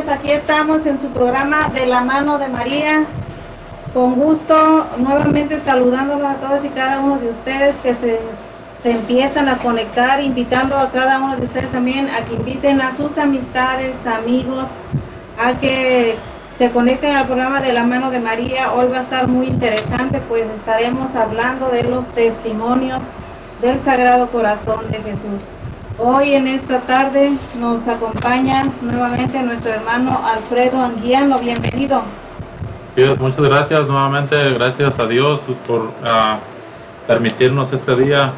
noches. 0.00 0.08
Aquí 0.08 0.30
estamos 0.30 0.86
en 0.86 1.00
su 1.00 1.08
programa 1.08 1.68
de 1.68 1.86
la 1.86 2.02
mano 2.02 2.38
de 2.38 2.48
María. 2.48 3.04
Con 3.92 4.14
gusto, 4.14 4.86
nuevamente 4.98 5.58
saludándolos 5.58 6.24
a 6.24 6.34
todos 6.34 6.64
y 6.64 6.68
cada 6.68 7.00
uno 7.00 7.18
de 7.18 7.30
ustedes 7.30 7.76
que 7.78 7.94
se, 7.94 8.20
se 8.78 8.92
empiezan 8.92 9.48
a 9.48 9.58
conectar, 9.58 10.22
invitando 10.22 10.76
a 10.76 10.90
cada 10.90 11.18
uno 11.18 11.36
de 11.36 11.44
ustedes 11.44 11.70
también 11.72 12.08
a 12.08 12.24
que 12.24 12.34
inviten 12.34 12.80
a 12.80 12.94
sus 12.94 13.18
amistades, 13.18 13.96
amigos, 14.06 14.66
a 15.42 15.54
que 15.58 16.16
se 16.56 16.70
conecten 16.70 17.16
al 17.16 17.26
programa 17.26 17.60
de 17.60 17.72
la 17.72 17.82
mano 17.82 18.10
de 18.10 18.20
María. 18.20 18.72
Hoy 18.72 18.86
va 18.92 18.98
a 18.98 19.02
estar 19.02 19.26
muy 19.26 19.48
interesante, 19.48 20.20
pues 20.28 20.46
estaremos 20.54 21.14
hablando 21.16 21.68
de 21.70 21.82
los 21.82 22.06
testimonios 22.14 23.02
del 23.60 23.80
Sagrado 23.80 24.30
Corazón 24.30 24.90
de 24.92 24.98
Jesús. 24.98 25.40
Hoy 26.02 26.32
en 26.32 26.46
esta 26.46 26.80
tarde 26.80 27.32
nos 27.58 27.86
acompaña 27.86 28.64
nuevamente 28.80 29.38
nuestro 29.42 29.72
hermano 29.72 30.18
Alfredo 30.24 30.80
Anguiano. 30.82 31.38
Bienvenido. 31.40 32.00
Sí, 32.96 33.02
muchas 33.20 33.40
gracias 33.42 33.86
nuevamente, 33.86 34.50
gracias 34.54 34.98
a 34.98 35.06
Dios 35.06 35.40
por 35.66 35.80
uh, 35.82 36.38
permitirnos 37.06 37.70
este 37.74 37.94
día 37.96 38.32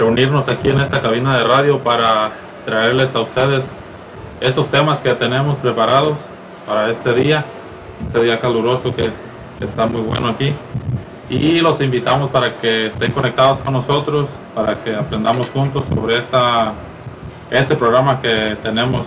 reunirnos 0.00 0.48
aquí 0.48 0.70
en 0.70 0.80
esta 0.80 1.00
cabina 1.00 1.38
de 1.38 1.44
radio 1.44 1.78
para 1.78 2.32
traerles 2.64 3.14
a 3.14 3.20
ustedes 3.20 3.70
estos 4.40 4.66
temas 4.66 4.98
que 4.98 5.14
tenemos 5.14 5.58
preparados 5.58 6.18
para 6.66 6.90
este 6.90 7.12
día, 7.14 7.44
este 8.04 8.20
día 8.24 8.40
caluroso 8.40 8.92
que 8.96 9.10
está 9.60 9.86
muy 9.86 10.00
bueno 10.00 10.30
aquí. 10.30 10.52
Y 11.30 11.60
los 11.60 11.80
invitamos 11.80 12.28
para 12.30 12.54
que 12.56 12.88
estén 12.88 13.12
conectados 13.12 13.60
con 13.60 13.72
nosotros, 13.72 14.28
para 14.52 14.82
que 14.82 14.96
aprendamos 14.96 15.48
juntos 15.50 15.84
sobre 15.88 16.18
esta, 16.18 16.72
este 17.52 17.76
programa 17.76 18.20
que 18.20 18.56
tenemos 18.64 19.06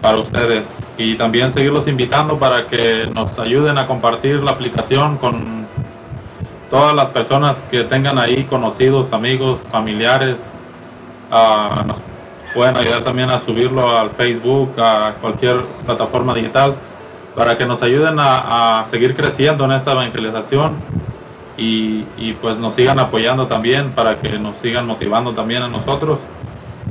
para 0.00 0.16
ustedes 0.16 0.66
y 0.96 1.14
también 1.16 1.52
seguirlos 1.52 1.86
invitando 1.88 2.38
para 2.38 2.66
que 2.68 3.10
nos 3.12 3.38
ayuden 3.38 3.76
a 3.76 3.86
compartir 3.86 4.36
la 4.42 4.52
aplicación 4.52 5.18
con 5.18 5.66
todas 6.70 6.94
las 6.94 7.10
personas 7.10 7.62
que 7.70 7.84
tengan 7.84 8.18
ahí 8.18 8.44
conocidos, 8.44 9.12
amigos, 9.12 9.60
familiares. 9.70 10.40
Uh, 11.30 11.92
pueden 12.54 12.78
ayudar 12.78 13.02
también 13.02 13.28
a 13.28 13.38
subirlo 13.40 13.94
al 13.94 14.08
Facebook, 14.12 14.72
a 14.80 15.12
cualquier 15.20 15.62
plataforma 15.84 16.32
digital, 16.32 16.76
para 17.34 17.58
que 17.58 17.66
nos 17.66 17.82
ayuden 17.82 18.18
a, 18.20 18.80
a 18.80 18.84
seguir 18.86 19.14
creciendo 19.14 19.66
en 19.66 19.72
esta 19.72 19.92
evangelización 19.92 21.05
y, 21.56 22.04
y, 22.18 22.36
pues 22.40 22.58
nos 22.58 22.74
sigan 22.74 22.98
apoyando 22.98 23.46
también, 23.46 23.92
para 23.92 24.18
que 24.18 24.38
nos 24.38 24.58
sigan 24.58 24.86
motivando 24.86 25.32
también 25.32 25.62
a 25.62 25.68
nosotros. 25.68 26.18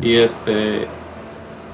Y 0.01 0.15
este 0.15 0.87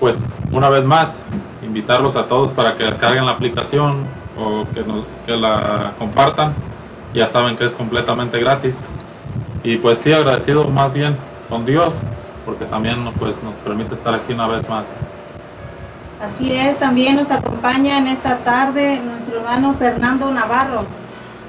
pues 0.01 0.17
una 0.51 0.67
vez 0.69 0.83
más, 0.83 1.13
invitarlos 1.61 2.15
a 2.15 2.25
todos 2.25 2.51
para 2.53 2.75
que 2.75 2.85
descarguen 2.85 3.27
la 3.27 3.33
aplicación 3.33 4.03
o 4.35 4.65
que, 4.73 4.81
nos, 4.81 5.05
que 5.27 5.37
la 5.37 5.93
compartan. 5.99 6.55
Ya 7.13 7.27
saben 7.27 7.55
que 7.55 7.65
es 7.65 7.73
completamente 7.73 8.39
gratis. 8.39 8.73
Y 9.63 9.77
pues 9.77 9.99
sí, 9.99 10.11
agradecido 10.11 10.67
más 10.69 10.91
bien 10.91 11.15
con 11.49 11.67
Dios, 11.67 11.93
porque 12.47 12.65
también 12.65 12.97
pues, 13.19 13.35
nos 13.43 13.53
permite 13.63 13.93
estar 13.93 14.15
aquí 14.15 14.33
una 14.33 14.47
vez 14.47 14.67
más. 14.67 14.85
Así 16.19 16.51
es, 16.51 16.79
también 16.79 17.15
nos 17.15 17.29
acompaña 17.29 17.99
en 17.99 18.07
esta 18.07 18.37
tarde 18.39 18.99
nuestro 19.05 19.37
hermano 19.37 19.75
Fernando 19.75 20.31
Navarro. 20.31 20.85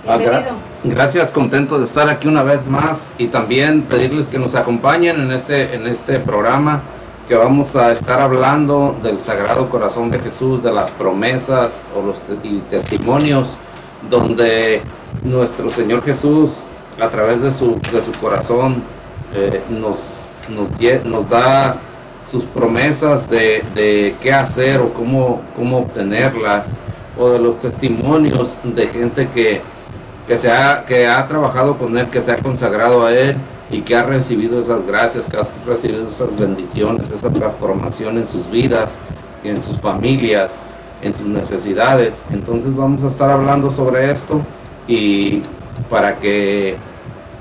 Bienvenido. 0.04 0.56
Gracias, 0.82 1.30
contento 1.30 1.78
de 1.78 1.84
estar 1.84 2.08
aquí 2.08 2.26
una 2.26 2.42
vez 2.42 2.66
más 2.66 3.08
y 3.18 3.28
también 3.28 3.82
pedirles 3.82 4.26
que 4.28 4.36
nos 4.36 4.56
acompañen 4.56 5.20
en 5.20 5.30
este, 5.30 5.76
en 5.76 5.86
este 5.86 6.18
programa 6.18 6.82
que 7.28 7.36
vamos 7.36 7.76
a 7.76 7.92
estar 7.92 8.20
hablando 8.20 8.96
del 9.00 9.20
Sagrado 9.20 9.70
Corazón 9.70 10.10
de 10.10 10.18
Jesús, 10.18 10.60
de 10.60 10.72
las 10.72 10.90
promesas 10.90 11.82
o 11.96 12.04
los 12.04 12.20
te 12.22 12.34
y 12.42 12.64
testimonios 12.68 13.56
donde 14.10 14.82
nuestro 15.22 15.70
Señor 15.70 16.02
Jesús 16.02 16.64
a 17.00 17.08
través 17.08 17.40
de 17.40 17.52
su, 17.52 17.78
de 17.92 18.02
su 18.02 18.10
corazón 18.12 18.82
eh, 19.32 19.62
nos, 19.70 20.28
nos, 20.48 20.69
nos, 21.04 21.28
da 21.28 21.76
sus 22.28 22.44
promesas 22.44 23.30
de, 23.30 23.62
de, 23.76 24.16
qué 24.20 24.32
hacer 24.32 24.80
o 24.80 24.92
cómo, 24.92 25.42
cómo 25.54 25.78
obtenerlas 25.78 26.74
o 27.16 27.30
de 27.30 27.38
los 27.38 27.60
testimonios 27.60 28.58
de 28.64 28.88
gente 28.88 29.28
que, 29.28 29.62
que, 30.27 30.37
se 30.37 30.50
ha, 30.50 30.84
que 30.84 31.06
ha 31.06 31.27
trabajado 31.27 31.77
con 31.77 31.97
Él, 31.99 32.10
que 32.10 32.21
se 32.21 32.33
ha 32.33 32.38
consagrado 32.38 33.05
a 33.05 33.12
Él 33.12 33.37
y 33.71 33.81
que 33.81 33.97
ha 33.97 34.03
recibido 34.03 34.60
esas 34.60 34.87
gracias, 34.87 35.27
que 35.27 35.37
ha 35.37 35.43
recibido 35.66 36.06
esas 36.06 36.38
bendiciones, 36.38 37.10
esa 37.10 37.33
transformación 37.33 38.19
en 38.19 38.27
sus 38.27 38.50
vidas, 38.50 38.99
en 39.43 39.62
sus 39.62 39.78
familias, 39.81 40.62
en 41.00 41.15
sus 41.15 41.27
necesidades. 41.27 42.22
Entonces 42.31 42.75
vamos 42.75 43.03
a 43.05 43.09
estar 43.09 43.31
hablando 43.31 43.71
sobre 43.71 44.11
esto 44.11 44.41
y 44.87 45.43
para 45.91 46.19
que 46.19 46.77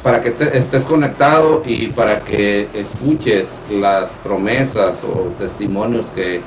para 0.04 0.20
que 0.22 0.34
estés 0.54 0.86
conectado 0.86 1.62
y 1.64 1.88
para 1.88 2.22
que 2.22 2.68
escuches 2.74 3.62
las 3.70 4.14
promesas 4.24 5.04
o 5.04 5.32
testimonios 5.38 6.10
que, 6.10 6.42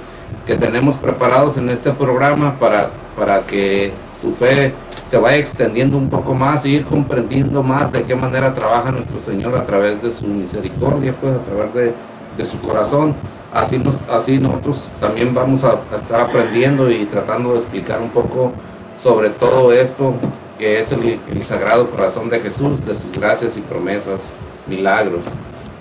que 0.45 0.57
tenemos 0.57 0.97
preparados 0.97 1.57
en 1.57 1.69
este 1.71 1.93
programa 1.93 2.59
para, 2.59 2.91
para 3.17 3.43
que 3.43 3.93
tu 4.21 4.33
fe 4.33 4.75
se 5.15 5.21
vaya 5.21 5.37
extendiendo 5.37 5.97
un 5.97 6.11
poco 6.11 6.35
más 6.35 6.67
y 6.67 6.71
ir 6.71 6.87
comprendiendo 6.87 7.63
más 7.63 7.93
de 7.93 8.03
qué 8.03 8.17
manera 8.17 8.53
trabaja 8.53 8.91
nuestro 8.91 9.21
Señor 9.21 9.57
a 9.57 9.65
través 9.65 10.03
de 10.03 10.11
su 10.11 10.27
misericordia, 10.27 11.15
pues 11.21 11.35
a 11.35 11.45
través 11.45 11.73
de, 11.73 11.95
de 12.37 12.45
su 12.45 12.59
corazón. 12.59 13.15
Así, 13.53 13.79
nos, 13.79 14.09
así 14.09 14.39
nosotros 14.39 14.91
también 14.99 15.33
vamos 15.33 15.63
a, 15.63 15.79
estar 15.95 16.21
aprendiendo 16.21 16.91
y 16.91 17.07
tratando 17.07 17.53
de 17.53 17.59
explicar 17.59 18.03
un 18.03 18.09
poco 18.09 18.51
sobre 18.97 19.31
todo 19.31 19.73
esto 19.73 20.15
que 20.59 20.81
es 20.81 20.91
el, 20.91 21.21
el 21.31 21.45
Sagrado 21.45 21.89
Corazón 21.91 22.29
de 22.29 22.41
Jesús, 22.41 22.85
de 22.85 22.93
sus 22.93 23.13
gracias 23.13 23.57
y 23.57 23.61
promesas, 23.61 24.35
milagros. 24.67 25.27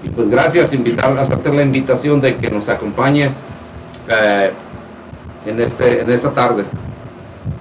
Y 0.03 0.09
pues 0.09 0.29
gracias, 0.29 0.73
invitar, 0.73 1.17
hacerte 1.17 1.51
la 1.51 1.63
invitación 1.63 2.21
de 2.21 2.37
que 2.37 2.51
nos 2.51 2.69
acompañes 2.69 3.41
eh, 4.07 4.51
en, 5.47 5.59
este, 5.59 6.01
en 6.01 6.11
esta 6.11 6.31
tarde. 6.31 6.65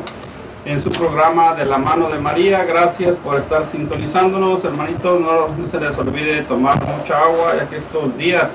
en 0.65 0.81
su 0.81 0.89
programa 0.89 1.53
de 1.53 1.63
la 1.63 1.77
mano 1.77 2.09
de 2.09 2.17
María. 2.17 2.63
Gracias 2.63 3.15
por 3.17 3.38
estar 3.38 3.67
sintonizándonos, 3.67 4.63
hermanitos. 4.63 5.21
No, 5.21 5.67
se 5.67 5.79
les 5.79 5.95
olvide 6.00 6.41
tomar 6.41 6.83
mucha 6.83 7.19
agua, 7.19 7.53
ya 7.55 7.69
que 7.69 7.77
estos 7.77 8.17
días 8.17 8.50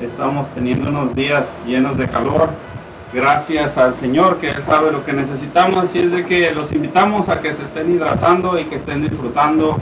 estamos 0.00 0.48
teniendo 0.54 0.88
unos 0.88 1.14
días 1.14 1.60
llenos 1.66 1.98
de 1.98 2.08
calor. 2.08 2.48
Gracias 3.12 3.76
al 3.76 3.92
Señor 3.92 4.38
que 4.38 4.52
Él 4.52 4.64
sabe 4.64 4.90
lo 4.90 5.04
que 5.04 5.12
necesitamos, 5.12 5.84
así 5.84 5.98
es 5.98 6.12
de 6.12 6.24
que 6.24 6.50
los 6.52 6.72
invitamos 6.72 7.28
a 7.28 7.40
que 7.40 7.52
se 7.52 7.62
estén 7.62 7.94
hidratando 7.94 8.58
y 8.58 8.64
que 8.64 8.76
estén 8.76 9.02
disfrutando 9.02 9.76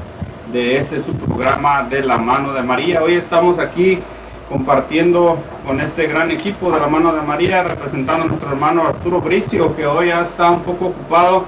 de 0.52 0.78
este 0.78 1.00
su 1.00 1.14
programa 1.14 1.84
de 1.84 2.02
la 2.02 2.18
mano 2.18 2.52
de 2.52 2.62
María. 2.64 3.04
Hoy 3.04 3.14
estamos 3.14 3.60
aquí 3.60 4.00
compartiendo 4.52 5.38
con 5.66 5.80
este 5.80 6.06
gran 6.06 6.30
equipo 6.30 6.70
de 6.70 6.78
la 6.78 6.86
mano 6.86 7.14
de 7.14 7.22
María, 7.22 7.62
representando 7.62 8.24
a 8.24 8.26
nuestro 8.26 8.50
hermano 8.50 8.86
Arturo 8.86 9.22
Bricio, 9.22 9.74
que 9.74 9.86
hoy 9.86 10.08
ya 10.08 10.20
está 10.20 10.50
un 10.50 10.60
poco 10.60 10.88
ocupado, 10.88 11.46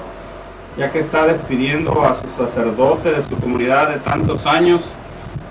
ya 0.79 0.91
que 0.91 1.01
está 1.01 1.27
despidiendo 1.27 2.03
a 2.03 2.15
su 2.15 2.27
sacerdote 2.35 3.13
de 3.13 3.23
su 3.23 3.37
comunidad 3.37 3.91
de 3.91 3.99
tantos 3.99 4.47
años. 4.47 4.81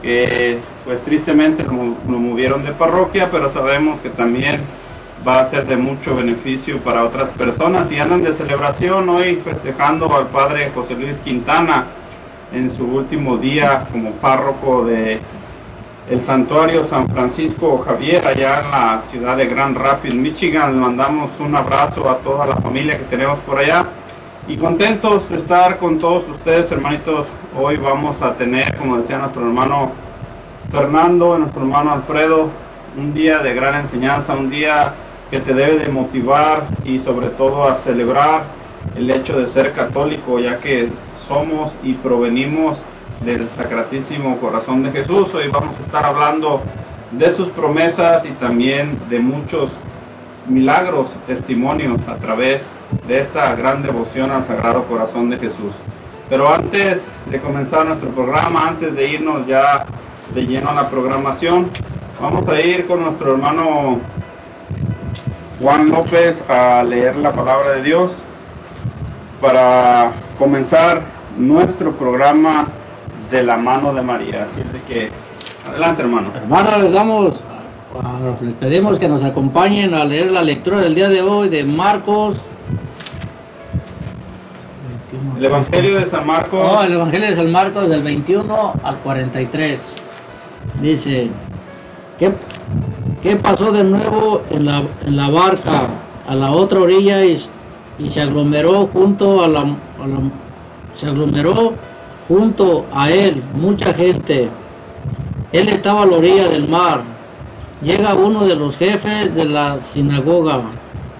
que 0.01 0.59
pues 0.83 1.01
tristemente 1.03 1.63
lo, 1.63 1.95
lo 2.11 2.19
movieron 2.19 2.65
de 2.65 2.71
parroquia, 2.71 3.29
pero 3.31 3.47
sabemos 3.49 4.01
que 4.01 4.09
también 4.09 4.61
va 5.25 5.39
a 5.39 5.45
ser 5.45 5.65
de 5.65 5.77
mucho 5.77 6.15
beneficio 6.15 6.79
para 6.79 7.05
otras 7.05 7.29
personas 7.29 7.89
y 7.89 7.99
andan 7.99 8.23
de 8.23 8.33
celebración 8.33 9.07
hoy 9.07 9.35
festejando 9.35 10.13
al 10.13 10.27
padre 10.27 10.71
José 10.75 10.95
Luis 10.95 11.19
Quintana 11.19 11.85
en 12.51 12.69
su 12.69 12.83
último 12.83 13.37
día 13.37 13.85
como 13.91 14.11
párroco 14.11 14.83
de 14.85 15.21
el 16.09 16.21
santuario 16.21 16.83
San 16.83 17.07
Francisco 17.07 17.77
Javier 17.77 18.27
allá 18.27 18.59
en 18.59 18.71
la 18.71 19.01
ciudad 19.09 19.37
de 19.37 19.45
Grand 19.45 19.77
Rapids, 19.77 20.15
Michigan. 20.15 20.73
Le 20.73 20.79
mandamos 20.79 21.31
un 21.39 21.55
abrazo 21.55 22.09
a 22.09 22.17
toda 22.17 22.45
la 22.45 22.57
familia 22.57 22.97
que 22.97 23.05
tenemos 23.05 23.39
por 23.39 23.59
allá 23.59 23.85
y 24.47 24.57
contentos 24.57 25.29
de 25.29 25.37
estar 25.37 25.77
con 25.77 25.99
todos 25.99 26.27
ustedes, 26.27 26.69
hermanitos. 26.71 27.27
Hoy 27.57 27.77
vamos 27.77 28.21
a 28.21 28.33
tener, 28.33 28.75
como 28.75 28.97
decía 28.97 29.17
nuestro 29.17 29.41
hermano 29.43 29.91
Fernando, 30.71 31.37
nuestro 31.37 31.61
hermano 31.61 31.93
Alfredo, 31.93 32.49
un 32.97 33.13
día 33.13 33.39
de 33.39 33.53
gran 33.53 33.75
enseñanza, 33.75 34.33
un 34.33 34.49
día 34.49 34.93
que 35.31 35.39
te 35.39 35.53
debe 35.53 35.79
de 35.79 35.87
motivar 35.87 36.67
y 36.83 36.99
sobre 36.99 37.27
todo 37.27 37.65
a 37.67 37.75
celebrar 37.75 38.43
el 38.97 39.09
hecho 39.09 39.39
de 39.39 39.47
ser 39.47 39.71
católico, 39.71 40.37
ya 40.39 40.59
que 40.59 40.89
somos 41.27 41.71
y 41.81 41.93
provenimos 41.93 42.77
del 43.23 43.47
Sacratísimo 43.47 44.37
Corazón 44.39 44.83
de 44.83 44.91
Jesús. 44.91 45.33
Hoy 45.33 45.47
vamos 45.47 45.79
a 45.79 45.81
estar 45.81 46.05
hablando 46.05 46.61
de 47.11 47.31
sus 47.31 47.47
promesas 47.49 48.25
y 48.25 48.29
también 48.31 48.99
de 49.09 49.19
muchos 49.19 49.69
milagros 50.47 51.09
testimonios 51.25 52.05
a 52.07 52.15
través 52.15 52.63
de 53.07 53.21
esta 53.21 53.55
gran 53.55 53.81
devoción 53.81 54.29
al 54.29 54.45
Sagrado 54.45 54.83
Corazón 54.85 55.29
de 55.29 55.37
Jesús. 55.37 55.73
Pero 56.29 56.53
antes 56.53 57.15
de 57.27 57.39
comenzar 57.39 57.85
nuestro 57.85 58.09
programa, 58.09 58.67
antes 58.67 58.93
de 58.93 59.07
irnos 59.07 59.47
ya 59.47 59.85
de 60.33 60.45
lleno 60.45 60.71
a 60.71 60.73
la 60.73 60.89
programación, 60.89 61.69
vamos 62.21 62.47
a 62.49 62.59
ir 62.59 62.87
con 62.87 63.03
nuestro 63.03 63.33
hermano 63.33 63.99
Juan 65.61 65.89
López 65.89 66.43
a 66.49 66.83
leer 66.83 67.15
la 67.15 67.31
palabra 67.31 67.73
de 67.73 67.83
Dios 67.83 68.11
para 69.39 70.11
comenzar 70.37 71.03
nuestro 71.37 71.93
programa 71.93 72.67
de 73.33 73.43
la 73.43 73.57
mano 73.57 73.93
de 73.93 74.01
María. 74.01 74.43
Así 74.43 74.61
es 74.61 74.71
de 74.71 74.81
que, 74.81 75.09
adelante 75.67 76.03
hermano. 76.03 76.29
Hermano, 76.35 76.83
les 76.83 76.93
damos, 76.93 77.41
ah, 78.01 78.35
les 78.39 78.53
pedimos 78.53 78.99
que 78.99 79.09
nos 79.09 79.23
acompañen 79.23 79.93
a 79.95 80.05
leer 80.05 80.31
la 80.31 80.43
lectura 80.43 80.79
del 80.79 80.95
día 80.95 81.09
de 81.09 81.21
hoy 81.21 81.49
de 81.49 81.63
Marcos. 81.63 82.45
El 85.37 85.45
Evangelio 85.45 85.99
de 85.99 86.05
San 86.05 86.25
Marcos. 86.25 86.59
Oh, 86.63 86.83
el 86.83 86.93
Evangelio 86.93 87.27
de 87.27 87.35
San 87.35 87.51
Marcos 87.51 87.89
del 87.89 88.03
21 88.03 88.73
al 88.83 88.97
43. 88.99 89.95
Dice, 90.79 91.27
¿qué, 92.19 92.31
qué 93.21 93.35
pasó 93.35 93.71
de 93.71 93.83
nuevo 93.83 94.43
en 94.51 94.65
la, 94.65 94.83
en 95.05 95.17
la 95.17 95.29
barca 95.29 95.87
a 96.27 96.35
la 96.35 96.51
otra 96.51 96.79
orilla 96.79 97.25
y, 97.25 97.37
y 97.99 98.09
se 98.09 98.21
aglomeró 98.21 98.87
junto 98.87 99.43
a 99.43 99.47
la, 99.47 99.61
a 99.61 100.07
la 100.07 100.19
se 100.95 101.07
aglomeró 101.07 101.73
junto 102.27 102.85
a 102.93 103.09
él 103.09 103.43
mucha 103.53 103.93
gente. 103.93 104.49
Él 105.51 105.69
estaba 105.69 106.03
a 106.03 106.05
la 106.05 106.17
orilla 106.17 106.47
del 106.47 106.67
mar. 106.67 107.03
Llega 107.81 108.15
uno 108.15 108.45
de 108.45 108.55
los 108.55 108.77
jefes 108.77 109.35
de 109.35 109.45
la 109.45 109.79
sinagoga, 109.79 110.61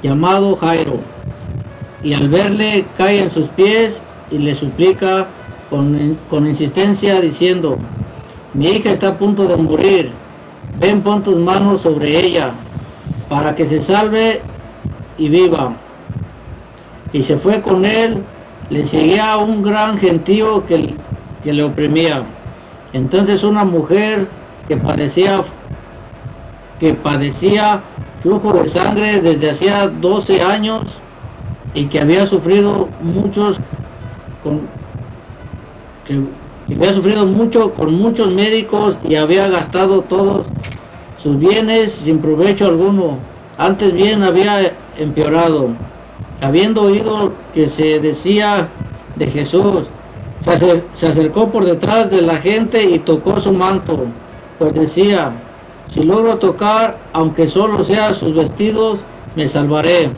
llamado 0.02 0.56
Jairo, 0.58 1.00
y 2.02 2.14
al 2.14 2.30
verle 2.30 2.86
cae 2.98 3.22
en 3.22 3.32
sus 3.32 3.48
pies 3.50 4.02
y 4.32 4.38
le 4.38 4.56
suplica 4.56 5.28
con, 5.70 6.18
con 6.30 6.48
insistencia 6.48 7.20
diciendo, 7.20 7.78
mi 8.54 8.68
hija 8.68 8.92
está 8.92 9.10
a 9.10 9.18
punto 9.18 9.46
de 9.46 9.58
morir, 9.58 10.12
ven 10.80 11.02
pon 11.02 11.22
tus 11.22 11.36
manos 11.36 11.82
sobre 11.82 12.18
ella 12.18 12.52
para 13.28 13.56
que 13.56 13.66
se 13.66 13.82
salve 13.82 14.42
y 15.18 15.28
viva. 15.28 15.74
Y 17.12 17.22
se 17.22 17.38
fue 17.38 17.62
con 17.62 17.86
él 17.86 18.24
le 18.74 18.86
seguía 18.86 19.38
un 19.38 19.62
gran 19.62 20.00
gentío 20.00 20.66
que, 20.66 20.96
que 21.44 21.54
le 21.54 21.64
oprimía. 21.64 22.24
Entonces 22.92 23.44
una 23.44 23.64
mujer 23.64 24.28
que 24.68 24.78
padecía 24.78 25.44
que 26.80 26.96
padecía 26.96 27.81
flujo 28.24 28.52
de 28.54 28.68
sangre 28.68 29.22
desde 29.22 29.52
hacía 29.52 29.88
12 29.88 30.42
años 30.42 30.81
y 31.75 31.86
que 31.86 32.00
había 32.00 32.25
sufrido 32.25 32.90
muchos 33.00 33.60
que 36.08 36.74
había 36.74 36.94
sufrido 36.94 37.28
mucho 37.28 37.75
con 37.75 37.94
muchos 37.94 38.34
médicos 38.34 38.98
y 39.08 39.16
había 39.16 39.50
gastado 39.50 40.02
todos 40.02 40.48
sus 41.22 41.38
bienes 41.38 41.92
sin 41.92 42.20
provecho 42.20 42.66
alguno. 42.66 43.20
Antes 43.58 43.94
bien 43.94 44.24
había 44.24 44.74
empeorado 44.98 45.70
habiendo 46.44 46.84
oído 46.84 47.31
que 47.54 47.69
se 47.69 48.01
decía 48.01 48.68
de 49.16 49.28
Jesús, 49.28 49.88
se, 50.40 51.07
acercó 51.07 51.50
por 51.50 51.63
detrás 51.63 52.12
de 52.12 52.22
la 52.22 52.36
gente 52.36 52.84
y 52.84 53.00
tocó 53.00 53.39
su 53.39 53.53
manto, 53.53 54.08
pues 54.60 54.74
decía, 54.74 55.32
si 55.88 56.03
logro 56.03 56.38
tocar, 56.39 56.98
aunque 57.13 57.48
solo 57.48 57.86
sea 57.86 58.13
sus 58.13 58.36
vestidos, 58.36 59.00
me 59.38 59.48
salvaré. 59.48 60.10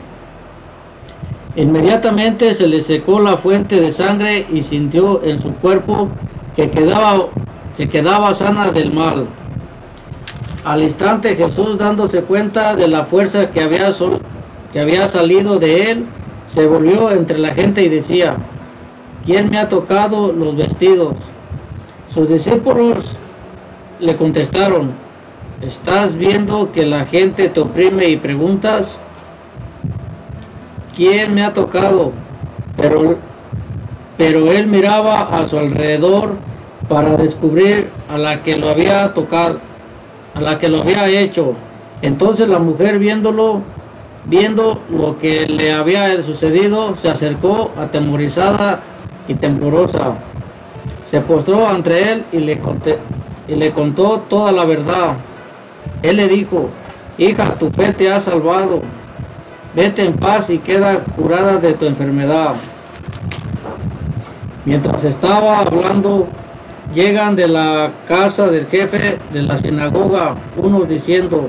Inmediatamente 1.54 2.54
se 2.54 2.66
le 2.66 2.82
secó 2.82 3.20
la 3.20 3.36
fuente 3.36 3.80
de 3.80 3.92
sangre 3.92 4.46
y 4.52 4.64
sintió 4.64 5.22
en 5.22 5.40
su 5.40 5.54
cuerpo 5.54 6.08
que 6.56 6.70
quedaba, 6.70 7.28
que 7.76 7.88
quedaba 7.88 8.34
sana 8.34 8.72
del 8.72 8.92
mal. 8.92 9.28
Al 10.64 10.82
instante 10.82 11.36
Jesús 11.36 11.78
dándose 11.78 12.22
cuenta 12.22 12.74
de 12.74 12.88
la 12.88 13.04
fuerza 13.04 13.52
que 13.52 13.62
había, 13.62 13.92
que 14.72 14.80
había 14.80 15.08
salido 15.08 15.58
de 15.58 15.90
él, 15.90 16.06
se 16.46 16.66
volvió 16.66 17.10
entre 17.10 17.38
la 17.38 17.54
gente 17.54 17.82
y 17.82 17.88
decía, 17.88 18.36
¿quién 19.24 19.50
me 19.50 19.58
ha 19.58 19.68
tocado 19.68 20.32
los 20.32 20.56
vestidos? 20.56 21.14
Sus 22.08 22.28
discípulos 22.28 23.16
le 23.98 24.16
contestaron, 24.16 24.92
¿estás 25.60 26.16
viendo 26.16 26.72
que 26.72 26.86
la 26.86 27.06
gente 27.06 27.48
te 27.48 27.60
oprime 27.60 28.08
y 28.08 28.16
preguntas, 28.16 28.98
¿quién 30.94 31.34
me 31.34 31.42
ha 31.44 31.52
tocado? 31.52 32.12
Pero, 32.76 33.16
pero 34.16 34.52
él 34.52 34.66
miraba 34.66 35.22
a 35.22 35.46
su 35.46 35.58
alrededor 35.58 36.34
para 36.88 37.16
descubrir 37.16 37.88
a 38.08 38.18
la 38.18 38.42
que 38.42 38.56
lo 38.56 38.68
había 38.68 39.12
tocado, 39.14 39.58
a 40.34 40.40
la 40.40 40.58
que 40.58 40.68
lo 40.68 40.82
había 40.82 41.08
hecho. 41.08 41.54
Entonces 42.02 42.48
la 42.48 42.58
mujer 42.58 42.98
viéndolo 42.98 43.62
Viendo 44.28 44.80
lo 44.90 45.18
que 45.20 45.46
le 45.46 45.72
había 45.72 46.20
sucedido, 46.24 46.96
se 46.96 47.08
acercó 47.08 47.70
atemorizada 47.78 48.80
y 49.28 49.34
temblorosa. 49.34 50.14
Se 51.06 51.20
postró 51.20 51.68
ante 51.68 52.12
él 52.12 52.24
y 52.32 52.40
le, 52.40 52.60
y 53.46 53.54
le 53.54 53.70
contó 53.70 54.24
toda 54.28 54.50
la 54.50 54.64
verdad. 54.64 55.14
Él 56.02 56.16
le 56.16 56.26
dijo, 56.26 56.70
hija, 57.18 57.54
tu 57.54 57.70
fe 57.70 57.92
te 57.92 58.12
ha 58.12 58.18
salvado. 58.18 58.82
Vete 59.76 60.04
en 60.04 60.14
paz 60.14 60.50
y 60.50 60.58
queda 60.58 60.98
curada 60.98 61.58
de 61.58 61.74
tu 61.74 61.86
enfermedad. 61.86 62.54
Mientras 64.64 65.04
estaba 65.04 65.60
hablando, 65.60 66.26
llegan 66.92 67.36
de 67.36 67.46
la 67.46 67.92
casa 68.08 68.48
del 68.48 68.66
jefe 68.66 69.18
de 69.32 69.42
la 69.42 69.56
sinagoga 69.58 70.34
unos 70.56 70.88
diciendo, 70.88 71.48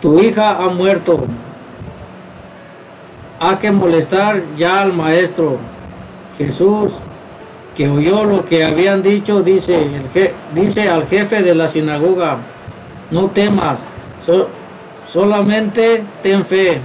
tu 0.00 0.18
hija 0.20 0.56
ha 0.56 0.68
muerto. 0.68 1.24
Hay 3.40 3.56
que 3.56 3.70
molestar 3.70 4.42
ya 4.56 4.82
al 4.82 4.92
maestro. 4.92 5.56
Jesús, 6.36 6.92
que 7.76 7.88
oyó 7.88 8.24
lo 8.24 8.44
que 8.46 8.64
habían 8.64 9.02
dicho, 9.02 9.42
dice 9.42 9.86
al 10.90 11.06
jefe 11.08 11.42
de 11.42 11.54
la 11.54 11.68
sinagoga, 11.68 12.38
no 13.10 13.28
temas, 13.28 13.78
solamente 15.06 16.04
ten 16.22 16.44
fe. 16.44 16.80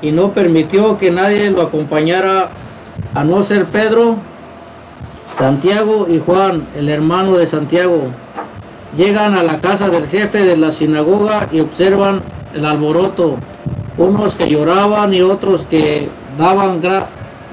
Y 0.00 0.10
no 0.10 0.32
permitió 0.32 0.98
que 0.98 1.10
nadie 1.10 1.50
lo 1.50 1.62
acompañara, 1.62 2.50
a 3.14 3.24
no 3.24 3.42
ser 3.42 3.66
Pedro, 3.66 4.16
Santiago 5.38 6.06
y 6.08 6.18
Juan, 6.18 6.66
el 6.76 6.88
hermano 6.88 7.36
de 7.36 7.46
Santiago. 7.46 8.08
Llegan 8.96 9.34
a 9.34 9.42
la 9.42 9.60
casa 9.60 9.88
del 9.88 10.08
jefe 10.08 10.42
de 10.44 10.56
la 10.56 10.72
sinagoga 10.72 11.48
y 11.52 11.60
observan 11.60 12.22
el 12.54 12.64
alboroto, 12.64 13.36
unos 13.96 14.34
que 14.34 14.48
lloraban 14.48 15.12
y 15.14 15.22
otros 15.22 15.66
que 15.68 16.08
daban 16.38 16.80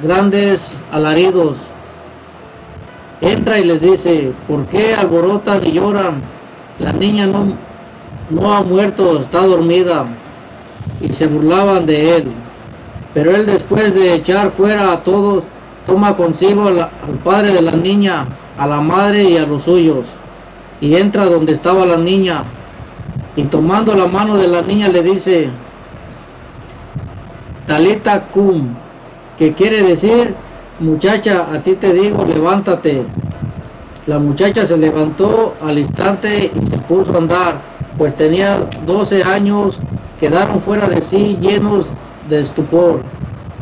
grandes 0.02 0.82
alaridos. 0.92 1.58
Entra 3.22 3.60
y 3.60 3.66
les 3.66 3.82
dice, 3.82 4.32
¿por 4.48 4.66
qué 4.68 4.94
alborotan 4.94 5.66
y 5.66 5.74
lloran? 5.74 6.22
La 6.80 6.94
niña 6.94 7.28
no, 7.28 7.54
no 8.30 8.54
ha 8.54 8.62
muerto, 8.62 9.20
está 9.20 9.46
dormida. 9.46 10.06
Y 11.02 11.10
se 11.10 11.28
burlaban 11.28 11.86
de 11.86 12.18
él. 12.18 12.24
Pero 13.14 13.36
él 13.36 13.46
después 13.46 13.94
de 13.94 14.14
echar 14.14 14.52
fuera 14.52 14.94
a 14.94 15.04
todos, 15.04 15.44
toma 15.86 16.16
consigo 16.16 16.68
al 16.68 16.90
padre 17.24 17.54
de 17.54 17.62
la 17.62 17.72
niña, 17.72 18.28
a 18.58 18.68
la 18.68 18.80
madre 18.80 19.24
y 19.24 19.38
a 19.38 19.46
los 19.46 19.64
suyos. 19.64 20.06
y 20.82 20.96
entra 20.96 21.26
donde 21.26 21.52
estaba 21.52 21.86
la 21.86 21.98
niña 21.98 22.46
y 23.40 23.44
tomando 23.44 23.96
la 23.96 24.06
mano 24.06 24.36
de 24.36 24.50
la 24.50 24.62
niña 24.62 24.90
le 24.90 25.02
dice, 25.02 25.50
Talita 27.66 28.24
cum, 28.34 28.76
que 29.38 29.54
quiere 29.54 29.82
decir, 29.82 30.36
muchacha, 30.82 31.48
a 31.50 31.64
ti 31.64 31.76
te 31.76 31.94
digo, 31.94 32.26
levántate. 32.26 33.04
La 34.08 34.20
muchacha 34.20 34.66
se 34.66 34.76
levantó 34.76 35.54
al 35.66 35.80
instante 35.80 36.52
y 36.54 36.66
se 36.66 36.78
puso 36.80 37.14
a 37.14 37.18
andar, 37.20 37.62
pues 37.98 38.14
tenía 38.18 38.68
12 38.86 39.24
años, 39.24 39.80
quedaron 40.20 40.60
fuera 40.60 40.90
de 40.90 41.00
sí 41.00 41.38
llenos 41.40 41.94
de 42.28 42.42
estupor 42.42 43.04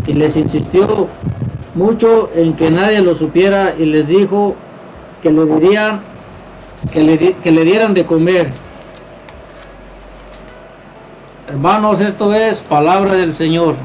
y 0.07 0.13
les 0.13 0.37
insistió 0.37 1.07
mucho 1.75 2.31
en 2.33 2.55
que 2.55 2.71
nadie 2.71 3.01
lo 3.01 3.13
supiera 3.13 3.75
y 3.77 3.85
les 3.85 4.07
dijo 4.07 4.55
que 5.21 5.31
le 5.31 5.45
dirían 5.45 6.01
que 6.91 7.03
le, 7.03 7.17
que 7.17 7.51
le 7.51 7.63
dieran 7.63 7.93
de 7.93 8.07
comer. 8.07 8.66
Hermanos, 11.47 12.01
esto 12.01 12.33
es 12.33 12.59
palabra 12.59 13.13
del 13.13 13.33
Señor. 13.33 13.75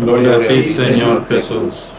Gloria 0.00 0.36
a 0.36 0.48
ti, 0.48 0.62
Señor 0.64 1.28
Jesús. 1.28 1.90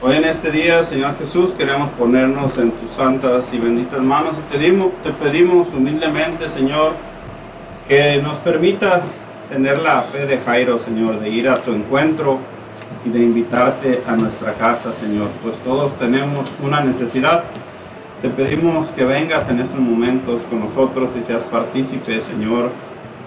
Hoy 0.00 0.14
en 0.14 0.26
este 0.26 0.52
día, 0.52 0.84
Señor 0.84 1.18
Jesús, 1.18 1.50
queremos 1.58 1.90
ponernos 1.98 2.56
en 2.56 2.70
tus 2.70 2.92
santas 2.92 3.46
y 3.50 3.58
benditas 3.58 4.00
manos 4.00 4.34
y 4.38 4.52
te 4.52 4.58
pedimos, 4.58 4.92
te 5.02 5.10
pedimos 5.10 5.66
humildemente, 5.76 6.48
Señor, 6.50 6.92
que 7.88 8.22
nos 8.22 8.36
permitas 8.38 9.02
tener 9.50 9.80
la 9.80 10.02
fe 10.02 10.26
de 10.26 10.38
Jairo, 10.38 10.78
Señor, 10.78 11.18
de 11.18 11.30
ir 11.30 11.48
a 11.48 11.56
tu 11.56 11.72
encuentro 11.72 12.38
y 13.04 13.08
de 13.08 13.18
invitarte 13.18 14.02
a 14.06 14.14
nuestra 14.14 14.54
casa, 14.54 14.92
Señor, 14.92 15.30
pues 15.42 15.56
todos 15.64 15.98
tenemos 15.98 16.48
una 16.62 16.80
necesidad. 16.80 17.42
Te 18.22 18.28
pedimos 18.28 18.86
que 18.90 19.02
vengas 19.02 19.48
en 19.48 19.60
estos 19.60 19.80
momentos 19.80 20.42
con 20.48 20.60
nosotros 20.60 21.10
y 21.20 21.24
seas 21.24 21.42
partícipe, 21.50 22.20
Señor, 22.20 22.70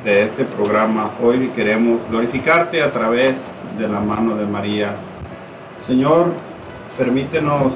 de 0.03 0.24
este 0.24 0.43
programa. 0.43 1.12
Hoy 1.24 1.48
queremos 1.55 2.01
glorificarte 2.10 2.83
a 2.83 2.91
través 2.91 3.39
de 3.77 3.88
la 3.88 4.01
mano 4.01 4.36
de 4.36 4.45
María. 4.45 4.95
Señor, 5.81 6.33
permítenos 6.98 7.74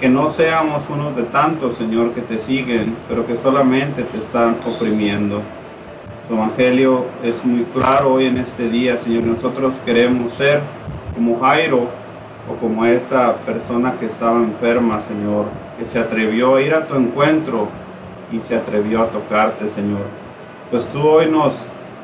que 0.00 0.08
no 0.08 0.30
seamos 0.30 0.82
unos 0.88 1.14
de 1.14 1.24
tantos, 1.24 1.76
Señor, 1.76 2.12
que 2.12 2.22
te 2.22 2.38
siguen, 2.38 2.96
pero 3.08 3.26
que 3.26 3.36
solamente 3.36 4.04
te 4.04 4.18
están 4.18 4.56
oprimiendo. 4.66 5.42
Tu 6.28 6.34
evangelio 6.34 7.04
es 7.22 7.44
muy 7.44 7.64
claro 7.64 8.14
hoy 8.14 8.26
en 8.26 8.38
este 8.38 8.70
día, 8.70 8.96
Señor. 8.96 9.24
Nosotros 9.24 9.74
queremos 9.84 10.32
ser 10.32 10.60
como 11.14 11.38
Jairo 11.40 11.88
o 12.50 12.54
como 12.58 12.86
esta 12.86 13.36
persona 13.36 13.96
que 14.00 14.06
estaba 14.06 14.38
enferma, 14.38 15.02
Señor, 15.02 15.44
que 15.78 15.84
se 15.84 15.98
atrevió 15.98 16.56
a 16.56 16.62
ir 16.62 16.74
a 16.74 16.86
tu 16.86 16.94
encuentro 16.94 17.68
y 18.32 18.40
se 18.40 18.56
atrevió 18.56 19.02
a 19.02 19.08
tocarte, 19.08 19.68
Señor. 19.68 20.29
Pues 20.70 20.86
tú 20.86 21.00
hoy 21.00 21.26
nos, 21.26 21.54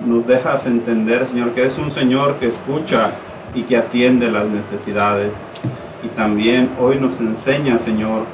nos 0.05 0.27
dejas 0.27 0.67
entender, 0.67 1.25
Señor, 1.27 1.51
que 1.53 1.67
es 1.67 1.79
un 1.79 1.93
Señor 1.93 2.35
que 2.41 2.49
escucha 2.49 3.13
y 3.55 3.63
que 3.63 3.77
atiende 3.77 4.29
las 4.29 4.47
necesidades. 4.47 5.33
Y 6.03 6.09
también 6.09 6.71
hoy 6.81 6.99
nos 6.99 7.21
enseña, 7.21 7.79
Señor, 7.79 8.25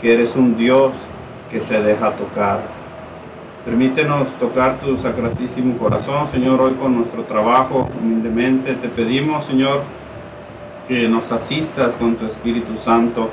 que 0.00 0.14
eres 0.14 0.36
un 0.36 0.56
Dios 0.56 0.92
que 1.50 1.60
se 1.60 1.82
deja 1.82 2.12
tocar. 2.12 2.60
Permítenos 3.64 4.28
tocar 4.38 4.78
tu 4.78 4.96
sacratísimo 4.98 5.76
corazón, 5.78 6.28
Señor, 6.30 6.60
hoy 6.60 6.74
con 6.74 6.94
nuestro 6.94 7.24
trabajo, 7.24 7.88
humildemente. 8.00 8.74
Te 8.74 8.88
pedimos, 8.88 9.46
Señor, 9.46 9.82
que 10.86 11.08
nos 11.08 11.32
asistas 11.32 11.94
con 11.94 12.14
tu 12.14 12.26
Espíritu 12.26 12.78
Santo, 12.78 13.30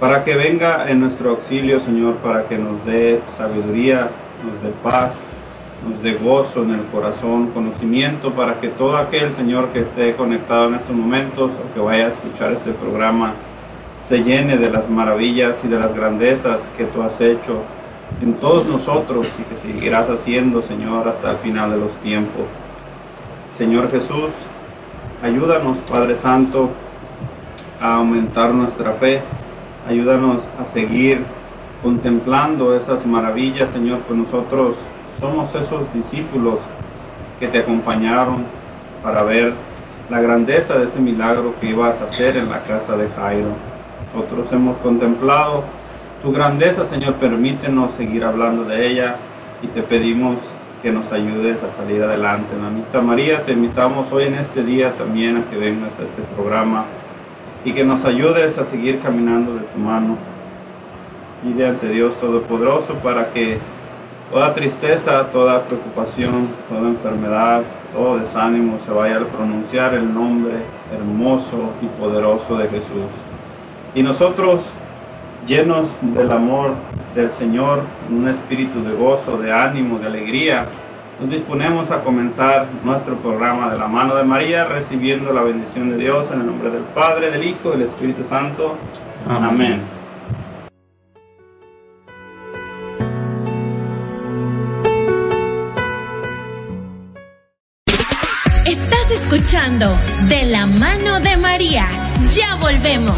para 0.00 0.24
que 0.24 0.34
venga 0.34 0.90
en 0.90 1.00
nuestro 1.00 1.32
auxilio, 1.32 1.80
Señor, 1.80 2.14
para 2.16 2.44
que 2.46 2.56
nos 2.56 2.82
dé 2.86 3.20
sabiduría, 3.36 4.08
nos 4.42 4.62
dé 4.62 4.70
paz, 4.82 5.12
nos 5.88 6.02
dé 6.02 6.14
gozo 6.14 6.62
en 6.62 6.72
el 6.72 6.84
corazón, 6.86 7.48
conocimiento 7.52 8.32
para 8.32 8.60
que 8.60 8.68
todo 8.68 8.96
aquel 8.96 9.32
Señor 9.32 9.68
que 9.68 9.80
esté 9.80 10.14
conectado 10.14 10.68
en 10.68 10.74
estos 10.74 10.94
momentos 10.94 11.50
o 11.50 11.74
que 11.74 11.80
vaya 11.80 12.06
a 12.06 12.08
escuchar 12.08 12.52
este 12.52 12.72
programa 12.72 13.32
se 14.06 14.22
llene 14.22 14.58
de 14.58 14.70
las 14.70 14.90
maravillas 14.90 15.56
y 15.64 15.68
de 15.68 15.78
las 15.78 15.94
grandezas 15.94 16.60
que 16.76 16.84
tú 16.84 17.02
has 17.02 17.18
hecho 17.20 17.62
en 18.20 18.34
todos 18.34 18.66
nosotros 18.66 19.26
y 19.38 19.42
que 19.44 19.56
seguirás 19.56 20.10
haciendo, 20.10 20.62
Señor, 20.62 21.08
hasta 21.08 21.30
el 21.30 21.36
final 21.38 21.70
de 21.70 21.78
los 21.78 21.92
tiempos. 22.02 22.42
Señor 23.56 23.90
Jesús, 23.90 24.30
ayúdanos, 25.22 25.78
Padre 25.90 26.16
Santo, 26.16 26.70
a 27.80 27.94
aumentar 27.94 28.52
nuestra 28.52 28.92
fe, 28.94 29.22
ayúdanos 29.88 30.42
a 30.60 30.70
seguir 30.72 31.24
contemplando 31.82 32.76
esas 32.76 33.06
maravillas, 33.06 33.70
Señor, 33.70 34.00
que 34.00 34.14
nosotros 34.14 34.76
somos 35.20 35.54
esos 35.54 35.92
discípulos 35.92 36.58
que 37.38 37.48
te 37.48 37.58
acompañaron 37.58 38.44
para 39.02 39.22
ver 39.22 39.52
la 40.08 40.20
grandeza 40.20 40.78
de 40.78 40.86
ese 40.86 40.98
milagro 40.98 41.54
que 41.60 41.70
ibas 41.70 42.00
a 42.00 42.04
hacer 42.04 42.36
en 42.36 42.48
la 42.48 42.60
casa 42.60 42.96
de 42.96 43.08
Jairo. 43.10 43.50
Nosotros 44.14 44.50
hemos 44.52 44.76
contemplado 44.78 45.64
tu 46.22 46.32
grandeza, 46.32 46.84
Señor, 46.84 47.14
permítenos 47.14 47.92
seguir 47.94 48.24
hablando 48.24 48.64
de 48.64 48.86
ella 48.86 49.16
y 49.62 49.68
te 49.68 49.82
pedimos 49.82 50.36
que 50.82 50.90
nos 50.90 51.12
ayudes 51.12 51.62
a 51.62 51.70
salir 51.70 52.02
adelante. 52.02 52.56
Mamita 52.56 53.00
María, 53.00 53.44
te 53.44 53.52
invitamos 53.52 54.10
hoy 54.10 54.24
en 54.24 54.34
este 54.34 54.62
día 54.64 54.94
también 54.96 55.36
a 55.36 55.50
que 55.50 55.56
vengas 55.56 55.92
a 55.98 56.02
este 56.02 56.22
programa 56.34 56.86
y 57.64 57.72
que 57.72 57.84
nos 57.84 58.04
ayudes 58.04 58.56
a 58.58 58.64
seguir 58.64 59.00
caminando 59.00 59.54
de 59.54 59.60
tu 59.60 59.78
mano 59.78 60.16
y 61.44 61.52
de 61.52 61.68
ante 61.68 61.88
Dios 61.88 62.18
Todopoderoso 62.18 62.94
para 62.94 63.32
que 63.32 63.58
toda 64.30 64.54
tristeza, 64.54 65.26
toda 65.32 65.62
preocupación, 65.64 66.48
toda 66.68 66.88
enfermedad, 66.88 67.62
todo 67.92 68.18
desánimo 68.18 68.78
se 68.84 68.92
vaya 68.92 69.16
a 69.16 69.24
pronunciar 69.24 69.94
el 69.94 70.12
nombre 70.12 70.54
hermoso 70.92 71.70
y 71.82 71.86
poderoso 72.00 72.56
de 72.56 72.68
Jesús. 72.68 73.10
Y 73.94 74.02
nosotros, 74.02 74.60
llenos 75.46 75.88
del 76.00 76.30
amor 76.30 76.74
del 77.14 77.30
Señor, 77.32 77.80
un 78.08 78.28
espíritu 78.28 78.84
de 78.84 78.94
gozo, 78.94 79.36
de 79.38 79.52
ánimo, 79.52 79.98
de 79.98 80.06
alegría, 80.06 80.66
nos 81.20 81.28
disponemos 81.28 81.90
a 81.90 82.02
comenzar 82.02 82.66
nuestro 82.84 83.16
programa 83.16 83.70
de 83.70 83.78
la 83.78 83.88
mano 83.88 84.14
de 84.14 84.22
María, 84.22 84.64
recibiendo 84.64 85.32
la 85.32 85.42
bendición 85.42 85.90
de 85.90 85.96
Dios 85.96 86.30
en 86.30 86.40
el 86.40 86.46
nombre 86.46 86.70
del 86.70 86.82
Padre, 86.94 87.30
del 87.30 87.44
Hijo 87.44 87.68
y 87.68 87.70
del 87.72 87.82
Espíritu 87.82 88.22
Santo. 88.28 88.76
Amén. 89.28 89.50
Amén. 89.50 89.99
De 99.80 100.44
la 100.44 100.66
mano 100.66 101.20
de 101.20 101.38
María. 101.38 101.86
Ya 102.36 102.54
volvemos. 102.56 103.16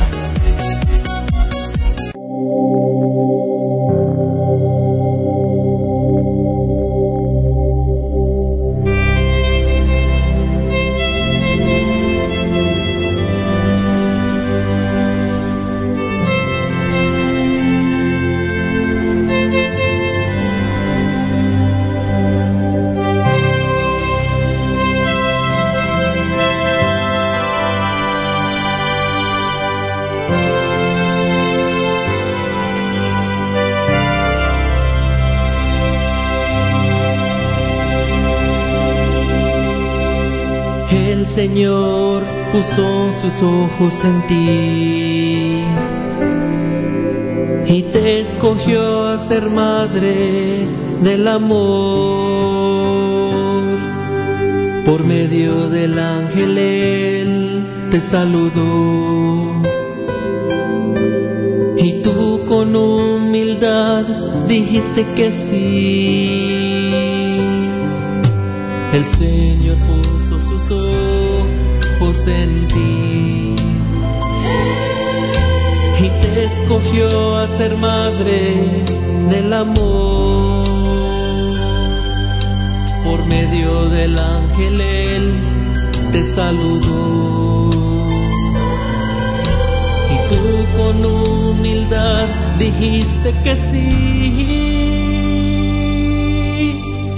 Señor 41.35 42.23
puso 42.53 43.11
sus 43.11 43.43
ojos 43.43 44.05
en 44.05 44.27
ti 44.27 45.65
y 47.67 47.83
te 47.91 48.21
escogió 48.21 49.09
a 49.09 49.19
ser 49.19 49.49
madre 49.49 50.69
del 51.01 51.27
amor. 51.27 51.63
Por 54.85 55.07
medio 55.07 55.71
del 55.71 55.99
ángel 55.99 56.59
él 56.59 57.67
te 57.91 58.03
saludó 58.03 59.63
y 61.79 62.03
tú 62.03 62.43
con 62.47 62.77
humildad 62.77 64.05
dijiste 64.49 65.07
que 65.17 65.33
sí. 65.33 66.59
El 68.93 69.05
Señor 69.05 69.79
puso 69.79 70.39
sus 70.39 70.71
ojos 70.71 71.12
y 76.01 76.09
te 76.21 76.45
escogió 76.45 77.37
a 77.37 77.49
ser 77.49 77.77
madre 77.79 78.55
del 79.29 79.53
amor. 79.53 80.69
Por 83.05 83.27
medio 83.27 83.89
del 83.89 84.17
ángel 84.19 84.81
él 84.81 85.35
te 86.13 86.25
saludó. 86.25 87.71
Y 90.11 90.17
tú 90.29 90.67
con 90.77 91.05
humildad 91.05 92.29
dijiste 92.59 93.35
que 93.43 93.57
sí. 93.57 94.69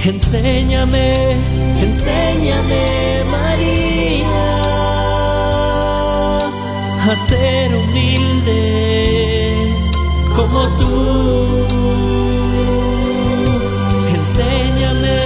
Enséñame, 0.07 1.37
enséñame 1.81 3.25
María 3.31 3.84
a 7.07 7.17
ser 7.17 7.75
humilde 7.77 8.63
como 10.35 10.61
tú. 10.79 11.67
Enséñame, 14.15 15.21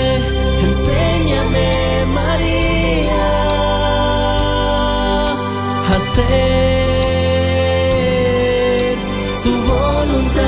enséñame 0.68 2.06
María 2.14 3.26
a 5.94 6.00
ser 6.14 6.98
su 9.40 9.52
voluntad. 9.62 10.47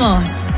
Comenzamos. 0.00 0.49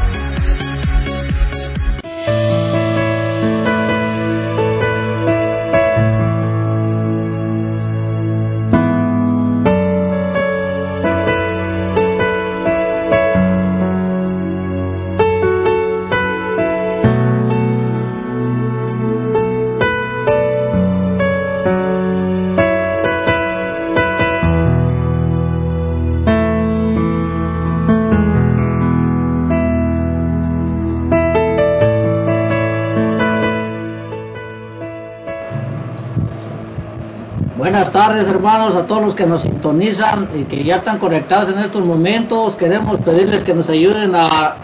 Hermanos 38.21 38.77
a 38.77 38.87
todos 38.87 39.03
los 39.03 39.15
que 39.15 39.27
nos 39.27 39.43
sintonizan 39.43 40.29
y 40.35 40.45
que 40.45 40.63
ya 40.63 40.77
están 40.77 40.99
conectados 40.99 41.53
en 41.53 41.59
estos 41.59 41.85
momentos. 41.85 42.57
Queremos 42.57 43.01
pedirles 43.01 43.43
que 43.43 43.55
nos 43.55 43.69
ayuden 43.69 44.15
a, 44.15 44.55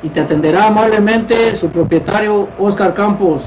y 0.01 0.09
te 0.09 0.21
atenderá 0.21 0.67
amablemente 0.67 1.55
su 1.55 1.69
propietario 1.69 2.47
Oscar 2.59 2.93
Campos. 2.93 3.43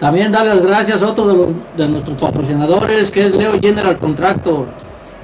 También 0.00 0.32
dale 0.32 0.50
las 0.50 0.66
gracias 0.66 1.02
a 1.02 1.06
otro 1.06 1.28
de, 1.28 1.54
de 1.76 1.88
nuestros 1.88 2.18
patrocinadores 2.18 3.10
que 3.10 3.26
es 3.26 3.34
Leo 3.34 3.60
General 3.60 3.96
Contractor 3.98 4.66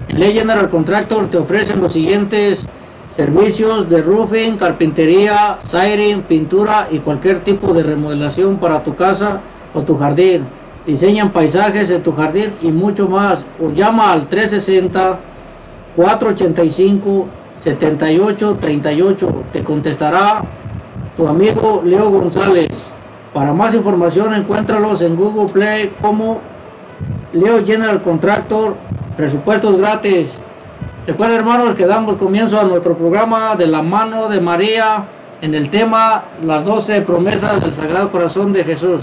Ley 0.09 0.33
General 0.33 0.69
Contractor 0.71 1.29
te 1.31 1.39
ofrecen 1.39 1.81
los 1.81 1.93
siguientes 1.93 2.67
servicios 3.11 3.89
de 3.89 4.03
roofing, 4.03 4.57
carpintería, 4.57 5.59
siding, 5.61 6.23
pintura 6.23 6.89
y 6.91 6.99
cualquier 6.99 7.45
tipo 7.45 7.73
de 7.73 7.83
remodelación 7.83 8.59
para 8.59 8.83
tu 8.83 8.97
casa 8.97 9.41
o 9.75 9.83
tu 9.83 9.97
jardín. 9.97 10.47
Diseñan 10.87 11.31
paisajes 11.31 11.89
de 11.89 11.99
tu 12.01 12.13
jardín 12.13 12.55
y 12.63 12.73
mucho 12.73 13.09
más. 13.09 13.45
O 13.63 13.71
llama 13.71 14.13
al 14.13 14.29
360 14.29 15.19
485 15.95 17.29
7838. 17.61 19.45
Te 19.53 19.63
contestará 19.63 20.43
tu 21.17 21.29
amigo 21.29 21.83
Leo 21.85 22.11
González. 22.11 22.91
Para 23.35 23.53
más 23.53 23.75
información 23.75 24.35
encuéntralos 24.35 25.03
en 25.03 25.17
Google 25.17 25.53
Play 25.53 25.93
como 26.01 26.41
Leo 27.33 27.65
General 27.65 28.03
Contractor 28.03 28.75
presupuestos 29.21 29.77
gratis. 29.77 30.39
Recuerden 31.07 31.41
hermanos 31.41 31.75
que 31.75 31.85
damos 31.85 32.17
comienzo 32.17 32.59
a 32.59 32.65
nuestro 32.65 32.97
programa 32.97 33.55
de 33.55 33.67
la 33.67 33.83
mano 33.83 34.31
de 34.31 34.41
María 34.41 35.05
en 35.43 35.55
el 35.55 35.69
tema 35.69 36.25
las 36.43 36.65
12 36.65 37.03
promesas 37.03 37.61
del 37.61 37.75
Sagrado 37.75 38.11
Corazón 38.11 38.55
de 38.55 38.65
Jesús. 38.65 39.03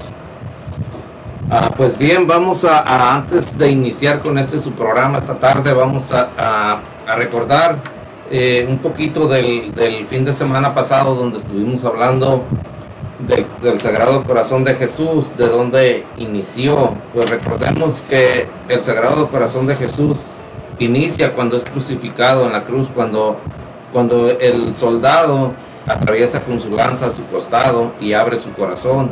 Ah, 1.52 1.72
pues 1.78 2.00
bien, 2.00 2.26
vamos 2.26 2.66
a, 2.66 3.14
antes 3.16 3.56
de 3.60 3.70
iniciar 3.70 4.24
con 4.24 4.40
este 4.40 4.60
su 4.60 4.72
programa 4.72 5.20
esta 5.20 5.36
tarde, 5.36 5.72
vamos 5.72 6.12
a, 6.12 6.80
recordar 7.16 7.78
eh, 8.32 8.66
un 8.68 8.80
poquito 8.80 9.28
del, 9.28 9.72
del, 9.76 10.08
fin 10.08 10.26
de 10.26 10.34
semana 10.34 10.74
pasado 10.74 11.14
donde 11.14 11.38
estuvimos 11.38 11.86
hablando 11.86 12.44
del, 13.20 13.80
Sagrado 13.80 14.24
Corazón 14.24 14.64
de 14.64 14.76
Jesús, 14.76 15.36
de 15.38 15.48
donde 15.48 16.06
inició. 16.18 16.94
Pues 17.14 17.30
recordemos 17.30 18.02
que 18.02 18.48
el 18.68 18.84
Sagrado 18.84 19.30
Corazón 19.30 19.68
de 19.68 19.76
Jesús 19.76 20.26
inicia 20.80 21.34
cuando 21.34 21.58
es 21.58 21.64
crucificado 21.64 22.46
en 22.46 22.54
la 22.54 22.64
cruz, 22.64 22.90
cuando, 22.94 23.38
cuando 23.92 24.30
el 24.30 24.76
soldado 24.76 25.54
atraviesa 25.88 26.42
con 26.42 26.60
su 26.60 26.70
lanza 26.70 27.10
su 27.10 27.26
costado 27.28 27.94
y 28.00 28.14
abre 28.14 28.38
su 28.38 28.52
corazón. 28.54 29.10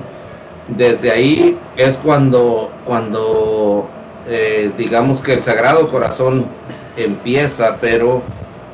Desde 0.67 1.11
ahí 1.11 1.57
es 1.77 1.97
cuando, 1.97 2.71
cuando 2.85 3.87
eh, 4.27 4.71
digamos 4.77 5.21
que 5.21 5.33
el 5.33 5.43
Sagrado 5.43 5.89
Corazón 5.89 6.45
empieza, 6.97 7.77
pero 7.79 8.21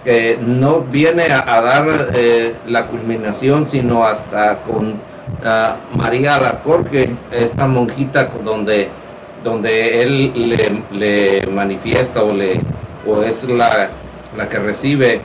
eh, 0.06 0.40
no 0.42 0.82
viene 0.82 1.26
a, 1.26 1.62
dar 1.62 2.10
eh, 2.14 2.56
la 2.68 2.88
culminación, 2.88 3.68
sino 3.68 4.06
hasta 4.06 4.60
con 4.60 5.11
María 5.96 6.36
Alarcorque, 6.36 7.16
esta 7.32 7.68
monjita 7.68 8.30
donde, 8.44 8.90
donde 9.44 10.02
él 10.02 10.82
le, 10.92 11.48
manifiesta 11.48 12.24
o, 12.24 12.34
le, 12.34 12.62
o 13.08 13.22
es 13.24 13.44
la, 13.46 13.90
la 14.38 14.50
que 14.50 14.60
recibe 14.60 15.22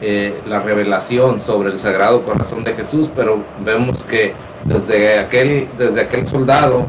eh, 0.00 0.40
la 0.46 0.60
revelación 0.60 1.40
sobre 1.40 1.70
el 1.70 1.78
Sagrado 1.78 2.24
Corazón 2.24 2.64
de 2.64 2.74
Jesús, 2.74 3.08
pero 3.14 3.38
vemos 3.64 4.04
que 4.04 4.32
desde 4.64 5.20
aquel, 5.20 5.68
desde 5.78 6.00
aquel 6.00 6.26
soldado 6.26 6.86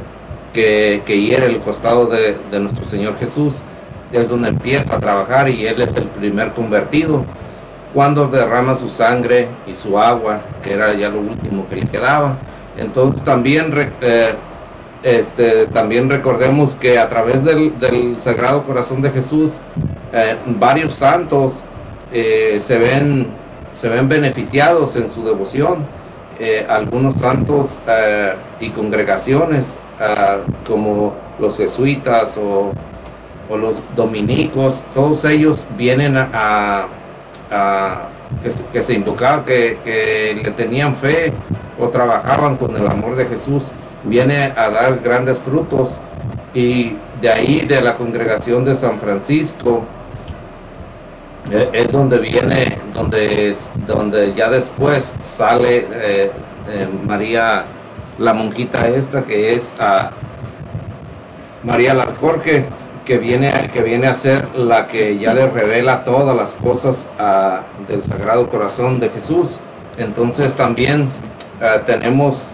que, 0.52 1.04
que 1.06 1.22
hiere 1.22 1.46
el 1.46 1.60
costado 1.60 2.08
de, 2.08 2.38
de 2.50 2.60
nuestro 2.60 2.86
Señor 2.86 3.18
Jesús, 3.20 3.62
es 4.12 4.30
donde 4.30 4.50
empieza 4.50 4.96
a 4.96 5.00
trabajar 5.00 5.50
y 5.50 5.66
él 5.66 5.82
es 5.82 5.96
el 5.96 6.06
primer 6.06 6.54
convertido 6.54 7.24
cuando 7.94 8.28
derrama 8.28 8.76
su 8.76 8.90
sangre 8.90 9.48
y 9.68 9.76
su 9.76 10.00
agua, 10.00 10.42
que 10.64 10.74
era 10.74 10.94
ya 10.94 11.10
lo 11.10 11.20
último 11.20 11.68
que 11.70 11.76
le 11.76 11.88
quedaba. 11.88 12.38
Entonces 12.78 13.24
también, 13.24 13.74
eh, 14.02 14.34
este, 15.04 15.68
también 15.68 16.10
recordemos 16.10 16.76
que 16.76 16.98
a 16.98 17.10
través 17.10 17.44
del, 17.44 17.74
Sagrado 18.20 18.64
Corazón 18.64 19.02
de 19.02 19.12
Jesús, 19.12 19.60
eh, 20.12 20.38
varios 20.46 20.96
santos 20.96 21.60
eh, 22.12 22.58
se, 22.60 22.78
ven, 22.78 23.28
se 23.74 23.90
ven 23.90 24.08
beneficiados 24.08 24.96
en 24.96 25.10
su 25.10 25.24
devoción. 25.24 25.86
algunos 26.68 27.16
santos 27.16 27.82
y 28.60 28.70
congregaciones 28.72 29.78
como 30.68 31.14
los 31.40 31.56
jesuitas 31.56 32.38
o, 32.38 32.74
los 33.56 33.84
dominicos, 33.96 34.84
todos 34.96 35.24
ellos 35.26 35.66
vienen 35.78 36.18
a 36.18 36.88
que, 38.42 38.52
que, 38.72 38.82
se 38.82 38.94
invocaban, 38.94 39.46
que, 39.46 39.78
que, 39.84 40.42
le 40.44 40.52
tenían 40.52 40.96
fe 40.96 41.34
o 41.80 41.90
trabajaban 41.90 42.58
con 42.58 42.76
el 42.76 42.88
amor 42.88 43.16
de 43.16 43.26
Jesús, 43.26 43.72
viene 44.04 44.54
a 44.56 44.70
dar 44.70 45.00
grandes 45.00 45.38
frutos. 45.40 46.00
Y 46.54 46.96
de 47.22 47.30
ahí, 47.30 47.62
de 47.62 47.82
la 47.82 47.96
congregación 47.96 48.64
de 48.66 48.76
San 48.76 49.00
Francisco, 49.00 49.84
eh, 51.52 51.70
es 51.74 51.92
donde 51.92 52.20
viene, 52.20 52.78
donde, 52.94 53.50
es, 53.50 53.72
donde 53.86 54.34
ya 54.34 54.50
después 54.50 55.16
sale 55.20 55.88
eh, 55.92 56.32
eh, 56.70 56.88
María, 57.06 57.66
la 58.18 58.34
monjita 58.34 58.88
esta, 58.88 59.24
que 59.24 59.54
es 59.54 59.74
a 59.80 60.12
María 61.64 61.94
Larcorque 61.94 62.66
que 63.04 63.18
viene, 63.18 63.70
que 63.74 63.82
viene 63.82 64.08
a 64.08 64.14
ser 64.14 64.56
la 64.56 64.88
que 64.88 65.18
ya 65.18 65.34
le 65.34 65.48
revela 65.48 66.06
todas 66.06 66.36
las 66.38 66.54
cosas 66.56 67.10
del 67.90 68.04
Sagrado 68.04 68.48
Corazón 68.50 69.02
de 69.02 69.10
Jesús. 69.10 69.60
Entonces 69.98 70.56
también 70.56 71.10
ah, 71.62 71.82
tenemos 71.86 72.52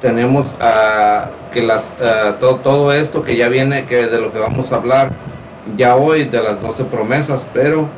tenemos 0.00 0.54
uh, 0.54 1.52
que 1.52 1.62
las 1.62 1.94
ah, 2.00 2.36
todo, 2.38 2.56
todo 2.56 2.92
esto 2.92 3.22
que 3.22 3.36
ya 3.36 3.48
viene 3.48 3.84
que 3.84 4.06
de 4.06 4.20
lo 4.20 4.32
que 4.32 4.38
vamos 4.38 4.72
a 4.72 4.76
hablar 4.76 5.10
ya 5.76 5.96
hoy 5.96 6.24
de 6.24 6.42
las 6.42 6.60
doce 6.60 6.84
promesas 6.84 7.46
pero 7.52 7.88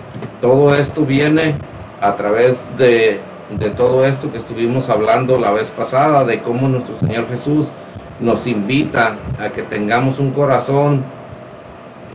todo 0.41 0.75
esto 0.75 1.05
viene 1.05 1.57
a 2.01 2.15
través 2.15 2.65
de, 2.79 3.21
de 3.59 3.71
todo 3.71 4.05
esto 4.05 4.31
que 4.31 4.39
estuvimos 4.39 4.89
hablando 4.89 5.39
la 5.39 5.51
vez 5.51 5.71
pasada 5.71 6.25
de 6.25 6.41
cómo 6.41 6.69
nuestro 6.69 6.97
Señor 6.97 7.29
Jesús 7.29 7.73
nos 8.21 8.47
invita 8.47 9.17
a 9.39 9.51
que 9.51 9.63
tengamos 9.63 10.19
un 10.19 10.31
corazón 10.31 11.05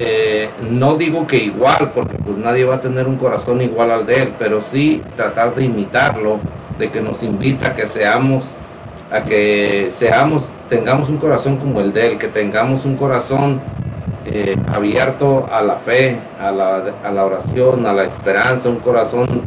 eh, 0.03 0.49
no 0.67 0.95
digo 0.95 1.27
que 1.27 1.37
igual, 1.37 1.91
porque 1.93 2.17
pues 2.17 2.35
nadie 2.35 2.63
va 2.63 2.75
a 2.75 2.81
tener 2.81 3.07
un 3.07 3.17
corazón 3.17 3.61
igual 3.61 3.91
al 3.91 4.05
de 4.07 4.23
él, 4.23 4.33
pero 4.39 4.59
sí 4.59 5.01
tratar 5.15 5.53
de 5.53 5.65
imitarlo, 5.65 6.39
de 6.77 6.89
que 6.89 7.01
nos 7.01 7.23
invita 7.23 7.69
a 7.69 7.75
que 7.75 7.88
seamos, 7.88 8.55
a 9.12 9.21
que 9.23 9.88
seamos, 9.91 10.49
tengamos 10.69 11.10
un 11.10 11.17
corazón 11.17 11.57
como 11.57 11.79
el 11.81 11.93
de 11.93 12.07
él, 12.07 12.17
que 12.17 12.27
tengamos 12.27 12.86
un 12.86 12.95
corazón 12.95 13.62
eh, 14.25 14.55
abierto 14.71 15.47
a 15.51 15.62
la 15.62 15.77
fe, 15.77 16.17
a 16.39 16.51
la, 16.51 16.84
a 17.03 17.12
la 17.12 17.25
oración, 17.25 17.86
a 17.86 17.93
la 17.93 18.03
esperanza, 18.03 18.69
un 18.69 18.77
corazón 18.77 19.41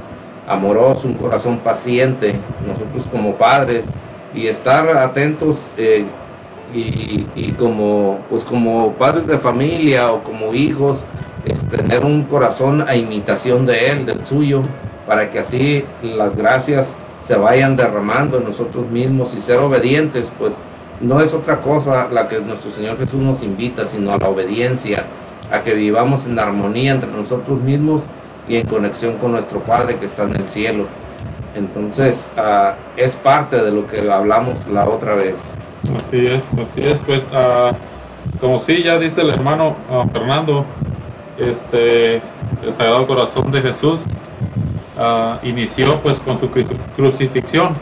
amoroso, 0.46 1.08
un 1.08 1.14
corazón 1.14 1.58
paciente, 1.58 2.34
nosotros 2.66 3.06
como 3.10 3.34
padres, 3.34 3.92
y 4.34 4.48
estar 4.48 4.88
atentos 4.98 5.70
eh, 5.76 6.04
y, 6.74 7.26
y, 7.36 7.52
como, 7.52 8.18
pues 8.28 8.44
como 8.44 8.92
padres 8.94 9.26
de 9.26 9.38
familia 9.38 10.12
o 10.12 10.24
como 10.24 10.52
hijos, 10.52 11.04
es 11.44 11.62
tener 11.68 12.04
un 12.04 12.24
corazón 12.24 12.84
a 12.88 12.96
imitación 12.96 13.66
de 13.66 13.90
Él, 13.90 14.06
del 14.06 14.26
suyo, 14.26 14.62
para 15.06 15.30
que 15.30 15.38
así 15.38 15.84
las 16.02 16.34
gracias 16.34 16.96
se 17.24 17.36
vayan 17.36 17.74
derramando 17.74 18.36
en 18.36 18.44
nosotros 18.44 18.86
mismos 18.90 19.34
y 19.34 19.40
ser 19.40 19.58
obedientes, 19.58 20.30
pues 20.38 20.60
no 21.00 21.22
es 21.22 21.32
otra 21.32 21.62
cosa 21.62 22.06
la 22.12 22.28
que 22.28 22.38
nuestro 22.38 22.70
Señor 22.70 22.98
Jesús 22.98 23.18
nos 23.18 23.42
invita, 23.42 23.86
sino 23.86 24.12
a 24.12 24.18
la 24.18 24.28
obediencia, 24.28 25.06
a 25.50 25.62
que 25.62 25.72
vivamos 25.72 26.26
en 26.26 26.38
armonía 26.38 26.92
entre 26.92 27.10
nosotros 27.10 27.62
mismos 27.62 28.04
y 28.46 28.56
en 28.56 28.66
conexión 28.66 29.16
con 29.16 29.32
nuestro 29.32 29.60
Padre 29.60 29.96
que 29.96 30.04
está 30.04 30.24
en 30.24 30.36
el 30.36 30.48
cielo. 30.48 30.84
Entonces, 31.54 32.30
uh, 32.36 32.74
es 32.98 33.16
parte 33.16 33.56
de 33.56 33.70
lo 33.70 33.86
que 33.86 34.00
hablamos 34.10 34.66
la 34.66 34.86
otra 34.86 35.14
vez. 35.14 35.56
Así 35.98 36.26
es, 36.26 36.52
así 36.58 36.82
es. 36.82 37.02
Pues, 37.04 37.22
uh, 37.32 37.74
como 38.38 38.60
sí, 38.60 38.82
ya 38.82 38.98
dice 38.98 39.22
el 39.22 39.30
hermano 39.30 39.76
uh, 39.90 40.06
Fernando, 40.10 40.66
este, 41.38 42.16
el 42.16 42.74
Sagrado 42.76 43.06
Corazón 43.06 43.50
de 43.50 43.62
Jesús 43.62 43.98
inició 45.42 45.98
pues 46.00 46.18
con 46.20 46.38
su 46.38 46.48
crucifixión. 46.96 47.76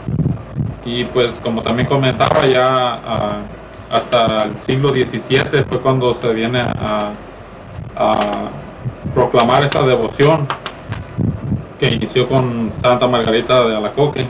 Y 0.85 1.05
pues 1.05 1.39
como 1.41 1.61
también 1.61 1.87
comentaba 1.87 2.45
ya 2.45 3.43
hasta 3.89 4.43
el 4.45 4.59
siglo 4.59 4.89
XVII 4.89 5.63
fue 5.69 5.79
cuando 5.79 6.13
se 6.13 6.27
viene 6.33 6.61
a, 6.61 7.11
a 7.95 8.19
proclamar 9.13 9.63
esa 9.65 9.83
devoción 9.83 10.47
que 11.79 11.89
inició 11.89 12.27
con 12.27 12.71
Santa 12.81 13.07
Margarita 13.07 13.67
de 13.67 13.75
Alacoque. 13.75 14.27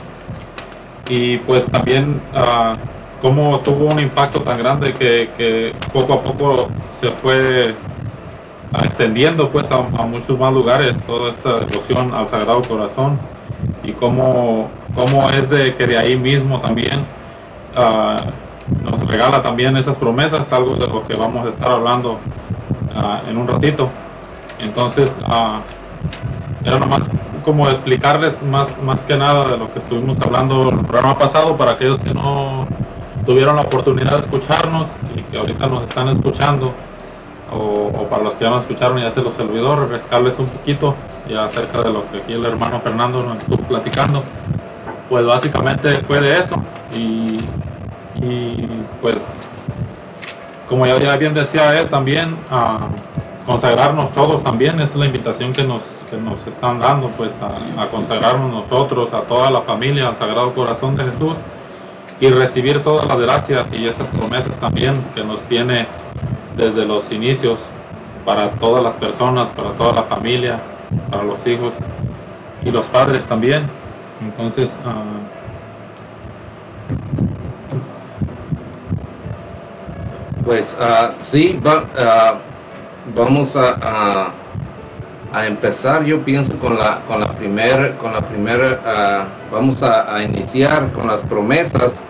Y 1.08 1.38
pues 1.38 1.64
también 1.66 2.20
uh, 2.32 2.74
como 3.20 3.60
tuvo 3.60 3.86
un 3.86 4.00
impacto 4.00 4.42
tan 4.42 4.58
grande 4.58 4.92
que, 4.94 5.72
poco 5.92 6.14
a 6.14 6.22
poco 6.22 6.68
se 7.00 7.10
fue 7.10 7.74
extendiendo 8.82 9.50
pues 9.50 9.70
a, 9.70 9.80
muchos 9.80 10.38
más 10.38 10.52
lugares 10.52 10.98
toda 11.06 11.30
esta 11.30 11.60
devoción 11.60 12.14
al 12.14 12.28
Sagrado 12.28 12.62
Corazón 12.62 13.18
y 13.82 13.92
cómo, 13.92 14.68
cómo 14.94 15.28
es 15.30 15.48
de 15.50 15.74
que 15.76 15.86
de 15.86 15.98
ahí 15.98 16.16
mismo 16.16 16.60
también 16.60 17.04
uh, 17.76 18.84
nos 18.84 19.06
regala 19.06 19.42
también 19.42 19.76
esas 19.76 19.96
promesas, 19.98 20.50
algo 20.52 20.76
de 20.76 20.86
lo 20.86 21.06
que 21.06 21.14
vamos 21.14 21.46
a 21.46 21.50
estar 21.50 21.70
hablando 21.70 22.12
uh, 22.12 23.30
en 23.30 23.36
un 23.36 23.46
ratito. 23.46 23.88
Entonces, 24.60 25.10
uh, 25.28 26.66
era 26.66 26.78
nomás 26.78 27.02
como 27.44 27.68
explicarles 27.68 28.42
más, 28.42 28.80
más 28.82 29.02
que 29.02 29.16
nada 29.16 29.48
de 29.48 29.58
lo 29.58 29.72
que 29.72 29.78
estuvimos 29.78 30.18
hablando 30.20 30.70
el 30.70 30.78
programa 30.78 31.18
pasado 31.18 31.56
para 31.56 31.72
aquellos 31.72 32.00
que 32.00 32.14
no 32.14 32.66
tuvieron 33.26 33.56
la 33.56 33.62
oportunidad 33.62 34.12
de 34.12 34.20
escucharnos 34.20 34.86
y 35.14 35.20
que 35.22 35.38
ahorita 35.38 35.66
nos 35.66 35.84
están 35.84 36.08
escuchando 36.08 36.72
o, 37.54 38.06
para 38.08 38.22
los 38.22 38.34
que 38.34 38.44
ya 38.44 38.50
nos 38.50 38.62
escucharon 38.62 38.98
ya 38.98 39.10
se 39.10 39.22
los 39.22 39.38
olvidó, 39.38 39.76
refrescarles 39.76 40.38
un 40.38 40.46
poquito 40.46 40.94
acerca 41.38 41.82
de 41.82 41.92
lo 41.92 42.10
que 42.10 42.18
aquí 42.18 42.32
el 42.32 42.44
hermano 42.44 42.80
Fernando 42.80 43.22
nos 43.22 43.38
estuvo 43.38 43.58
platicando. 43.58 44.22
Pues 45.08 45.24
básicamente 45.24 45.98
fue 46.06 46.20
de 46.20 46.40
eso 46.40 46.56
y, 46.94 47.38
pues 49.00 49.16
como 50.68 50.86
ya, 50.86 51.16
bien 51.16 51.34
decía 51.34 51.78
él 51.78 51.88
también, 51.88 52.36
a 52.50 52.88
consagrarnos 53.46 54.12
todos 54.14 54.42
también, 54.42 54.80
es 54.80 54.94
la 54.96 55.06
invitación 55.06 55.52
que 55.52 55.62
nos, 55.62 55.82
que 56.10 56.16
nos 56.16 56.44
están 56.46 56.80
dando, 56.80 57.08
pues 57.10 57.34
a 57.42 57.86
consagrarnos 57.88 58.50
nosotros, 58.50 59.12
a 59.12 59.20
toda 59.22 59.50
la 59.50 59.60
familia, 59.62 60.08
al 60.08 60.16
Sagrado 60.16 60.54
Corazón 60.54 60.96
de 60.96 61.04
Jesús 61.04 61.36
y 62.20 62.28
recibir 62.30 62.82
todas 62.82 63.06
las 63.06 63.18
gracias 63.18 63.66
y 63.72 63.86
esas 63.86 64.08
promesas 64.08 64.56
también 64.56 65.04
que 65.14 65.24
nos 65.24 65.40
tiene 65.42 65.86
desde 66.56 66.84
los 66.84 67.10
inicios 67.10 67.58
para 68.24 68.50
todas 68.52 68.82
las 68.82 68.94
personas, 68.94 69.48
para 69.50 69.72
toda 69.72 69.92
la 69.92 70.02
familia, 70.04 70.60
para 71.10 71.22
los 71.22 71.46
hijos 71.46 71.74
y 72.64 72.70
los 72.70 72.86
padres 72.86 73.24
también. 73.24 73.68
Entonces, 74.20 74.70
uh, 74.84 75.24
pues 80.44 80.76
uh, 80.80 81.12
sí, 81.16 81.60
va, 81.64 81.82
uh, 81.82 83.14
vamos 83.14 83.56
a, 83.56 84.30
a, 85.32 85.46
empezar. 85.46 86.04
Yo 86.04 86.20
pienso 86.20 86.56
con 86.58 86.78
la 86.78 87.00
con 87.08 87.20
la 87.20 87.32
primera 87.32 87.98
con 87.98 88.12
la 88.12 88.20
primera 88.20 89.26
vamos 89.50 89.82
a 89.82 90.22
iniciar 90.22 90.92
con 90.92 91.08
las 91.08 91.22
promesas, 91.22 92.02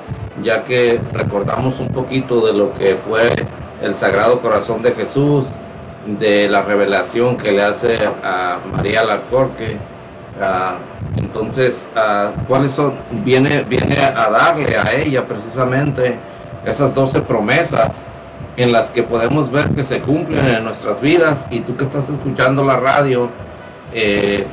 ya 0.43 0.63
que 0.63 1.01
recordamos 1.13 1.81
un 1.81 1.89
poquito 1.89 2.47
de 2.47 2.53
lo 2.53 2.75
que 2.75 2.97
fue 2.97 3.47
el 3.85 3.97
Sagrado 3.97 4.40
Corazón 4.40 4.81
de 4.83 4.92
Jesús, 4.92 5.53
de 6.07 6.49
la 6.49 6.62
revelación 6.62 7.37
que 7.37 7.53
le 7.53 7.62
hace 7.62 7.97
a 8.23 8.59
María 8.73 9.05
Lacorque. 9.05 9.77
Uh, 10.40 11.18
entonces, 11.18 11.87
uh, 11.94 12.31
¿cuáles 12.49 12.73
son? 12.73 12.94
Viene, 13.25 13.62
viene 13.62 13.99
a 13.99 14.31
darle 14.31 14.77
a 14.77 14.92
ella 14.92 15.27
precisamente 15.27 16.16
esas 16.64 16.94
doce 16.94 17.20
promesas 17.20 18.07
en 18.57 18.73
las 18.73 18.90
que 18.90 19.03
podemos 19.03 19.51
ver 19.51 19.70
que 19.70 19.85
se 19.85 20.01
cumplen 20.01 20.47
en 20.47 20.64
nuestras 20.64 21.01
vidas. 21.01 21.47
Y 21.51 21.61
tú 21.61 21.77
que 21.77 21.85
estás 21.85 22.09
escuchando 22.09 22.64
la 22.64 22.79
radio, 22.79 23.29
eh, 23.92 24.47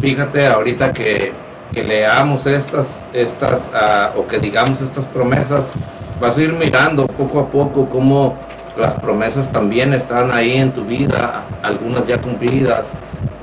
fíjate 0.00 0.48
ahorita 0.48 0.92
que, 0.92 1.32
que 1.72 1.84
leamos 1.84 2.46
estas, 2.46 3.04
estas 3.12 3.70
uh, 3.72 4.18
o 4.18 4.26
que 4.26 4.38
digamos 4.38 4.82
estas 4.82 5.06
promesas 5.06 5.74
vas 6.20 6.36
a 6.36 6.42
ir 6.42 6.52
mirando 6.52 7.06
poco 7.06 7.40
a 7.40 7.46
poco 7.46 7.88
cómo 7.88 8.36
las 8.76 8.96
promesas 8.96 9.50
también 9.50 9.92
están 9.94 10.30
ahí 10.30 10.58
en 10.58 10.72
tu 10.72 10.84
vida, 10.84 11.44
algunas 11.62 12.06
ya 12.06 12.20
cumplidas 12.20 12.94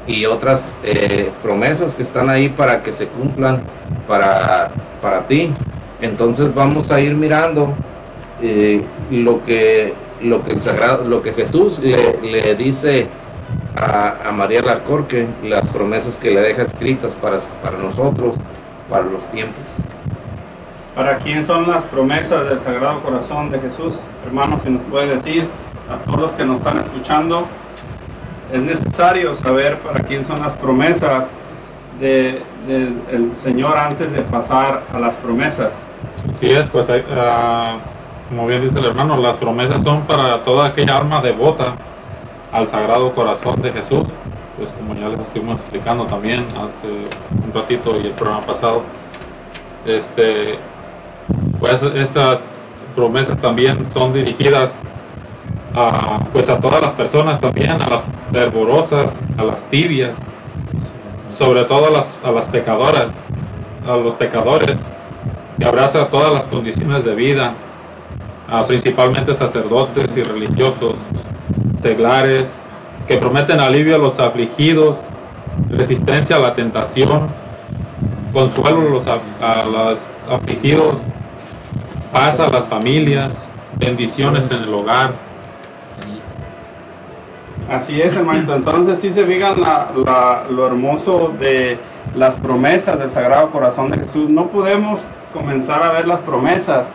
y 0.05 0.25
otras 0.25 0.73
eh, 0.83 1.31
promesas 1.43 1.95
que 1.95 2.03
están 2.03 2.29
ahí 2.29 2.49
para 2.49 2.81
que 2.81 2.93
se 2.93 3.07
cumplan 3.07 3.61
para, 4.07 4.69
para 5.01 5.27
ti. 5.27 5.51
Entonces 6.01 6.53
vamos 6.53 6.91
a 6.91 6.99
ir 7.01 7.13
mirando 7.15 7.73
eh, 8.41 8.83
lo 9.11 9.43
que 9.43 9.93
lo 10.21 10.43
que 10.43 10.59
sagrado, 10.59 11.03
lo 11.03 11.21
que 11.21 11.31
Jesús 11.31 11.77
le, 11.77 12.19
le 12.21 12.55
dice 12.55 13.07
a, 13.75 14.27
a, 14.27 14.31
María 14.31 14.63
Larcorque, 14.63 15.27
las 15.43 15.63
promesas 15.67 16.17
que 16.17 16.31
le 16.31 16.41
deja 16.41 16.63
escritas 16.63 17.13
para, 17.13 17.37
para 17.61 17.77
nosotros, 17.77 18.37
para 18.89 19.03
los 19.03 19.23
tiempos. 19.25 19.63
¿Para 20.97 21.19
quién 21.19 21.45
son 21.45 21.69
las 21.69 21.83
promesas 21.83 22.49
del 22.49 22.59
Sagrado 22.59 23.01
Corazón 23.03 23.51
de 23.51 23.59
Jesús? 23.59 23.93
Hermano, 24.25 24.59
si 24.63 24.71
nos 24.71 24.81
puede 24.89 25.17
decir 25.17 25.47
a 25.87 26.03
todos 26.03 26.19
los 26.21 26.31
que 26.31 26.43
nos 26.43 26.57
están 26.57 26.79
escuchando, 26.79 27.45
es 28.51 28.59
necesario 28.63 29.35
saber 29.35 29.77
para 29.77 29.99
quién 29.99 30.25
son 30.25 30.41
las 30.41 30.53
promesas 30.53 31.27
del 31.99 32.41
de, 32.67 32.89
de 33.15 33.35
Señor 33.35 33.77
antes 33.77 34.11
de 34.11 34.23
pasar 34.23 34.85
a 34.91 34.97
las 34.97 35.13
promesas. 35.17 35.71
Sí, 36.33 36.49
es, 36.49 36.67
pues, 36.71 36.89
uh, 36.89 36.93
como 38.29 38.47
bien 38.47 38.63
dice 38.63 38.79
el 38.79 38.85
hermano, 38.85 39.17
las 39.17 39.37
promesas 39.37 39.83
son 39.83 40.01
para 40.01 40.43
toda 40.45 40.65
aquella 40.65 40.97
alma 40.97 41.21
devota 41.21 41.75
al 42.51 42.65
Sagrado 42.69 43.13
Corazón 43.13 43.61
de 43.61 43.71
Jesús, 43.71 44.07
pues 44.57 44.71
como 44.71 44.95
ya 44.95 45.09
les 45.09 45.19
estuvimos 45.19 45.59
explicando 45.59 46.07
también 46.07 46.47
hace 46.55 46.87
un 46.87 47.53
ratito 47.53 47.95
y 48.01 48.07
el 48.07 48.13
programa 48.13 48.47
pasado, 48.47 48.81
este, 49.85 50.57
pues 51.59 51.81
estas 51.83 52.39
promesas 52.95 53.37
también 53.39 53.87
son 53.93 54.13
dirigidas 54.13 54.71
a, 55.75 56.25
pues 56.33 56.49
a 56.49 56.59
todas 56.59 56.81
las 56.81 56.93
personas 56.93 57.39
también, 57.39 57.81
a 57.81 57.89
las 57.89 58.03
fervorosas, 58.31 59.13
a 59.37 59.43
las 59.43 59.61
tibias, 59.69 60.15
sobre 61.37 61.63
todo 61.65 61.87
a 61.87 61.91
las, 61.91 62.07
a 62.23 62.31
las 62.31 62.47
pecadoras, 62.47 63.11
a 63.87 63.95
los 63.95 64.15
pecadores, 64.15 64.77
que 65.59 65.65
abraza 65.65 66.07
todas 66.07 66.33
las 66.33 66.43
condiciones 66.45 67.03
de 67.03 67.15
vida, 67.15 67.53
a 68.49 68.65
principalmente 68.65 69.35
sacerdotes 69.35 70.15
y 70.15 70.23
religiosos, 70.23 70.95
seglares, 71.81 72.49
que 73.07 73.17
prometen 73.17 73.59
alivio 73.59 73.95
a 73.95 73.99
los 73.99 74.19
afligidos, 74.19 74.95
resistencia 75.69 76.37
a 76.37 76.39
la 76.39 76.53
tentación, 76.55 77.27
consuelo 78.33 78.81
a 78.81 78.83
los, 78.83 79.07
a 79.07 79.65
los 79.65 79.99
afligidos, 80.29 80.95
paz 82.17 82.39
a 82.39 82.49
las 82.49 82.67
familias, 82.67 83.31
bendiciones 83.77 84.49
en 84.49 84.63
el 84.63 84.73
hogar. 84.73 85.11
Así 87.69 88.01
es, 88.01 88.15
hermanito. 88.15 88.55
Entonces, 88.55 88.99
si 88.99 89.13
se 89.13 89.23
fijan 89.23 89.61
la, 89.61 89.91
la, 90.03 90.45
lo 90.49 90.65
hermoso 90.65 91.31
de 91.39 91.77
las 92.15 92.33
promesas 92.35 92.97
del 92.97 93.11
Sagrado 93.11 93.51
Corazón 93.51 93.91
de 93.91 93.99
Jesús, 93.99 94.31
no 94.31 94.47
podemos 94.47 94.99
comenzar 95.31 95.83
a 95.83 95.91
ver 95.91 96.07
las 96.07 96.21
promesas 96.21 96.87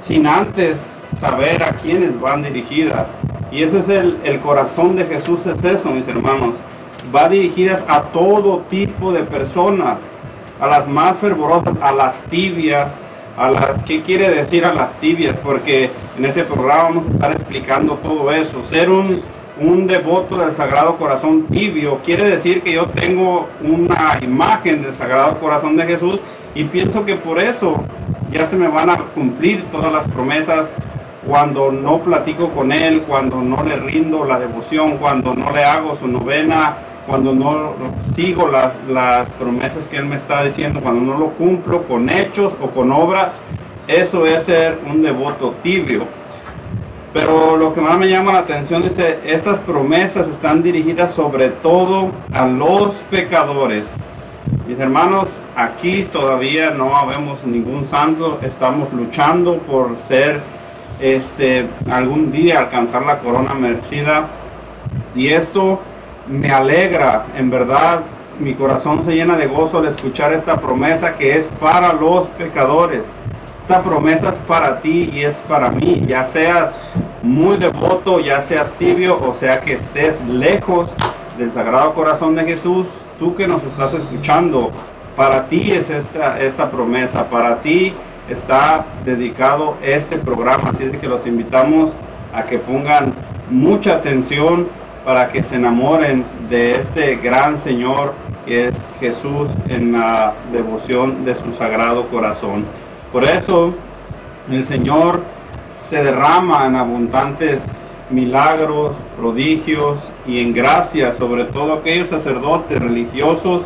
sin 0.00 0.28
antes 0.28 0.80
saber 1.18 1.64
a 1.64 1.72
quiénes 1.72 2.20
van 2.20 2.44
dirigidas. 2.44 3.08
Y 3.50 3.64
eso 3.64 3.78
es 3.78 3.88
el, 3.88 4.18
el 4.22 4.38
corazón 4.38 4.94
de 4.94 5.06
Jesús, 5.06 5.44
es 5.46 5.64
eso, 5.64 5.88
mis 5.88 6.06
hermanos. 6.06 6.54
Va 7.12 7.28
dirigidas 7.28 7.84
a 7.88 8.02
todo 8.02 8.58
tipo 8.70 9.10
de 9.10 9.24
personas, 9.24 9.98
a 10.60 10.68
las 10.68 10.86
más 10.86 11.16
fervorosas, 11.16 11.74
a 11.82 11.90
las 11.90 12.22
tibias, 12.24 12.92
¿qué 13.86 14.02
quiere 14.02 14.30
decir 14.30 14.64
a 14.64 14.74
las 14.74 14.94
tibias? 15.00 15.36
Porque 15.42 15.90
en 16.16 16.24
este 16.24 16.44
programa 16.44 16.84
vamos 16.84 17.06
a 17.06 17.10
estar 17.10 17.32
explicando 17.32 17.94
todo 17.94 18.32
eso. 18.32 18.62
Ser 18.64 18.90
un, 18.90 19.22
un 19.60 19.86
devoto 19.86 20.38
del 20.38 20.52
Sagrado 20.52 20.96
Corazón 20.96 21.46
tibio 21.46 21.98
quiere 22.04 22.24
decir 22.28 22.62
que 22.62 22.72
yo 22.72 22.86
tengo 22.86 23.48
una 23.62 24.18
imagen 24.20 24.82
del 24.82 24.92
Sagrado 24.92 25.38
Corazón 25.38 25.76
de 25.76 25.84
Jesús 25.84 26.20
y 26.54 26.64
pienso 26.64 27.04
que 27.04 27.14
por 27.14 27.40
eso 27.40 27.82
ya 28.30 28.46
se 28.46 28.56
me 28.56 28.68
van 28.68 28.90
a 28.90 28.98
cumplir 29.14 29.64
todas 29.70 29.92
las 29.92 30.06
promesas 30.08 30.70
cuando 31.26 31.70
no 31.70 31.98
platico 31.98 32.48
con 32.50 32.72
Él, 32.72 33.02
cuando 33.02 33.36
no 33.42 33.62
le 33.62 33.76
rindo 33.76 34.24
la 34.24 34.38
devoción, 34.38 34.96
cuando 34.96 35.34
no 35.34 35.50
le 35.52 35.62
hago 35.62 35.96
su 35.96 36.08
novena, 36.08 36.76
cuando 37.08 37.32
no 37.32 37.72
sigo 38.14 38.46
las, 38.48 38.74
las 38.88 39.28
promesas 39.30 39.86
que 39.90 39.96
Él 39.96 40.04
me 40.04 40.16
está 40.16 40.44
diciendo, 40.44 40.80
cuando 40.80 41.00
no 41.00 41.18
lo 41.18 41.30
cumplo 41.30 41.82
con 41.84 42.10
hechos 42.10 42.52
o 42.62 42.68
con 42.68 42.92
obras, 42.92 43.40
eso 43.88 44.26
es 44.26 44.44
ser 44.44 44.78
un 44.86 45.02
devoto 45.02 45.54
tibio. 45.62 46.04
Pero 47.14 47.56
lo 47.56 47.72
que 47.72 47.80
más 47.80 47.98
me 47.98 48.08
llama 48.08 48.32
la 48.32 48.40
atención 48.40 48.84
es 48.84 48.92
que 48.92 49.20
estas 49.24 49.58
promesas 49.60 50.28
están 50.28 50.62
dirigidas 50.62 51.12
sobre 51.12 51.48
todo 51.48 52.12
a 52.32 52.46
los 52.46 52.94
pecadores. 53.10 53.84
Mis 54.68 54.78
hermanos, 54.78 55.28
aquí 55.56 56.02
todavía 56.12 56.70
no 56.70 57.06
vemos 57.06 57.42
ningún 57.46 57.86
santo, 57.86 58.38
estamos 58.42 58.92
luchando 58.92 59.56
por 59.56 59.96
ser, 60.06 60.40
este, 61.00 61.66
algún 61.90 62.30
día 62.30 62.60
alcanzar 62.60 63.06
la 63.06 63.20
corona 63.20 63.54
merecida. 63.54 64.26
Y 65.14 65.28
esto 65.28 65.80
me 66.28 66.50
alegra, 66.50 67.26
en 67.36 67.50
verdad, 67.50 68.00
mi 68.38 68.54
corazón 68.54 69.04
se 69.04 69.14
llena 69.14 69.36
de 69.36 69.46
gozo 69.46 69.78
al 69.78 69.86
escuchar 69.86 70.32
esta 70.32 70.56
promesa 70.60 71.16
que 71.16 71.36
es 71.36 71.46
para 71.60 71.92
los 71.92 72.26
pecadores. 72.28 73.02
Esta 73.62 73.82
promesa 73.82 74.30
es 74.30 74.36
para 74.46 74.80
ti 74.80 75.10
y 75.12 75.20
es 75.20 75.36
para 75.48 75.70
mí, 75.70 76.04
ya 76.06 76.24
seas 76.24 76.74
muy 77.22 77.56
devoto, 77.56 78.20
ya 78.20 78.40
seas 78.42 78.72
tibio, 78.72 79.18
o 79.20 79.34
sea 79.34 79.60
que 79.60 79.74
estés 79.74 80.24
lejos 80.26 80.90
del 81.36 81.50
Sagrado 81.50 81.92
Corazón 81.92 82.34
de 82.34 82.44
Jesús, 82.44 82.86
tú 83.18 83.34
que 83.34 83.46
nos 83.46 83.62
estás 83.64 83.92
escuchando, 83.94 84.70
para 85.16 85.48
ti 85.48 85.72
es 85.72 85.90
esta, 85.90 86.40
esta 86.40 86.70
promesa, 86.70 87.28
para 87.28 87.60
ti 87.60 87.92
está 88.30 88.86
dedicado 89.04 89.74
este 89.82 90.16
programa, 90.16 90.70
así 90.70 90.84
es 90.84 90.96
que 90.96 91.08
los 91.08 91.26
invitamos 91.26 91.90
a 92.32 92.44
que 92.44 92.58
pongan 92.58 93.14
mucha 93.50 93.96
atención 93.96 94.68
para 95.08 95.32
que 95.32 95.42
se 95.42 95.56
enamoren 95.56 96.22
de 96.50 96.74
este 96.74 97.16
gran 97.16 97.56
Señor 97.56 98.12
que 98.44 98.68
es 98.68 98.84
Jesús 99.00 99.48
en 99.70 99.92
la 99.92 100.34
devoción 100.52 101.24
de 101.24 101.34
su 101.34 101.50
sagrado 101.54 102.08
corazón. 102.08 102.66
Por 103.10 103.24
eso 103.24 103.72
el 104.50 104.62
Señor 104.64 105.22
se 105.88 106.04
derrama 106.04 106.66
en 106.66 106.76
abundantes 106.76 107.62
milagros, 108.10 108.96
prodigios 109.18 109.98
y 110.26 110.40
en 110.40 110.52
gracia 110.52 111.14
sobre 111.14 111.44
todo 111.44 111.72
aquellos 111.72 112.08
sacerdotes 112.08 112.78
religiosos 112.78 113.62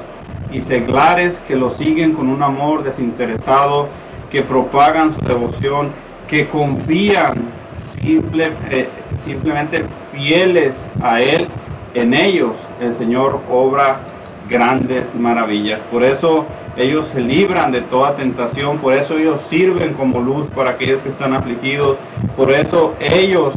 y 0.53 0.63
seglares 0.63 1.43
que 1.49 1.57
lo 1.57 1.73
siguen 1.73 2.13
con 2.13 2.29
un 2.29 2.45
amor 2.45 2.85
desinteresado, 2.85 3.89
que 4.31 4.43
propagan 4.43 5.13
su 5.13 5.21
devoción, 5.23 5.91
que 6.29 6.47
confían 6.47 7.62
eh, 8.03 8.89
simplemente 9.19 9.85
fieles 10.13 10.85
a 11.03 11.21
Él. 11.21 11.49
En 11.95 12.15
ellos 12.15 12.57
el 12.81 12.93
Señor 12.95 13.41
obra 13.51 14.01
grandes 14.49 15.15
maravillas. 15.15 15.81
Por 15.83 16.03
eso 16.03 16.47
ellos 16.77 17.07
se 17.07 17.21
libran 17.21 17.71
de 17.71 17.83
toda 17.83 18.17
tentación, 18.17 18.79
por 18.79 18.95
eso 18.95 19.19
ellos 19.19 19.43
sirven 19.43 19.93
como 19.95 20.21
luz 20.21 20.49
para 20.49 20.71
aquellos 20.71 21.03
que 21.03 21.11
están 21.11 21.35
afligidos, 21.35 21.99
por 22.37 22.51
eso 22.51 22.95
ellos 22.99 23.55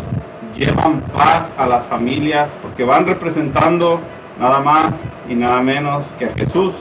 llevan 0.56 1.02
paz 1.02 1.52
a 1.58 1.66
las 1.66 1.86
familias, 1.86 2.52
porque 2.62 2.84
van 2.84 3.08
representando 3.08 4.00
nada 4.40 4.60
más 4.60 4.96
y 5.30 5.36
nada 5.36 5.62
menos 5.62 6.06
que 6.20 6.26
a 6.26 6.34
Jesús 6.34 6.74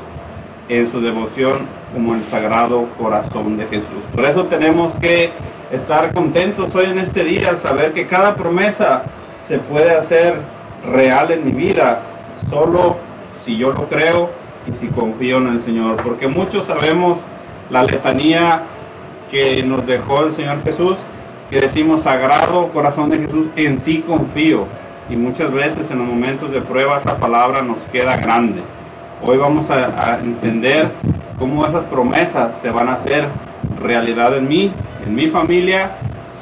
en 0.68 0.90
su 0.90 1.00
devoción 1.00 1.66
como 1.92 2.14
el 2.14 2.24
sagrado 2.24 2.88
corazón 2.98 3.57
de 3.57 3.66
Jesús. 3.66 4.03
Por 4.12 4.24
eso 4.24 4.44
tenemos 4.46 4.92
que 4.96 5.31
estar 5.70 6.12
contentos 6.12 6.74
hoy 6.74 6.87
en 6.87 6.98
este 6.98 7.24
día, 7.24 7.57
saber 7.57 7.92
que 7.92 8.07
cada 8.07 8.35
promesa 8.35 9.03
se 9.46 9.59
puede 9.59 9.92
hacer 9.92 10.37
real 10.90 11.31
en 11.31 11.44
mi 11.44 11.53
vida, 11.53 12.00
solo 12.50 12.96
si 13.42 13.57
yo 13.57 13.72
lo 13.72 13.88
creo 13.88 14.31
y 14.66 14.72
si 14.72 14.88
confío 14.88 15.38
en 15.38 15.48
el 15.48 15.62
Señor. 15.62 15.96
Porque 16.03 16.29
muchos 16.29 16.66
sabemos 16.66 17.18
la 17.70 17.83
letanía 17.83 18.62
que 19.31 19.62
nos 19.62 19.87
dejó 19.87 20.24
el 20.24 20.33
Señor 20.33 20.62
Jesús, 20.64 20.96
que 21.50 21.61
decimos, 21.61 22.03
Sagrado 22.03 22.68
Corazón 22.68 23.11
de 23.11 23.18
Jesús, 23.18 23.46
en 23.57 23.79
ti 23.81 24.03
confío. 24.07 24.66
Y 25.11 25.16
muchas 25.16 25.53
veces 25.53 25.90
en 25.90 25.98
los 25.98 26.07
momentos 26.07 26.50
de 26.50 26.62
prueba 26.62 26.96
esa 26.96 27.18
palabra 27.18 27.61
nos 27.62 27.79
queda 27.92 28.16
grande. 28.16 28.62
Hoy 29.22 29.37
vamos 29.37 29.68
a, 29.70 30.14
a 30.14 30.18
entender 30.20 30.90
cómo 31.38 31.66
esas 31.66 31.85
promesas 31.85 32.57
se 32.62 32.70
van 32.70 32.88
a 32.88 32.94
hacer 32.94 33.29
realidad 33.85 34.37
en 34.37 34.49
mí, 34.49 34.73
en 35.07 35.14
mi 35.14 35.29
familia, 35.29 35.92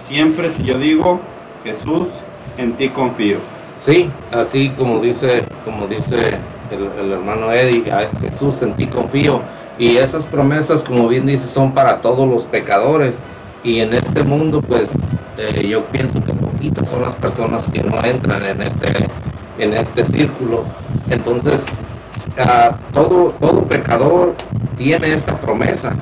siempre 0.07 0.53
si 0.53 0.65
yo 0.65 0.79
digo, 0.79 1.21
Jesús, 1.65 2.09
en 2.57 2.73
ti 2.75 2.89
confío. 2.89 3.39
Sí, 3.77 4.11
así 4.31 4.71
como 4.71 5.01
dice, 5.01 5.45
como 5.65 5.87
dice 5.87 6.37
el, 6.71 7.13
hermano 7.13 7.53
Eddie, 7.53 7.85
Jesús, 8.21 8.63
en 8.63 8.75
ti 8.75 8.87
confío. 8.87 9.41
Y 9.79 9.97
esas 9.97 10.25
promesas, 10.27 10.85
como 10.85 11.09
bien 11.09 11.27
dice, 11.27 11.49
son 11.49 11.73
para 11.73 12.01
todos 12.01 12.29
los 12.29 12.45
pecadores. 12.45 13.23
Y 13.65 13.81
en 13.81 13.95
este 13.95 14.23
mundo, 14.23 14.61
pues 14.61 14.95
eh, 15.39 15.67
yo 15.67 15.85
pienso 15.87 16.23
que 16.23 16.33
poquitas 16.33 16.89
son 16.89 17.03
las 17.03 17.15
personas 17.15 17.69
que 17.71 17.83
no 17.83 18.05
entran 18.05 18.45
en 18.45 18.63
este, 18.63 19.09
en 19.59 19.73
este 19.75 20.05
círculo. 20.05 20.65
Entonces, 21.11 21.65
uh, 22.39 22.75
todo, 22.93 23.35
todo 23.41 23.65
pecador 23.65 24.35
tiene 24.77 25.13
esta 25.13 25.39
promesa. 25.41 25.95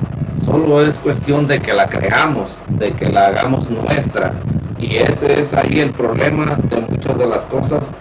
Solo 0.43 0.81
es 0.81 0.97
cuestión 0.99 1.47
de 1.47 1.61
que 1.61 1.73
la 1.73 1.87
creamos, 1.87 2.63
de 2.67 2.91
que 2.93 3.09
la 3.09 3.27
hagamos 3.27 3.69
nuestra. 3.69 4.33
Y 4.79 4.97
ese 4.97 5.39
es 5.39 5.53
ahí 5.53 5.79
el 5.79 5.91
problema 5.91 6.55
de 6.55 6.81
muchas 6.81 7.17
de 7.17 7.27
las 7.27 7.45
cosas 7.45 7.91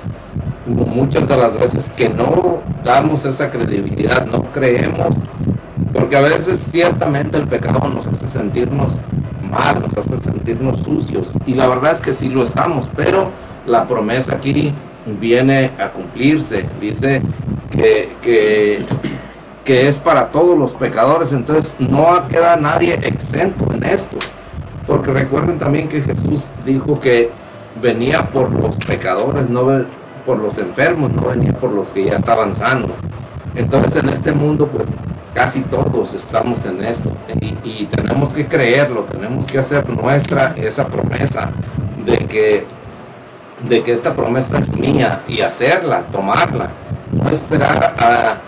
muchas 0.67 1.27
de 1.29 1.37
las 1.37 1.59
veces 1.59 1.89
que 1.91 2.09
no 2.09 2.59
damos 2.85 3.25
esa 3.25 3.51
credibilidad, 3.51 4.27
no 4.27 4.45
creemos, 4.53 5.17
porque 5.93 6.17
a 6.17 6.21
veces 6.21 6.61
ciertamente 6.61 7.37
el 7.37 7.49
pecado 7.49 7.89
nos 7.89 8.07
hace 8.07 8.29
sentirnos 8.29 9.01
mal, 9.51 9.83
nos 9.83 9.97
hace 10.07 10.19
sentirnos 10.19 10.79
sucios, 10.79 11.35
y 11.47 11.55
la 11.55 11.69
verdad 11.69 11.93
es 11.93 12.01
que 12.01 12.15
sí 12.15 12.29
lo 12.29 12.43
estamos, 12.43 12.89
pero 12.97 13.31
la 13.67 13.87
promesa 13.87 14.35
aquí 14.35 14.73
viene 15.21 15.71
a 15.79 15.91
cumplirse, 15.91 16.65
dice 16.81 17.23
que, 17.71 18.13
que, 19.65 19.89
es 19.89 19.99
para 19.99 20.31
todos 20.33 20.59
los 20.59 20.73
pecadores, 20.73 21.33
entonces 21.33 21.77
no 21.79 22.27
queda 22.29 22.57
nadie 22.57 22.95
exento 23.03 23.73
en 23.73 23.85
esto, 23.85 24.19
porque 24.87 25.13
recuerden 25.13 25.59
también 25.59 25.89
que 25.89 26.03
Jesús 26.03 26.51
dijo 26.67 26.99
que 26.99 27.31
venía 27.81 28.27
por 28.31 28.51
los 28.51 28.77
pecadores, 28.77 29.49
no 29.49 29.85
por 30.27 30.39
los 30.39 30.59
enfermos, 30.59 31.13
no 31.13 31.23
venía 31.29 31.53
por 31.53 31.71
los 31.73 31.93
que 31.93 32.05
ya 32.05 32.17
estaban 32.17 32.55
sanos. 32.55 32.97
Entonces 33.55 34.03
en 34.03 34.09
este 34.09 34.33
mundo 34.33 34.67
pues 34.67 34.89
casi 35.35 35.61
todos 35.63 36.15
estamos 36.15 36.65
en 36.67 36.85
esto. 36.85 37.13
Y, 37.41 37.87
tenemos 37.87 38.33
que 38.33 38.47
creerlo, 38.47 39.05
tenemos 39.05 39.47
que 39.47 39.59
hacer 39.59 39.89
nuestra 39.89 40.55
esa 40.57 40.87
promesa 40.87 41.51
de 42.05 42.19
que, 42.27 42.67
de 43.69 43.83
que 43.83 43.93
esta 43.93 44.15
promesa 44.15 44.59
es 44.59 44.75
mía 44.75 45.23
y 45.29 45.41
hacerla, 45.41 46.03
tomarla, 46.13 46.71
no 47.13 47.29
esperar 47.31 47.95
a, 47.99 48.39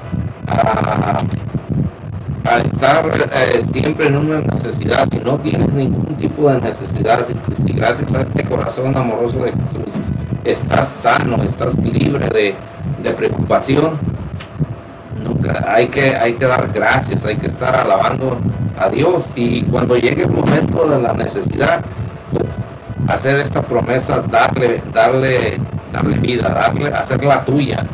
a, 2.44 2.58
estar 2.64 3.06
eh, 3.32 3.60
siempre 3.60 4.06
en 4.06 4.16
una 4.16 4.40
necesidad, 4.40 5.08
si 5.10 5.18
no 5.18 5.38
tienes 5.38 5.72
ningún 5.72 6.16
tipo 6.16 6.50
de 6.50 6.60
necesidad, 6.60 7.24
si, 7.24 7.34
si 7.64 7.72
gracias 7.72 8.12
a 8.12 8.22
este 8.22 8.44
corazón 8.44 8.96
amoroso 8.96 9.38
de 9.38 9.52
Jesús 9.52 10.02
estás 10.44 10.88
sano, 10.88 11.42
estás 11.42 11.78
libre 11.78 12.28
de, 12.28 12.54
de 13.02 13.10
preocupación. 13.12 13.98
Nunca, 15.22 15.64
hay, 15.68 15.86
que, 15.86 16.16
hay 16.16 16.34
que 16.34 16.44
dar 16.46 16.70
gracias, 16.72 17.24
hay 17.24 17.36
que 17.36 17.46
estar 17.46 17.74
alabando 17.76 18.38
a 18.78 18.88
Dios 18.88 19.30
y 19.36 19.62
cuando 19.62 19.96
llegue 19.96 20.24
el 20.24 20.30
momento 20.30 20.88
de 20.88 21.00
la 21.00 21.12
necesidad, 21.12 21.84
pues 22.32 22.58
hacer 23.08 23.40
esta 23.40 23.62
promesa, 23.62 24.22
darle, 24.30 24.82
darle, 24.92 25.58
darle 25.92 26.18
vida, 26.18 26.48
darle, 26.48 26.92
hacerla 26.92 27.44
tuya, 27.44 27.86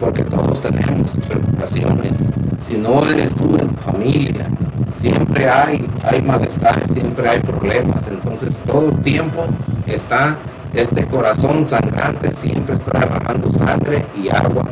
porque 0.00 0.24
todos 0.24 0.60
tenemos 0.60 1.16
preocupaciones. 1.28 2.18
Si 2.58 2.76
no 2.76 3.06
eres 3.08 3.34
tú 3.34 3.56
en 3.56 3.68
tu 3.68 3.80
familia, 3.80 4.46
siempre 4.92 5.48
hay, 5.48 5.88
hay 6.04 6.22
malestar, 6.22 6.88
siempre 6.88 7.28
hay 7.28 7.40
problemas. 7.40 8.06
Entonces 8.08 8.58
todo 8.64 8.90
el 8.90 8.98
tiempo 9.02 9.44
está 9.86 10.36
este 10.74 11.04
corazón 11.04 11.66
sangrante 11.66 12.30
siempre 12.30 12.74
está 12.74 12.98
derramando 12.98 13.50
sangre 13.50 14.06
y 14.16 14.30
agua 14.30 14.64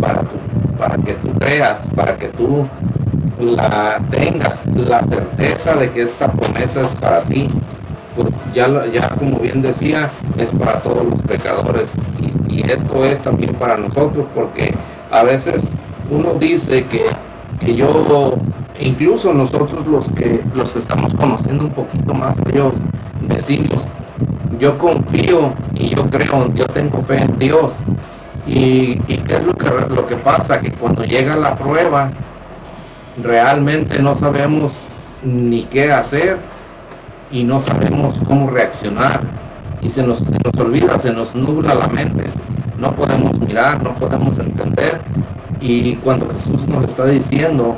para, 0.00 0.22
para 0.76 0.96
que 0.96 1.14
tú 1.14 1.32
creas, 1.38 1.88
para 1.94 2.16
que 2.16 2.26
tú 2.28 2.66
la 3.38 4.00
tengas 4.10 4.66
la 4.66 5.00
certeza 5.04 5.76
de 5.76 5.90
que 5.90 6.02
esta 6.02 6.26
promesa 6.26 6.82
es 6.82 6.94
para 6.96 7.20
ti. 7.20 7.48
Pues 8.16 8.40
ya, 8.52 8.68
ya 8.86 9.08
como 9.10 9.38
bien 9.40 9.62
decía, 9.62 10.10
es 10.38 10.50
para 10.50 10.80
todos 10.80 11.04
los 11.04 11.20
pecadores 11.22 11.96
y, 12.48 12.60
y 12.60 12.70
esto 12.70 13.04
es 13.04 13.20
también 13.22 13.54
para 13.54 13.76
nosotros 13.76 14.26
porque 14.34 14.74
a 15.10 15.22
veces 15.24 15.72
uno 16.10 16.34
dice 16.34 16.84
que, 16.84 17.06
que 17.60 17.74
yo 17.74 18.34
incluso 18.78 19.32
nosotros 19.32 19.86
los 19.86 20.08
que 20.10 20.42
los 20.54 20.76
estamos 20.76 21.14
conociendo 21.14 21.64
un 21.64 21.70
poquito 21.70 22.14
más 22.14 22.38
a 22.40 22.50
Dios 22.50 22.74
decimos 23.22 23.88
yo 24.58 24.78
confío 24.78 25.52
y 25.74 25.94
yo 25.94 26.08
creo, 26.10 26.52
yo 26.54 26.66
tengo 26.66 27.02
fe 27.02 27.22
en 27.22 27.38
Dios. 27.38 27.78
Y, 28.46 28.96
qué 28.96 29.36
es 29.36 29.42
lo 29.42 29.54
que, 29.54 29.68
lo 29.88 30.06
que 30.06 30.16
pasa, 30.16 30.60
que 30.60 30.70
cuando 30.72 31.04
llega 31.04 31.36
la 31.36 31.56
prueba, 31.56 32.10
realmente 33.22 34.00
no 34.02 34.14
sabemos 34.14 34.86
ni 35.22 35.64
qué 35.64 35.92
hacer 35.92 36.38
y 37.34 37.42
no 37.42 37.58
sabemos 37.58 38.20
cómo 38.26 38.48
reaccionar. 38.48 39.20
Y 39.82 39.90
se 39.90 40.06
nos, 40.06 40.20
se 40.20 40.30
nos 40.30 40.56
olvida, 40.56 40.98
se 40.98 41.12
nos 41.12 41.34
nubla 41.34 41.74
la 41.74 41.88
mente. 41.88 42.26
No 42.78 42.94
podemos 42.94 43.38
mirar, 43.40 43.82
no 43.82 43.92
podemos 43.96 44.38
entender. 44.38 45.00
Y 45.60 45.96
cuando 45.96 46.28
Jesús 46.30 46.66
nos 46.68 46.84
está 46.84 47.06
diciendo, 47.06 47.76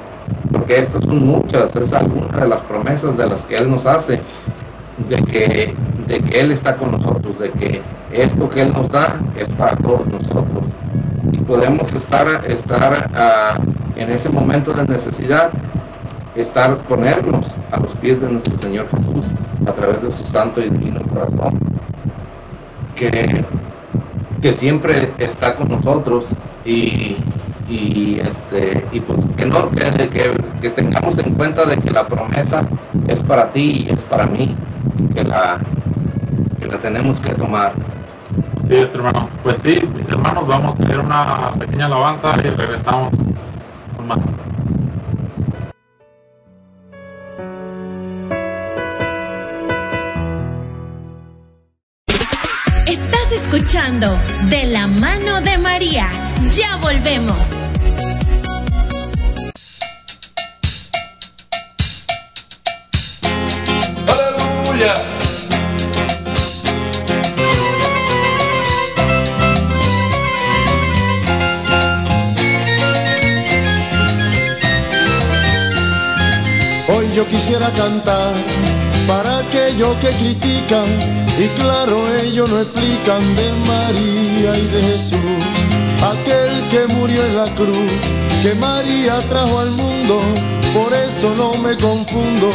porque 0.53 0.79
estas 0.79 1.05
son 1.05 1.27
muchas, 1.27 1.75
es 1.75 1.93
alguna 1.95 2.39
de 2.39 2.49
las 2.49 2.61
promesas 2.61 3.17
de 3.17 3.27
las 3.27 3.47
que 3.47 3.57
Él 3.57 3.71
nos 3.71 3.87
hace, 3.87 4.21
de 5.09 5.23
que, 5.23 5.75
de 6.07 6.21
que 6.21 6.41
Él 6.41 6.53
está 6.53 6.77
con 6.77 6.93
nosotros, 6.93 7.39
de 7.39 7.51
que 7.51 7.81
esto 8.13 8.51
que 8.51 8.61
Él 8.61 8.75
nos 8.75 8.91
da 8.91 9.19
es 9.39 9.49
para 9.53 9.75
todos 9.77 10.07
nosotros. 10.07 10.69
Y 11.33 11.39
podemos 11.39 11.95
estar, 11.95 12.45
estar 12.47 13.11
uh, 13.11 13.99
en 13.99 14.11
ese 14.11 14.29
momento 14.29 14.75
de 14.75 14.85
necesidad, 14.85 15.51
estar, 16.37 16.77
ponernos 16.79 17.57
a 17.71 17.81
los 17.81 17.95
pies 17.97 18.21
de 18.21 18.31
nuestro 18.31 18.57
Señor 18.59 18.89
Jesús 18.91 19.33
a 19.67 19.73
través 19.73 20.03
de 20.03 20.11
su 20.13 20.25
santo 20.25 20.61
y 20.61 20.71
divino 20.71 21.01
corazón, 21.03 21.59
que, 22.95 23.45
que 24.43 24.53
siempre 24.53 25.13
está 25.19 25.55
con 25.55 25.69
nosotros 25.69 26.35
y, 26.65 27.17
y 27.69 28.21
este 28.25 28.85
y 28.93 29.01
pues 29.01 29.27
que 29.37 29.47
no 29.47 29.71
que, 29.71 30.09
que, 30.09 30.33
que, 30.61 30.71
tengamos 30.71 31.19
en 31.19 31.35
cuenta 31.35 31.65
de 31.65 31.79
que 31.79 31.91
la 31.91 32.07
promesa 32.07 32.67
es 33.09 33.23
para 33.23 33.51
ti 33.51 33.87
y 33.89 33.93
es 33.93 34.05
para 34.05 34.27
mí 34.27 34.55
que 35.15 35.25
la, 35.25 35.59
que 36.61 36.67
la 36.67 36.79
tenemos 36.79 37.21
que 37.21 37.35
tomar. 37.35 37.73
Sí, 38.69 38.75
hermano. 38.75 39.29
Pues 39.43 39.59
sí, 39.63 39.81
mis 39.97 40.09
hermanos, 40.09 40.47
vamos 40.47 40.79
a 40.79 40.83
hacer 40.83 40.99
una 40.99 41.53
pequeña 41.59 41.87
alabanza 41.87 42.35
y 42.39 42.49
regresamos 42.49 43.15
con 43.97 44.09
más. 44.09 44.19
Escuchando 53.47 54.19
De 54.51 54.67
la 54.67 54.89
mano 54.89 55.41
de 55.41 55.57
María. 55.59 56.09
Ya 56.51 56.77
volvemos. 56.79 57.39
Hoy 76.89 77.13
yo 77.15 77.27
quisiera 77.29 77.71
cantar 77.71 78.35
para 79.07 79.39
aquellos 79.39 79.97
que 79.99 80.09
critican 80.09 80.87
y 81.39 81.47
claro 81.61 82.03
ellos 82.23 82.51
no 82.51 82.61
explican 82.61 83.37
de 83.37 83.53
María 83.67 84.57
y 84.57 84.67
de 84.67 84.83
Jesús, 84.83 85.43
aquel 86.03 86.69
que 86.69 86.95
murió 86.95 87.25
en 87.25 87.37
la 87.37 87.45
cruz, 87.55 87.93
que 88.43 88.55
María 88.55 89.19
trajo 89.29 89.61
al 89.61 89.71
mundo 89.73 90.21
por 90.77 90.93
eso 90.93 91.35
no 91.35 91.55
me 91.63 91.75
confundo 91.79 92.51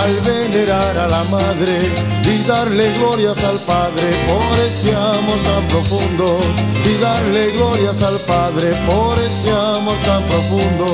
al 0.00 0.20
venerar 0.20 0.96
a 0.96 1.08
la 1.08 1.24
madre 1.24 1.92
y 2.22 2.46
darle 2.46 2.92
glorias 2.92 3.42
al 3.42 3.58
Padre 3.58 4.12
por 4.28 4.58
ese 4.60 4.94
amor 4.94 5.38
tan 5.44 5.66
profundo. 5.66 6.38
Y 6.84 7.02
darle 7.02 7.50
glorias 7.50 8.00
al 8.02 8.16
Padre 8.28 8.74
por 8.88 9.18
ese 9.18 9.50
amor 9.50 9.96
tan 10.04 10.22
profundo. 10.22 10.86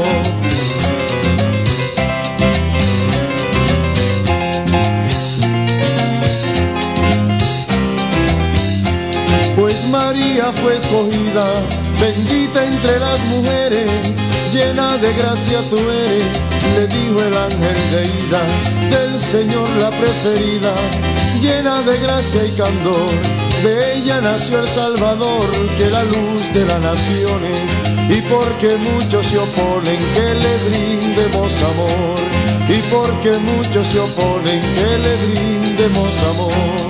María 9.90 10.52
fue 10.54 10.76
escogida, 10.76 11.46
bendita 12.00 12.64
entre 12.64 12.98
las 12.98 13.20
mujeres, 13.26 13.90
llena 14.52 14.96
de 14.98 15.12
gracia 15.14 15.60
tú 15.68 15.76
eres 15.76 16.50
le 16.74 16.86
dijo 16.86 17.22
el 17.22 17.36
ángel 17.36 17.80
de 17.90 18.06
ida, 18.26 18.42
del 18.90 19.18
Señor 19.18 19.68
la 19.80 19.90
preferida, 19.90 20.74
llena 21.40 21.82
de 21.82 21.98
gracia 21.98 22.44
y 22.44 22.50
candor. 22.52 23.10
De 23.62 23.96
ella 23.96 24.20
nació 24.20 24.60
el 24.60 24.68
Salvador, 24.68 25.50
que 25.76 25.90
la 25.90 26.04
luz 26.04 26.52
de 26.54 26.64
las 26.64 26.80
naciones, 26.80 27.60
y 28.08 28.20
porque 28.22 28.76
muchos 28.76 29.26
se 29.26 29.38
oponen 29.38 30.00
que 30.14 30.34
le 30.34 30.56
brindemos 30.68 31.52
amor, 31.72 32.20
y 32.68 32.80
porque 32.90 33.32
muchos 33.38 33.86
se 33.86 33.98
oponen 33.98 34.60
que 34.60 34.98
le 34.98 35.16
brindemos 35.26 36.14
amor. 36.32 36.89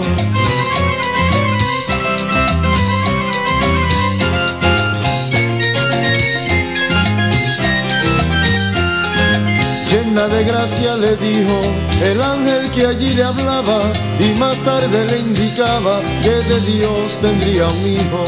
Llena 10.10 10.28
de 10.28 10.44
gracia 10.44 10.96
le 10.96 11.14
dijo 11.16 11.60
el 12.02 12.20
ángel 12.20 12.70
que 12.70 12.86
allí 12.86 13.14
le 13.14 13.22
hablaba 13.22 13.80
y 14.18 14.38
más 14.38 14.56
tarde 14.64 15.04
le 15.04 15.18
indicaba 15.18 16.00
que 16.22 16.30
de 16.30 16.60
Dios 16.72 17.18
tendría 17.20 17.68
un 17.68 17.86
hijo. 17.86 18.24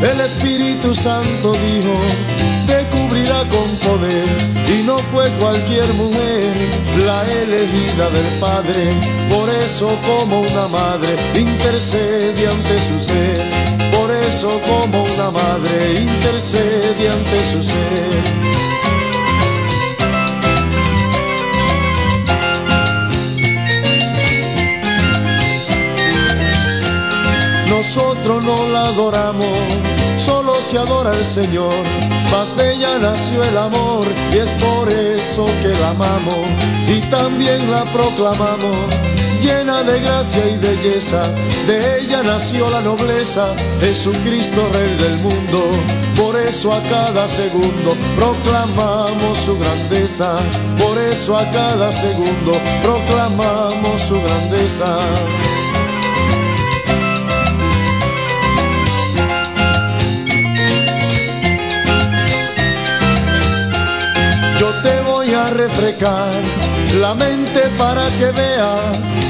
El 0.00 0.20
Espíritu 0.20 0.94
Santo 0.94 1.52
dijo, 1.52 1.94
te 2.66 2.86
cubrirá 2.88 3.40
con 3.50 3.68
poder 3.84 4.28
y 4.78 4.82
no 4.84 4.98
fue 5.12 5.30
cualquier 5.32 5.86
mujer 5.94 6.52
la 7.04 7.22
elegida 7.42 8.10
del 8.10 8.26
Padre. 8.40 8.92
Por 9.30 9.48
eso 9.64 9.88
como 10.06 10.40
una 10.40 10.68
madre 10.68 11.16
intercede 11.34 12.46
ante 12.46 12.78
su 12.78 13.00
ser. 13.00 13.44
Por 13.92 14.10
eso 14.10 14.60
como 14.66 15.04
una 15.04 15.30
madre 15.30 16.00
intercede 16.00 17.08
ante 17.10 17.52
su 17.52 17.62
ser. 17.62 18.55
Nosotros 27.96 28.44
no 28.44 28.68
la 28.68 28.88
adoramos, 28.88 29.58
solo 30.18 30.60
se 30.60 30.76
adora 30.76 31.16
el 31.16 31.24
Señor. 31.24 31.72
Más 32.30 32.54
de 32.56 32.74
ella 32.74 32.98
nació 32.98 33.42
el 33.42 33.56
amor 33.56 34.06
y 34.32 34.36
es 34.36 34.50
por 34.62 34.92
eso 34.92 35.46
que 35.62 35.68
la 35.68 35.90
amamos 35.90 36.46
y 36.88 37.00
también 37.08 37.70
la 37.70 37.84
proclamamos. 37.92 38.78
Llena 39.40 39.82
de 39.82 40.00
gracia 40.00 40.42
y 40.46 40.58
belleza, 40.58 41.22
de 41.66 42.00
ella 42.00 42.22
nació 42.22 42.68
la 42.68 42.82
nobleza, 42.82 43.54
Jesucristo 43.80 44.68
Rey 44.74 44.94
del 44.96 45.16
mundo. 45.18 45.70
Por 46.16 46.36
eso 46.36 46.74
a 46.74 46.82
cada 46.82 47.26
segundo 47.26 47.96
proclamamos 48.14 49.38
su 49.38 49.58
grandeza, 49.58 50.36
por 50.78 50.98
eso 50.98 51.36
a 51.36 51.50
cada 51.50 51.90
segundo 51.92 52.52
proclamamos 52.82 54.02
su 54.02 54.20
grandeza. 54.20 54.98
Refrescar 65.50 66.32
la 67.00 67.14
mente 67.14 67.60
para 67.78 68.06
que 68.18 68.30
vea 68.32 68.76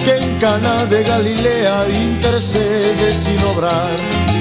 que 0.05 0.17
en 0.19 0.39
Cana 0.39 0.85
de 0.87 1.03
Galilea 1.03 1.87
intercede 1.89 3.13
sin 3.13 3.39
obrar 3.45 3.97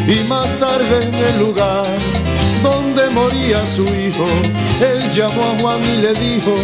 y 0.07 0.28
más 0.28 0.47
tarde 0.59 1.03
en 1.03 1.15
el 1.15 1.39
lugar 1.39 1.86
donde 2.65 3.09
moría 3.11 3.63
su 3.65 3.84
hijo, 3.84 4.26
él 4.82 5.11
llamó 5.13 5.43
a 5.43 5.59
Juan 5.59 5.82
y 5.84 6.01
le 6.01 6.13
dijo, 6.15 6.55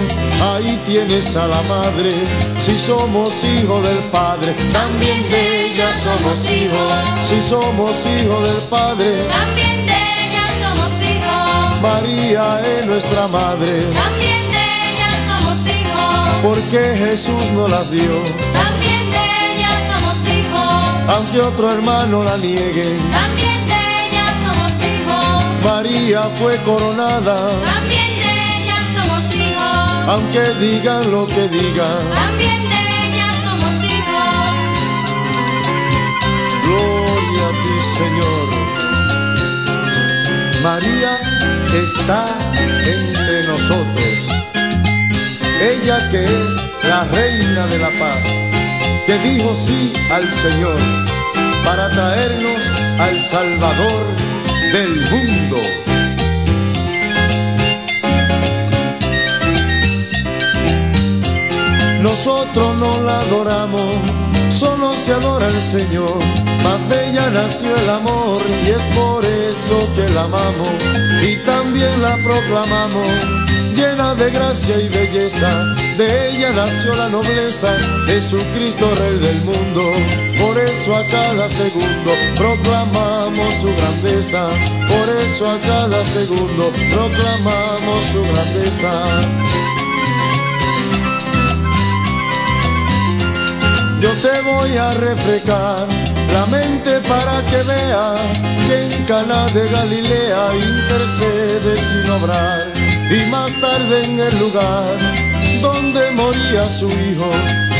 ahí 0.53 0.79
tienes 0.87 1.35
a 1.35 1.47
la 1.47 1.61
madre, 1.63 2.11
si 2.59 2.73
somos 2.77 3.43
hijos 3.43 3.83
del 3.87 3.99
Padre, 4.11 4.53
también 4.71 5.29
de 5.29 5.65
ella 5.67 5.89
somos 6.03 6.37
hijos, 6.49 6.93
si 7.27 7.41
somos 7.41 7.91
hijos 8.05 8.41
del 8.49 8.61
Padre, 8.69 9.11
también 9.31 9.85
de 9.85 9.99
ella 10.25 10.45
somos 10.61 10.91
hijos. 11.07 11.81
María 11.81 12.61
es 12.65 12.87
nuestra 12.87 13.27
madre, 13.27 13.83
también 13.93 14.30
porque 16.41 16.79
Jesús 16.97 17.51
nos 17.53 17.69
las 17.69 17.91
dio, 17.91 18.23
también 18.53 19.11
de 19.11 19.23
ella 19.53 19.69
somos 19.89 20.17
hijos, 20.27 21.15
aunque 21.15 21.39
otro 21.41 21.71
hermano 21.71 22.23
la 22.23 22.37
niegue, 22.37 22.97
también 23.11 23.67
de 23.67 24.07
ella 24.07 24.25
somos 24.43 24.71
hijos, 24.81 25.63
María 25.63 26.21
fue 26.39 26.57
coronada, 26.63 27.37
también 27.65 28.09
de 28.23 28.31
ella 28.57 28.77
somos 28.95 29.35
hijos, 29.35 30.09
aunque 30.09 30.41
digan 30.59 31.11
lo 31.11 31.27
que 31.27 31.47
digan, 31.47 32.09
también 32.13 32.69
de 32.69 32.79
ella 33.07 33.27
somos 33.43 33.73
hijos. 33.83 34.51
gloria 36.65 37.43
a 37.47 37.51
ti 37.63 37.75
Señor. 37.97 38.61
María 40.63 41.19
está 41.73 42.25
entre 42.53 43.47
nosotros, 43.47 44.27
ella 45.61 46.09
que 46.09 46.23
es 46.23 46.47
la 46.83 47.03
reina 47.13 47.67
de 47.67 47.77
la 47.77 47.89
paz, 47.99 48.17
que 49.05 49.17
dijo 49.19 49.55
sí 49.55 49.93
al 50.11 50.27
Señor 50.31 50.77
para 51.63 51.91
traernos 51.91 52.61
al 52.99 53.21
Salvador 53.21 54.03
del 54.73 55.11
mundo. 55.11 55.61
Nosotros 62.01 62.75
no 62.79 63.01
la 63.03 63.19
adoramos, 63.19 63.97
solo 64.49 64.93
se 64.93 65.13
adora 65.13 65.45
el 65.45 65.61
Señor. 65.61 66.17
Más 66.63 66.89
bella 66.89 67.29
nació 67.29 67.75
el 67.75 67.89
amor 67.89 68.41
y 68.65 68.69
es 68.71 68.83
por 68.95 69.23
eso 69.25 69.77
que 69.95 70.09
la 70.13 70.23
amamos 70.23 70.69
y 71.21 71.37
también 71.45 72.01
la 72.01 72.17
proclamamos. 72.25 73.40
Llena 73.81 74.13
de 74.13 74.29
gracia 74.29 74.77
y 74.77 74.89
belleza, 74.89 75.49
de 75.97 76.29
ella 76.29 76.51
nació 76.51 76.93
la 76.93 77.09
nobleza, 77.09 77.75
Jesucristo 78.05 78.93
Rey 78.93 79.17
del 79.17 79.41
mundo. 79.41 79.81
Por 80.39 80.55
eso 80.59 80.95
a 80.95 81.03
cada 81.07 81.49
segundo 81.49 82.11
proclamamos 82.35 83.55
su 83.55 83.73
grandeza, 83.75 84.49
por 84.87 85.09
eso 85.25 85.49
a 85.49 85.57
cada 85.61 86.05
segundo 86.05 86.71
proclamamos 86.93 88.05
su 88.11 88.21
grandeza. 88.21 88.91
Yo 93.99 94.11
te 94.21 94.41
voy 94.41 94.77
a 94.77 94.91
refrescar 94.91 95.87
la 96.31 96.45
mente 96.45 96.99
para 97.09 97.43
que 97.47 97.63
vea 97.63 98.15
que 98.67 98.93
en 98.93 99.05
Cana 99.05 99.47
de 99.47 99.67
Galilea 99.67 100.53
intercede 100.53 101.77
sin 101.77 102.11
obrar 102.11 102.70
y 103.11 103.29
más 103.29 103.51
tarde 103.59 104.03
en 104.05 104.19
el 104.19 104.39
lugar 104.39 104.97
donde 105.61 106.11
moría 106.11 106.69
su 106.69 106.87
hijo, 106.87 107.29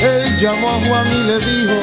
él 0.04 0.38
llamó 0.38 0.70
a 0.70 0.86
Juan 0.86 1.08
y 1.08 1.24
le 1.28 1.38
dijo, 1.40 1.80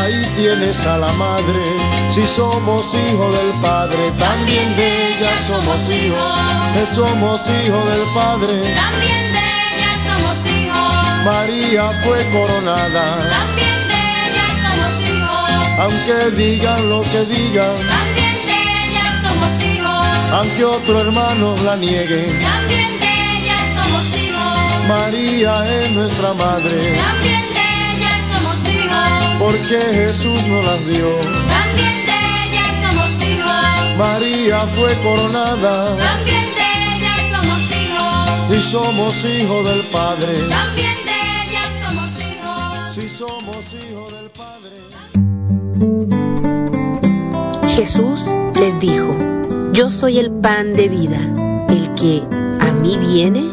ahí 0.00 0.26
tienes 0.36 0.84
a 0.84 0.98
la 0.98 1.12
madre, 1.12 1.62
si 2.08 2.26
somos 2.26 2.94
hijos 2.94 3.38
del 3.38 3.52
Padre, 3.62 4.10
también 4.18 4.76
de 4.76 5.14
ella 5.14 5.36
somos 5.46 5.88
hijos, 5.88 6.34
que 6.74 6.94
somos 6.94 7.40
hijos 7.48 7.84
del 7.86 8.04
Padre, 8.14 8.54
También 8.74 9.32
de 9.32 9.44
ella 9.76 9.92
somos 10.04 10.52
hijos, 10.52 11.24
María 11.24 11.90
fue 12.04 12.18
coronada. 12.30 13.30
también 13.30 13.78
de 13.88 14.00
ella 14.26 14.46
somos 14.64 15.08
hijos, 15.08 15.68
Aunque 15.78 16.36
digan 16.36 16.88
lo 16.90 17.02
que 17.02 17.24
digan, 17.26 17.76
también 17.76 18.36
de 18.44 18.58
ella 18.84 19.22
somos 19.22 19.62
hijos, 19.62 20.06
aunque 20.32 20.64
otro 20.64 21.00
hermano 21.00 21.54
la 21.64 21.76
niegue, 21.76 22.38
María 24.88 25.82
es 25.82 25.90
nuestra 25.90 26.32
madre, 26.34 26.96
también 26.96 27.42
de 27.52 27.66
ella 27.92 28.12
somos 28.32 28.56
hijos, 28.68 29.10
porque 29.38 29.78
Jesús 29.94 30.42
nos 30.46 30.64
las 30.64 30.86
dio. 30.86 31.10
también 31.48 32.06
de 32.06 32.18
ella 32.46 32.64
somos 32.82 33.10
hijos, 33.22 33.98
María 33.98 34.58
fue 34.74 34.94
coronada, 35.00 35.96
también 35.96 36.46
de 36.56 36.68
ella 36.96 37.14
somos 37.30 37.60
hijos, 37.70 38.48
si 38.48 38.58
somos 38.62 39.24
hijos 39.26 39.64
del 39.68 39.82
Padre, 39.92 40.32
también 40.48 40.96
de 41.04 41.16
ella 41.44 41.64
somos 41.86 42.10
hijos. 42.18 42.94
si 42.94 43.10
somos 43.10 43.64
hijos 43.74 44.12
del 44.12 44.30
Padre. 44.30 44.48
Jesús 47.68 48.34
les 48.54 48.80
dijo, 48.80 49.14
Yo 49.72 49.90
soy 49.90 50.18
el 50.18 50.30
pan 50.30 50.74
de 50.74 50.88
vida. 50.88 51.20
El 51.68 51.94
que 51.94 52.22
a 52.60 52.72
mí 52.72 52.96
viene, 52.98 53.52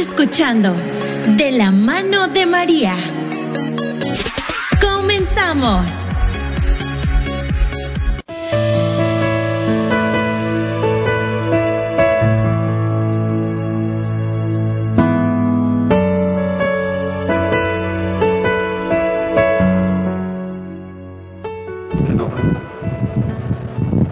Escuchando 0.00 0.76
De 1.36 1.50
la 1.50 1.72
mano 1.72 2.28
de 2.28 2.46
María. 2.46 2.94
Comenzamos. 4.80 5.84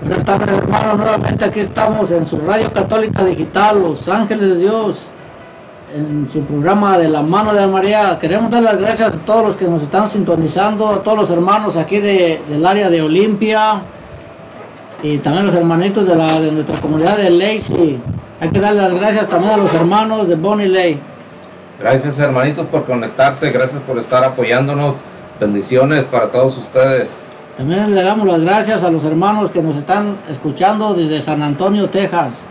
Buenas 0.03 0.25
tardes, 0.25 0.59
hermanos. 0.59 0.99
Nuevamente 0.99 1.45
aquí 1.45 1.61
estamos 1.61 2.11
en 2.11 2.27
su 2.27 2.39
radio 2.39 2.73
católica 2.73 3.25
digital, 3.25 3.81
Los 3.81 4.09
Ángeles 4.09 4.51
de 4.51 4.59
Dios, 4.59 5.07
en 5.95 6.29
su 6.31 6.41
programa 6.43 6.99
de 6.99 7.09
la 7.09 7.23
mano 7.23 7.55
de 7.55 7.67
María. 7.67 8.19
Queremos 8.21 8.51
dar 8.51 8.63
las 8.63 8.79
gracias 8.79 9.15
a 9.17 9.19
todos 9.21 9.47
los 9.47 9.57
que 9.57 9.67
nos 9.67 9.83
están 9.83 10.09
sintonizando, 10.09 10.89
a 10.89 11.03
todos 11.03 11.19
los 11.19 11.31
hermanos 11.31 11.77
aquí 11.77 11.99
de- 12.01 12.41
del 12.49 12.67
área 12.67 12.91
de 12.91 13.03
Olimpia 13.03 13.83
y 15.03 15.19
también 15.19 15.47
los 15.47 15.55
hermanitos 15.55 16.07
de, 16.07 16.15
la, 16.17 16.41
de 16.41 16.51
nuestra 16.53 16.77
comunidad 16.81 17.17
de 17.17 17.31
Lacey. 17.31 18.01
Hay 18.41 18.51
que 18.51 18.61
darle 18.61 18.83
las 18.83 18.95
gracias 18.95 19.29
también 19.29 19.53
a 19.53 19.57
los 19.57 19.73
hermanos 19.73 20.27
de 20.29 20.35
Bonnie 20.35 20.69
Lake. 20.69 20.99
Gracias 21.79 22.19
hermanitos 22.19 22.67
por 22.67 22.85
conectarse, 22.85 23.51
gracias 23.51 23.81
por 23.83 23.99
estar 23.99 24.25
apoyándonos. 24.25 24.97
Bendiciones 25.39 26.07
para 26.07 26.31
todos 26.31 26.57
ustedes. 26.59 27.23
También 27.57 27.95
le 27.95 28.03
damos 28.03 28.27
las 28.27 28.41
gracias 28.41 28.83
a 28.85 28.91
los 28.91 29.05
hermanos 29.05 29.51
que 29.51 29.63
nos 29.63 29.77
están 29.77 30.19
escuchando 30.31 30.95
desde 30.95 31.21
San 31.21 31.43
Antonio, 31.43 31.89
Texas. 31.91 32.47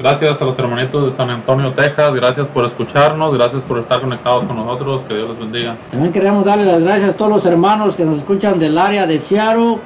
Gracias 0.00 0.40
a 0.40 0.44
los 0.46 0.58
hermanitos 0.58 1.04
de 1.04 1.12
San 1.12 1.28
Antonio, 1.28 1.72
Texas. 1.72 2.14
Gracias 2.14 2.48
por 2.48 2.64
escucharnos. 2.64 3.34
Gracias 3.34 3.62
por 3.64 3.78
estar 3.78 4.00
conectados 4.00 4.44
con 4.44 4.56
nosotros. 4.56 5.02
Que 5.06 5.14
Dios 5.14 5.28
les 5.28 5.38
bendiga. 5.38 5.76
También 5.90 6.10
queremos 6.10 6.42
darle 6.42 6.64
las 6.64 6.80
gracias 6.80 7.10
a 7.10 7.16
todos 7.18 7.30
los 7.30 7.44
hermanos 7.44 7.96
que 7.96 8.06
nos 8.06 8.16
escuchan 8.16 8.58
del 8.58 8.78
área 8.78 9.06
de 9.06 9.20
Seattle 9.20 9.76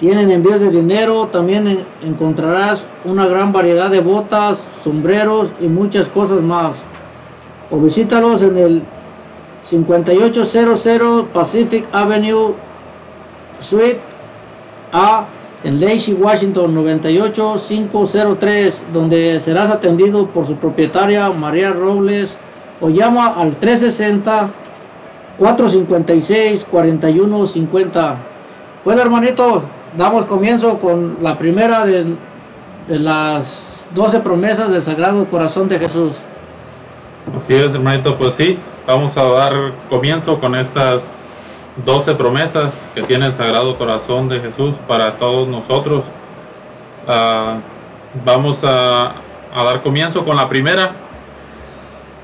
Tienen 0.00 0.32
envíos 0.32 0.60
de 0.60 0.70
dinero, 0.70 1.28
también 1.28 1.68
en- 1.68 1.84
encontrarás 2.02 2.84
una 3.04 3.26
gran 3.26 3.52
variedad 3.52 3.88
de 3.88 4.00
botas, 4.00 4.58
sombreros 4.82 5.52
y 5.60 5.68
muchas 5.68 6.08
cosas 6.08 6.40
más. 6.42 6.74
O 7.70 7.78
visítalos 7.78 8.42
en 8.42 8.58
el 8.58 8.82
5800 9.62 11.26
Pacific 11.32 11.86
Avenue 11.92 12.54
Suite 13.60 14.00
A 14.92 15.26
en 15.64 15.80
Lacey, 15.80 16.14
Washington 16.14 16.74
98503, 16.74 18.84
donde 18.92 19.40
serás 19.40 19.70
atendido 19.70 20.26
por 20.26 20.46
su 20.46 20.56
propietaria 20.56 21.30
María 21.30 21.72
Robles 21.72 22.36
o 22.80 22.88
llama 22.88 23.28
al 23.28 23.56
360 23.56 24.50
456 25.38 26.66
4150. 26.68 28.16
Bueno, 28.84 29.02
hermanito, 29.02 29.62
damos 29.96 30.24
comienzo 30.24 30.78
con 30.78 31.18
la 31.22 31.38
primera 31.38 31.86
de, 31.86 32.16
de 32.88 32.98
las 32.98 33.86
12 33.94 34.20
promesas 34.20 34.70
del 34.70 34.82
Sagrado 34.82 35.26
Corazón 35.26 35.68
de 35.68 35.78
Jesús. 35.78 36.16
Así 37.36 37.54
es, 37.54 37.72
hermanito, 37.72 38.18
pues 38.18 38.34
sí, 38.34 38.58
vamos 38.86 39.16
a 39.16 39.24
dar 39.24 39.72
comienzo 39.88 40.40
con 40.40 40.54
estas 40.54 41.20
12 41.84 42.14
promesas 42.14 42.74
que 42.94 43.02
tiene 43.02 43.26
el 43.26 43.34
Sagrado 43.34 43.76
Corazón 43.76 44.28
de 44.28 44.40
Jesús 44.40 44.74
para 44.86 45.14
todos 45.18 45.48
nosotros. 45.48 46.04
Ah, 47.06 47.58
vamos 48.24 48.62
a, 48.64 49.12
a 49.54 49.64
dar 49.64 49.82
comienzo 49.82 50.24
con 50.24 50.36
la 50.36 50.48
primera, 50.48 50.92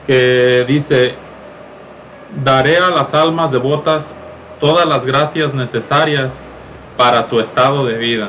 que 0.06 0.64
dice, 0.66 1.14
daré 2.44 2.78
a 2.78 2.90
las 2.90 3.14
almas 3.14 3.50
devotas 3.50 4.14
todas 4.60 4.86
las 4.86 5.04
gracias 5.04 5.54
necesarias 5.54 6.32
para 6.96 7.24
su 7.24 7.40
estado 7.40 7.86
de 7.86 7.96
vida. 7.96 8.28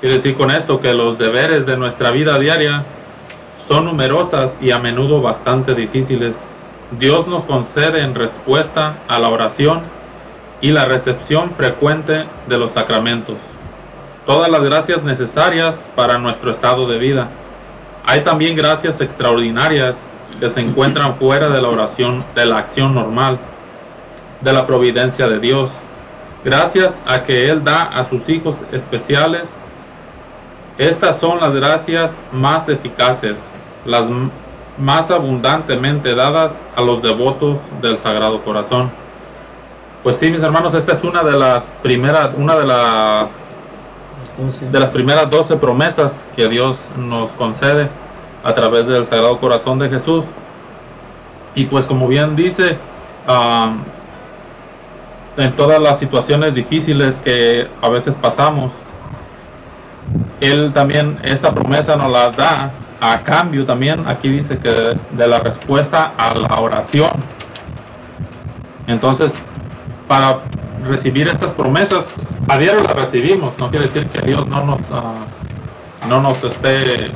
Quiere 0.00 0.16
decir 0.16 0.36
con 0.36 0.50
esto 0.50 0.80
que 0.80 0.92
los 0.92 1.16
deberes 1.18 1.64
de 1.64 1.76
nuestra 1.76 2.10
vida 2.10 2.38
diaria 2.38 2.84
son 3.66 3.86
numerosas 3.86 4.54
y 4.60 4.70
a 4.70 4.78
menudo 4.78 5.22
bastante 5.22 5.74
difíciles. 5.74 6.36
Dios 6.92 7.26
nos 7.26 7.44
concede 7.44 8.00
en 8.00 8.14
respuesta 8.14 8.98
a 9.08 9.18
la 9.18 9.28
oración 9.28 9.82
y 10.60 10.70
la 10.70 10.84
recepción 10.84 11.52
frecuente 11.52 12.26
de 12.46 12.58
los 12.58 12.72
sacramentos 12.72 13.36
todas 14.26 14.50
las 14.50 14.62
gracias 14.62 15.02
necesarias 15.02 15.88
para 15.94 16.18
nuestro 16.18 16.50
estado 16.50 16.86
de 16.86 16.98
vida. 16.98 17.28
Hay 18.04 18.20
también 18.20 18.56
gracias 18.56 19.00
extraordinarias 19.00 19.96
que 20.40 20.50
se 20.50 20.60
encuentran 20.60 21.16
fuera 21.18 21.48
de 21.48 21.60
la 21.60 21.68
oración, 21.68 22.24
de 22.34 22.46
la 22.46 22.58
acción 22.58 22.94
normal, 22.94 23.38
de 24.40 24.52
la 24.52 24.66
providencia 24.66 25.28
de 25.28 25.40
Dios. 25.40 25.70
Gracias 26.44 27.00
a 27.06 27.22
que 27.22 27.50
Él 27.50 27.64
da 27.64 27.82
a 27.82 28.04
sus 28.04 28.28
hijos 28.28 28.56
especiales 28.72 29.48
estas 30.76 31.20
son 31.20 31.38
las 31.38 31.54
gracias 31.54 32.16
más 32.32 32.68
eficaces, 32.68 33.38
las 33.86 34.04
más 34.78 35.10
abundantemente 35.10 36.14
dadas 36.14 36.52
a 36.74 36.80
los 36.82 37.00
devotos 37.02 37.58
del 37.80 37.98
Sagrado 37.98 38.42
Corazón. 38.42 38.90
Pues 40.02 40.16
sí, 40.16 40.30
mis 40.30 40.42
hermanos, 40.42 40.74
esta 40.74 40.92
es 40.92 41.02
una 41.04 41.22
de 41.22 41.32
las 41.32 41.64
primeras, 41.82 42.30
una 42.36 42.56
de, 42.56 42.64
la- 42.66 43.28
de 44.70 44.80
las 44.80 44.90
primeras 44.90 45.30
12 45.30 45.56
promesas 45.56 46.26
que 46.36 46.48
Dios 46.48 46.76
nos 46.96 47.30
concede 47.32 47.88
a 48.42 48.54
través 48.54 48.86
del 48.86 49.06
Sagrado 49.06 49.38
Corazón 49.38 49.78
de 49.78 49.88
Jesús. 49.88 50.24
Y 51.54 51.66
pues 51.66 51.86
como 51.86 52.08
bien 52.08 52.34
dice, 52.36 52.76
ah, 53.28 53.72
en 55.36 55.52
todas 55.52 55.80
las 55.80 55.98
situaciones 55.98 56.52
difíciles 56.54 57.16
que 57.22 57.68
a 57.80 57.88
veces 57.88 58.14
pasamos, 58.16 58.72
él 60.40 60.72
también 60.74 61.18
esta 61.22 61.54
promesa 61.54 61.96
nos 61.96 62.10
la 62.12 62.30
da 62.30 62.70
a 63.12 63.20
cambio 63.22 63.66
también 63.66 64.08
aquí 64.08 64.28
dice 64.28 64.56
que 64.58 64.96
de 65.10 65.26
la 65.26 65.38
respuesta 65.40 66.14
a 66.16 66.34
la 66.34 66.58
oración. 66.60 67.12
Entonces 68.86 69.32
para 70.08 70.40
recibir 70.86 71.28
estas 71.28 71.52
promesas 71.52 72.06
a 72.48 72.56
diario 72.56 72.82
las 72.82 72.96
recibimos. 72.96 73.58
No 73.58 73.68
quiere 73.70 73.86
decir 73.86 74.06
que 74.06 74.20
Dios 74.26 74.46
no 74.46 74.64
nos 74.64 74.80
ah, 74.90 75.24
no 76.08 76.20
nos 76.22 76.42
esté 76.44 77.10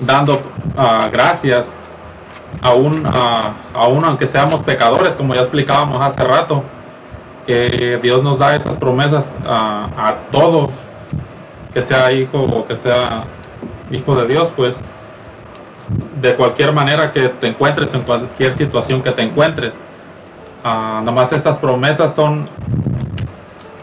dando 0.00 0.40
ah, 0.76 1.08
gracias 1.12 1.66
aún 2.62 3.02
ah, 3.06 3.54
aún 3.74 4.04
aunque 4.04 4.28
seamos 4.28 4.62
pecadores 4.62 5.14
como 5.14 5.34
ya 5.34 5.40
explicábamos 5.40 6.00
hace 6.00 6.22
rato 6.22 6.62
que 7.44 7.98
Dios 8.02 8.22
nos 8.22 8.38
da 8.38 8.54
esas 8.54 8.76
promesas 8.76 9.26
a 9.46 10.16
todos 10.30 10.70
que 11.72 11.82
sea 11.82 12.12
hijo 12.12 12.38
o 12.38 12.66
que 12.66 12.76
sea 12.76 13.24
hijo 13.90 14.16
de 14.16 14.26
Dios, 14.26 14.52
pues 14.54 14.76
de 16.20 16.34
cualquier 16.34 16.72
manera 16.72 17.12
que 17.12 17.28
te 17.28 17.46
encuentres, 17.46 17.92
en 17.94 18.02
cualquier 18.02 18.54
situación 18.54 19.02
que 19.02 19.10
te 19.12 19.22
encuentres. 19.22 19.74
Ah, 20.64 21.00
nomás 21.04 21.32
estas 21.32 21.58
promesas 21.58 22.14
son 22.14 22.44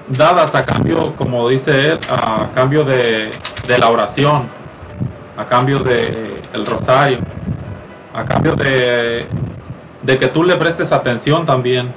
dadas 0.08 0.54
a 0.54 0.64
cambio, 0.64 1.16
como 1.16 1.48
dice 1.50 1.92
él, 1.92 2.00
a 2.10 2.50
cambio 2.54 2.84
de, 2.84 3.32
de 3.68 3.78
la 3.78 3.90
oración, 3.90 4.44
a 5.38 5.46
cambio 5.46 5.80
de 5.80 6.36
el 6.54 6.66
rosario, 6.66 7.20
a 8.14 8.24
cambio 8.24 8.56
de, 8.56 9.26
de 10.04 10.18
que 10.18 10.28
tú 10.28 10.44
le 10.44 10.56
prestes 10.56 10.92
atención 10.92 11.46
también, 11.46 11.92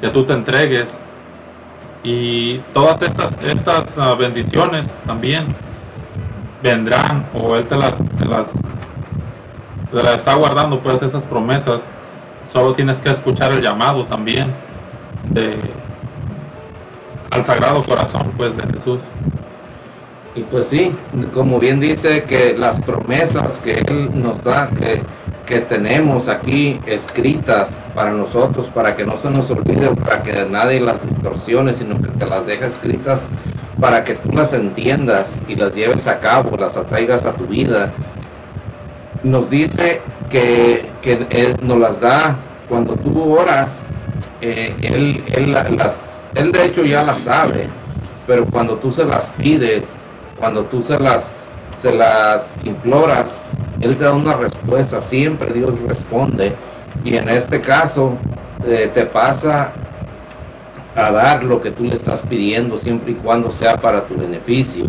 que 0.00 0.08
tú 0.08 0.24
te 0.24 0.32
entregues 0.32 0.88
y 2.02 2.58
todas 2.72 3.00
estas 3.02 3.32
estas 3.42 3.98
ah, 3.98 4.14
bendiciones 4.14 4.86
también 5.06 5.48
vendrán 6.62 7.26
o 7.34 7.56
él 7.56 7.66
te 7.66 7.76
las 7.76 7.96
te 7.96 8.24
las 8.24 8.48
las 9.92 10.16
está 10.16 10.34
guardando 10.34 10.80
pues 10.80 11.02
esas 11.02 11.24
promesas 11.24 11.82
solo 12.52 12.74
tienes 12.74 13.00
que 13.00 13.10
escuchar 13.10 13.52
el 13.52 13.62
llamado 13.62 14.04
también 14.04 14.52
de 15.30 15.54
al 17.30 17.44
sagrado 17.44 17.82
corazón 17.82 18.32
pues 18.36 18.56
de 18.56 18.62
Jesús 18.74 19.00
Y 20.34 20.42
pues 20.42 20.66
sí, 20.66 20.94
como 21.32 21.58
bien 21.58 21.80
dice 21.80 22.24
que 22.24 22.56
las 22.56 22.80
promesas 22.80 23.58
que 23.60 23.78
Él 23.78 24.10
nos 24.20 24.44
da, 24.44 24.68
que 24.68 25.02
que 25.46 25.60
tenemos 25.60 26.28
aquí 26.28 26.80
escritas 26.86 27.80
para 27.94 28.10
nosotros, 28.10 28.66
para 28.66 28.96
que 28.96 29.06
no 29.06 29.16
se 29.16 29.30
nos 29.30 29.48
olvide, 29.50 29.94
para 29.94 30.22
que 30.22 30.44
nadie 30.44 30.80
las 30.80 31.06
distorsione, 31.08 31.72
sino 31.72 32.02
que 32.02 32.08
te 32.08 32.26
las 32.26 32.44
deja 32.46 32.66
escritas 32.66 33.28
para 33.80 34.02
que 34.04 34.14
tú 34.14 34.32
las 34.32 34.52
entiendas 34.52 35.40
y 35.48 35.54
las 35.54 35.74
lleves 35.74 36.06
a 36.08 36.18
cabo, 36.18 36.56
las 36.56 36.76
atraigas 36.76 37.26
a 37.26 37.32
tu 37.32 37.46
vida. 37.46 37.92
Nos 39.26 39.50
dice 39.50 40.00
que, 40.30 40.88
que 41.02 41.26
Él 41.30 41.56
nos 41.60 41.80
las 41.80 41.98
da 41.98 42.36
cuando 42.68 42.94
tú 42.94 43.32
oras, 43.32 43.84
eh, 44.40 44.72
él, 44.82 45.24
él, 45.26 45.52
las, 45.76 46.20
él 46.36 46.52
de 46.52 46.64
hecho 46.64 46.84
ya 46.84 47.02
las 47.02 47.18
sabe, 47.18 47.66
pero 48.24 48.46
cuando 48.46 48.76
tú 48.76 48.92
se 48.92 49.04
las 49.04 49.30
pides, 49.30 49.96
cuando 50.38 50.64
tú 50.66 50.80
se 50.80 50.96
las, 51.00 51.32
se 51.76 51.92
las 51.92 52.56
imploras, 52.62 53.42
Él 53.80 53.96
te 53.96 54.04
da 54.04 54.12
una 54.12 54.34
respuesta, 54.34 55.00
siempre 55.00 55.52
Dios 55.52 55.74
responde. 55.88 56.54
Y 57.04 57.16
en 57.16 57.28
este 57.28 57.60
caso 57.60 58.12
eh, 58.64 58.92
te 58.94 59.06
pasa 59.06 59.72
a 60.96 61.12
dar 61.12 61.44
lo 61.44 61.60
que 61.60 61.70
tú 61.70 61.84
le 61.84 61.94
estás 61.94 62.24
pidiendo 62.26 62.78
siempre 62.78 63.12
y 63.12 63.14
cuando 63.14 63.50
sea 63.50 63.76
para 63.76 64.06
tu 64.06 64.16
beneficio. 64.16 64.86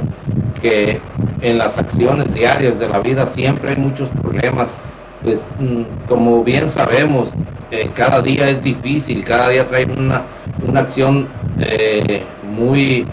Que 0.62 0.99
en 1.41 1.58
las 1.58 1.78
acciones 1.78 2.34
diarias 2.34 2.80
de 2.80 2.89
la 2.89 2.99
vida 2.99 3.28
siempre 3.28 3.72
hay 3.72 3.78
muchos 3.78 4.10
problemas. 4.10 4.80
Pues 5.24 5.45
mm, 5.60 6.08
como 6.08 6.43
bien 6.43 6.70
sabemos, 6.70 7.32
eh, 7.72 7.89
cada 7.93 8.22
día 8.22 8.49
es 8.49 8.64
difícil, 8.64 9.24
cada 9.24 9.49
día 9.49 9.68
trae 9.68 9.86
una, 9.86 10.24
una 10.66 10.80
acción 10.80 11.28
eh, 11.60 12.24
muy 12.43 13.05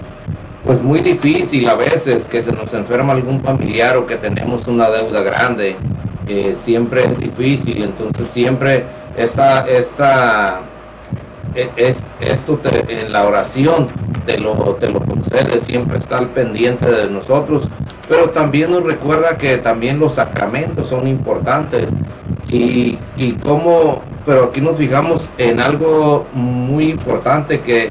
pues 0.64 0.82
muy 0.82 1.00
difícil 1.00 1.68
a 1.68 1.74
veces 1.74 2.24
que 2.24 2.40
se 2.40 2.50
nos 2.50 2.72
enferma 2.72 3.12
algún 3.12 3.40
familiar 3.42 3.96
o 3.96 4.06
que 4.06 4.16
tenemos 4.16 4.66
una 4.66 4.88
deuda 4.88 5.20
grande. 5.20 5.76
Eh, 6.26 6.54
siempre 6.54 7.04
es 7.04 7.18
difícil, 7.18 7.82
entonces 7.82 8.26
siempre 8.28 8.84
esta, 9.14 9.66
esta, 9.68 10.62
es, 11.54 12.02
esto 12.20 12.60
en 12.64 13.12
la 13.12 13.26
oración 13.26 13.86
te 14.26 14.38
lo, 14.38 14.76
te 14.80 14.88
lo 14.88 15.00
concede, 15.00 15.58
siempre 15.58 15.98
está 15.98 16.18
al 16.18 16.28
pendiente 16.28 16.90
de 16.90 17.08
nosotros, 17.10 17.68
pero 18.08 18.30
también 18.30 18.70
nos 18.70 18.82
recuerda 18.82 19.36
que 19.36 19.58
también 19.58 19.98
los 19.98 20.14
sacramentos 20.14 20.88
son 20.88 21.06
importantes 21.06 21.92
y, 22.48 22.98
y 23.16 23.32
cómo, 23.42 24.02
pero 24.24 24.44
aquí 24.44 24.60
nos 24.60 24.76
fijamos 24.76 25.30
en 25.38 25.60
algo 25.60 26.26
muy 26.32 26.90
importante 26.90 27.60
que 27.60 27.90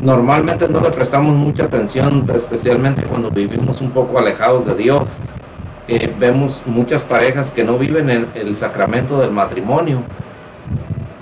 normalmente 0.00 0.68
no 0.68 0.80
le 0.80 0.90
prestamos 0.90 1.34
mucha 1.34 1.64
atención, 1.64 2.28
especialmente 2.34 3.02
cuando 3.02 3.30
vivimos 3.30 3.80
un 3.80 3.90
poco 3.90 4.18
alejados 4.18 4.66
de 4.66 4.74
Dios. 4.74 5.10
Eh, 5.88 6.12
vemos 6.18 6.62
muchas 6.66 7.02
parejas 7.04 7.50
que 7.50 7.64
no 7.64 7.78
viven 7.78 8.10
en 8.10 8.26
el 8.34 8.54
sacramento 8.56 9.20
del 9.20 9.30
matrimonio 9.30 10.02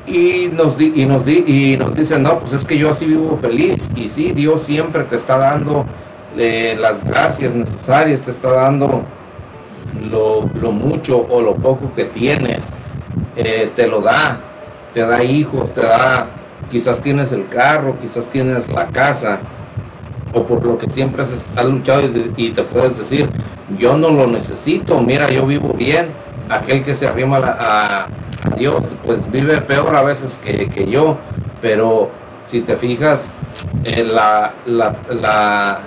y 0.07 0.49
nos, 0.53 0.81
y, 0.81 1.07
nos 1.07 1.27
y 1.29 1.77
nos 1.77 1.95
dicen, 1.95 2.23
no, 2.23 2.39
pues 2.39 2.53
es 2.53 2.65
que 2.65 2.79
yo 2.79 2.91
así 2.91 3.07
vivo 3.07 3.39
feliz. 3.41 3.91
Y 3.97 4.09
sí, 4.09 4.33
Dios 4.33 4.63
siempre 4.63 5.05
te 5.05 5.17
está 5.17 5.39
dando 5.39 5.85
eh, 6.37 6.77
las 6.79 7.03
gracias 7.05 7.55
necesarias, 7.55 8.23
te 8.23 8.31
está 8.31 8.53
dando 8.53 9.03
lo, 10.11 10.49
lo 10.61 10.73
mucho 10.73 11.27
o 11.29 11.41
lo 11.41 11.55
poco 11.57 11.93
que 11.95 12.05
tienes, 12.05 12.73
eh, 13.37 13.71
te 13.75 13.87
lo 13.87 14.01
da, 14.01 14.41
te 14.95 15.01
da 15.01 15.23
hijos, 15.25 15.75
te 15.75 15.81
da 15.81 16.29
quizás 16.71 17.01
tienes 17.01 17.33
el 17.33 17.49
carro, 17.49 17.97
quizás 18.01 18.29
tienes 18.29 18.69
la 18.69 18.87
casa, 18.89 19.41
o 20.33 20.45
por 20.45 20.65
lo 20.65 20.79
que 20.79 20.89
siempre 20.89 21.23
has, 21.23 21.51
luchado 21.65 22.03
y, 22.37 22.51
te 22.51 22.63
puedes 22.63 22.99
decir, 22.99 23.31
yo 23.79 23.97
no 23.97 24.11
lo 24.11 24.27
necesito, 24.27 25.01
mira, 25.01 25.31
yo 25.31 25.47
vivo 25.47 25.73
bien, 25.73 26.09
aquel 26.49 26.85
que 26.85 26.95
se 26.95 27.07
arrima 27.07 27.39
a, 27.39 28.07
Dios, 28.51 28.95
pues 29.05 29.31
vive 29.31 29.61
peor 29.61 29.95
a 29.97 30.03
veces 30.03 30.41
que, 30.45 30.89
yo, 30.89 31.17
pero 31.61 32.11
si 32.47 32.61
te 32.61 32.77
fijas, 32.77 33.31
en 33.85 34.15
la, 34.15 34.53
la, 34.67 35.81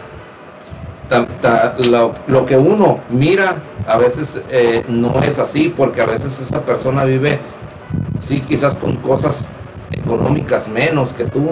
lo, 2.28 2.46
que 2.46 2.58
uno 2.58 3.00
mira 3.10 3.58
a 3.88 3.98
veces 3.98 4.42
eh, 4.52 4.84
no 4.88 5.22
es 5.22 5.40
así, 5.40 5.74
porque 5.76 6.02
a 6.02 6.06
veces 6.06 6.40
esa 6.40 6.62
persona 6.62 7.04
vive, 7.06 7.40
sí, 8.20 8.42
quizás 8.42 8.76
con 8.76 8.98
cosas 8.98 9.52
económicas 9.92 10.68
menos 10.68 11.14
que 11.14 11.26
tú, 11.26 11.52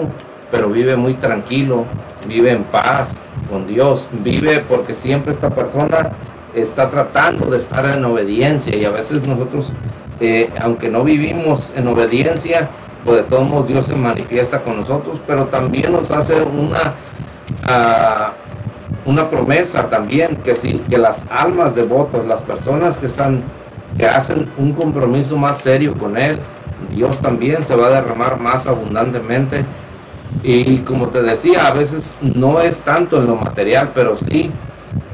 pero 0.50 0.68
vive 0.68 0.96
muy 0.96 1.14
tranquilo, 1.14 1.84
vive 2.26 2.52
en 2.52 2.64
paz 2.64 3.16
con 3.50 3.66
Dios, 3.66 4.08
vive 4.12 4.64
porque 4.68 4.94
siempre 4.94 5.32
esta 5.32 5.50
persona 5.50 6.12
está 6.54 6.90
tratando 6.90 7.50
de 7.50 7.58
estar 7.58 7.84
en 7.86 8.04
obediencia 8.04 8.74
y 8.76 8.84
a 8.84 8.90
veces 8.90 9.26
nosotros, 9.26 9.72
eh, 10.20 10.50
aunque 10.60 10.88
no 10.88 11.04
vivimos 11.04 11.72
en 11.76 11.86
obediencia, 11.86 12.68
pues 13.04 13.18
de 13.18 13.22
todos 13.24 13.68
Dios 13.68 13.86
se 13.86 13.94
manifiesta 13.94 14.60
con 14.60 14.76
nosotros, 14.76 15.20
pero 15.26 15.46
también 15.46 15.92
nos 15.92 16.10
hace 16.10 16.42
una, 16.42 16.94
ah, 17.64 18.32
una 19.06 19.30
promesa 19.30 19.88
también, 19.88 20.36
que, 20.36 20.54
si, 20.54 20.78
que 20.90 20.98
las 20.98 21.24
almas 21.30 21.74
devotas, 21.74 22.24
las 22.26 22.42
personas 22.42 22.98
que 22.98 23.06
están, 23.06 23.42
que 23.96 24.06
hacen 24.06 24.50
un 24.58 24.72
compromiso 24.72 25.36
más 25.36 25.60
serio 25.60 25.94
con 25.96 26.16
Él, 26.16 26.38
Dios 26.90 27.20
también 27.20 27.62
se 27.62 27.76
va 27.76 27.86
a 27.86 27.90
derramar 27.90 28.38
más 28.40 28.66
abundantemente. 28.66 29.64
Y 30.42 30.78
como 30.78 31.08
te 31.08 31.22
decía, 31.22 31.66
a 31.66 31.72
veces 31.72 32.16
no 32.20 32.60
es 32.60 32.82
tanto 32.82 33.18
en 33.18 33.26
lo 33.26 33.36
material, 33.36 33.92
pero 33.94 34.16
sí 34.16 34.50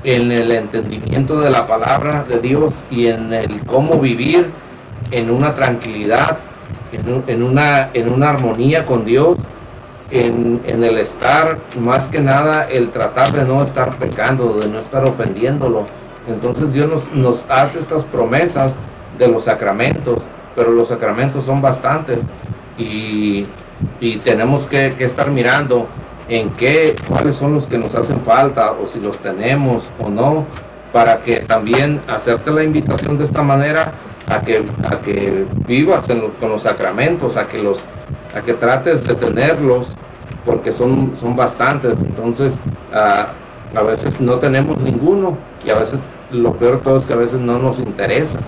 en 0.03 0.31
el 0.31 0.51
entendimiento 0.51 1.41
de 1.41 1.51
la 1.51 1.67
palabra 1.67 2.25
de 2.29 2.39
Dios 2.41 2.85
y 2.91 3.07
en 3.07 3.33
el 3.33 3.65
cómo 3.65 3.99
vivir 3.99 4.51
en 5.11 5.31
una 5.31 5.55
tranquilidad, 5.55 6.39
en, 6.93 7.43
una, 7.43 7.91
en 7.93 8.13
una 8.13 8.31
armonía 8.31 8.87
con 8.87 9.05
Dios, 9.05 9.39
en, 10.11 10.61
en, 10.67 10.85
el 10.85 10.99
estar, 10.99 11.59
más 11.79 12.09
que 12.09 12.21
nada, 12.21 12.69
el 12.71 12.91
tratar 12.91 13.33
de 13.33 13.45
no 13.45 13.63
estar 13.63 13.97
pecando, 13.99 14.55
de 14.55 14.69
no 14.69 14.79
estar 14.79 15.05
ofendiéndolo. 15.05 15.87
Entonces 16.29 16.73
Dios 16.73 16.89
nos, 16.89 17.13
nos 17.13 17.51
hace 17.51 17.79
estas 17.79 18.05
promesas 18.05 18.79
de 19.19 19.29
los 19.29 19.45
sacramentos 19.45 20.29
pero 20.55 20.71
los 20.71 20.89
sacramentos 20.89 21.45
son 21.45 21.61
bastantes 21.61 22.29
y, 22.79 23.47
tenemos 24.23 24.67
que, 24.67 24.95
estar 24.99 25.31
mirando 25.31 25.87
en 26.29 26.51
qué, 26.51 26.95
cuáles 27.09 27.37
son 27.37 27.55
los 27.55 27.67
que 27.67 27.77
nos 27.77 27.95
hacen 27.95 28.21
falta 28.21 28.73
o 28.73 28.87
si 28.87 29.01
los 29.01 29.19
tenemos 29.19 29.91
o 29.99 30.09
no, 30.09 30.45
para 30.95 31.25
que 31.25 31.41
también 31.41 32.01
hacerte 32.07 32.53
la 32.53 32.63
invitación 32.63 33.19
de 33.19 33.25
esta 33.25 33.43
manera 33.43 33.95
a 34.29 34.43
que, 34.43 34.65
a 34.89 35.01
que 35.01 35.45
vivas 35.67 36.09
con 36.39 36.51
los 36.51 36.63
sacramentos, 36.63 37.37
a 37.37 37.49
que, 37.49 37.61
los, 37.61 37.85
a 38.33 38.43
que 38.43 38.53
trates 38.53 39.05
de 39.05 39.17
tenerlos, 39.17 39.93
porque 40.47 40.71
son, 40.71 41.17
son 41.17 41.35
bastantes. 41.35 41.99
Entonces, 41.99 42.61
a 42.93 43.83
veces 43.83 44.21
no 44.21 44.39
tenemos 44.39 44.79
ninguno 44.79 45.37
y 45.67 45.71
a 45.71 45.75
veces 45.75 46.05
lo 46.31 46.53
peor 46.53 46.79
de 46.79 46.85
todo 46.85 46.97
es 46.97 47.07
que 47.07 47.13
a 47.13 47.17
veces 47.17 47.41
no 47.41 47.59
nos 47.59 47.81
interesa. 47.81 48.39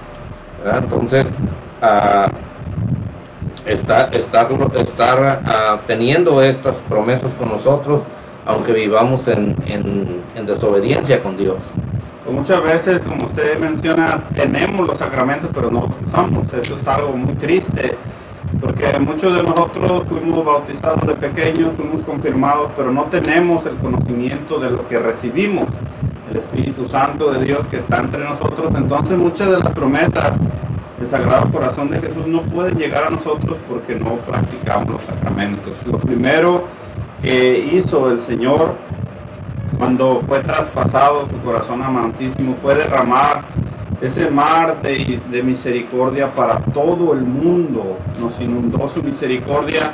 Entonces, 0.73 1.35
estar, 3.67 4.15
estar, 4.15 4.49
estar 4.77 5.81
teniendo 5.89 6.41
estas 6.43 6.81
promesas 6.83 7.35
con 7.35 7.49
nosotros, 7.49 8.07
aunque 8.45 8.73
vivamos 8.73 9.27
en, 9.27 9.57
en, 9.67 10.47
desobediencia 10.47 11.25
con 11.25 11.37
Dios. 11.37 11.65
Pues 12.27 12.39
muchas 12.39 12.61
veces, 12.61 13.03
como 13.03 13.27
usted 13.27 13.57
menciona, 13.61 14.21
tenemos 14.35 14.85
los 14.85 14.99
sacramentos, 14.99 15.49
pero 15.55 15.71
no 15.71 15.83
los 15.83 16.09
usamos. 16.09 16.53
Eso 16.55 16.77
es 16.77 16.89
algo 16.89 17.13
muy 17.13 17.37
triste, 17.37 17.97
porque 18.61 18.99
muchos 18.99 19.37
de 19.37 19.45
nosotros 19.45 20.03
fuimos 20.09 20.45
bautizados 20.45 21.07
de 21.07 21.15
pequeños, 21.15 21.75
fuimos 21.77 22.03
confirmados, 22.03 22.73
pero 22.77 22.91
no 22.91 23.05
tenemos 23.05 23.65
el 23.67 23.77
conocimiento 23.77 24.59
de 24.59 24.71
lo 24.71 24.89
que 24.89 24.99
recibimos, 24.99 25.67
el 26.29 26.39
Espíritu 26.39 26.89
Santo 26.89 27.31
de 27.31 27.45
Dios 27.45 27.65
que 27.69 27.77
está 27.77 27.99
entre 27.99 28.25
nosotros. 28.25 28.75
Entonces 28.75 29.17
muchas 29.17 29.49
de 29.49 29.59
las 29.59 29.73
promesas 29.73 30.33
el 31.01 31.07
Sagrado 31.07 31.49
Corazón 31.53 31.91
de 31.91 32.01
Jesús 32.01 32.27
no 32.27 32.43
puede 32.43 32.75
llegar 32.75 33.05
a 33.05 33.11
nosotros 33.11 33.57
porque 33.69 33.95
no 33.95 34.17
practicamos 34.27 34.95
los 34.95 35.03
sacramentos. 35.05 35.75
Lo 35.87 35.99
primero 35.99 36.65
que 37.23 37.69
hizo 37.73 38.11
el 38.11 38.19
Señor 38.19 38.75
cuando 39.79 40.23
fue 40.27 40.41
traspasado 40.41 41.27
su 41.29 41.39
corazón 41.43 41.83
amantísimo 41.83 42.57
fue 42.63 42.75
derramar 42.75 43.43
ese 44.01 44.31
mar 44.31 44.83
de, 44.83 45.21
de, 45.31 45.43
misericordia 45.43 46.33
para 46.35 46.59
todo 46.59 47.13
el 47.15 47.23
mundo. 47.23 47.99
Nos 48.21 48.39
inundó 48.41 48.89
su 48.89 49.03
misericordia 49.03 49.93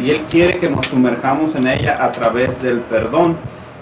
y 0.00 0.10
Él 0.10 0.22
quiere 0.30 0.58
que 0.58 0.70
nos 0.70 0.86
sumerjamos 0.86 1.54
en 1.54 1.66
ella 1.66 2.02
a 2.02 2.12
través 2.12 2.60
del 2.62 2.80
perdón. 2.80 3.36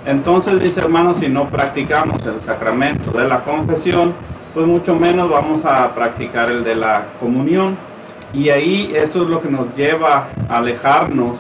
Entonces, 0.07 0.61
mis 0.61 0.77
hermanos, 0.77 1.19
si 1.21 1.29
no 1.29 1.49
practicamos 1.49 2.25
el 2.27 2.41
sacramento 2.41 3.11
de 3.13 3.29
la 3.29 3.45
confesión, 3.45 4.15
pues 4.55 4.67
mucho 4.67 4.97
menos 4.97 5.31
vamos 5.31 5.65
a 5.65 5.91
practicar 5.91 6.51
el 6.51 6.65
de 6.65 6.75
la 6.75 7.05
comunión. 7.21 7.77
Y 8.33 8.49
ahí 8.49 8.93
eso 8.95 9.25
es 9.25 9.31
lo 9.31 9.41
que 9.41 9.51
nos 9.51 9.75
lleva 9.77 10.29
a 10.49 10.57
alejarnos 10.57 11.39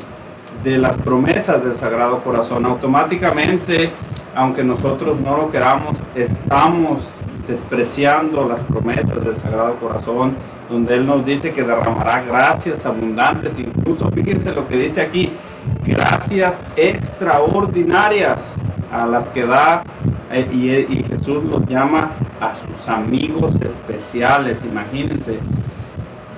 de 0.62 0.78
las 0.78 0.96
promesas 0.98 1.64
del 1.64 1.76
Sagrado 1.76 2.22
Corazón. 2.22 2.66
Automáticamente 2.66 3.92
aunque 4.34 4.62
nosotros 4.62 5.20
no 5.20 5.36
lo 5.36 5.50
queramos, 5.50 5.96
estamos 6.14 7.00
despreciando 7.48 8.48
las 8.48 8.60
promesas 8.60 9.24
del 9.24 9.36
Sagrado 9.38 9.74
Corazón, 9.76 10.34
donde 10.68 10.94
Él 10.94 11.06
nos 11.06 11.24
dice 11.26 11.52
que 11.52 11.62
derramará 11.62 12.22
gracias 12.22 12.86
abundantes, 12.86 13.58
incluso 13.58 14.08
fíjense 14.10 14.52
lo 14.52 14.68
que 14.68 14.76
dice 14.76 15.00
aquí, 15.00 15.32
gracias 15.84 16.60
extraordinarias 16.76 18.38
a 18.92 19.06
las 19.06 19.28
que 19.30 19.46
da 19.46 19.82
eh, 20.30 20.48
y, 20.52 20.98
y 20.98 21.04
Jesús 21.04 21.42
los 21.44 21.66
llama 21.66 22.12
a 22.40 22.54
sus 22.54 22.88
amigos 22.88 23.54
especiales, 23.60 24.60
imagínense. 24.64 25.38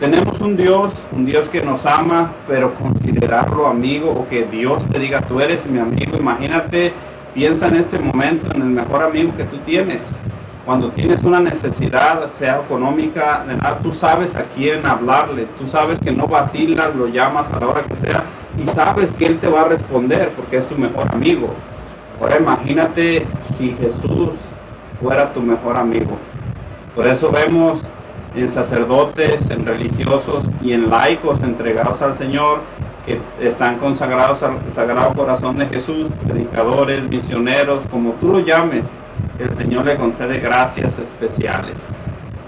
Tenemos 0.03 0.41
un 0.41 0.57
Dios, 0.57 0.93
un 1.13 1.25
Dios 1.25 1.49
que 1.49 1.63
nos 1.63 1.87
ama, 1.87 2.33
pero 2.49 2.75
considerarlo 2.75 3.69
amigo 3.69 4.11
o 4.11 4.29
que 4.29 4.45
Dios 4.47 4.85
te 4.91 4.99
diga 4.99 5.21
tú 5.21 5.41
eres 5.41 5.65
mi 5.65 5.79
amigo, 5.79 6.17
imagínate, 6.17 6.93
piensa 7.33 7.69
en 7.69 7.77
este 7.77 8.01
momento 8.01 8.53
en 8.53 8.63
el 8.63 8.69
mejor 8.71 9.05
amigo 9.05 9.33
que 9.37 9.45
tú 9.45 9.59
tienes. 9.59 10.03
Cuando 10.67 10.91
tienes 10.91 11.23
una 11.23 11.39
necesidad, 11.39 12.33
sea 12.33 12.63
económica, 12.67 13.45
de 13.47 13.55
nada, 13.55 13.79
tú 13.81 13.93
sabes 13.93 14.35
a 14.35 14.43
quién 14.43 14.85
hablarle, 14.85 15.47
tú 15.57 15.69
sabes 15.69 16.01
que 16.01 16.11
no 16.11 16.27
vacilas, 16.27 16.97
lo 16.97 17.07
llamas 17.07 17.47
a 17.53 17.61
la 17.61 17.69
hora 17.69 17.83
que 17.85 17.95
sea 18.05 18.25
y 18.61 18.67
sabes 18.67 19.13
que 19.13 19.27
Él 19.27 19.39
te 19.39 19.47
va 19.47 19.61
a 19.61 19.69
responder 19.69 20.31
porque 20.35 20.57
es 20.57 20.67
tu 20.67 20.77
mejor 20.77 21.07
amigo. 21.15 21.47
Ahora 22.21 22.39
imagínate 22.41 23.25
si 23.57 23.71
Jesús 23.81 24.31
fuera 25.01 25.33
tu 25.33 25.41
mejor 25.41 25.77
amigo. 25.77 26.19
Por 26.97 27.07
eso 27.07 27.31
vemos 27.31 27.79
en 28.35 28.51
sacerdotes, 28.51 29.51
en 29.51 29.67
religiosos 29.67 30.45
y 30.63 30.73
en 30.73 30.91
laicos 30.91 31.43
entregados 31.43 32.01
al 32.03 32.15
Señor 32.17 32.61
que 33.07 33.21
están 33.41 33.79
consagrados 33.79 34.43
al 34.43 34.59
Sagrado 34.73 35.13
Corazón 35.15 35.59
de 35.59 35.67
Jesús, 35.67 36.09
predicadores, 36.27 37.03
misioneros, 37.03 37.83
como 37.91 38.13
tú 38.13 38.29
lo 38.29 38.39
llames, 38.41 38.85
el 39.39 39.53
Señor 39.57 39.87
le 39.87 39.97
concede 39.97 40.39
gracias 40.39 40.99
especiales. 40.99 41.77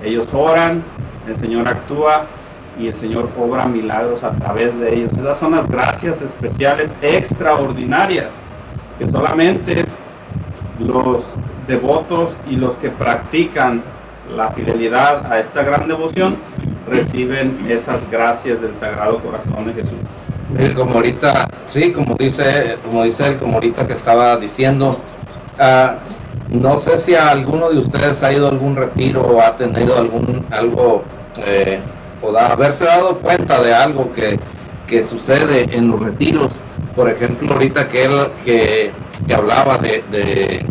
Ellos 0.03 0.28
oran, 0.32 0.82
el 1.26 1.37
Señor 1.37 1.66
actúa 1.66 2.26
y 2.78 2.89
el 2.89 2.95
Señor 2.95 3.28
obra 3.39 3.66
milagros 3.66 4.22
a 4.22 4.30
través 4.32 4.78
de 4.78 4.95
ellos. 4.95 5.12
Esas 5.12 5.39
son 5.39 5.53
las 5.53 5.68
gracias 5.68 6.22
especiales 6.22 6.91
extraordinarias 7.03 8.30
que 8.99 9.09
solamente 9.09 9.85
los 10.78 11.24
devotos 11.66 12.37
y 12.49 12.57
los 12.57 12.74
que 12.76 12.91
practican 12.91 13.82
la 14.37 14.51
fidelidad 14.51 15.30
a 15.30 15.41
esta 15.41 15.62
gran 15.62 15.89
devoción 15.89 16.37
reciben 16.89 17.66
esas 17.68 18.01
gracias 18.11 18.61
del 18.61 18.74
Sagrado 18.76 19.18
Corazón 19.18 19.66
de 19.66 19.74
Jesús. 19.74 19.99
Sí, 20.59 20.74
como 20.74 20.95
ahorita, 20.95 21.49
sí, 21.64 21.93
como 21.93 22.14
dice, 22.16 22.76
como 22.85 23.05
dice 23.05 23.26
él, 23.26 23.37
como 23.39 23.61
que 23.61 23.93
estaba 23.93 24.37
diciendo, 24.37 24.99
ah, 25.59 25.97
no 26.51 26.78
sé 26.78 26.99
si 26.99 27.14
alguno 27.14 27.70
de 27.70 27.78
ustedes 27.78 28.22
ha 28.22 28.32
ido 28.32 28.47
a 28.47 28.51
algún 28.51 28.76
retiro 28.76 29.22
o 29.22 29.41
ha 29.41 29.57
tenido 29.57 29.97
algún 29.97 30.45
algo 30.51 31.03
eh, 31.45 31.80
o 32.22 32.30
da, 32.30 32.49
haberse 32.49 32.85
dado 32.85 33.18
cuenta 33.18 33.61
de 33.62 33.74
algo 33.74 34.12
que, 34.12 34.39
que 34.87 35.03
sucede 35.03 35.68
en 35.76 35.91
los 35.91 36.01
retiros. 36.01 36.57
Por 36.95 37.11
ejemplo, 37.11 37.55
ahorita 37.55 37.89
que 37.89 38.05
él 38.05 38.30
que, 38.45 38.93
hablaba 39.35 39.78
de, 39.78 40.64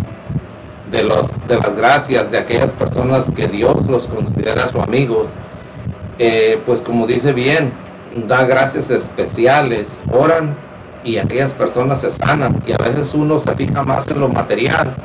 de 0.93 1.03
los 1.03 1.27
de 1.49 1.57
las 1.57 1.75
gracias 1.75 2.31
de 2.31 2.37
aquellas 2.37 2.71
personas 2.71 3.29
que 3.35 3.47
Dios 3.47 3.85
los 3.87 4.07
considera 4.07 4.67
sus 4.69 4.81
amigos, 4.81 5.27
eh, 6.19 6.61
pues 6.65 6.81
como 6.81 7.05
dice 7.05 7.33
bien, 7.33 7.73
da 8.27 8.45
gracias 8.45 8.89
especiales, 8.89 9.99
oran 10.09 10.55
y 11.03 11.17
aquellas 11.17 11.51
personas 11.51 11.99
se 11.99 12.11
sanan. 12.11 12.63
Y 12.65 12.71
a 12.71 12.77
veces 12.77 13.13
uno 13.13 13.39
se 13.39 13.53
fija 13.55 13.83
más 13.83 14.07
en 14.07 14.21
lo 14.21 14.29
material 14.29 14.95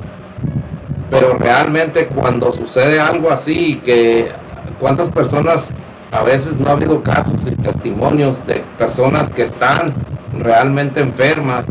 pero 1.10 1.34
realmente 1.34 2.06
cuando 2.06 2.52
sucede 2.52 3.00
algo 3.00 3.30
así 3.30 3.76
que 3.84 4.28
cuántas 4.78 5.10
personas 5.10 5.74
a 6.10 6.22
veces 6.22 6.58
no 6.58 6.68
ha 6.68 6.72
habido 6.72 7.02
casos 7.02 7.46
y 7.46 7.50
testimonios 7.56 8.46
de 8.46 8.62
personas 8.78 9.30
que 9.30 9.42
están 9.42 9.94
realmente 10.38 11.00
enfermas 11.00 11.66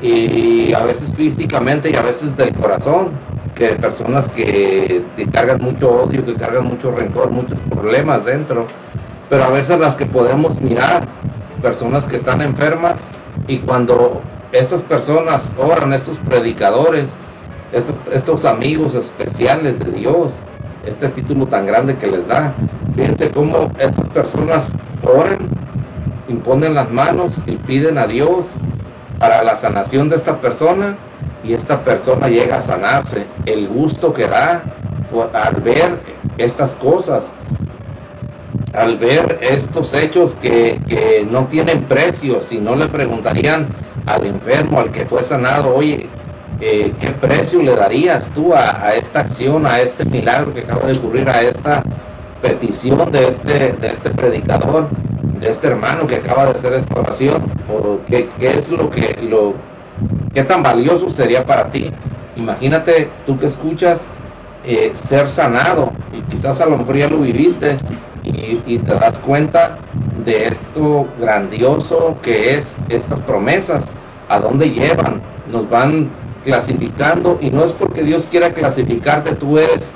y 0.00 0.72
a 0.72 0.80
veces 0.80 1.12
físicamente 1.14 1.90
y 1.90 1.96
a 1.96 2.02
veces 2.02 2.36
del 2.36 2.54
corazón 2.54 3.08
que 3.54 3.70
personas 3.70 4.28
que, 4.28 5.02
que 5.16 5.26
cargan 5.26 5.60
mucho 5.60 5.90
odio 5.90 6.24
que 6.24 6.34
cargan 6.34 6.66
mucho 6.66 6.92
rencor 6.92 7.30
muchos 7.30 7.60
problemas 7.60 8.24
dentro 8.24 8.66
pero 9.28 9.44
a 9.44 9.50
veces 9.50 9.78
las 9.78 9.96
que 9.96 10.06
podemos 10.06 10.60
mirar 10.60 11.08
personas 11.60 12.06
que 12.06 12.16
están 12.16 12.42
enfermas 12.42 13.00
y 13.48 13.58
cuando 13.58 14.20
estas 14.52 14.82
personas 14.82 15.52
oran 15.58 15.92
estos 15.92 16.16
predicadores 16.18 17.18
estos, 17.72 17.96
estos 18.12 18.44
amigos 18.44 18.94
especiales 18.94 19.78
de 19.78 19.90
Dios, 19.92 20.40
este 20.86 21.08
título 21.08 21.46
tan 21.46 21.66
grande 21.66 21.96
que 21.96 22.06
les 22.06 22.26
da. 22.26 22.54
Fíjense 22.94 23.30
cómo 23.30 23.70
estas 23.78 24.08
personas 24.08 24.74
oran, 25.02 25.38
imponen 26.28 26.74
las 26.74 26.90
manos 26.90 27.40
y 27.46 27.56
piden 27.56 27.98
a 27.98 28.06
Dios 28.06 28.46
para 29.18 29.42
la 29.42 29.56
sanación 29.56 30.08
de 30.08 30.16
esta 30.16 30.40
persona 30.40 30.96
y 31.44 31.52
esta 31.52 31.82
persona 31.84 32.28
llega 32.28 32.56
a 32.56 32.60
sanarse. 32.60 33.26
El 33.46 33.68
gusto 33.68 34.12
que 34.12 34.26
da 34.26 34.62
al 35.32 35.56
ver 35.56 35.98
estas 36.36 36.74
cosas, 36.74 37.34
al 38.72 38.98
ver 38.98 39.38
estos 39.40 39.94
hechos 39.94 40.34
que, 40.34 40.80
que 40.86 41.26
no 41.28 41.46
tienen 41.46 41.84
precio, 41.84 42.42
si 42.42 42.58
no 42.58 42.76
le 42.76 42.86
preguntarían 42.86 43.68
al 44.06 44.26
enfermo, 44.26 44.80
al 44.80 44.92
que 44.92 45.06
fue 45.06 45.24
sanado, 45.24 45.74
oye, 45.74 46.08
eh, 46.60 46.92
¿qué 47.00 47.10
precio 47.10 47.62
le 47.62 47.74
darías 47.74 48.30
tú 48.30 48.54
a, 48.54 48.84
a 48.84 48.94
esta 48.94 49.20
acción, 49.20 49.66
a 49.66 49.80
este 49.80 50.04
milagro 50.04 50.52
que 50.52 50.60
acaba 50.60 50.86
de 50.86 50.98
ocurrir, 50.98 51.28
a 51.28 51.42
esta 51.42 51.82
petición 52.42 53.10
de 53.10 53.28
este, 53.28 53.72
de 53.72 53.88
este 53.88 54.10
predicador, 54.10 54.88
de 55.40 55.50
este 55.50 55.68
hermano 55.68 56.06
que 56.06 56.16
acaba 56.16 56.46
de 56.46 56.52
hacer 56.52 56.72
esta 56.74 56.98
oración? 56.98 57.52
¿O 57.72 57.98
qué, 58.08 58.28
qué 58.38 58.58
es 58.58 58.70
lo 58.70 58.90
que, 58.90 59.18
lo, 59.22 59.54
qué 60.34 60.44
tan 60.44 60.62
valioso 60.62 61.10
sería 61.10 61.44
para 61.44 61.70
ti? 61.70 61.90
Imagínate 62.36 63.10
tú 63.26 63.38
que 63.38 63.46
escuchas 63.46 64.08
eh, 64.64 64.92
ser 64.94 65.28
sanado 65.28 65.92
y 66.12 66.20
quizás 66.22 66.60
a 66.60 66.66
lo 66.66 66.76
mejor 66.76 66.96
ya 66.96 67.08
lo 67.08 67.20
viviste 67.20 67.78
y, 68.24 68.78
te 68.78 68.94
das 68.94 69.18
cuenta 69.18 69.78
de 70.24 70.48
esto 70.48 71.06
grandioso 71.18 72.16
que 72.22 72.54
es 72.54 72.76
estas 72.88 73.18
promesas, 73.20 73.94
a 74.28 74.38
dónde 74.40 74.70
llevan, 74.70 75.22
nos 75.50 75.68
van 75.70 76.10
clasificando 76.44 77.38
y 77.40 77.50
no 77.50 77.64
es 77.64 77.72
porque 77.72 78.02
Dios 78.02 78.26
quiera 78.30 78.52
clasificarte, 78.52 79.34
tú 79.36 79.58
eres 79.58 79.92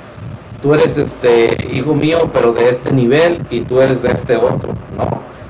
tú 0.61 0.73
eres 0.73 0.97
este 0.97 1.57
hijo 1.71 1.93
mío, 1.93 2.29
pero 2.33 2.53
de 2.53 2.69
este 2.69 2.91
nivel 2.91 3.45
y 3.49 3.61
tú 3.61 3.81
eres 3.81 4.01
de 4.01 4.11
este 4.13 4.37
otro. 4.37 4.73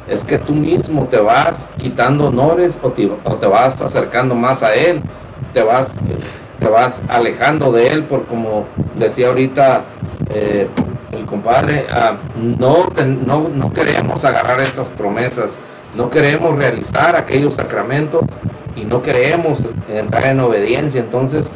Es 0.08 0.24
que 0.24 0.38
tú 0.38 0.54
mismo 0.54 1.08
te 1.10 1.18
vas 1.18 1.70
quitando 1.78 2.28
honores 2.28 2.80
o 2.82 2.91
te, 2.91 3.10
o 3.24 3.36
te 3.36 3.47
vas 3.47 3.82
acercando 3.82 4.36
más 4.36 4.64
a 4.64 4.76
él, 4.76 5.01
te 5.54 5.62
vas 5.62 5.95
te 6.60 6.68
vas 6.70 7.01
alejando 7.10 7.72
de 7.72 7.88
él 7.88 8.04
por 8.04 8.26
como 8.26 8.66
decía 8.95 9.28
ahorita 9.28 9.84
eh, 10.30 10.68
el 11.12 11.26
compadre, 11.26 11.86
ah, 11.91 12.18
no, 12.36 12.89
no, 13.26 13.49
no 13.49 13.74
queremos 13.74 14.26
agarrar 14.26 14.62
estas 14.62 14.89
promesas, 14.89 15.60
no 15.95 16.10
queremos 16.10 16.56
realizar 16.56 17.16
aquellos 17.16 17.56
sacramentos 17.56 18.24
y 18.76 18.84
no 18.86 19.01
queremos 19.01 19.64
entrar 19.88 20.26
en 20.26 20.39
obediencia. 20.39 21.01
Entonces, 21.01 21.51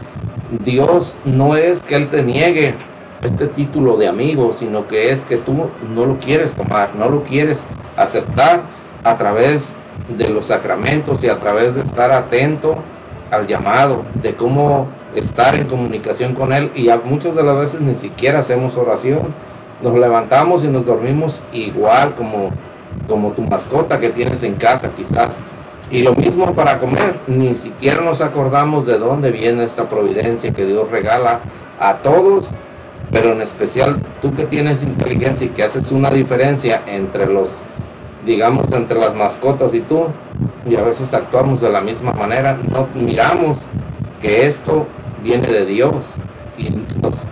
Dios 0.63 1.17
no 1.25 1.55
es 1.55 1.81
que 1.81 1.95
Él 1.95 2.07
te 2.09 2.21
niegue 2.21 2.75
este 3.21 3.47
título 3.47 3.97
de 3.97 4.07
amigo, 4.07 4.53
sino 4.53 4.87
que 4.87 5.11
es 5.11 5.25
que 5.25 5.37
tú 5.37 5.69
no 5.93 6.05
lo 6.05 6.17
quieres 6.19 6.55
tomar, 6.55 6.95
no 6.95 7.09
lo 7.09 7.23
quieres 7.23 7.65
aceptar 7.95 8.61
a 9.03 9.17
través 9.17 9.73
de 10.17 10.29
los 10.29 10.47
sacramentos 10.47 11.23
y 11.23 11.29
a 11.29 11.39
través 11.39 11.75
de 11.75 11.81
estar 11.81 12.11
atento 12.11 12.77
al 13.31 13.47
llamado, 13.47 14.03
de 14.21 14.35
cómo 14.35 14.87
estar 15.15 15.55
en 15.55 15.65
comunicación 15.65 16.33
con 16.33 16.53
Él 16.53 16.71
y 16.75 16.89
a 16.89 16.97
muchas 16.97 17.35
de 17.35 17.43
las 17.43 17.57
veces 17.57 17.81
ni 17.81 17.95
siquiera 17.95 18.39
hacemos 18.39 18.77
oración. 18.77 19.33
Nos 19.81 19.97
levantamos 19.97 20.63
y 20.63 20.67
nos 20.67 20.85
dormimos 20.85 21.43
igual 21.53 22.15
como, 22.15 22.51
como 23.07 23.31
tu 23.31 23.41
mascota 23.41 23.99
que 23.99 24.09
tienes 24.09 24.43
en 24.43 24.55
casa 24.55 24.91
quizás. 24.95 25.37
Y 25.89 26.01
lo 26.01 26.13
mismo 26.15 26.53
para 26.53 26.79
comer, 26.79 27.17
ni 27.27 27.55
siquiera 27.55 28.01
nos 28.01 28.21
acordamos 28.21 28.85
de 28.85 28.97
dónde 28.97 29.31
viene 29.31 29.63
esta 29.63 29.89
providencia 29.89 30.51
que 30.51 30.65
Dios 30.65 30.89
regala 30.91 31.39
a 31.79 31.97
todos, 31.97 32.51
pero 33.11 33.31
en 33.31 33.41
especial 33.41 33.97
tú 34.21 34.35
que 34.35 34.45
tienes 34.45 34.83
inteligencia 34.83 35.45
y 35.45 35.49
que 35.49 35.63
haces 35.63 35.91
una 35.91 36.09
diferencia 36.11 36.81
entre 36.87 37.25
los, 37.27 37.61
digamos, 38.25 38.71
entre 38.71 38.99
las 38.99 39.15
mascotas 39.15 39.73
y 39.73 39.81
tú, 39.81 40.07
y 40.69 40.75
a 40.75 40.81
veces 40.83 41.13
actuamos 41.13 41.61
de 41.61 41.69
la 41.69 41.81
misma 41.81 42.11
manera, 42.11 42.57
no 42.71 42.87
miramos 42.93 43.59
que 44.21 44.45
esto 44.45 44.85
viene 45.23 45.47
de 45.47 45.65
Dios 45.65 46.15
y 46.57 46.69
nos- 47.01 47.23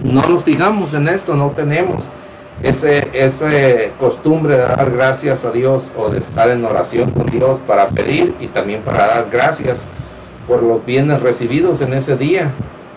no 0.00 0.22
nos 0.28 0.44
fijamos 0.44 0.94
en 0.94 1.08
esto, 1.08 1.34
no 1.34 1.50
tenemos 1.50 2.08
ese, 2.62 3.08
ese 3.12 3.92
costumbre 3.98 4.54
de 4.54 4.60
dar 4.60 4.90
gracias 4.90 5.44
a 5.44 5.50
Dios 5.50 5.92
o 5.96 6.10
de 6.10 6.18
estar 6.18 6.50
en 6.50 6.64
oración 6.64 7.10
con 7.10 7.26
Dios 7.26 7.58
para 7.66 7.88
pedir 7.88 8.34
y 8.40 8.46
también 8.48 8.82
para 8.82 9.06
dar 9.06 9.28
gracias 9.30 9.88
por 10.46 10.62
los 10.62 10.84
bienes 10.84 11.20
recibidos 11.20 11.80
en 11.80 11.92
ese 11.94 12.16
día. 12.16 12.50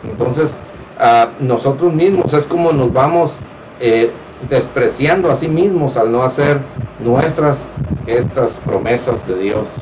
Entonces, 0.03 0.55
a 1.01 1.29
nosotros 1.39 1.91
mismos 1.91 2.33
es 2.33 2.45
como 2.45 2.71
nos 2.71 2.93
vamos 2.93 3.39
eh, 3.79 4.11
despreciando 4.49 5.31
a 5.31 5.35
sí 5.35 5.47
mismos 5.47 5.97
al 5.97 6.11
no 6.11 6.23
hacer 6.23 6.59
nuestras 6.99 7.71
estas 8.05 8.59
promesas 8.59 9.27
de 9.27 9.35
Dios. 9.39 9.77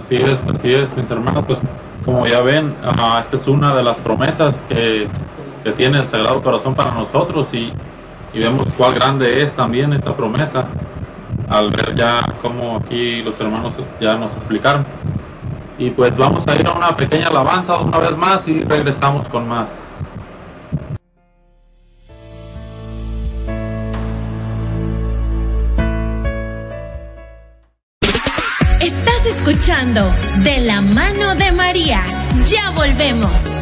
Así 0.00 0.16
es, 0.16 0.46
así 0.48 0.72
es, 0.72 0.96
mis 0.96 1.10
hermanos. 1.10 1.44
Pues 1.46 1.58
como 2.04 2.26
ya 2.26 2.40
ven, 2.40 2.74
ah, 2.82 3.20
esta 3.22 3.36
es 3.36 3.46
una 3.46 3.74
de 3.74 3.82
las 3.82 3.98
promesas 3.98 4.56
que, 4.68 5.06
que 5.62 5.72
tiene 5.72 6.00
el 6.00 6.08
Sagrado 6.08 6.42
Corazón 6.42 6.74
para 6.74 6.92
nosotros 6.92 7.48
y, 7.52 7.70
y 8.32 8.38
vemos 8.38 8.66
cuál 8.78 8.94
grande 8.94 9.42
es 9.42 9.52
también 9.52 9.92
esta 9.92 10.16
promesa 10.16 10.66
al 11.48 11.70
ver 11.70 11.94
ya 11.94 12.22
cómo 12.40 12.76
aquí 12.76 13.22
los 13.22 13.38
hermanos 13.40 13.74
ya 14.00 14.16
nos 14.16 14.32
explicaron. 14.32 14.86
Y 15.84 15.90
pues 15.90 16.16
vamos 16.16 16.46
a 16.46 16.54
ir 16.54 16.64
a 16.64 16.74
una 16.74 16.96
pequeña 16.96 17.26
alabanza 17.26 17.76
una 17.78 17.98
vez 17.98 18.16
más 18.16 18.46
y 18.46 18.60
regresamos 18.62 19.26
con 19.28 19.48
más. 19.48 19.68
Estás 28.80 29.26
escuchando 29.26 30.02
De 30.44 30.60
la 30.60 30.82
mano 30.82 31.34
de 31.34 31.50
María. 31.50 32.02
Ya 32.44 32.70
volvemos. 32.70 33.52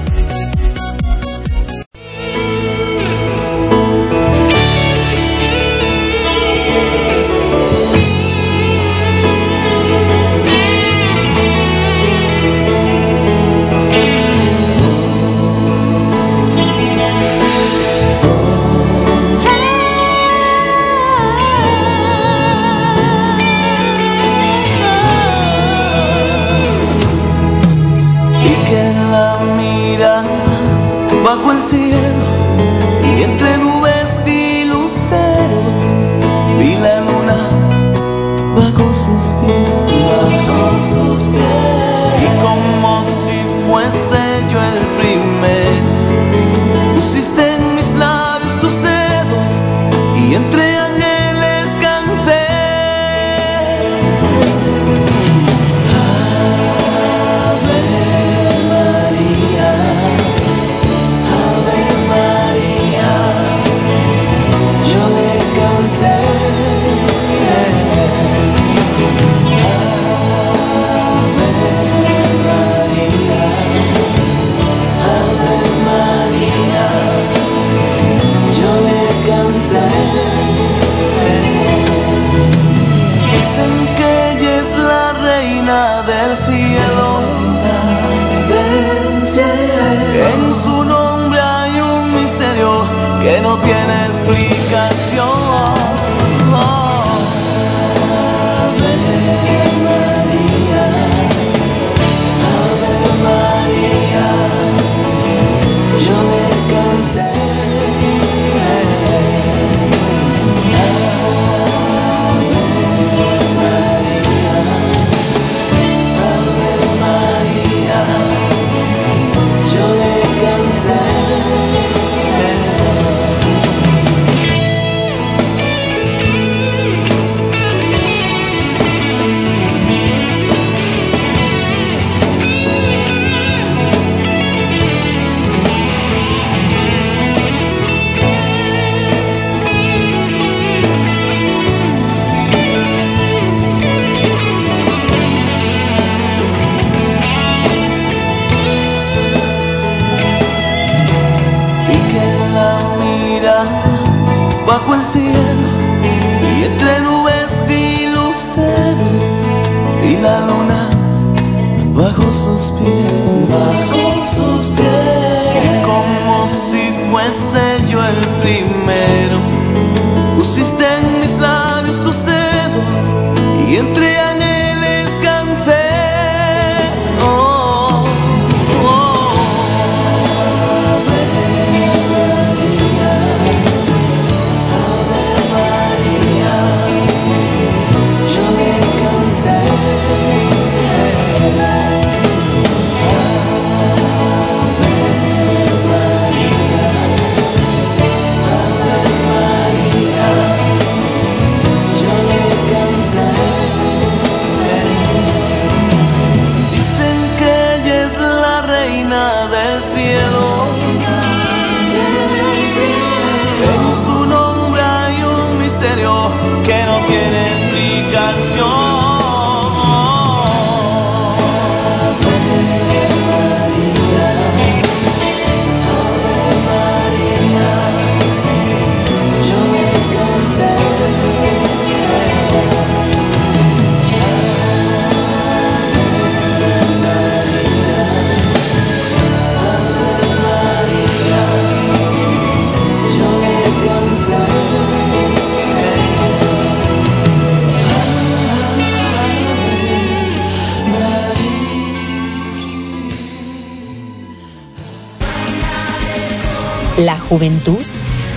Juventud 257.31 257.79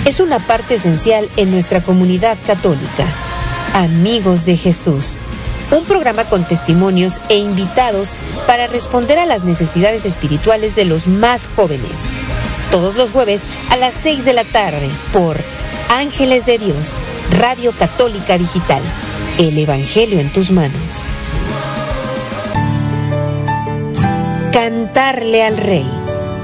es 0.06 0.20
una 0.20 0.38
parte 0.38 0.76
esencial 0.76 1.28
en 1.36 1.50
nuestra 1.50 1.82
comunidad 1.82 2.38
católica. 2.46 3.06
Amigos 3.74 4.46
de 4.46 4.56
Jesús, 4.56 5.18
un 5.72 5.84
programa 5.86 6.26
con 6.26 6.48
testimonios 6.48 7.20
e 7.28 7.38
invitados 7.38 8.16
para 8.46 8.68
responder 8.68 9.18
a 9.18 9.26
las 9.26 9.44
necesidades 9.44 10.06
espirituales 10.06 10.76
de 10.76 10.86
los 10.86 11.08
más 11.08 11.48
jóvenes. 11.48 12.12
Todos 12.70 12.96
los 12.96 13.10
jueves 13.10 13.46
a 13.72 13.78
las 13.78 13.96
6 13.96 14.26
de 14.26 14.34
la 14.34 14.44
tarde 14.44 14.90
por 15.12 15.38
Ángeles 15.90 16.46
de 16.46 16.60
Dios, 16.60 17.00
Radio 17.32 17.72
Católica 17.72 18.38
Digital. 18.38 18.84
El 19.40 19.58
Evangelio 19.58 20.20
en 20.20 20.32
tus 20.32 20.52
manos. 20.52 21.06
Cantarle 24.52 25.44
al 25.44 25.58
Rey. 25.58 25.93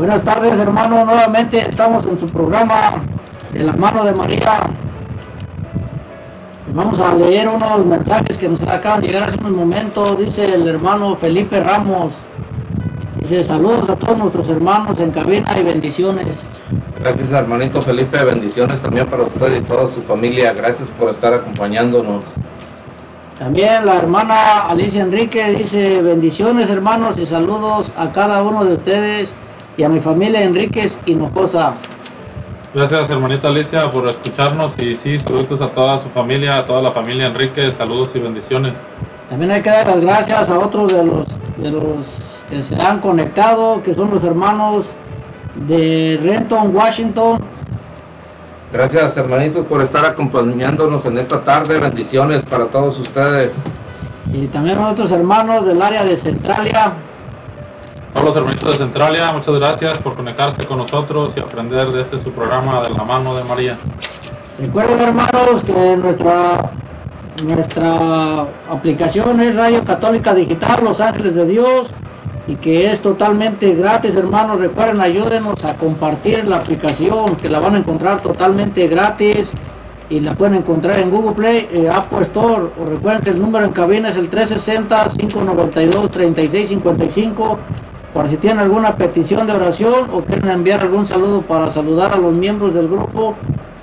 Buenas 0.00 0.24
tardes, 0.24 0.58
hermano. 0.58 1.04
Nuevamente 1.04 1.58
estamos 1.58 2.06
en 2.06 2.18
su 2.18 2.26
programa 2.26 3.02
de 3.52 3.62
la 3.62 3.74
mano 3.74 4.02
de 4.02 4.14
María. 4.14 4.60
Vamos 6.72 6.98
a 7.00 7.14
leer 7.14 7.46
unos 7.46 7.84
mensajes 7.84 8.38
que 8.38 8.48
nos 8.48 8.62
acaban 8.62 9.02
de 9.02 9.08
llegar 9.08 9.24
hace 9.24 9.36
un 9.44 9.54
momento. 9.54 10.16
Dice 10.16 10.54
el 10.54 10.66
hermano 10.66 11.16
Felipe 11.16 11.62
Ramos. 11.62 12.22
Dice 13.18 13.44
saludos 13.44 13.90
a 13.90 13.96
todos 13.96 14.16
nuestros 14.16 14.48
hermanos 14.48 14.98
en 15.00 15.10
cabina 15.10 15.50
y 15.60 15.64
bendiciones. 15.64 16.48
Gracias 16.98 17.30
hermanito 17.32 17.82
Felipe, 17.82 18.24
bendiciones 18.24 18.80
también 18.80 19.06
para 19.06 19.24
usted 19.24 19.54
y 19.54 19.60
toda 19.60 19.86
su 19.86 20.00
familia. 20.00 20.54
Gracias 20.54 20.88
por 20.88 21.10
estar 21.10 21.34
acompañándonos. 21.34 22.24
También 23.38 23.84
la 23.84 23.96
hermana 23.98 24.60
Alicia 24.60 25.02
Enrique 25.02 25.50
dice 25.50 26.00
bendiciones 26.00 26.70
hermanos 26.70 27.18
y 27.18 27.26
saludos 27.26 27.92
a 27.98 28.12
cada 28.12 28.42
uno 28.42 28.64
de 28.64 28.76
ustedes 28.76 29.34
y 29.80 29.82
a 29.82 29.88
mi 29.88 30.00
familia 30.00 30.42
Enríquez 30.42 30.98
Hinojosa. 31.06 31.72
Gracias 32.74 33.08
hermanita 33.08 33.48
Alicia 33.48 33.90
por 33.90 34.06
escucharnos 34.08 34.78
y 34.78 34.94
sí, 34.94 35.18
saludos 35.18 35.62
a 35.62 35.68
toda 35.68 35.98
su 35.98 36.10
familia, 36.10 36.58
a 36.58 36.66
toda 36.66 36.82
la 36.82 36.92
familia 36.92 37.28
Enrique, 37.28 37.72
saludos 37.72 38.10
y 38.14 38.18
bendiciones. 38.18 38.74
También 39.30 39.52
hay 39.52 39.62
que 39.62 39.70
dar 39.70 39.86
las 39.86 40.02
gracias 40.02 40.50
a 40.50 40.58
otros 40.58 40.92
de 40.92 41.02
los, 41.02 41.28
de 41.56 41.70
los 41.70 42.44
que 42.50 42.62
se 42.62 42.76
han 42.76 43.00
conectado, 43.00 43.82
que 43.82 43.94
son 43.94 44.10
los 44.10 44.22
hermanos 44.22 44.92
de 45.66 46.20
Renton, 46.22 46.76
Washington. 46.76 47.42
Gracias 48.74 49.16
hermanitos 49.16 49.64
por 49.64 49.80
estar 49.80 50.04
acompañándonos 50.04 51.06
en 51.06 51.16
esta 51.16 51.40
tarde. 51.40 51.78
Bendiciones 51.78 52.44
para 52.44 52.66
todos 52.66 52.98
ustedes. 52.98 53.64
Y 54.30 54.46
también 54.48 54.76
a 54.76 54.90
otros 54.90 55.10
hermanos 55.10 55.64
del 55.64 55.80
área 55.80 56.04
de 56.04 56.18
Centralia. 56.18 56.92
A 58.14 58.22
los 58.22 58.34
hermanitos 58.34 58.72
de 58.72 58.78
Centralia, 58.78 59.32
muchas 59.32 59.54
gracias 59.54 59.98
por 59.98 60.16
conectarse 60.16 60.66
con 60.66 60.78
nosotros 60.78 61.32
y 61.36 61.40
aprender 61.40 61.92
de 61.92 62.00
este 62.00 62.18
su 62.18 62.32
programa 62.32 62.82
de 62.82 62.90
la 62.90 63.04
mano 63.04 63.36
de 63.36 63.44
María. 63.44 63.78
Recuerden 64.58 65.00
hermanos 65.00 65.62
que 65.64 65.96
nuestra 65.96 66.72
nuestra 67.44 68.46
aplicación 68.68 69.40
es 69.40 69.54
Radio 69.54 69.84
Católica 69.84 70.34
Digital 70.34 70.84
Los 70.84 71.00
Ángeles 71.00 71.34
de 71.34 71.46
Dios 71.46 71.88
y 72.46 72.56
que 72.56 72.90
es 72.90 73.00
totalmente 73.00 73.74
gratis 73.74 74.16
hermanos. 74.16 74.60
Recuerden 74.60 75.00
ayúdenos 75.00 75.64
a 75.64 75.74
compartir 75.74 76.46
la 76.46 76.56
aplicación 76.56 77.36
que 77.36 77.48
la 77.48 77.60
van 77.60 77.76
a 77.76 77.78
encontrar 77.78 78.20
totalmente 78.20 78.88
gratis 78.88 79.52
y 80.10 80.18
la 80.20 80.34
pueden 80.34 80.56
encontrar 80.56 80.98
en 80.98 81.10
Google 81.10 81.32
Play 81.32 81.68
eh, 81.70 81.88
Apple 81.88 82.22
Store. 82.22 82.64
O 82.78 82.84
recuerden 82.84 83.22
que 83.22 83.30
el 83.30 83.40
número 83.40 83.64
en 83.64 83.72
cabina 83.72 84.08
es 84.08 84.16
el 84.16 84.28
360 84.28 85.10
592 88.12 88.14
3655 88.14 88.14
para 88.14 88.28
si 88.28 88.36
tienen 88.36 88.58
alguna 88.58 88.96
petición 88.96 89.46
de 89.46 89.52
oración 89.52 90.10
o 90.12 90.22
quieren 90.22 90.50
enviar 90.50 90.80
algún 90.80 91.06
saludo 91.06 91.42
para 91.42 91.70
saludar 91.70 92.12
a 92.12 92.16
los 92.16 92.36
miembros 92.36 92.74
del 92.74 92.88
grupo 92.88 93.34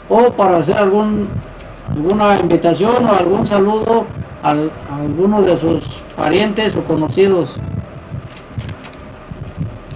o 0.10 0.32
para 0.34 0.58
hacer 0.58 0.78
algún 0.78 1.30
alguna 1.90 2.38
invitación 2.40 3.06
o 3.06 3.14
algún 3.14 3.46
saludo 3.46 4.06
al- 4.44 4.72
a 4.92 4.98
alguno 4.98 5.42
de 5.42 5.56
sus 5.56 6.04
parientes 6.18 6.76
o 6.76 6.82
conocidos. 6.84 7.58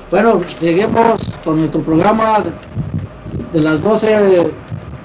Bueno, 0.09 0.39
seguimos 0.47 1.21
con 1.43 1.57
nuestro 1.59 1.81
programa 1.81 2.39
de 3.53 3.59
las 3.61 3.81
12, 3.81 4.51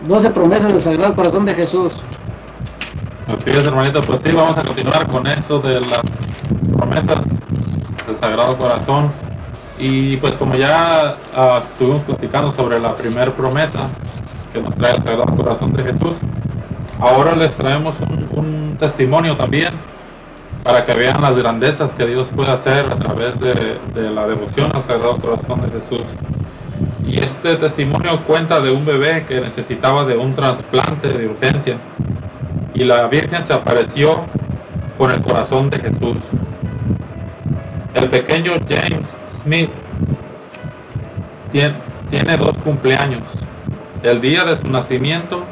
12 0.07 0.31
promesas 0.31 0.72
del 0.72 0.81
Sagrado 0.81 1.14
Corazón 1.14 1.45
de 1.45 1.55
Jesús. 1.55 1.93
Así 3.27 3.51
es 3.51 3.64
hermanito, 3.66 4.01
pues 4.03 4.20
sí, 4.22 4.31
vamos 4.33 4.57
a 4.57 4.62
continuar 4.62 5.07
con 5.09 5.27
eso 5.27 5.59
de 5.61 5.81
las 5.81 6.01
promesas 6.77 7.24
del 8.07 8.16
Sagrado 8.16 8.57
Corazón. 8.57 9.10
Y 9.78 10.16
pues 10.16 10.36
como 10.36 10.55
ya 10.55 11.16
ah, 11.35 11.60
estuvimos 11.70 12.02
platicando 12.02 12.52
sobre 12.52 12.81
la 12.81 12.94
primera 12.94 13.31
promesa 13.32 13.89
que 14.52 14.60
nos 14.60 14.74
trae 14.74 14.97
el 14.97 15.02
Sagrado 15.02 15.36
Corazón 15.36 15.72
de 15.74 15.85
Jesús, 15.85 16.16
ahora 16.98 17.35
les 17.36 17.55
traemos 17.55 17.94
un, 18.01 18.76
testimonio 18.78 19.36
también 19.36 19.72
para 20.62 20.85
que 20.85 20.93
vean 20.93 21.22
las 21.22 21.35
grandezas 21.35 21.94
que 21.94 22.05
Dios 22.05 22.28
puede 22.36 22.51
hacer 22.51 22.93
a 22.93 22.97
través 22.97 23.40
de 23.40 24.10
la 24.10 24.26
devoción 24.26 24.70
al 24.74 24.85
Sagrado 24.85 25.16
Corazón 25.16 25.62
de 25.62 25.81
Jesús. 25.81 26.06
Y 27.06 27.18
este 27.18 27.55
testimonio 27.56 28.20
cuenta 28.26 28.60
de 28.60 28.70
un 28.70 28.85
bebé 28.85 29.24
que 29.26 29.40
necesitaba 29.40 30.05
de 30.05 30.16
un 30.16 30.35
trasplante 30.35 31.09
de 31.09 31.28
urgencia. 31.28 31.76
Y 32.74 32.85
la 32.85 33.06
Virgen 33.06 33.47
se 33.47 33.52
apareció 33.52 34.24
con 34.98 35.12
el 35.12 35.22
corazón 35.22 35.70
de 35.70 35.78
Jesús. 35.78 36.16
El 37.97 38.10
pequeño 38.10 38.52
James 38.68 39.16
Smith 39.31 39.70
tiene, 41.51 42.36
dos 42.36 42.55
cumpleaños. 42.59 43.23
El 44.02 44.20
día 44.20 44.44
de 44.44 44.55
su 44.56 44.68
nacimiento 44.68 45.44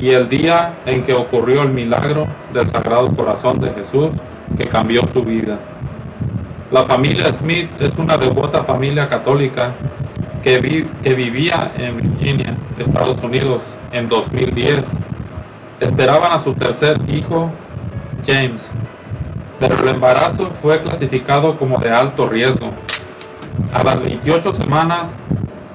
y 0.00 0.10
el 0.10 0.28
día 0.28 0.74
en 0.84 1.04
que 1.04 1.12
ocurrió 1.14 1.62
el 1.62 1.68
milagro 1.68 2.26
del 2.52 2.68
Sagrado 2.68 3.08
Corazón 3.14 3.60
de 3.60 3.70
Jesús 3.70 4.10
que 4.58 4.66
cambió 4.66 5.06
su 5.12 5.22
vida. 5.22 5.60
La 6.72 6.82
familia 6.86 7.32
Smith 7.32 7.70
es 7.78 7.96
una 7.98 8.16
devota 8.16 8.64
familia 8.64 9.08
católica 9.08 9.74
que, 10.42 10.88
que 11.04 11.14
vivía 11.14 11.70
en 11.78 11.98
Virginia, 11.98 12.56
Estados 12.76 13.22
Unidos, 13.22 13.62
en 13.92 14.08
2010. 14.08 14.88
Esperaban 15.78 16.32
a 16.32 16.40
su 16.40 16.52
tercer 16.54 16.98
hijo, 17.08 17.48
James, 18.26 18.68
el 19.72 19.88
embarazo 19.88 20.50
fue 20.60 20.80
clasificado 20.82 21.56
como 21.56 21.78
de 21.78 21.90
alto 21.90 22.28
riesgo. 22.28 22.70
A 23.72 23.82
las 23.82 24.00
28 24.02 24.54
semanas, 24.54 25.10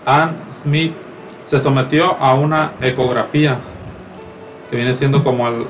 Ann 0.06 0.38
Smith 0.62 0.94
se 1.48 1.60
sometió 1.60 2.16
a 2.20 2.34
una 2.36 2.74
ecografía, 2.82 3.60
que 4.70 4.76
viene 4.76 4.94
siendo 4.94 5.24
como 5.24 5.48
el 5.48 5.66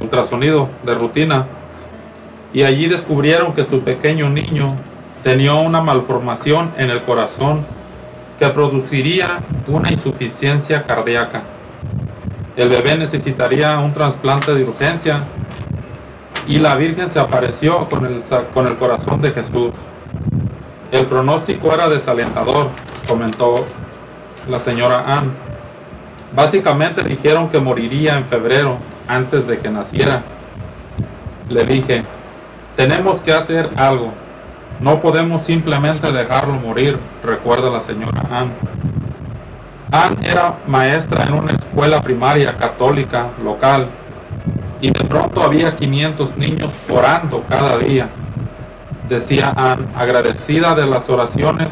ultrasonido 0.00 0.68
de 0.84 0.94
rutina, 0.94 1.46
y 2.52 2.62
allí 2.64 2.86
descubrieron 2.86 3.54
que 3.54 3.64
su 3.64 3.80
pequeño 3.80 4.28
niño 4.28 4.76
tenía 5.22 5.54
una 5.54 5.80
malformación 5.80 6.72
en 6.76 6.90
el 6.90 7.02
corazón 7.02 7.64
que 8.38 8.48
produciría 8.48 9.40
una 9.68 9.90
insuficiencia 9.90 10.82
cardíaca. 10.82 11.42
El 12.56 12.68
bebé 12.68 12.96
necesitaría 12.98 13.78
un 13.78 13.92
trasplante 13.92 14.54
de 14.54 14.64
urgencia 14.64 15.22
y 16.46 16.58
la 16.58 16.74
Virgen 16.74 17.10
se 17.10 17.20
apareció 17.20 17.88
con 17.88 18.04
el, 18.06 18.22
con 18.52 18.66
el 18.66 18.76
corazón 18.76 19.20
de 19.20 19.30
Jesús. 19.30 19.72
El 20.90 21.06
pronóstico 21.06 21.72
era 21.72 21.88
desalentador, 21.88 22.68
comentó 23.08 23.64
la 24.48 24.60
señora 24.60 25.04
Ann. 25.06 25.32
Básicamente 26.34 27.02
dijeron 27.02 27.48
que 27.48 27.60
moriría 27.60 28.16
en 28.16 28.24
febrero 28.26 28.78
antes 29.08 29.46
de 29.46 29.58
que 29.58 29.70
naciera. 29.70 30.22
Le 31.48 31.64
dije, 31.64 32.02
tenemos 32.76 33.20
que 33.20 33.32
hacer 33.32 33.70
algo. 33.76 34.12
No 34.80 35.00
podemos 35.00 35.42
simplemente 35.42 36.10
dejarlo 36.10 36.54
morir, 36.54 36.98
recuerda 37.22 37.70
la 37.70 37.80
señora 37.82 38.22
Ann. 38.30 38.52
Ann 39.92 40.24
era 40.24 40.54
maestra 40.66 41.24
en 41.24 41.34
una 41.34 41.52
escuela 41.52 42.02
primaria 42.02 42.56
católica 42.56 43.28
local 43.44 43.88
y 44.82 44.90
de 44.90 45.04
pronto 45.04 45.42
había 45.42 45.76
500 45.76 46.36
niños 46.36 46.72
orando 46.90 47.42
cada 47.48 47.78
día. 47.78 48.08
decía 49.08 49.52
Ann, 49.56 49.88
agradecida 49.96 50.74
de 50.74 50.86
las 50.86 51.08
oraciones 51.08 51.68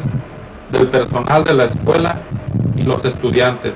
del 0.71 0.87
personal 0.87 1.43
de 1.43 1.53
la 1.53 1.65
escuela 1.65 2.21
y 2.75 2.83
los 2.83 3.03
estudiantes. 3.03 3.73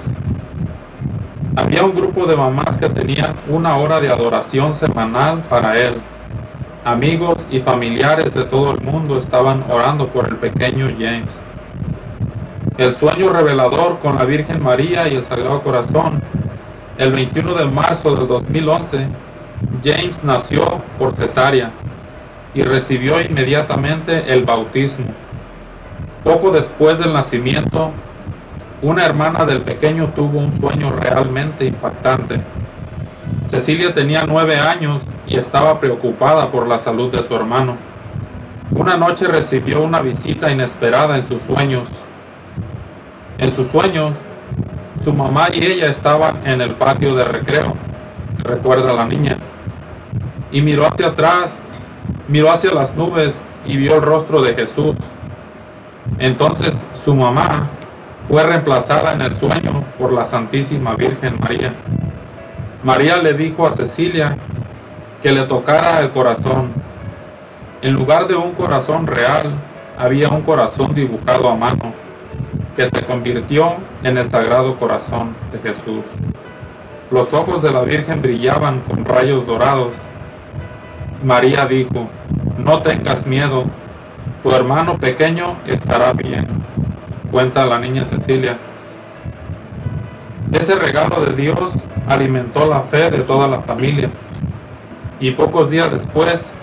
Había 1.57 1.83
un 1.83 1.95
grupo 1.95 2.25
de 2.25 2.37
mamás 2.37 2.77
que 2.77 2.89
tenían 2.89 3.33
una 3.49 3.75
hora 3.75 3.99
de 3.99 4.09
adoración 4.09 4.75
semanal 4.75 5.41
para 5.49 5.77
él. 5.77 5.95
Amigos 6.85 7.37
y 7.51 7.59
familiares 7.59 8.33
de 8.33 8.45
todo 8.45 8.71
el 8.71 8.81
mundo 8.81 9.17
estaban 9.17 9.65
orando 9.69 10.07
por 10.07 10.27
el 10.27 10.35
pequeño 10.37 10.87
James. 10.97 11.31
El 12.77 12.95
sueño 12.95 13.33
revelador 13.33 13.99
con 13.99 14.15
la 14.15 14.25
Virgen 14.25 14.63
María 14.63 15.07
y 15.09 15.15
el 15.15 15.25
Sagrado 15.25 15.61
Corazón. 15.61 16.21
El 16.97 17.11
21 17.11 17.55
de 17.55 17.65
marzo 17.65 18.15
del 18.15 18.25
2011, 18.25 19.07
James 19.83 20.23
nació 20.23 20.81
por 20.97 21.13
cesárea 21.13 21.71
y 22.53 22.61
recibió 22.61 23.19
inmediatamente 23.19 24.31
el 24.31 24.45
bautismo. 24.45 25.07
Poco 26.23 26.51
después 26.51 26.97
del 26.97 27.11
nacimiento, 27.11 27.91
una 28.81 29.05
hermana 29.05 29.43
del 29.43 29.61
pequeño 29.61 30.13
tuvo 30.15 30.39
un 30.39 30.57
sueño 30.57 30.93
realmente 30.93 31.65
impactante. 31.65 32.39
Cecilia 33.49 33.93
tenía 33.93 34.23
nueve 34.25 34.55
años 34.57 35.01
y 35.27 35.35
estaba 35.35 35.81
preocupada 35.81 36.49
por 36.49 36.65
la 36.65 36.79
salud 36.79 37.11
de 37.11 37.23
su 37.23 37.35
hermano. 37.35 37.75
Una 38.71 38.95
noche 38.95 39.27
recibió 39.27 39.83
una 39.83 40.01
visita 40.01 40.49
inesperada 40.49 41.17
en 41.17 41.27
sus 41.27 41.41
sueños. 41.41 41.89
En 43.37 43.53
sus 43.53 43.67
sueños, 43.67 44.13
su 45.05 45.13
mamá 45.13 45.49
y 45.53 45.63
ella 45.63 45.91
estaban 45.91 46.41
en 46.45 46.61
el 46.61 46.71
patio 46.71 47.13
de 47.13 47.25
recreo, 47.25 47.75
recuerda 48.39 48.91
la 48.91 49.05
niña, 49.05 49.37
y 50.51 50.63
miró 50.63 50.87
hacia 50.87 51.09
atrás, 51.09 51.55
miró 52.27 52.51
hacia 52.51 52.73
las 52.73 52.95
nubes 52.95 53.39
y 53.67 53.77
vio 53.77 53.97
el 53.97 54.01
rostro 54.01 54.41
de 54.41 54.55
Jesús. 54.55 54.95
Entonces 56.17 56.75
su 57.03 57.13
mamá 57.13 57.69
fue 58.27 58.41
reemplazada 58.43 59.13
en 59.13 59.21
el 59.21 59.35
sueño 59.35 59.83
por 59.99 60.11
la 60.11 60.25
Santísima 60.25 60.95
Virgen 60.95 61.37
María. 61.39 61.71
María 62.83 63.17
le 63.17 63.33
dijo 63.33 63.67
a 63.67 63.73
Cecilia 63.73 64.35
que 65.21 65.31
le 65.31 65.43
tocara 65.43 65.99
el 65.99 66.09
corazón. 66.09 66.73
En 67.83 67.93
lugar 67.93 68.27
de 68.27 68.35
un 68.35 68.53
corazón 68.53 69.05
real, 69.05 69.53
había 69.99 70.29
un 70.29 70.41
corazón 70.41 70.95
dibujado 70.95 71.47
a 71.47 71.55
mano, 71.55 71.93
que 72.75 72.87
se 72.87 73.05
convirtió 73.05 73.75
en 74.03 74.17
el 74.17 74.29
Sagrado 74.29 74.77
Corazón 74.77 75.35
de 75.51 75.59
Jesús. 75.59 76.03
Los 77.11 77.33
ojos 77.33 77.61
de 77.61 77.71
la 77.71 77.81
Virgen 77.81 78.21
brillaban 78.21 78.81
con 78.81 79.05
rayos 79.05 79.45
dorados. 79.45 79.93
María 81.23 81.65
dijo, 81.65 82.09
no 82.57 82.81
tengas 82.81 83.25
miedo, 83.25 83.65
tu 84.43 84.51
hermano 84.51 84.97
pequeño 84.97 85.57
estará 85.65 86.13
bien 86.13 86.65
cuenta 87.35 87.65
la 87.65 87.79
niña 87.79 88.05
Cecilia. 88.05 88.57
Ese 90.53 90.73
regalo 90.75 91.19
de 91.25 91.33
Dios 91.33 91.73
alimentó 92.07 92.65
la 92.65 92.83
fe 92.83 93.11
de 93.11 93.19
toda 93.19 93.49
la 93.49 93.59
familia 93.59 94.09
y 95.19 95.31
pocos 95.31 95.69
días 95.69 95.91
después 95.91 96.53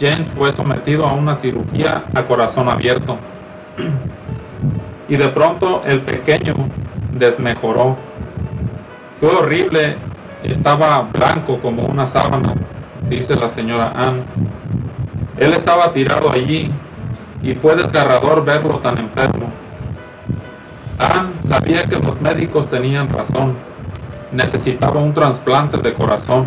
James 0.00 0.26
fue 0.36 0.52
sometido 0.52 1.06
a 1.06 1.12
una 1.12 1.36
cirugía 1.36 2.06
a 2.12 2.22
corazón 2.24 2.68
abierto 2.68 3.18
y 5.08 5.16
de 5.16 5.28
pronto 5.28 5.82
el 5.84 6.00
pequeño 6.00 6.54
desmejoró. 7.12 7.96
Fue 9.18 9.30
horrible, 9.30 9.96
estaba 10.42 11.02
blanco 11.02 11.58
como 11.60 11.84
una 11.84 12.06
sábana, 12.06 12.54
dice 13.08 13.34
la 13.36 13.48
señora 13.48 13.92
Ann. 13.94 14.24
Él 15.38 15.52
estaba 15.52 15.92
tirado 15.92 16.30
allí 16.30 16.70
y 17.42 17.54
fue 17.54 17.76
desgarrador 17.76 18.44
verlo 18.44 18.78
tan 18.78 18.98
enfermo. 18.98 19.50
Ann 20.98 21.32
sabía 21.44 21.84
que 21.84 21.98
los 21.98 22.20
médicos 22.20 22.68
tenían 22.68 23.08
razón. 23.08 23.54
Necesitaba 24.32 25.00
un 25.00 25.14
trasplante 25.14 25.78
de 25.78 25.92
corazón. 25.92 26.46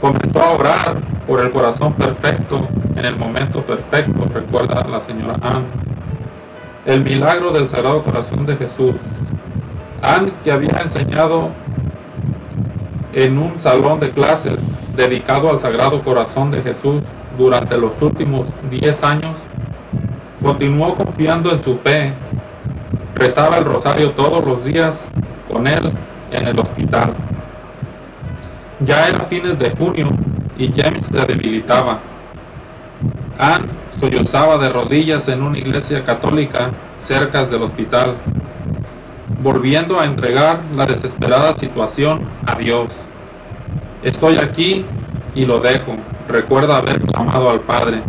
Comenzó 0.00 0.40
a 0.40 0.50
orar 0.52 0.96
por 1.26 1.40
el 1.40 1.50
corazón 1.50 1.92
perfecto 1.94 2.68
en 2.98 3.04
el 3.04 3.16
momento 3.16 3.62
perfecto, 3.62 4.26
recuerda 4.34 4.84
la 4.88 5.00
señora 5.00 5.36
Ann. 5.40 5.87
El 6.88 7.04
milagro 7.04 7.50
del 7.50 7.68
Sagrado 7.68 8.02
Corazón 8.02 8.46
de 8.46 8.56
Jesús. 8.56 8.94
Ann, 10.00 10.32
que 10.42 10.50
había 10.50 10.80
enseñado 10.80 11.50
en 13.12 13.36
un 13.36 13.60
salón 13.60 14.00
de 14.00 14.08
clases 14.08 14.58
dedicado 14.96 15.50
al 15.50 15.60
Sagrado 15.60 16.00
Corazón 16.00 16.50
de 16.50 16.62
Jesús 16.62 17.02
durante 17.36 17.76
los 17.76 17.92
últimos 18.00 18.48
10 18.70 19.04
años, 19.04 19.36
continuó 20.42 20.94
confiando 20.94 21.52
en 21.52 21.62
su 21.62 21.76
fe 21.76 22.14
rezaba 23.14 23.58
el 23.58 23.66
rosario 23.66 24.12
todos 24.12 24.42
los 24.42 24.64
días 24.64 24.98
con 25.46 25.66
él 25.66 25.92
en 26.32 26.48
el 26.48 26.58
hospital. 26.58 27.12
Ya 28.80 29.08
era 29.08 29.26
fines 29.26 29.58
de 29.58 29.72
junio 29.72 30.08
y 30.56 30.72
James 30.72 31.04
se 31.04 31.26
debilitaba. 31.26 31.98
Anne 33.38 33.68
sollozaba 34.00 34.58
de 34.58 34.68
rodillas 34.68 35.28
en 35.28 35.42
una 35.42 35.58
iglesia 35.58 36.04
católica 36.04 36.70
cerca 37.02 37.44
del 37.44 37.62
hospital, 37.62 38.14
volviendo 39.42 40.00
a 40.00 40.04
entregar 40.04 40.60
la 40.74 40.86
desesperada 40.86 41.54
situación 41.54 42.22
a 42.46 42.54
Dios. 42.56 42.90
Estoy 44.02 44.36
aquí 44.36 44.84
y 45.34 45.46
lo 45.46 45.60
dejo. 45.60 45.96
Recuerda 46.28 46.76
haber 46.76 47.00
clamado 47.00 47.50
al 47.50 47.60
Padre. 47.60 48.02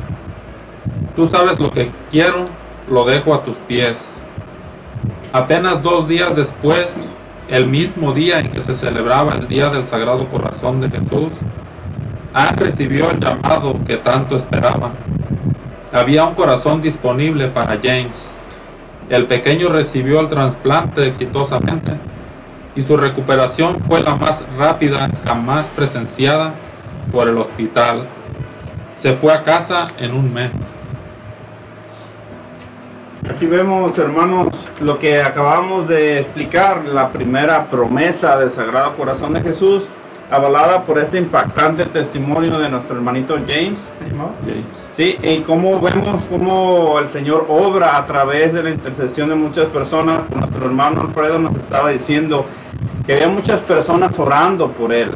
Tú 1.15 1.27
sabes 1.27 1.59
lo 1.59 1.71
que 1.71 1.91
quiero, 2.11 2.45
lo 2.89 3.05
dejo 3.05 3.33
a 3.33 3.43
tus 3.43 3.57
pies. 3.57 4.03
Apenas 5.31 5.81
dos 5.81 6.07
días 6.07 6.35
después, 6.35 6.87
el 7.49 7.67
mismo 7.67 8.13
día 8.13 8.39
en 8.39 8.49
que 8.51 8.61
se 8.61 8.73
celebraba 8.73 9.35
el 9.35 9.47
Día 9.47 9.69
del 9.69 9.85
Sagrado 9.87 10.27
Corazón 10.27 10.81
de 10.81 10.89
Jesús, 10.89 11.31
Anne 12.33 12.55
recibió 12.57 13.09
el 13.11 13.19
llamado 13.19 13.75
que 13.85 13.97
tanto 13.97 14.37
esperaba. 14.37 14.91
Había 15.91 16.25
un 16.25 16.35
corazón 16.35 16.81
disponible 16.81 17.47
para 17.47 17.79
James. 17.81 18.29
El 19.09 19.25
pequeño 19.25 19.69
recibió 19.69 20.19
el 20.19 20.29
trasplante 20.29 21.07
exitosamente 21.07 21.93
y 22.75 22.83
su 22.83 22.95
recuperación 22.95 23.79
fue 23.87 24.01
la 24.01 24.15
más 24.15 24.43
rápida 24.55 25.09
jamás 25.25 25.65
presenciada 25.75 26.53
por 27.11 27.27
el 27.27 27.37
hospital. 27.39 28.07
Se 28.97 29.13
fue 29.13 29.33
a 29.33 29.43
casa 29.43 29.87
en 29.97 30.13
un 30.13 30.31
mes. 30.31 30.51
Aquí 33.29 33.47
vemos, 33.47 33.97
hermanos, 33.97 34.47
lo 34.79 34.99
que 34.99 35.21
acabamos 35.21 35.87
de 35.87 36.19
explicar, 36.19 36.85
la 36.85 37.09
primera 37.09 37.65
promesa 37.65 38.37
del 38.37 38.51
Sagrado 38.51 38.95
Corazón 38.95 39.33
de 39.33 39.41
Jesús, 39.41 39.87
avalada 40.31 40.83
por 40.83 40.99
este 40.99 41.17
impactante 41.17 41.85
testimonio 41.85 42.59
de 42.59 42.69
nuestro 42.69 42.95
hermanito 42.95 43.35
James. 43.47 43.87
James. 43.99 44.89
Sí, 44.95 45.17
y 45.21 45.39
cómo 45.39 45.79
vemos 45.81 46.23
cómo 46.29 46.99
el 46.99 47.07
Señor 47.07 47.47
obra 47.49 47.97
a 47.97 48.05
través 48.05 48.53
de 48.53 48.63
la 48.63 48.69
intercesión 48.69 49.29
de 49.29 49.35
muchas 49.35 49.65
personas. 49.67 50.21
Nuestro 50.33 50.65
hermano 50.65 51.01
Alfredo 51.01 51.39
nos 51.39 51.55
estaba 51.55 51.89
diciendo 51.89 52.45
que 53.05 53.13
había 53.13 53.27
muchas 53.27 53.59
personas 53.61 54.17
orando 54.19 54.71
por 54.71 54.93
él. 54.93 55.11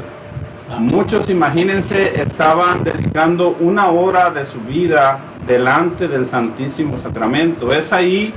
Muchos, 0.80 1.30
imagínense, 1.30 2.19
estaban 2.19 2.84
dedicando 2.84 3.56
una 3.60 3.90
hora 3.90 4.31
de 4.31 4.45
su 4.48 4.60
vida 4.61 5.19
delante 5.45 6.07
del 6.07 6.26
Santísimo 6.26 6.98
Sacramento. 6.98 7.72
Es 7.72 7.94
ahí 7.94 8.34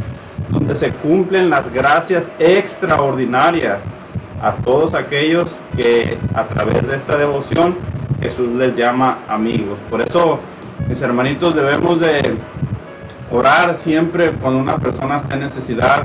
donde 0.51 0.77
se 0.77 0.91
cumplen 0.91 1.49
las 1.49 1.73
gracias 1.73 2.29
extraordinarias 2.39 3.79
a 4.43 4.53
todos 4.65 4.95
aquellos 4.95 5.49
que 5.77 6.19
a 6.35 6.45
través 6.45 6.87
de 6.87 6.97
esta 6.97 7.17
devoción 7.17 7.77
Jesús 8.21 8.53
les 8.53 8.77
llama 8.77 9.19
amigos. 9.29 9.79
Por 9.91 10.01
eso, 10.01 10.41
mis 10.89 11.01
hermanitos, 11.01 11.55
debemos 11.55 12.01
de 12.01 12.35
orar 13.31 13.77
siempre 13.77 14.33
cuando 14.33 14.61
una 14.61 14.79
persona 14.79 15.19
está 15.19 15.35
en 15.35 15.41
necesidad 15.41 16.05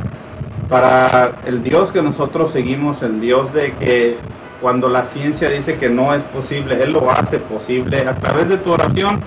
para 0.70 1.34
el 1.46 1.64
Dios 1.64 1.92
que 1.92 2.02
nosotros 2.02 2.52
seguimos, 2.52 3.02
el 3.04 3.20
Dios 3.20 3.54
de 3.54 3.74
que 3.74 4.18
cuando 4.62 4.90
la 4.90 5.06
ciencia 5.06 5.50
dice 5.50 5.78
que 5.78 5.90
no 5.90 6.14
es 6.14 6.22
posible, 6.24 6.82
Él 6.82 6.94
lo 6.94 7.12
hace 7.12 7.40
posible 7.40 8.08
a 8.08 8.16
través 8.16 8.48
de 8.48 8.58
tu 8.58 8.72
oración, 8.72 9.22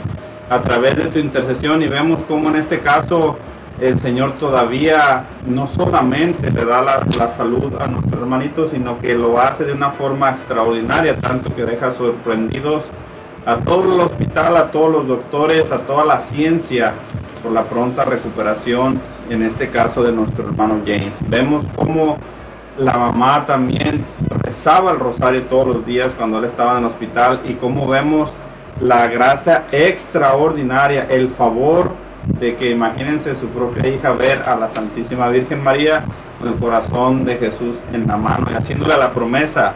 a 0.48 0.60
través 0.60 0.96
de 0.96 1.04
tu 1.06 1.18
intercesión 1.18 1.82
y 1.82 1.88
vemos 1.88 2.20
como 2.24 2.48
en 2.50 2.56
este 2.56 2.80
caso 2.80 3.36
el 3.84 3.98
Señor 3.98 4.32
todavía 4.38 5.24
no 5.46 5.66
solamente 5.66 6.50
le 6.50 6.64
da 6.64 6.80
la, 6.80 7.28
salud 7.28 7.74
a 7.78 7.86
nuestros 7.86 8.14
hermanitos, 8.14 8.70
sino 8.70 8.98
que 8.98 9.14
lo 9.14 9.38
hace 9.38 9.64
de 9.64 9.74
una 9.74 9.90
forma 9.90 10.30
extraordinaria, 10.30 11.16
tanto 11.16 11.54
que 11.54 11.66
deja 11.66 11.92
sorprendidos 11.92 12.84
a 13.44 13.56
todo 13.56 13.94
el 13.94 14.00
hospital, 14.00 14.56
a 14.56 14.70
todos 14.70 14.90
los 14.90 15.06
doctores, 15.06 15.70
a 15.70 15.80
toda 15.80 16.06
la 16.06 16.20
ciencia 16.20 16.94
por 17.42 17.52
la 17.52 17.64
pronta 17.64 18.06
recuperación, 18.06 18.98
en 19.28 19.42
este 19.42 19.68
caso 19.68 20.02
de 20.02 20.12
nuestro 20.12 20.44
hermano 20.44 20.80
James. 20.86 21.12
Vemos 21.28 21.66
cómo 21.76 22.16
la 22.78 22.96
mamá 22.96 23.44
también 23.44 24.02
rezaba 24.42 24.92
el 24.92 24.98
rosario 24.98 25.42
todos 25.42 25.68
los 25.68 25.86
días 25.86 26.14
cuando 26.16 26.38
él 26.38 26.46
estaba 26.46 26.72
en 26.72 26.78
el 26.78 26.84
hospital 26.86 27.42
y 27.44 27.52
como 27.54 27.86
vemos 27.86 28.32
la 28.80 29.08
gracia 29.08 29.64
extraordinaria, 29.72 31.06
el 31.10 31.28
favor 31.28 31.90
de 32.26 32.56
que 32.56 32.70
imagínense 32.70 33.34
su 33.36 33.48
propia 33.48 33.88
hija 33.88 34.12
ver 34.12 34.42
a 34.42 34.56
la 34.56 34.68
Santísima 34.68 35.28
Virgen 35.28 35.62
María 35.62 36.04
con 36.38 36.48
el 36.48 36.54
corazón 36.54 37.24
de 37.24 37.36
Jesús 37.36 37.76
en 37.92 38.06
la 38.06 38.16
mano 38.16 38.46
y 38.50 38.54
haciéndole 38.54 38.96
la 38.96 39.12
promesa 39.12 39.74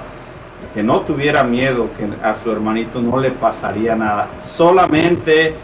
que 0.75 0.83
no 0.83 1.01
tuviera 1.01 1.45
miedo, 1.45 1.89
que 1.97 2.07
a 2.27 2.37
su 2.43 2.51
hermanito 2.51 3.01
no 3.01 3.19
le 3.19 3.31
pasaría 3.31 3.95
nada. 3.95 4.29
Solamente 4.41 5.55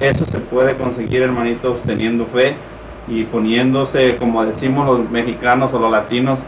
eso 0.00 0.24
se 0.26 0.38
puede 0.38 0.76
conseguir, 0.76 1.22
hermanitos, 1.22 1.80
teniendo 1.82 2.26
fe 2.26 2.54
y 3.08 3.24
poniéndose, 3.24 4.16
como 4.16 4.44
decimos 4.44 4.86
los 4.86 5.10
mexicanos 5.10 5.74
o 5.74 5.78
los 5.78 5.90
latinos, 5.90 6.38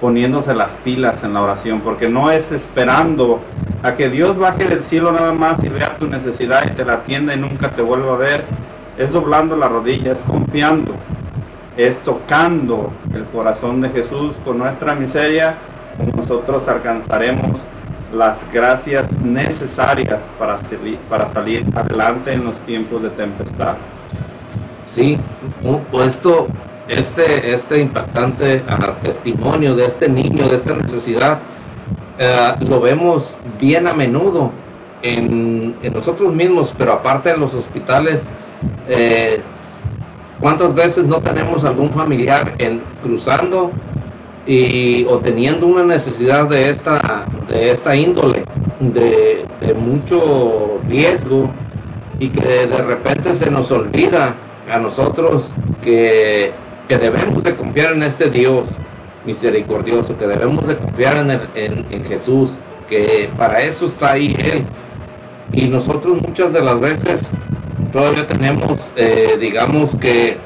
poniéndose 0.00 0.54
las 0.54 0.72
pilas 0.84 1.22
en 1.22 1.34
la 1.34 1.42
oración, 1.42 1.80
porque 1.80 2.08
no 2.08 2.30
es 2.30 2.50
esperando 2.52 3.40
a 3.82 3.94
que 3.94 4.08
Dios 4.08 4.38
baje 4.38 4.64
del 4.64 4.82
cielo 4.82 5.12
nada 5.12 5.32
más 5.32 5.62
y 5.62 5.68
vea 5.68 5.96
tu 5.98 6.06
necesidad 6.06 6.64
y 6.66 6.70
te 6.70 6.84
la 6.84 6.94
atienda 6.94 7.34
y 7.34 7.38
nunca 7.38 7.70
te 7.70 7.82
vuelva 7.82 8.14
a 8.14 8.16
ver. 8.16 8.44
Es 9.00 9.10
doblando 9.12 9.56
la 9.56 9.66
rodilla, 9.66 10.12
es 10.12 10.20
confiando, 10.20 10.92
es 11.74 12.00
tocando 12.00 12.92
el 13.14 13.24
corazón 13.24 13.80
de 13.80 13.88
Jesús 13.88 14.36
con 14.44 14.58
nuestra 14.58 14.94
miseria, 14.94 15.54
nosotros 16.14 16.68
alcanzaremos 16.68 17.58
las 18.14 18.44
gracias 18.52 19.10
necesarias 19.24 20.20
para 20.38 20.58
salir, 20.58 20.98
para 21.08 21.28
salir 21.28 21.64
adelante 21.74 22.34
en 22.34 22.44
los 22.44 22.54
tiempos 22.66 23.02
de 23.02 23.08
tempestad. 23.08 23.76
Sí, 24.84 25.18
esto, 26.04 26.48
este, 26.86 27.54
este 27.54 27.80
impactante 27.80 28.62
ah, 28.68 28.96
testimonio 29.02 29.76
de 29.76 29.86
este 29.86 30.10
niño, 30.10 30.46
de 30.46 30.56
esta 30.56 30.74
necesidad, 30.74 31.38
eh, 32.18 32.52
lo 32.60 32.82
vemos 32.82 33.34
bien 33.58 33.86
a 33.86 33.94
menudo 33.94 34.50
en, 35.00 35.74
en 35.82 35.92
nosotros 35.94 36.34
mismos, 36.34 36.74
pero 36.76 36.92
aparte 36.92 37.30
en 37.30 37.40
los 37.40 37.54
hospitales. 37.54 38.28
Eh, 38.88 39.40
¿Cuántas 40.40 40.74
veces 40.74 41.04
no 41.04 41.18
tenemos 41.20 41.64
algún 41.64 41.90
familiar 41.90 42.54
en, 42.58 42.80
cruzando 43.02 43.70
y, 44.46 45.04
o 45.08 45.18
teniendo 45.18 45.66
una 45.66 45.84
necesidad 45.84 46.48
de 46.48 46.70
esta, 46.70 47.26
de 47.48 47.70
esta 47.70 47.94
índole, 47.94 48.44
de, 48.80 49.44
mucho 49.74 50.80
riesgo 50.88 51.50
y 52.18 52.28
que 52.30 52.66
de 52.66 52.78
repente 52.78 53.34
se 53.34 53.50
nos 53.50 53.70
olvida 53.70 54.34
a 54.72 54.78
nosotros 54.78 55.54
que, 55.82 56.52
que 56.88 56.96
debemos 56.98 57.44
de 57.44 57.54
confiar 57.54 57.92
en 57.92 58.02
este 58.02 58.30
Dios 58.30 58.78
misericordioso, 59.26 60.16
que 60.16 60.26
debemos 60.26 60.66
de 60.66 60.76
confiar 60.76 61.18
en, 61.18 61.30
el- 61.30 61.84
en 61.90 62.04
Jesús, 62.06 62.56
que 62.88 63.28
para 63.36 63.60
eso 63.60 63.84
está 63.84 64.12
ahí 64.12 64.34
Él. 64.38 64.64
Y 65.52 65.68
nosotros 65.68 66.20
muchas 66.22 66.52
de 66.52 66.62
las 66.62 66.80
veces 66.80 67.30
todavía 67.90 68.26
tenemos, 68.26 68.92
eh, 68.96 69.36
digamos 69.40 69.96
que, 69.96 70.38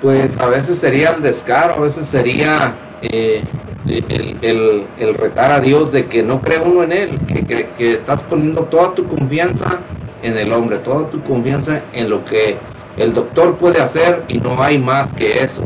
pues 0.00 0.38
a 0.38 0.46
veces 0.46 0.78
sería 0.78 1.10
el 1.10 1.22
descaro, 1.22 1.74
a 1.74 1.80
veces 1.80 2.06
sería 2.08 2.74
eh, 3.00 3.44
el, 3.86 4.88
el- 4.96 5.14
retar 5.14 5.52
a 5.52 5.60
Dios 5.60 5.92
de 5.92 6.08
que 6.08 6.22
no 6.22 6.40
cree 6.42 6.58
uno 6.60 6.82
en 6.82 6.92
Él, 6.92 7.20
que, 7.26 7.44
que- 7.46 7.72
que 7.76 7.92
estás 7.94 8.22
poniendo 8.22 8.64
toda 8.64 8.94
tu 8.94 9.06
confianza 9.06 9.86
en 10.22 10.38
el 10.38 10.52
hombre, 10.52 10.78
toda 10.78 11.10
tu 11.10 11.22
confianza 11.22 11.82
en 11.92 12.10
lo 12.10 12.24
que 12.24 12.58
el 12.96 13.12
doctor 13.12 13.56
puede 13.58 13.80
hacer 13.80 14.24
y 14.28 14.38
no 14.38 14.62
hay 14.62 14.78
más 14.78 15.12
que 15.12 15.42
eso. 15.42 15.64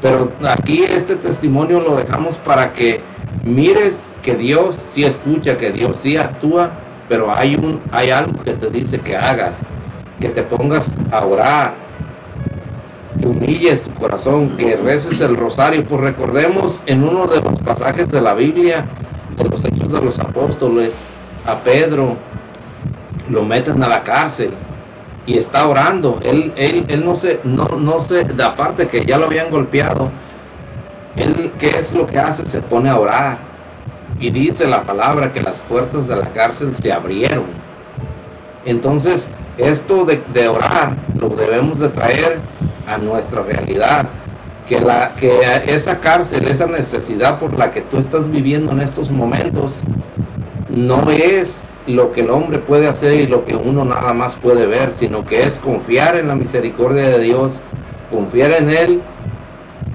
Pero 0.00 0.36
aquí 0.46 0.84
este 0.84 1.16
testimonio 1.16 1.80
lo 1.80 1.96
dejamos 1.96 2.38
para 2.38 2.72
que 2.72 3.00
mires 3.42 4.10
que 4.22 4.34
Dios 4.34 4.76
sí 4.76 5.04
escucha, 5.04 5.56
que 5.56 5.72
Dios 5.72 6.00
sí 6.00 6.16
actúa, 6.16 6.70
pero 7.08 7.32
hay 7.34 7.54
un 7.56 7.80
hay 7.90 8.10
algo 8.10 8.42
que 8.42 8.54
te 8.54 8.70
dice 8.70 9.00
que 9.00 9.16
hagas, 9.16 9.64
que 10.20 10.28
te 10.28 10.42
pongas 10.42 10.94
a 11.10 11.24
orar, 11.24 11.74
que 13.20 13.26
humilles 13.26 13.82
tu 13.82 13.92
corazón, 13.94 14.56
que 14.56 14.76
reces 14.76 15.20
el 15.20 15.36
rosario. 15.36 15.84
Pues 15.84 16.00
recordemos 16.00 16.82
en 16.86 17.04
uno 17.04 17.26
de 17.26 17.40
los 17.40 17.58
pasajes 17.60 18.10
de 18.10 18.20
la 18.20 18.34
Biblia, 18.34 18.86
de 19.36 19.48
los 19.48 19.64
Hechos 19.64 19.92
de 19.92 20.00
los 20.00 20.18
Apóstoles, 20.18 20.98
a 21.46 21.60
Pedro 21.60 22.16
lo 23.30 23.42
meten 23.42 23.82
a 23.82 23.88
la 23.88 24.02
cárcel 24.02 24.50
y 25.26 25.38
está 25.38 25.66
orando. 25.68 26.20
Él, 26.22 26.52
él, 26.56 26.84
él 26.88 27.04
no 27.04 27.16
se, 27.16 27.40
no, 27.44 27.66
no 27.78 28.00
se, 28.00 28.26
aparte 28.42 28.88
que 28.88 29.04
ya 29.04 29.18
lo 29.18 29.26
habían 29.26 29.50
golpeado, 29.50 30.10
él, 31.16 31.52
¿qué 31.58 31.70
es 31.70 31.92
lo 31.92 32.06
que 32.06 32.18
hace? 32.18 32.46
Se 32.46 32.60
pone 32.60 32.88
a 32.88 32.98
orar. 32.98 33.38
Y 34.20 34.30
dice 34.30 34.66
la 34.66 34.84
palabra 34.84 35.32
que 35.32 35.42
las 35.42 35.60
puertas 35.60 36.08
de 36.08 36.16
la 36.16 36.28
cárcel 36.28 36.74
se 36.76 36.92
abrieron. 36.92 37.44
Entonces, 38.64 39.28
esto 39.58 40.04
de, 40.04 40.48
orar 40.48 40.94
lo 41.18 41.28
debemos 41.30 41.78
de 41.78 41.88
traer 41.88 42.38
a 42.86 42.98
nuestra 42.98 43.42
realidad. 43.42 44.06
Que, 44.68 44.80
la, 44.80 45.14
que 45.14 45.38
esa 45.68 46.00
cárcel, 46.00 46.48
esa 46.48 46.66
necesidad 46.66 47.38
por 47.38 47.56
la 47.56 47.70
que 47.70 47.82
tú 47.82 47.98
estás 47.98 48.28
viviendo 48.28 48.72
en 48.72 48.80
estos 48.80 49.12
momentos, 49.12 49.82
no 50.68 51.08
es 51.12 51.64
lo 51.86 52.10
que 52.10 52.22
el 52.22 52.30
hombre 52.30 52.58
puede 52.58 52.88
hacer 52.88 53.12
y 53.12 53.28
lo 53.28 53.44
que 53.44 53.54
uno 53.54 53.84
nada 53.84 54.12
más 54.12 54.34
puede 54.34 54.66
ver, 54.66 54.92
sino 54.92 55.24
que 55.24 55.44
es 55.44 55.58
confiar 55.60 56.16
en 56.16 56.26
la 56.26 56.34
misericordia 56.34 57.04
de 57.10 57.20
Dios, 57.20 57.60
confiar 58.10 58.50
en 58.50 58.70
Él 58.70 59.00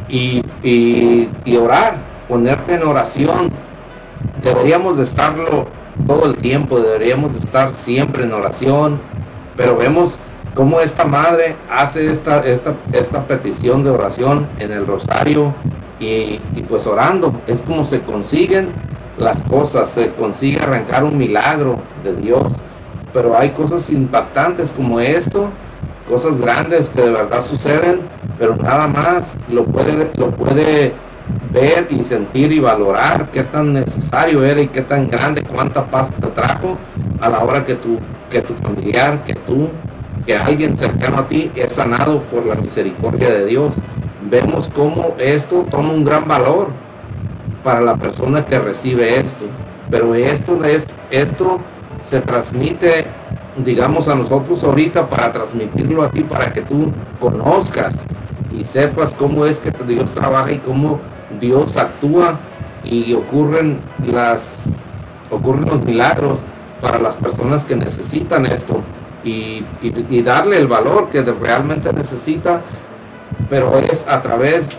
y, 0.08 0.42
y- 0.64 1.30
y 1.44 1.58
orar, 1.58 1.98
ponerte 2.30 2.76
en 2.76 2.84
oración. 2.84 3.52
Deberíamos 4.42 4.98
de 4.98 5.04
estarlo 5.04 5.68
todo 6.08 6.26
el 6.28 6.38
tiempo, 6.38 6.80
deberíamos 6.80 7.34
de 7.34 7.40
estar 7.40 7.74
siempre 7.74 8.24
en 8.24 8.32
oración, 8.32 9.02
pero 9.56 9.78
vemos 9.78 10.20
cómo 10.56 10.80
esta 10.80 11.06
madre 11.06 11.56
hace 11.70 12.10
esta, 12.10 12.46
esta, 12.46 12.74
esta 12.94 13.24
petición 13.26 13.84
de 13.84 13.90
oración 13.90 14.48
en 14.60 14.72
el 14.72 14.86
rosario 14.86 15.54
y, 16.00 16.40
y 16.56 16.66
pues 16.68 16.88
orando, 16.88 17.42
es 17.48 17.62
como 17.62 17.86
se 17.86 18.02
consiguen 18.02 18.70
las 19.18 19.42
cosas, 19.44 19.90
se 19.90 20.12
consigue 20.14 20.60
arrancar 20.60 21.04
un 21.04 21.18
milagro 21.18 21.80
de 22.04 22.16
Dios, 22.16 22.56
pero 23.14 23.38
hay 23.38 23.52
cosas 23.52 23.90
impactantes 23.90 24.72
como 24.74 25.00
esto, 25.00 25.50
cosas 26.10 26.40
grandes 26.40 26.90
que 26.90 27.02
de 27.02 27.12
verdad 27.12 27.42
suceden, 27.42 28.02
pero 28.38 28.56
nada 28.56 28.88
más 28.88 29.38
lo 29.50 29.66
puede, 29.66 30.12
lo 30.16 30.32
puede 30.32 30.94
ver 31.52 31.88
y 31.90 32.04
sentir 32.04 32.52
y 32.52 32.60
valorar 32.60 33.30
qué 33.32 33.44
tan 33.44 33.74
necesario 33.74 34.44
era 34.44 34.62
y 34.62 34.68
qué 34.68 34.82
tan 34.82 35.10
grande, 35.10 35.44
cuánta 35.44 35.86
paz 35.86 36.12
te 36.12 36.28
trajo 36.28 36.78
a 37.20 37.30
la 37.30 37.40
hora 37.40 37.66
que 37.66 37.76
tu, 37.76 38.00
que 38.30 38.42
tu 38.42 38.54
familiar, 38.56 39.24
que 39.24 39.36
tú, 39.36 39.70
que 40.26 40.36
alguien 40.36 40.78
cercano 40.78 41.20
a 41.20 41.28
ti 41.28 41.52
es 41.56 41.74
sanado 41.74 42.22
por 42.24 42.46
la 42.46 42.56
misericordia 42.56 43.30
de 43.30 43.46
Dios. 43.46 43.78
Vemos 44.30 44.70
cómo 44.74 45.16
esto 45.18 45.66
toma 45.70 45.92
un 45.92 46.06
gran 46.06 46.28
valor 46.28 46.70
para 47.64 47.82
la 47.82 47.96
persona 47.96 48.46
que 48.46 48.60
recibe 48.60 49.20
esto. 49.20 49.46
Pero 49.90 50.16
esto 50.16 50.64
es 50.64 50.88
esto 51.10 51.60
se 52.02 52.20
transmite, 52.22 53.06
digamos, 53.58 54.08
a 54.08 54.16
nosotros 54.16 54.64
ahorita 54.64 55.08
para 55.08 55.32
transmitirlo 55.32 56.04
a 56.04 56.10
ti, 56.10 56.24
para 56.24 56.52
que 56.52 56.62
tú 56.62 56.92
conozcas 57.20 58.06
y 58.58 58.64
sepas 58.64 59.14
cómo 59.14 59.46
es 59.46 59.60
que 59.60 59.72
Dios 59.86 60.12
trabaja 60.12 60.52
y 60.52 60.58
cómo 60.60 61.00
Dios 61.42 61.76
actúa 61.76 62.40
y 62.84 63.14
ocurren 63.14 63.82
las 64.06 64.70
ocurren 65.30 65.66
los 65.66 65.86
milagros 65.86 66.46
para 66.82 67.00
las 67.00 67.16
personas 67.16 67.66
que 67.66 67.76
necesitan 67.76 68.46
esto 68.46 68.82
y, 69.24 69.64
darle 70.24 70.58
el 70.58 70.68
valor 70.68 71.10
que 71.10 71.22
realmente 71.22 71.92
necesita, 71.94 72.62
pero 73.50 73.78
es 73.78 74.08
a 74.08 74.22
través 74.22 74.70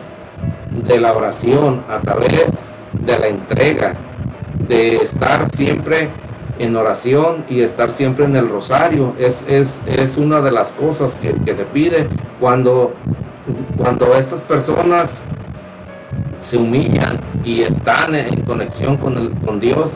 de 0.87 1.01
la 1.01 1.13
oración, 1.13 1.83
a 1.89 2.01
través 2.01 2.65
de 2.93 3.19
la 3.19 3.29
entrega, 3.29 3.95
de 4.69 4.97
estar 4.97 5.49
siempre 5.51 6.11
en 6.59 6.77
oración 6.77 7.45
y 7.49 7.61
estar 7.61 7.93
siempre 7.93 8.25
en 8.25 8.37
el 8.37 8.49
rosario. 8.49 9.15
Es, 9.19 9.45
es, 9.49 9.81
es 9.87 10.17
una 10.17 10.41
de 10.41 10.51
las 10.51 10.73
cosas 10.73 11.17
que, 11.17 11.33
que 11.45 11.55
te 11.55 11.65
pide 11.65 12.09
cuando, 12.41 12.93
cuando 13.77 14.15
estas 14.15 14.41
personas 14.43 15.23
se 16.43 16.59
humillan 16.59 17.19
y 17.45 17.63
están 17.63 18.15
en 18.15 18.43
conexión 18.43 18.97
con, 18.99 19.17
el, 19.17 19.31
con 19.39 19.61
Dios. 19.61 19.95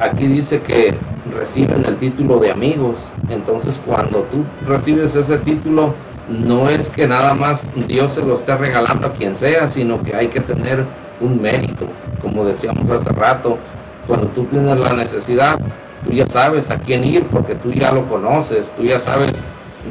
Aquí 0.00 0.26
dice 0.26 0.60
que 0.60 0.94
reciben 1.38 1.84
el 1.84 1.96
título 1.96 2.38
de 2.38 2.50
amigos. 2.50 3.12
Entonces 3.28 3.80
cuando 3.84 4.22
tú 4.24 4.44
recibes 4.66 5.14
ese 5.14 5.38
título, 5.38 5.94
no 6.28 6.68
es 6.68 6.90
que 6.90 7.06
nada 7.06 7.34
más 7.34 7.70
Dios 7.86 8.14
se 8.14 8.24
lo 8.24 8.34
esté 8.34 8.56
regalando 8.56 9.06
a 9.06 9.12
quien 9.12 9.36
sea, 9.36 9.68
sino 9.68 10.02
que 10.02 10.14
hay 10.14 10.28
que 10.28 10.40
tener 10.40 10.84
un 11.20 11.40
mérito. 11.40 11.86
Como 12.20 12.44
decíamos 12.44 12.90
hace 12.90 13.10
rato, 13.10 13.58
cuando 14.06 14.26
tú 14.28 14.44
tienes 14.44 14.78
la 14.78 14.92
necesidad, 14.92 15.58
tú 16.04 16.12
ya 16.12 16.26
sabes 16.26 16.70
a 16.70 16.78
quién 16.78 17.04
ir 17.04 17.26
porque 17.26 17.54
tú 17.54 17.70
ya 17.70 17.92
lo 17.92 18.06
conoces, 18.06 18.72
tú 18.76 18.82
ya 18.82 18.98
sabes 18.98 19.44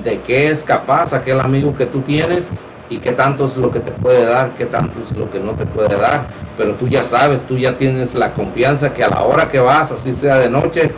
de 0.03 0.19
qué 0.19 0.49
es 0.49 0.64
capaz 0.64 1.14
aquel 1.14 1.40
amigo 1.40 1.76
que 1.76 1.86
tú 1.86 2.02
tienes 2.02 2.52
y 2.90 2.98
qué 2.99 3.12
tanto 3.12 3.45
es 3.45 3.57
lo 3.57 3.72
que 3.72 3.80
te 3.80 3.91
puede 3.91 4.26
dar, 4.26 4.53
qué 4.56 4.66
tanto 4.66 4.99
es 4.99 5.16
lo 5.18 5.30
que 5.30 5.40
no 5.40 5.53
te 5.53 5.66
puede 5.66 5.98
dar. 5.98 6.28
Pero 6.57 6.74
tú 6.74 6.88
ya 6.88 7.03
sabes, 7.03 7.41
tú 7.48 7.57
ya 7.57 7.74
tienes 7.74 8.14
la 8.16 8.32
confianza 8.32 8.94
que 8.94 9.03
a 9.03 9.10
la 9.10 9.24
hora 9.24 9.49
que 9.49 9.60
vas, 9.60 9.91
así 9.91 10.14
sea 10.14 10.38
de 10.38 10.49
noche, 10.49 10.91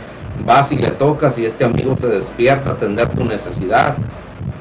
vas 0.44 0.70
y 0.72 0.76
le 0.76 0.90
tocas 0.90 1.38
y 1.38 1.46
este 1.46 1.64
amigo 1.64 1.96
se 1.96 2.08
despierta 2.08 2.70
a 2.70 2.72
atender 2.74 3.08
tu 3.10 3.24
necesidad. 3.24 3.96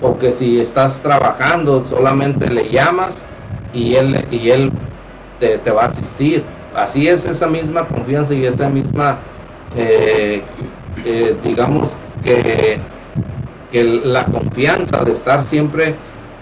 O 0.02 0.18
que 0.18 0.32
si 0.32 0.60
estás 0.60 1.02
trabajando, 1.02 1.86
solamente 1.86 2.50
le 2.50 2.70
llamas 2.70 3.26
y 3.74 3.96
él, 3.96 4.26
y 4.32 4.50
él 4.50 4.72
te, 5.40 5.72
va 5.72 5.84
a 5.84 5.86
asistir. 5.86 6.44
Así 6.76 7.08
es 7.08 7.26
esa 7.26 7.48
misma 7.48 7.88
confianza 7.88 8.34
y 8.34 8.46
esa 8.46 8.70
misma, 8.70 9.18
eh, 9.76 10.42
eh, 11.04 11.36
digamos 11.44 11.98
que, 12.24 12.80
que 13.72 13.84
la 13.84 14.26
confianza 14.26 15.04
de 15.04 15.12
estar 15.12 15.44
siempre 15.44 15.96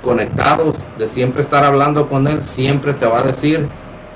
conectados, 0.05 0.87
de 0.97 1.07
siempre 1.07 1.41
estar 1.41 1.65
hablando 1.65 2.07
con 2.07 2.27
Él, 2.27 2.43
siempre 2.43 2.93
te 2.93 3.05
va 3.05 3.19
a 3.19 3.23
decir 3.23 3.67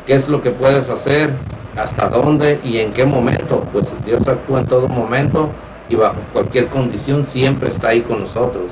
qué 0.06 0.14
es 0.14 0.30
lo 0.30 0.41
que 0.41 0.52
puedes 0.52 0.90
hacer, 0.90 1.34
hasta 1.76 2.07
dónde 2.07 2.60
y 2.64 2.78
en 2.78 2.94
qué 2.94 3.06
momento. 3.06 3.66
Pues 3.74 3.98
Dios 4.06 4.26
actúa 4.28 4.60
en 4.60 4.68
todo 4.68 4.88
momento 4.88 5.49
y 5.90 5.95
bajo 5.95 6.18
cualquier 6.32 6.68
condición 6.68 7.24
siempre 7.24 7.70
está 7.70 7.90
ahí 7.90 8.02
con 8.02 8.22
nosotros. 8.22 8.72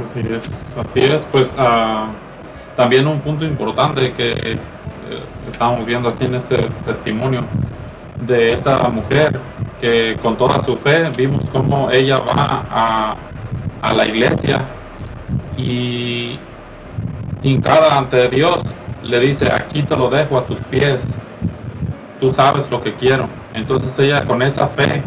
Así 0.00 0.20
es, 0.20 0.76
así 0.76 1.00
es, 1.00 1.26
pues 1.30 1.48
ah, 1.58 2.06
también 2.76 3.06
un 3.06 3.20
punto 3.20 3.44
importante 3.44 4.12
que 4.12 4.32
eh, 4.32 4.58
estamos 5.50 5.84
viendo 5.84 6.08
aquí 6.08 6.24
en 6.24 6.36
este 6.36 6.56
testimonio 6.86 7.44
de 8.26 8.54
esta 8.54 8.88
mujer 8.88 9.38
que 9.80 10.16
con 10.22 10.36
toda 10.38 10.64
su 10.64 10.76
fe 10.76 11.10
vimos 11.10 11.44
cómo 11.52 11.90
ella 11.90 12.18
va 12.18 13.16
a 13.82 13.92
la 13.92 14.06
iglesia 14.06 14.62
y 15.56 16.38
hincada 17.42 17.98
ante 17.98 18.28
Dios 18.28 18.60
le 19.02 19.20
dice 19.20 19.52
aquí 19.52 19.82
te 19.82 19.96
lo 19.96 20.08
dejo 20.08 20.38
a 20.38 20.44
tus 20.44 20.58
pies. 20.58 21.02
Tú 22.20 22.30
sabes 22.30 22.70
lo 22.70 22.82
que 22.82 22.94
quiero. 22.94 23.24
Entonces 23.54 23.96
ella 23.98 24.24
con 24.24 24.42
esa 24.42 24.68
fe 24.68 25.02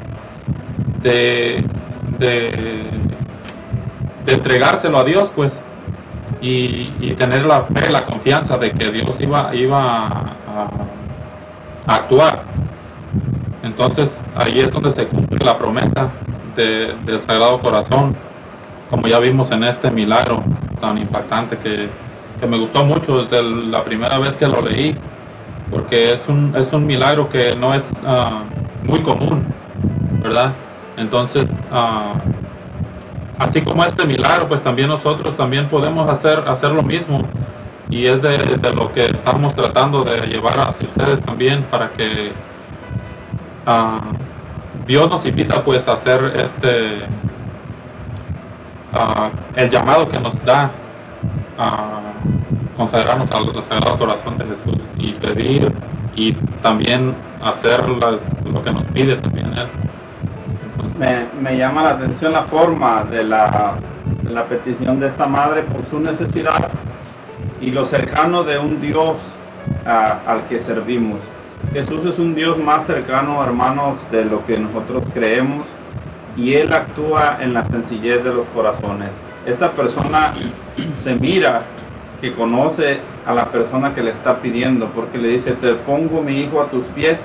de, 1.02 1.64
de 2.20 2.84
entregárselo 4.34 5.00
a 5.00 5.04
Dios, 5.04 5.32
pues, 5.36 5.52
y, 6.42 6.92
y 7.00 7.16
tener 7.18 7.46
la 7.46 7.64
fe, 7.64 7.90
la 7.90 8.06
confianza 8.06 8.58
de 8.58 8.72
que 8.72 8.92
Dios 8.92 9.16
iba, 9.20 9.54
iba 9.56 10.08
a, 10.08 10.24
actuar. 11.88 12.44
Entonces, 13.64 14.20
ahí 14.36 14.60
es 14.60 14.72
donde 14.72 14.92
se 14.92 15.08
cumple 15.08 15.44
la 15.44 15.58
promesa 15.58 16.10
de- 16.56 16.94
del 17.06 17.22
Sagrado 17.22 17.60
Corazón, 17.60 18.16
como 18.90 19.08
ya 19.08 19.20
vimos 19.20 19.52
en 19.52 19.64
este 19.64 19.92
milagro 19.92 20.44
tan 20.80 20.98
impactante 20.98 21.58
que, 21.58 21.90
que 22.40 22.48
me 22.48 22.58
gustó 22.58 22.86
mucho 22.86 23.24
desde 23.24 23.44
la 23.44 23.84
primera 23.84 24.18
vez 24.20 24.36
que 24.36 24.48
lo 24.48 24.62
leí, 24.62 24.96
porque 25.72 26.14
es 26.14 26.28
un, 26.28 26.54
es 26.56 26.72
un 26.72 26.86
milagro 26.86 27.30
que 27.30 27.56
no 27.56 27.74
es 27.74 27.84
ah, 28.06 28.44
muy 28.84 29.02
común, 29.02 29.44
¿verdad? 30.24 30.54
Entonces, 30.96 31.50
ah, 31.72 32.14
así 33.38 33.62
como 33.62 33.84
este 33.84 34.06
milagro, 34.06 34.48
pues 34.48 34.64
también 34.64 34.88
nosotros 34.88 35.36
también 35.36 35.68
podemos 35.68 36.10
hacer, 36.10 36.40
hacer 36.48 36.72
lo 36.72 36.84
mismo. 36.84 37.24
Y 37.90 38.06
es 38.06 38.22
de, 38.22 38.38
de 38.58 38.74
lo 38.74 38.92
que 38.94 39.06
estamos 39.06 39.56
tratando 39.56 40.04
de 40.04 40.28
llevar 40.28 40.60
hacia 40.60 40.88
ustedes 40.88 41.22
también 41.22 41.64
para 41.64 41.90
que 41.92 42.32
ah, 43.66 44.02
Dios 44.86 45.10
nos 45.10 45.26
invita 45.26 45.64
pues 45.64 45.88
a 45.88 45.94
hacer 45.94 46.34
este 46.36 47.00
ah, 48.94 49.30
el 49.56 49.70
llamado 49.70 50.08
que 50.10 50.20
nos 50.20 50.44
da 50.46 50.72
a 51.58 52.02
consagrarnos 52.76 53.32
al 53.32 53.64
Sagrado 53.64 53.98
Corazón 53.98 54.38
de 54.38 54.46
Jesús 54.46 54.84
y 55.00 55.14
pedir 55.14 55.72
y 56.16 56.34
también 56.62 57.16
hacer 57.44 57.88
lo 57.88 58.64
que 58.64 58.72
nos 58.72 58.84
pide 58.86 59.16
también 59.18 59.48
Él. 59.48 59.68
Me, 61.00 61.26
me 61.42 61.58
llama 61.58 61.84
la 61.84 61.90
atención 61.92 62.34
la 62.34 62.44
forma 62.44 63.04
de 63.04 63.24
la, 63.24 63.76
la 64.24 64.46
petición 64.46 65.00
de 65.00 65.08
esta 65.08 65.28
madre 65.28 65.64
por 65.64 65.86
su 65.86 66.00
necesidad 66.00 66.70
y 67.62 67.72
lo 67.72 67.86
cercano 67.86 68.44
de 68.44 68.58
un 68.58 68.82
Dios 68.82 69.18
ah, 69.86 70.20
al 70.26 70.48
que 70.48 70.60
servimos. 70.60 71.20
Jesús 71.74 72.06
es 72.06 72.20
un 72.20 72.36
Dios 72.36 72.58
más 72.58 72.86
cercano, 72.86 73.44
hermanos, 73.44 73.98
de 74.12 74.26
lo 74.26 74.46
que 74.46 74.58
nosotros 74.58 75.04
creemos 75.14 75.66
y 76.38 76.54
Él 76.54 76.72
actúa 76.72 77.40
en 77.42 77.54
la 77.54 77.66
sencillez 77.66 78.24
de 78.24 78.34
los 78.34 78.46
corazones. 78.48 79.10
Esta 79.46 79.72
persona 79.72 80.34
se 80.98 81.16
mira 81.16 81.60
que 82.22 82.34
conoce 82.34 83.00
a 83.26 83.34
la 83.34 83.46
persona 83.46 83.94
que 83.94 84.02
le 84.02 84.12
está 84.12 84.40
pidiendo 84.40 84.88
porque 84.88 85.18
le 85.18 85.30
dice, 85.30 85.54
te 85.54 85.74
pongo 85.74 86.22
mi 86.22 86.40
hijo 86.40 86.62
a 86.62 86.68
tus 86.68 86.86
pies, 86.88 87.20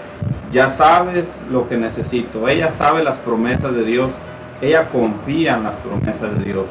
ya 0.51 0.71
sabes 0.71 1.29
lo 1.51 1.69
que 1.69 1.77
necesito. 1.77 2.49
Ella 2.49 2.71
sabe 2.71 3.05
las 3.05 3.17
promesas 3.19 3.75
de 3.75 3.85
Dios, 3.85 4.11
ella 4.61 4.89
confía 4.89 5.57
en 5.57 5.65
las 5.65 5.75
promesas 5.77 6.39
de 6.39 6.45
Dios. 6.45 6.67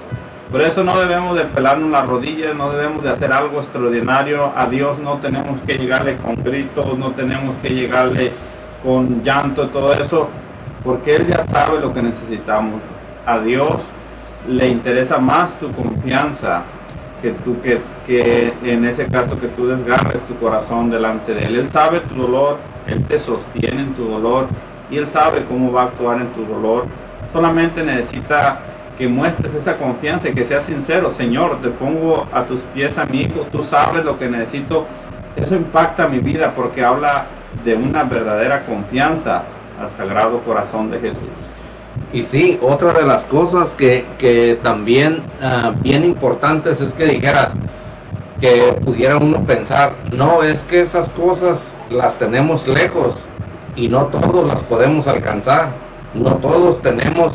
Por 0.51 0.61
eso 0.61 0.83
no 0.83 0.99
debemos 0.99 1.37
de 1.37 1.45
pelarnos 1.45 1.89
las 1.91 2.07
rodillas, 2.07 2.53
no 2.55 2.71
debemos 2.71 3.03
de 3.03 3.09
hacer 3.09 3.31
algo 3.31 3.59
extraordinario. 3.59 4.51
A 4.55 4.65
Dios 4.65 4.99
no 4.99 5.17
tenemos 5.19 5.61
que 5.61 5.75
llegarle 5.75 6.17
con 6.17 6.35
gritos, 6.43 6.97
no 6.97 7.11
tenemos 7.11 7.55
que 7.61 7.69
llegarle 7.69 8.31
con 8.83 9.23
llanto 9.23 9.69
todo 9.69 9.93
eso, 9.93 10.27
porque 10.83 11.15
Él 11.15 11.27
ya 11.27 11.43
sabe 11.43 11.79
lo 11.79 11.93
que 11.93 12.01
necesitamos. 12.01 12.81
A 13.25 13.39
Dios 13.39 13.81
le 14.47 14.67
interesa 14.67 15.17
más 15.19 15.53
tu 15.59 15.71
confianza 15.71 16.63
que 17.21 17.31
tú 17.31 17.61
que, 17.61 17.79
que 18.05 18.51
en 18.63 18.85
ese 18.85 19.05
caso 19.05 19.39
que 19.39 19.47
tú 19.49 19.67
desgarres 19.67 20.21
tu 20.23 20.35
corazón 20.37 20.89
delante 20.89 21.33
de 21.33 21.45
él. 21.45 21.55
Él 21.55 21.67
sabe 21.67 21.99
tu 22.01 22.15
dolor, 22.15 22.57
él 22.87 23.03
te 23.05 23.19
sostiene 23.19 23.81
en 23.81 23.93
tu 23.93 24.05
dolor 24.05 24.47
y 24.89 24.97
él 24.97 25.07
sabe 25.07 25.43
cómo 25.47 25.71
va 25.71 25.83
a 25.83 25.85
actuar 25.85 26.19
en 26.19 26.27
tu 26.29 26.43
dolor. 26.45 26.85
Solamente 27.31 27.83
necesita 27.83 28.59
que 28.97 29.07
muestres 29.07 29.53
esa 29.53 29.77
confianza 29.77 30.29
y 30.29 30.33
que 30.33 30.45
seas 30.45 30.65
sincero, 30.65 31.11
Señor, 31.11 31.61
te 31.61 31.69
pongo 31.69 32.27
a 32.33 32.43
tus 32.43 32.61
pies 32.73 32.97
a 32.97 33.05
mi 33.05 33.21
hijo, 33.21 33.47
tú 33.51 33.63
sabes 33.63 34.03
lo 34.03 34.17
que 34.17 34.27
necesito. 34.27 34.85
Eso 35.35 35.55
impacta 35.55 36.07
mi 36.07 36.19
vida 36.19 36.53
porque 36.55 36.83
habla 36.83 37.25
de 37.63 37.75
una 37.75 38.03
verdadera 38.03 38.65
confianza 38.65 39.43
al 39.81 39.89
Sagrado 39.91 40.39
Corazón 40.39 40.89
de 40.91 40.99
Jesús. 40.99 41.19
Y 42.13 42.23
sí, 42.23 42.59
otra 42.61 42.93
de 42.93 43.05
las 43.05 43.25
cosas 43.25 43.73
que, 43.73 44.05
que 44.17 44.59
también 44.61 45.23
ah, 45.41 45.73
bien 45.81 46.03
importantes 46.03 46.81
es 46.81 46.93
que 46.93 47.05
dijeras 47.05 47.55
que 48.39 48.73
pudiera 48.83 49.17
uno 49.17 49.45
pensar, 49.45 49.93
no, 50.11 50.41
es 50.43 50.63
que 50.63 50.81
esas 50.81 51.09
cosas 51.09 51.77
las 51.89 52.17
tenemos 52.17 52.67
lejos 52.67 53.27
y 53.75 53.87
no 53.87 54.05
todos 54.07 54.45
las 54.47 54.63
podemos 54.63 55.07
alcanzar, 55.07 55.69
no 56.13 56.35
todos 56.37 56.81
tenemos, 56.81 57.33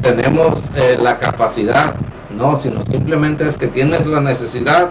tenemos 0.00 0.70
eh, 0.76 0.96
la 1.00 1.18
capacidad, 1.18 1.96
no, 2.30 2.56
sino 2.56 2.82
simplemente 2.84 3.46
es 3.46 3.58
que 3.58 3.66
tienes 3.66 4.06
la 4.06 4.20
necesidad, 4.20 4.90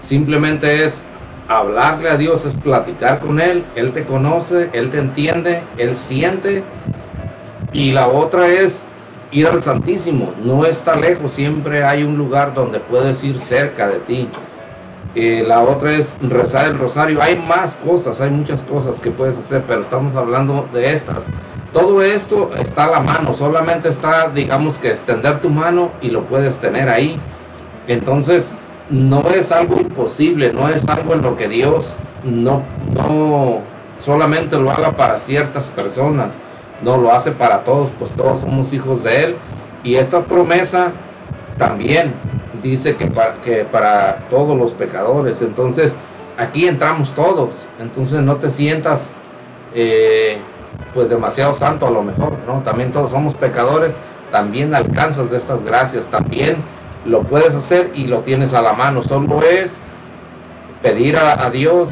simplemente 0.00 0.84
es 0.84 1.04
hablarle 1.48 2.10
a 2.10 2.16
Dios, 2.16 2.44
es 2.44 2.54
platicar 2.54 3.20
con 3.20 3.40
Él, 3.40 3.64
Él 3.74 3.92
te 3.92 4.04
conoce, 4.04 4.70
Él 4.72 4.90
te 4.90 4.98
entiende, 4.98 5.62
Él 5.76 5.96
siente 5.96 6.62
y 7.72 7.92
la 7.92 8.08
otra 8.08 8.48
es 8.48 8.86
ir 9.30 9.46
al 9.46 9.62
Santísimo. 9.62 10.32
No 10.42 10.64
está 10.64 10.96
lejos, 10.96 11.32
siempre 11.32 11.84
hay 11.84 12.02
un 12.02 12.16
lugar 12.16 12.54
donde 12.54 12.80
puedes 12.80 13.22
ir 13.24 13.38
cerca 13.38 13.88
de 13.88 13.98
ti. 14.00 14.28
Eh, 15.14 15.44
la 15.46 15.62
otra 15.62 15.92
es 15.92 16.16
rezar 16.20 16.66
el 16.66 16.78
rosario. 16.78 17.22
Hay 17.22 17.38
más 17.38 17.76
cosas, 17.76 18.20
hay 18.20 18.30
muchas 18.30 18.62
cosas 18.62 19.00
que 19.00 19.10
puedes 19.10 19.38
hacer, 19.38 19.64
pero 19.66 19.80
estamos 19.80 20.14
hablando 20.14 20.68
de 20.72 20.92
estas. 20.92 21.26
Todo 21.72 22.02
esto 22.02 22.50
está 22.56 22.84
a 22.84 22.90
la 22.90 23.00
mano, 23.00 23.34
solamente 23.34 23.88
está, 23.88 24.28
digamos 24.28 24.78
que 24.78 24.88
extender 24.88 25.40
tu 25.40 25.50
mano 25.50 25.90
y 26.00 26.10
lo 26.10 26.24
puedes 26.24 26.58
tener 26.58 26.88
ahí. 26.88 27.20
Entonces, 27.88 28.52
no 28.90 29.22
es 29.30 29.52
algo 29.52 29.80
imposible, 29.80 30.52
no 30.52 30.68
es 30.68 30.86
algo 30.88 31.14
en 31.14 31.22
lo 31.22 31.36
que 31.36 31.48
Dios 31.48 31.98
no, 32.24 32.62
no 32.94 33.60
solamente 33.98 34.56
lo 34.56 34.70
haga 34.70 34.96
para 34.96 35.18
ciertas 35.18 35.70
personas 35.70 36.40
no 36.82 36.96
lo 36.96 37.12
hace 37.12 37.32
para 37.32 37.64
todos, 37.64 37.90
pues 37.98 38.12
todos 38.12 38.40
somos 38.40 38.72
hijos 38.72 39.02
de 39.02 39.24
Él. 39.24 39.36
Y 39.82 39.96
esta 39.96 40.24
promesa 40.24 40.92
también 41.56 42.14
dice 42.62 42.96
que 42.96 43.06
para, 43.06 43.40
que 43.40 43.64
para 43.64 44.26
todos 44.28 44.56
los 44.56 44.72
pecadores. 44.72 45.42
Entonces, 45.42 45.96
aquí 46.36 46.66
entramos 46.66 47.14
todos. 47.14 47.68
Entonces, 47.78 48.22
no 48.22 48.36
te 48.36 48.50
sientas 48.50 49.12
eh, 49.74 50.38
pues 50.92 51.08
demasiado 51.08 51.54
santo 51.54 51.86
a 51.86 51.90
lo 51.90 52.02
mejor, 52.02 52.34
¿no? 52.46 52.62
También 52.62 52.92
todos 52.92 53.10
somos 53.10 53.34
pecadores, 53.34 53.98
también 54.30 54.74
alcanzas 54.74 55.30
de 55.30 55.36
estas 55.36 55.62
gracias, 55.64 56.08
también 56.08 56.62
lo 57.06 57.22
puedes 57.22 57.54
hacer 57.54 57.92
y 57.94 58.06
lo 58.06 58.20
tienes 58.20 58.54
a 58.54 58.62
la 58.62 58.72
mano. 58.72 59.02
Solo 59.02 59.42
es 59.42 59.80
pedir 60.82 61.16
a, 61.16 61.48
Dios, 61.50 61.90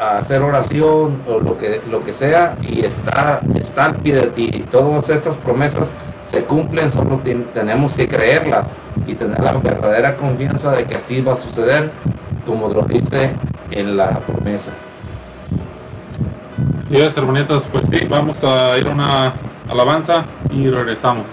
a 0.00 0.18
hacer 0.18 0.42
oración 0.42 1.22
o 1.28 1.38
lo 1.40 1.58
que, 1.58 1.80
lo 1.90 2.04
que 2.04 2.12
sea 2.12 2.56
y 2.62 2.84
está, 2.84 3.40
está 3.54 3.86
al 3.86 3.96
pie 3.96 4.14
de 4.14 4.26
ti. 4.28 4.64
Todas 4.70 5.10
estas 5.10 5.36
promesas 5.36 5.94
se 6.22 6.44
cumplen, 6.44 6.90
solo 6.90 7.20
tenemos 7.52 7.94
que 7.94 8.08
creerlas 8.08 8.74
y 9.06 9.14
tener 9.14 9.40
la 9.40 9.52
verdadera 9.52 10.16
confianza 10.16 10.72
de 10.72 10.84
que 10.84 10.96
así 10.96 11.20
va 11.20 11.32
a 11.32 11.36
suceder, 11.36 11.90
como 12.46 12.68
lo 12.68 12.82
dice 12.82 13.32
en 13.70 13.96
la 13.96 14.20
promesa. 14.20 14.72
Sí, 16.88 17.00
hermanitos, 17.00 17.64
pues 17.72 17.84
sí, 17.90 18.06
vamos 18.08 18.42
a 18.44 18.76
ir 18.78 18.86
a 18.86 18.90
una 18.90 19.32
alabanza 19.68 20.24
y 20.50 20.68
regresamos. 20.68 21.24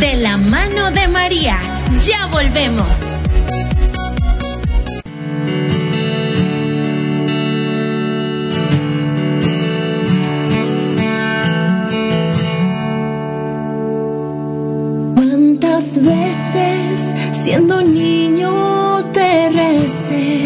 De 0.00 0.16
la 0.16 0.38
mano 0.38 0.90
de 0.90 1.06
María. 1.06 1.58
Ya 2.06 2.26
volvemos. 2.26 2.88
¿Cuántas 15.14 16.02
veces 16.02 17.14
siendo 17.32 17.82
niño 17.82 19.04
te 19.12 19.50
recé? 19.50 20.41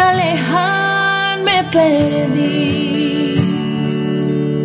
de 0.00 0.06
alejarme 0.06 1.64
perdí 1.70 3.34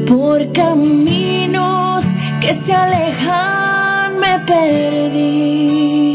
por 0.07 0.39
caminos 0.53 2.05
que 2.39 2.53
se 2.53 2.73
alejan 2.73 4.19
me 4.19 4.39
perdí. 4.51 6.14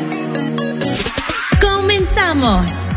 Comenzamos. 2.31 2.87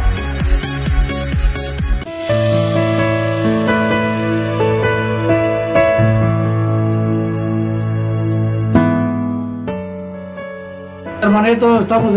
Hermanitos, 11.20 11.80
estamos 11.80 12.12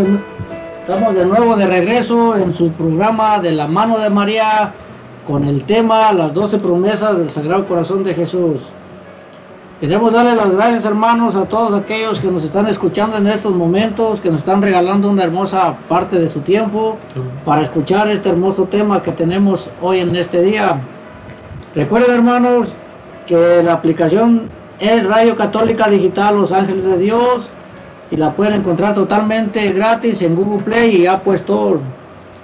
estamos 0.80 1.16
de 1.16 1.26
nuevo 1.26 1.56
de 1.56 1.66
regreso 1.66 2.36
en 2.36 2.54
su 2.54 2.72
programa 2.74 3.40
de 3.40 3.52
la 3.52 3.66
mano 3.66 3.98
de 3.98 4.12
María 4.12 4.74
con 5.26 5.44
el 5.44 5.64
tema 5.64 6.14
Las 6.14 6.36
doce 6.36 6.60
promesas 6.60 7.18
del 7.18 7.32
Sagrado 7.32 7.68
Corazón 7.68 8.04
de 8.04 8.14
Jesús. 8.14 8.62
Queremos 9.80 10.12
darle 10.12 10.36
las 10.36 10.50
gracias 10.50 10.86
hermanos 10.86 11.36
a 11.36 11.46
todos 11.46 11.72
aquellos 11.80 12.20
que 12.20 12.32
nos 12.32 12.44
están 12.44 12.66
escuchando 12.66 13.16
en 13.18 13.28
estos 13.28 13.54
momentos, 13.54 14.20
que 14.20 14.32
nos 14.32 14.40
están 14.40 14.60
regalando 14.60 15.08
una 15.08 15.24
hermosa 15.24 15.78
parte 15.88 16.18
de 16.18 16.32
su 16.32 16.40
tiempo 16.40 16.98
para 17.46 17.62
escuchar 17.62 18.10
este 18.10 18.30
hermoso 18.30 18.64
tema 18.64 19.04
que 19.04 19.12
tenemos 19.12 19.70
hoy 19.80 20.00
en 20.00 20.16
este 20.16 20.42
día. 20.42 20.82
Recuerden 21.76 22.16
hermanos 22.16 22.74
que 23.28 23.62
la 23.62 23.74
aplicación 23.74 24.50
es 24.80 25.06
Radio 25.06 25.36
Católica 25.36 25.88
Digital 25.88 26.38
Los 26.38 26.52
Ángeles 26.52 26.84
de 26.84 26.98
Dios 26.98 27.48
y 28.10 28.18
la 28.18 28.36
pueden 28.36 28.56
encontrar 28.56 28.96
totalmente 28.96 29.74
gratis 29.74 30.24
en 30.24 30.36
Google 30.36 30.64
Play 30.64 31.04
y 31.04 31.06
Apple 31.06 31.36
Store. 31.36 31.78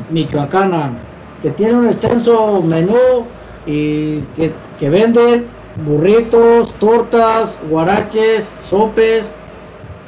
Michoacana, 0.10 0.94
que 1.42 1.52
tiene 1.52 1.74
un 1.74 1.88
extenso 1.88 2.62
menú 2.64 3.26
y 3.66 4.22
que, 4.36 4.52
que 4.80 4.90
vende 4.90 5.46
burritos, 5.86 6.74
tortas, 6.76 7.60
guaraches, 7.70 8.52
sopes 8.62 9.32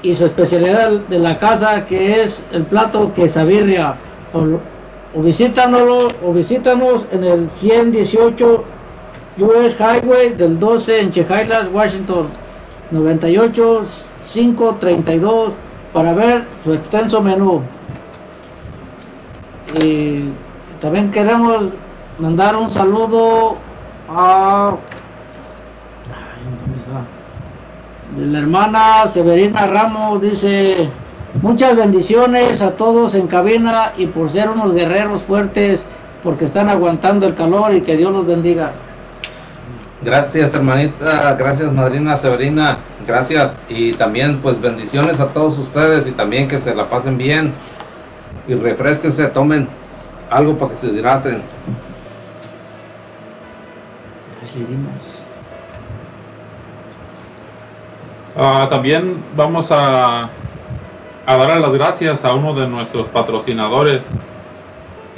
y 0.01 0.15
su 0.15 0.25
especialidad 0.25 0.89
de 0.91 1.19
la 1.19 1.37
casa 1.37 1.85
que 1.85 2.23
es 2.23 2.43
el 2.51 2.63
plato 2.63 3.13
quesabirria. 3.13 3.95
O, 4.33 4.59
o 5.15 5.21
visítanos, 5.21 7.05
en 7.11 7.23
el 7.23 7.49
118 7.51 8.63
US 9.37 9.75
Highway 9.79 10.33
del 10.33 10.59
12 10.59 11.01
en 11.01 11.11
Chehalis, 11.11 11.69
Washington 11.71 12.27
98 12.91 13.81
532 14.31 15.53
para 15.93 16.13
ver 16.13 16.45
su 16.63 16.73
extenso 16.73 17.21
menú. 17.21 17.61
Y 19.81 20.31
también 20.81 21.11
queremos 21.11 21.69
mandar 22.17 22.55
un 22.55 22.69
saludo 22.69 23.57
a 24.09 24.75
la 28.17 28.39
hermana 28.39 29.07
Severina 29.07 29.67
Ramos 29.67 30.19
dice 30.19 30.89
muchas 31.41 31.75
bendiciones 31.75 32.61
a 32.61 32.75
todos 32.75 33.13
en 33.13 33.27
cabina 33.27 33.93
y 33.97 34.07
por 34.07 34.31
ser 34.31 34.49
unos 34.49 34.73
guerreros 34.73 35.21
fuertes 35.21 35.85
porque 36.23 36.45
están 36.45 36.69
aguantando 36.69 37.27
el 37.27 37.35
calor 37.35 37.73
y 37.73 37.81
que 37.81 37.95
Dios 37.95 38.11
los 38.11 38.25
bendiga. 38.25 38.71
Gracias 40.01 40.53
hermanita, 40.53 41.35
gracias 41.37 41.73
madrina 41.73 42.15
Severina, 42.15 42.77
gracias. 43.05 43.61
Y 43.67 43.93
también 43.93 44.39
pues 44.41 44.61
bendiciones 44.61 45.19
a 45.19 45.27
todos 45.27 45.57
ustedes 45.57 46.07
y 46.07 46.11
también 46.11 46.47
que 46.47 46.59
se 46.59 46.73
la 46.73 46.89
pasen 46.89 47.17
bien. 47.17 47.53
Y 48.47 48.55
refresquense, 48.55 49.27
tomen 49.27 49.67
algo 50.29 50.57
para 50.57 50.71
que 50.71 50.77
se 50.77 50.87
hidraten. 50.87 51.41
Ah, 58.37 58.67
también 58.69 59.21
vamos 59.35 59.67
a, 59.69 60.29
a 61.25 61.37
darle 61.37 61.59
las 61.59 61.71
gracias 61.73 62.23
a 62.23 62.33
uno 62.33 62.53
de 62.53 62.67
nuestros 62.67 63.07
patrocinadores. 63.09 64.01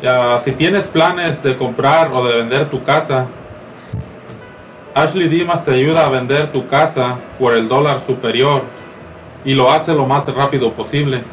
Ah, 0.03 0.39
si 0.43 0.53
tienes 0.53 0.85
planes 0.85 1.43
de 1.43 1.55
comprar 1.55 2.11
o 2.11 2.27
de 2.27 2.37
vender 2.37 2.69
tu 2.71 2.83
casa, 2.83 3.27
Ashley 4.93 5.29
Dimas 5.29 5.63
te 5.63 5.71
ayuda 5.71 6.05
a 6.05 6.09
vender 6.09 6.51
tu 6.51 6.67
casa 6.67 7.15
por 7.39 7.53
el 7.53 7.69
dólar 7.69 8.01
superior 8.05 8.63
y 9.45 9.53
lo 9.53 9.71
hace 9.71 9.93
lo 9.93 10.05
más 10.05 10.27
rápido 10.27 10.73
posible. 10.73 11.23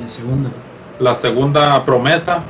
La 0.00 0.08
segunda. 0.08 0.50
la 0.98 1.14
segunda 1.14 1.84
promesa 1.84 2.42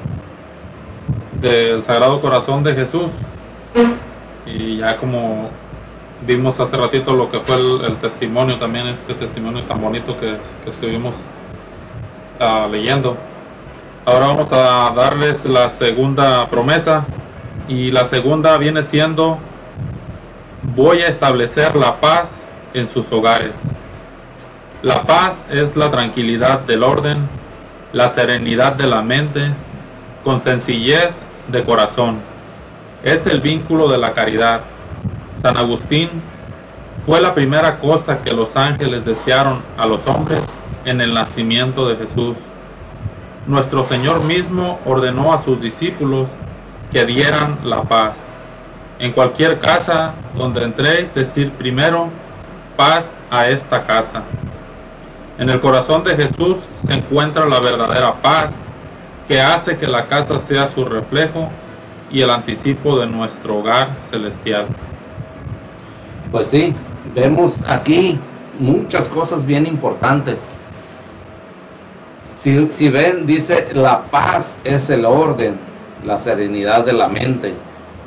del 1.40 1.84
Sagrado 1.84 2.20
Corazón 2.20 2.62
de 2.62 2.74
Jesús. 2.74 3.10
Y 4.46 4.78
ya 4.78 4.96
como 4.96 5.50
vimos 6.26 6.58
hace 6.60 6.76
ratito 6.76 7.14
lo 7.14 7.30
que 7.30 7.40
fue 7.40 7.56
el, 7.56 7.84
el 7.84 7.96
testimonio 7.96 8.58
también, 8.58 8.86
este 8.88 9.14
testimonio 9.14 9.62
tan 9.64 9.80
bonito 9.80 10.18
que, 10.18 10.36
que 10.64 10.70
estuvimos 10.70 11.14
ah, 12.38 12.68
leyendo. 12.70 13.16
Ahora 14.04 14.26
vamos 14.28 14.52
a 14.52 14.92
darles 14.96 15.44
la 15.44 15.68
segunda 15.70 16.48
promesa 16.48 17.04
y 17.68 17.90
la 17.90 18.06
segunda 18.06 18.56
viene 18.56 18.82
siendo 18.82 19.38
voy 20.74 21.02
a 21.02 21.08
establecer 21.08 21.76
la 21.76 22.00
paz 22.00 22.39
en 22.74 22.90
sus 22.90 23.10
hogares. 23.12 23.52
La 24.82 25.02
paz 25.02 25.36
es 25.50 25.76
la 25.76 25.90
tranquilidad 25.90 26.60
del 26.60 26.82
orden, 26.82 27.28
la 27.92 28.10
serenidad 28.10 28.72
de 28.72 28.86
la 28.86 29.02
mente, 29.02 29.50
con 30.24 30.42
sencillez 30.42 31.14
de 31.48 31.64
corazón. 31.64 32.18
Es 33.02 33.26
el 33.26 33.40
vínculo 33.40 33.88
de 33.88 33.98
la 33.98 34.12
caridad. 34.12 34.62
San 35.42 35.56
Agustín 35.56 36.08
fue 37.04 37.20
la 37.20 37.34
primera 37.34 37.78
cosa 37.78 38.22
que 38.22 38.32
los 38.32 38.56
ángeles 38.56 39.04
desearon 39.04 39.62
a 39.76 39.86
los 39.86 40.06
hombres 40.06 40.40
en 40.84 41.00
el 41.00 41.14
nacimiento 41.14 41.88
de 41.88 41.96
Jesús. 41.96 42.36
nuestro 43.46 43.84
Señor 43.88 44.22
mismo 44.22 44.78
ordenó 44.84 45.32
a 45.32 45.42
sus 45.42 45.60
discípulos 45.60 46.28
que 46.92 47.04
dieran 47.04 47.58
la 47.64 47.82
paz. 47.82 48.16
En 48.98 49.12
cualquier 49.12 49.60
casa 49.60 50.12
donde 50.36 50.62
entréis, 50.62 51.12
decir 51.14 51.50
primero, 51.52 52.10
paz 52.80 53.10
a 53.30 53.46
esta 53.46 53.84
casa. 53.84 54.22
En 55.38 55.50
el 55.50 55.60
corazón 55.60 56.02
de 56.02 56.16
Jesús 56.16 56.56
se 56.82 56.94
encuentra 56.94 57.44
la 57.44 57.60
verdadera 57.60 58.14
paz 58.22 58.54
que 59.28 59.38
hace 59.38 59.76
que 59.76 59.86
la 59.86 60.06
casa 60.06 60.40
sea 60.40 60.66
su 60.66 60.86
reflejo 60.86 61.50
y 62.10 62.22
el 62.22 62.30
anticipo 62.30 62.98
de 62.98 63.06
nuestro 63.06 63.58
hogar 63.58 63.98
celestial. 64.10 64.64
Pues 66.32 66.48
sí, 66.48 66.74
vemos 67.14 67.62
aquí 67.68 68.18
muchas 68.58 69.10
cosas 69.10 69.44
bien 69.44 69.66
importantes. 69.66 70.48
Si, 72.32 72.66
si 72.72 72.88
ven, 72.88 73.26
dice, 73.26 73.74
la 73.74 74.04
paz 74.04 74.56
es 74.64 74.88
el 74.88 75.04
orden, 75.04 75.58
la 76.02 76.16
serenidad 76.16 76.86
de 76.86 76.94
la 76.94 77.08
mente. 77.08 77.52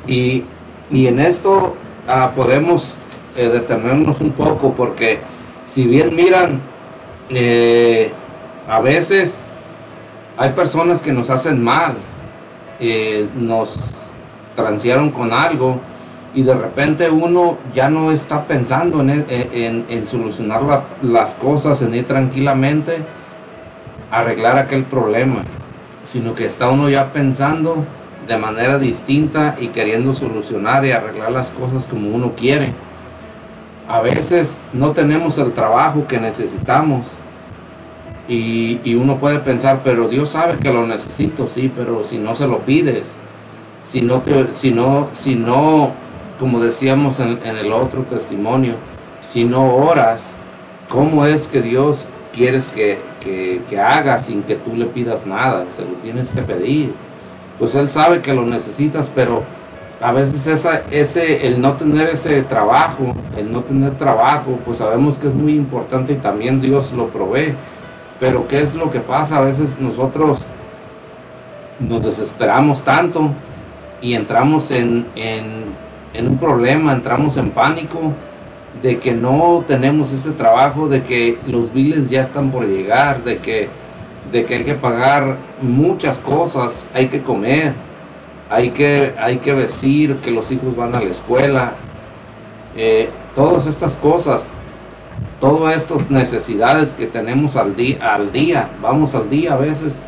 Y, 0.08 0.42
y 0.90 1.06
en 1.06 1.20
esto 1.20 1.76
ah, 2.08 2.32
podemos 2.34 2.98
eh, 3.36 3.48
detenernos 3.48 4.20
un 4.20 4.32
poco 4.32 4.72
porque 4.72 5.18
si 5.64 5.86
bien 5.86 6.14
miran, 6.14 6.60
eh, 7.30 8.12
a 8.68 8.80
veces 8.80 9.46
hay 10.36 10.50
personas 10.50 11.00
que 11.02 11.12
nos 11.12 11.30
hacen 11.30 11.62
mal, 11.62 11.96
eh, 12.80 13.26
nos 13.36 13.76
transearon 14.56 15.10
con 15.10 15.32
algo 15.32 15.80
y 16.34 16.42
de 16.42 16.54
repente 16.54 17.08
uno 17.10 17.58
ya 17.74 17.88
no 17.88 18.10
está 18.10 18.44
pensando 18.44 19.00
en, 19.00 19.24
en- 19.28 19.84
en 19.88 20.06
solucionar 20.06 20.62
la- 20.62 20.82
las 21.02 21.34
cosas, 21.34 21.80
en 21.82 21.94
ir 21.94 22.06
tranquilamente 22.06 22.98
arreglar 24.10 24.58
aquel 24.58 24.84
problema, 24.84 25.42
sino 26.04 26.34
que 26.34 26.46
está 26.46 26.68
uno 26.70 26.88
ya 26.88 27.12
pensando 27.12 27.84
de 28.26 28.36
manera 28.38 28.78
distinta 28.78 29.56
y 29.60 29.68
queriendo 29.68 30.12
solucionar 30.14 30.84
y 30.84 30.92
arreglar 30.92 31.32
las 31.32 31.50
cosas 31.50 31.86
como 31.86 32.08
uno 32.10 32.32
quiere. 32.36 32.72
A 33.88 34.00
veces 34.00 34.60
no 34.72 34.92
tenemos 34.92 35.36
el 35.38 35.52
trabajo 35.52 36.06
que 36.06 36.18
necesitamos 36.18 37.12
y, 38.28 38.80
y 38.84 38.94
uno 38.94 39.18
puede 39.18 39.38
pensar, 39.40 39.80
pero 39.84 40.08
Dios 40.08 40.30
sabe 40.30 40.58
que 40.58 40.72
lo 40.72 40.86
necesito, 40.86 41.46
sí, 41.46 41.70
pero 41.74 42.04
si 42.04 42.18
no 42.18 42.34
se 42.34 42.46
lo 42.46 42.60
pides, 42.60 43.14
si 43.82 44.00
no, 44.00 44.20
te- 44.22 44.54
si 44.54 44.70
no, 44.70 45.08
si 45.12 45.34
no 45.34 45.90
como 46.40 46.60
decíamos 46.60 47.20
en, 47.20 47.38
en 47.44 47.56
el 47.56 47.72
otro 47.72 48.02
testimonio, 48.02 48.74
si 49.22 49.44
no 49.44 49.74
oras, 49.74 50.36
¿cómo 50.88 51.26
es 51.26 51.46
que 51.46 51.60
Dios 51.62 52.08
quieres 52.34 52.68
que, 52.68 52.98
que, 53.20 53.62
que 53.68 53.78
haga 53.78 54.18
sin 54.18 54.42
que 54.42 54.56
tú 54.56 54.74
le 54.74 54.86
pidas 54.86 55.26
nada? 55.26 55.66
Se 55.68 55.82
lo 55.82 55.92
tienes 56.02 56.30
que 56.32 56.42
pedir. 56.42 56.92
Pues 57.58 57.74
Él 57.76 57.88
sabe 57.88 58.20
que 58.20 58.34
lo 58.34 58.42
necesitas, 58.44 59.10
pero 59.14 59.42
a 60.04 60.12
veces 60.12 60.46
ese, 60.90 61.46
el 61.46 61.62
no 61.62 61.76
tener 61.78 62.10
ese 62.10 62.42
trabajo, 62.42 63.14
el 63.38 63.50
no 63.50 63.62
tener 63.62 63.96
trabajo, 63.96 64.58
pues 64.62 64.76
sabemos 64.76 65.16
que 65.16 65.28
es 65.28 65.34
muy 65.34 65.54
importante 65.54 66.12
y 66.12 66.16
también 66.16 66.60
Dios 66.60 66.92
lo 66.92 67.06
provee. 67.06 67.54
Pero 68.20 68.46
¿qué 68.46 68.60
es 68.60 68.74
lo 68.74 68.90
que 68.90 69.00
pasa? 69.00 69.38
A 69.38 69.40
veces 69.40 69.80
nosotros 69.80 70.44
nos 71.80 72.04
desesperamos 72.04 72.82
tanto 72.82 73.30
y 74.02 74.12
entramos 74.12 74.70
en, 74.72 75.06
en, 75.16 75.64
en 76.12 76.28
un 76.28 76.36
problema, 76.36 76.92
entramos 76.92 77.38
en 77.38 77.50
pánico 77.52 78.12
de 78.82 78.98
que 78.98 79.12
no 79.12 79.64
tenemos 79.66 80.12
ese 80.12 80.32
trabajo, 80.32 80.86
de 80.86 81.02
que 81.02 81.38
los 81.46 81.72
biles 81.72 82.10
ya 82.10 82.20
están 82.20 82.50
por 82.50 82.66
llegar, 82.66 83.24
de 83.24 83.38
que, 83.38 83.70
de 84.30 84.44
que 84.44 84.56
hay 84.56 84.64
que 84.64 84.74
pagar 84.74 85.38
muchas 85.62 86.18
cosas, 86.18 86.86
hay 86.92 87.08
que 87.08 87.22
comer, 87.22 87.72
hay 88.54 88.70
que, 88.70 89.14
hay 89.18 89.38
que 89.38 89.52
vestir, 89.52 90.16
que 90.18 90.30
los 90.30 90.52
hijos 90.52 90.76
van 90.76 90.94
a 90.94 91.00
la 91.00 91.10
escuela, 91.10 91.72
eh, 92.76 93.10
todas 93.34 93.66
estas 93.66 93.96
cosas, 93.96 94.48
todas 95.40 95.74
estas 95.74 96.08
necesidades 96.08 96.92
que 96.92 97.08
tenemos 97.08 97.56
al 97.56 97.74
día, 97.74 98.14
al 98.14 98.30
día, 98.30 98.70
vamos 98.80 99.16
al 99.16 99.28
día 99.28 99.54
a 99.54 99.56
veces, 99.56 100.00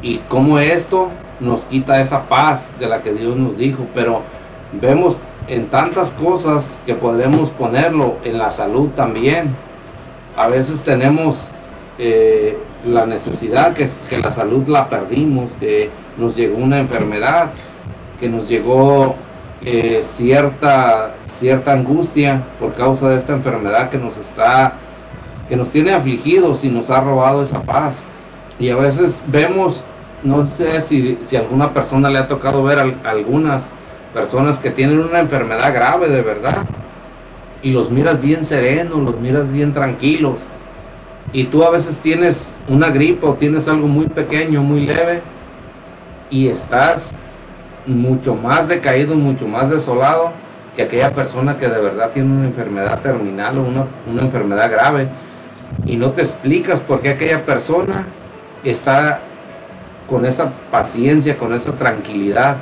y 0.00 0.18
cómo 0.28 0.60
esto 0.60 1.08
nos 1.40 1.64
quita 1.64 2.00
esa 2.00 2.28
paz 2.28 2.70
de 2.78 2.86
la 2.86 3.02
que 3.02 3.12
Dios 3.12 3.36
nos 3.36 3.56
dijo, 3.56 3.84
pero 3.92 4.22
vemos 4.80 5.20
en 5.48 5.66
tantas 5.66 6.12
cosas 6.12 6.78
que 6.86 6.94
podemos 6.94 7.50
ponerlo 7.50 8.14
en 8.22 8.38
la 8.38 8.52
salud 8.52 8.90
también. 8.90 9.56
A 10.36 10.46
veces 10.46 10.84
tenemos 10.84 11.50
eh, 11.98 12.56
la 12.86 13.06
necesidad 13.06 13.74
que, 13.74 13.88
que 14.08 14.18
la 14.18 14.30
salud 14.30 14.66
la 14.68 14.88
perdimos, 14.88 15.54
que 15.54 15.90
nos 16.16 16.36
llegó 16.36 16.56
una 16.58 16.78
enfermedad, 16.78 17.50
que 18.20 18.28
nos 18.28 18.48
llegó 18.48 19.14
eh, 19.64 20.00
cierta, 20.02 21.14
cierta 21.22 21.72
angustia 21.72 22.42
por 22.60 22.74
causa 22.74 23.08
de 23.08 23.16
esta 23.16 23.32
enfermedad 23.32 23.90
que 23.90 23.98
nos 23.98 24.16
está, 24.18 24.74
que 25.48 25.56
nos 25.56 25.70
tiene 25.70 25.92
afligidos 25.92 26.64
y 26.64 26.70
nos 26.70 26.90
ha 26.90 27.00
robado 27.00 27.42
esa 27.42 27.60
paz. 27.62 28.02
Y 28.58 28.70
a 28.70 28.76
veces 28.76 29.22
vemos, 29.26 29.84
no 30.22 30.46
sé 30.46 30.80
si, 30.80 31.18
si 31.24 31.36
alguna 31.36 31.72
persona 31.74 32.08
le 32.08 32.18
ha 32.18 32.28
tocado 32.28 32.62
ver 32.62 32.78
al- 32.78 32.96
algunas 33.04 33.68
personas 34.14 34.58
que 34.58 34.70
tienen 34.70 34.98
una 35.00 35.18
enfermedad 35.18 35.74
grave 35.74 36.08
de 36.08 36.22
verdad 36.22 36.64
y 37.62 37.70
los 37.72 37.90
miras 37.90 38.20
bien 38.20 38.46
serenos, 38.46 38.98
los 38.98 39.20
miras 39.20 39.50
bien 39.52 39.74
tranquilos. 39.74 40.44
Y 41.32 41.44
tú 41.44 41.64
a 41.64 41.70
veces 41.70 41.98
tienes 41.98 42.56
una 42.68 42.90
gripa 42.90 43.28
o 43.28 43.34
tienes 43.34 43.68
algo 43.68 43.86
muy 43.88 44.06
pequeño, 44.06 44.62
muy 44.62 44.86
leve 44.86 45.22
y 46.30 46.48
estás 46.48 47.14
mucho 47.86 48.34
más 48.34 48.68
decaído, 48.68 49.14
mucho 49.14 49.46
más 49.46 49.70
desolado 49.70 50.32
que 50.74 50.82
aquella 50.82 51.14
persona 51.14 51.56
que 51.56 51.68
de 51.68 51.80
verdad 51.80 52.10
tiene 52.12 52.30
una 52.36 52.46
enfermedad 52.46 53.00
terminal 53.00 53.58
o 53.58 53.62
una, 53.62 53.86
una 54.10 54.22
enfermedad 54.22 54.70
grave. 54.70 55.08
Y 55.86 55.96
no 55.96 56.10
te 56.10 56.20
explicas 56.20 56.80
por 56.80 57.00
qué 57.00 57.10
aquella 57.10 57.44
persona 57.44 58.06
está 58.62 59.20
con 60.08 60.24
esa 60.26 60.52
paciencia, 60.70 61.36
con 61.36 61.54
esa 61.54 61.72
tranquilidad. 61.72 62.58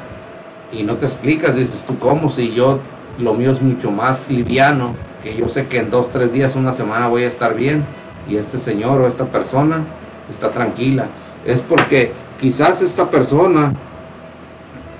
Y 0.73 0.85
no 0.85 0.97
te 0.97 1.07
explicas, 1.07 1.57
dices 1.57 1.85
tú, 1.85 1.99
¿cómo? 1.99 2.31
Si 2.31 2.53
yo, 2.53 2.81
lo 3.19 3.35
mío 3.35 3.51
es 3.51 3.61
mucho 3.61 3.91
más 3.91 4.31
liviano, 4.31 4.95
que 5.23 5.36
yo 5.36 5.49
sé 5.49 5.66
que 5.66 5.78
en 5.78 5.91
dos, 5.91 6.11
tres 6.11 6.32
días, 6.32 6.57
una 6.57 6.73
semana 6.73 7.09
voy 7.09 7.24
a 7.24 7.28
estar 7.28 7.55
bien. 7.55 7.85
Y 8.29 8.37
este 8.37 8.59
señor 8.59 9.01
o 9.01 9.07
esta 9.07 9.27
persona 9.27 9.85
está 10.31 10.51
tranquila. 10.51 11.07
Es 11.45 11.61
porque 11.63 12.13
quizás 12.41 12.83
esta 12.83 13.11
persona 13.11 13.75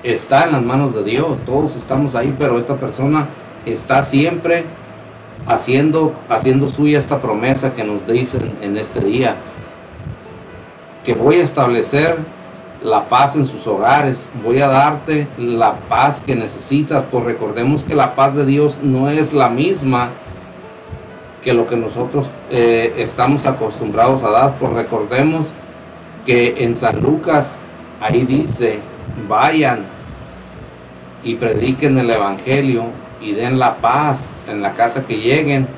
está 0.03 0.45
en 0.45 0.53
las 0.53 0.63
manos 0.63 0.95
de 0.95 1.03
Dios, 1.03 1.41
todos 1.43 1.77
estamos 1.77 2.15
ahí, 2.15 2.35
pero 2.39 2.59
esta 2.59 2.77
persona 2.77 3.29
está 3.65 4.03
siempre 4.03 4.65
haciendo, 5.47 6.15
haciendo 6.29 6.69
suya 6.69 6.99
esta 6.99 7.21
promesa 7.21 7.73
que 7.75 7.85
nos 7.85 8.07
dicen 8.07 8.53
en 8.61 8.77
este 8.77 9.01
día, 9.01 9.37
que 11.05 11.15
voy 11.15 11.37
a 11.37 11.45
establecer 11.45 12.19
la 12.83 13.09
paz 13.09 13.35
en 13.35 13.47
sus 13.47 13.67
hogares, 13.67 14.31
voy 14.45 14.61
a 14.61 14.69
darte 14.69 15.27
la 15.39 15.75
paz 15.89 16.21
que 16.21 16.37
necesitas, 16.37 17.05
pues 17.11 17.25
recordemos 17.25 17.83
que 17.83 17.95
la 17.95 18.15
paz 18.15 18.35
de 18.35 18.45
Dios 18.45 18.81
no 18.83 19.09
es 19.09 19.33
la 19.33 19.49
misma 19.49 20.11
que 21.45 21.53
lo 21.53 21.67
que 21.67 21.77
nosotros 21.77 22.31
eh, 22.51 22.95
estamos 22.97 23.47
acostumbrados 23.47 24.25
a 24.25 24.31
dar, 24.31 24.59
pues 24.59 24.73
recordemos 24.73 25.55
que 26.25 26.65
en 26.65 26.75
San 26.75 27.03
Lucas 27.03 27.59
ahí 28.01 28.25
dice, 28.25 28.81
vayan 29.29 29.85
y 31.23 31.35
prediquen 31.35 31.99
el 31.99 32.11
Evangelio 32.11 32.87
y 33.21 33.33
den 33.33 33.59
la 33.59 33.77
paz 33.77 34.33
en 34.49 34.63
la 34.63 34.73
casa 34.73 35.05
que 35.07 35.19
lleguen, 35.19 35.69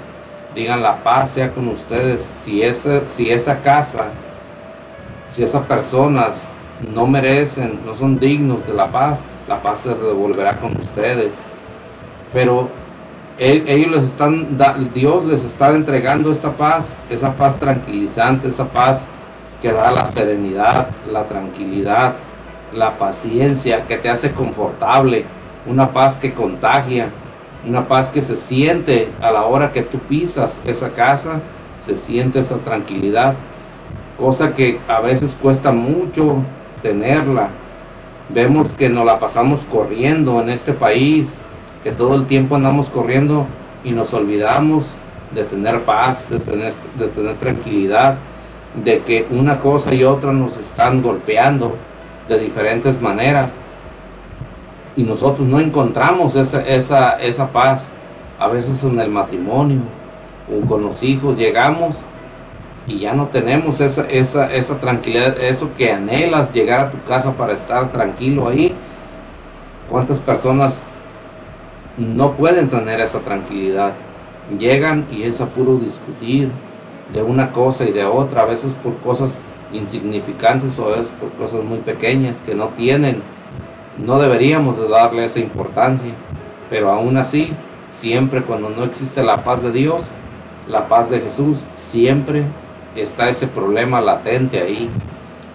digan 0.54 0.82
la 0.82 0.94
paz 1.02 1.32
sea 1.32 1.52
con 1.52 1.68
ustedes, 1.68 2.30
si 2.34 2.62
esa, 2.62 3.06
si 3.06 3.30
esa 3.30 3.60
casa, 3.60 4.06
si 5.32 5.42
esas 5.42 5.66
personas 5.66 6.48
no 6.94 7.06
merecen, 7.06 7.80
no 7.84 7.94
son 7.94 8.18
dignos 8.18 8.66
de 8.66 8.72
la 8.72 8.86
paz, 8.86 9.20
la 9.48 9.62
paz 9.62 9.80
se 9.80 9.94
devolverá 9.94 10.58
con 10.58 10.76
ustedes. 10.76 11.42
Pero 12.32 12.68
ellos 13.38 13.90
les 13.90 14.04
están, 14.04 14.58
Dios 14.94 15.24
les 15.24 15.44
está 15.44 15.70
entregando 15.74 16.32
esta 16.32 16.52
paz, 16.52 16.96
esa 17.10 17.34
paz 17.34 17.58
tranquilizante, 17.58 18.48
esa 18.48 18.68
paz 18.68 19.06
que 19.60 19.72
da 19.72 19.90
la 19.90 20.06
serenidad, 20.06 20.88
la 21.10 21.24
tranquilidad, 21.24 22.14
la 22.72 22.98
paciencia, 22.98 23.86
que 23.86 23.98
te 23.98 24.08
hace 24.08 24.32
confortable, 24.32 25.24
una 25.66 25.92
paz 25.92 26.16
que 26.16 26.32
contagia, 26.32 27.10
una 27.66 27.88
paz 27.88 28.10
que 28.10 28.22
se 28.22 28.36
siente 28.36 29.10
a 29.20 29.30
la 29.30 29.44
hora 29.44 29.72
que 29.72 29.82
tú 29.82 29.98
pisas 29.98 30.62
esa 30.64 30.90
casa, 30.90 31.40
se 31.76 31.96
siente 31.96 32.38
esa 32.38 32.58
tranquilidad, 32.58 33.34
cosa 34.18 34.54
que 34.54 34.78
a 34.88 35.00
veces 35.00 35.36
cuesta 35.40 35.72
mucho 35.72 36.42
tenerla. 36.82 37.48
Vemos 38.28 38.72
que 38.72 38.88
nos 38.88 39.04
la 39.04 39.18
pasamos 39.18 39.64
corriendo 39.64 40.40
en 40.40 40.50
este 40.50 40.72
país, 40.72 41.38
que 41.86 41.92
todo 41.92 42.16
el 42.16 42.26
tiempo 42.26 42.56
andamos 42.56 42.90
corriendo 42.90 43.46
y 43.84 43.92
nos 43.92 44.12
olvidamos 44.12 44.96
de 45.32 45.44
tener 45.44 45.82
paz, 45.82 46.28
de 46.28 46.40
tener, 46.40 46.72
de 46.98 47.06
tener 47.06 47.36
tranquilidad. 47.36 48.16
de 48.84 49.02
que 49.02 49.24
una 49.30 49.60
cosa 49.60 49.94
y 49.94 50.02
otra 50.02 50.32
nos 50.32 50.56
están 50.56 51.00
golpeando 51.00 51.76
de 52.28 52.40
diferentes 52.40 53.00
maneras 53.00 53.54
y 54.96 55.04
nosotros 55.04 55.46
no 55.46 55.60
encontramos 55.60 56.34
esa, 56.34 56.60
esa, 56.62 57.10
esa 57.20 57.52
paz 57.52 57.88
a 58.40 58.48
veces 58.48 58.82
en 58.82 58.98
el 58.98 59.08
matrimonio 59.08 59.82
o 60.52 60.66
con 60.66 60.82
los 60.82 61.04
hijos 61.04 61.38
llegamos 61.38 62.04
y 62.88 62.98
ya 62.98 63.12
no 63.12 63.26
tenemos 63.26 63.80
esa, 63.80 64.10
esa, 64.10 64.52
esa 64.52 64.80
tranquilidad, 64.80 65.38
eso 65.38 65.70
que 65.78 65.92
anhelas 65.92 66.52
llegar 66.52 66.80
a 66.80 66.90
tu 66.90 67.00
casa 67.04 67.30
para 67.30 67.52
estar 67.52 67.92
tranquilo 67.92 68.48
ahí. 68.48 68.74
¿Cuántas 69.88 70.18
personas 70.18 70.84
no 71.96 72.32
pueden 72.32 72.68
tener 72.68 73.00
esa 73.00 73.20
tranquilidad? 73.20 73.94
Llegan 74.58 75.06
y 75.10 75.22
es 75.22 75.40
a 75.40 75.46
puro 75.46 75.76
discutir 75.76 76.50
de 77.12 77.22
una 77.22 77.52
cosa 77.52 77.84
y 77.84 77.92
de 77.92 78.04
otra, 78.04 78.42
a 78.42 78.46
veces 78.46 78.74
por 78.74 78.96
cosas 78.98 79.40
insignificantes 79.72 80.78
o 80.78 80.86
a 80.88 80.96
veces 80.96 81.10
por 81.12 81.30
cosas 81.32 81.64
muy 81.64 81.78
pequeñas 81.78 82.36
que 82.44 82.54
no 82.54 82.68
tienen, 82.70 83.22
no 83.98 84.18
deberíamos 84.18 84.76
de 84.76 84.88
darle 84.88 85.24
esa 85.24 85.40
importancia, 85.40 86.12
pero 86.68 86.90
aún 86.90 87.16
así, 87.16 87.52
siempre 87.88 88.42
cuando 88.42 88.70
no 88.70 88.84
existe 88.84 89.22
la 89.22 89.42
paz 89.42 89.62
de 89.62 89.72
Dios, 89.72 90.10
la 90.68 90.88
paz 90.88 91.10
de 91.10 91.20
Jesús, 91.20 91.66
siempre 91.74 92.44
está 92.94 93.28
ese 93.28 93.46
problema 93.46 94.00
latente 94.00 94.60
ahí, 94.60 94.90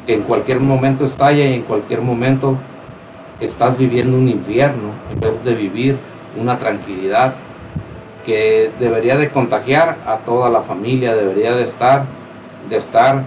que 0.05 0.15
en 0.15 0.23
cualquier 0.23 0.59
momento 0.59 1.05
estalla 1.05 1.45
y 1.45 1.53
en 1.53 1.63
cualquier 1.63 2.01
momento 2.01 2.57
estás 3.39 3.77
viviendo 3.77 4.18
un 4.18 4.27
infierno 4.27 4.91
en 5.11 5.19
vez 5.19 5.43
de 5.43 5.53
vivir 5.53 5.97
una 6.37 6.57
tranquilidad 6.59 7.35
que 8.25 8.71
debería 8.79 9.17
de 9.17 9.31
contagiar 9.31 9.97
a 10.05 10.17
toda 10.17 10.49
la 10.49 10.61
familia, 10.61 11.15
debería 11.15 11.55
de 11.55 11.63
estar, 11.63 12.05
de 12.69 12.77
estar 12.77 13.23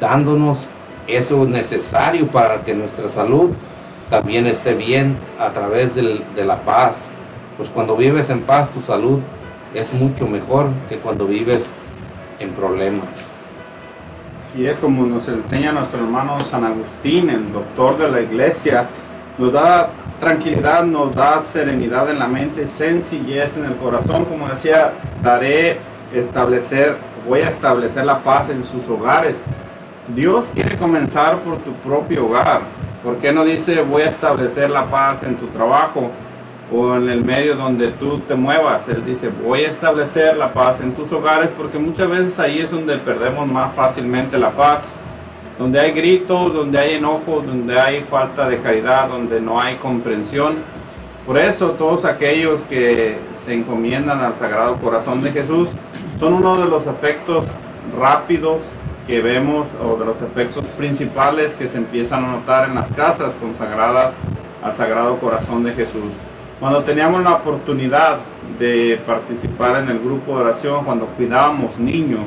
dándonos 0.00 0.70
eso 1.06 1.44
necesario 1.44 2.26
para 2.28 2.62
que 2.62 2.74
nuestra 2.74 3.08
salud 3.08 3.50
también 4.10 4.46
esté 4.46 4.74
bien 4.74 5.16
a 5.38 5.50
través 5.50 5.94
de 5.94 6.44
la 6.44 6.62
paz. 6.62 7.10
Pues 7.56 7.70
cuando 7.70 7.96
vives 7.96 8.30
en 8.30 8.42
paz 8.42 8.70
tu 8.70 8.80
salud 8.80 9.20
es 9.74 9.92
mucho 9.94 10.26
mejor 10.26 10.68
que 10.88 10.98
cuando 10.98 11.26
vives 11.26 11.72
en 12.38 12.50
problemas. 12.50 13.32
Si 14.52 14.66
es 14.66 14.78
como 14.78 15.04
nos 15.06 15.26
enseña 15.28 15.72
nuestro 15.72 15.98
hermano 16.00 16.40
San 16.40 16.64
Agustín, 16.64 17.30
el 17.30 17.52
doctor 17.52 17.98
de 17.98 18.08
la 18.10 18.20
iglesia, 18.20 18.86
nos 19.38 19.52
da 19.52 19.90
tranquilidad, 20.18 20.84
nos 20.84 21.14
da 21.14 21.40
serenidad 21.40 22.10
en 22.10 22.18
la 22.18 22.26
mente, 22.26 22.66
sencillez 22.66 23.50
en 23.56 23.66
el 23.66 23.76
corazón, 23.76 24.24
como 24.24 24.48
decía, 24.48 24.92
daré 25.22 25.78
establecer, 26.14 26.96
voy 27.28 27.40
a 27.40 27.50
establecer 27.50 28.04
la 28.04 28.22
paz 28.22 28.48
en 28.48 28.64
sus 28.64 28.88
hogares. 28.88 29.34
Dios 30.14 30.46
quiere 30.54 30.76
comenzar 30.76 31.38
por 31.40 31.58
tu 31.58 31.72
propio 31.74 32.26
hogar. 32.26 32.62
¿Por 33.02 33.16
qué 33.16 33.32
no 33.32 33.44
dice 33.44 33.82
voy 33.82 34.02
a 34.02 34.08
establecer 34.08 34.70
la 34.70 34.86
paz 34.86 35.22
en 35.22 35.36
tu 35.36 35.46
trabajo 35.48 36.10
o 36.72 36.96
en 36.96 37.08
el 37.08 37.24
medio 37.24 37.56
donde 37.56 37.88
tú 37.88 38.20
te 38.20 38.34
muevas? 38.34 38.88
Él 38.88 39.04
dice 39.04 39.30
voy 39.44 39.64
a 39.64 39.68
establecer 39.68 40.36
la 40.36 40.52
paz 40.52 40.80
en 40.80 40.92
tus 40.92 41.12
hogares 41.12 41.50
porque 41.56 41.78
muchas 41.78 42.08
veces 42.08 42.38
ahí 42.38 42.60
es 42.60 42.70
donde 42.70 42.96
perdemos 42.98 43.46
más 43.46 43.74
fácilmente 43.74 44.38
la 44.38 44.50
paz. 44.50 44.80
Donde 45.58 45.80
hay 45.80 45.92
gritos, 45.92 46.52
donde 46.52 46.78
hay 46.78 46.94
enojo, 46.94 47.42
donde 47.44 47.78
hay 47.80 48.02
falta 48.02 48.48
de 48.48 48.58
caridad, 48.58 49.08
donde 49.08 49.40
no 49.40 49.60
hay 49.60 49.76
comprensión. 49.76 50.56
Por 51.26 51.38
eso 51.38 51.70
todos 51.70 52.04
aquellos 52.04 52.60
que 52.62 53.18
se 53.44 53.54
encomiendan 53.54 54.20
al 54.20 54.34
Sagrado 54.34 54.76
Corazón 54.76 55.22
de 55.22 55.32
Jesús 55.32 55.68
son 56.20 56.34
uno 56.34 56.60
de 56.60 56.68
los 56.68 56.86
efectos 56.86 57.46
rápidos 57.98 58.58
que 59.06 59.20
vemos 59.22 59.66
o 59.82 59.96
de 59.96 60.04
los 60.04 60.20
efectos 60.20 60.66
principales 60.76 61.54
que 61.54 61.68
se 61.68 61.78
empiezan 61.78 62.24
a 62.24 62.32
notar 62.32 62.68
en 62.68 62.74
las 62.74 62.90
casas 62.92 63.34
consagradas 63.40 64.12
al 64.62 64.74
Sagrado 64.74 65.18
Corazón 65.18 65.62
de 65.64 65.72
Jesús. 65.72 66.12
Cuando 66.58 66.82
teníamos 66.82 67.22
la 67.22 67.34
oportunidad 67.34 68.18
de 68.58 69.00
participar 69.06 69.82
en 69.82 69.90
el 69.90 69.98
grupo 70.00 70.36
de 70.36 70.44
oración, 70.44 70.84
cuando 70.84 71.06
cuidábamos 71.06 71.78
niños, 71.78 72.22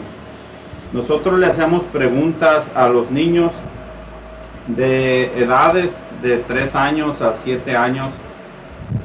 nosotros 0.91 1.39
le 1.39 1.45
hacíamos 1.45 1.83
preguntas 1.83 2.69
a 2.75 2.89
los 2.89 3.11
niños 3.11 3.51
de 4.65 5.39
edades 5.39 5.95
de 6.23 6.37
3 6.37 6.75
años 6.75 7.21
a 7.21 7.35
7 7.35 7.77
años. 7.77 8.11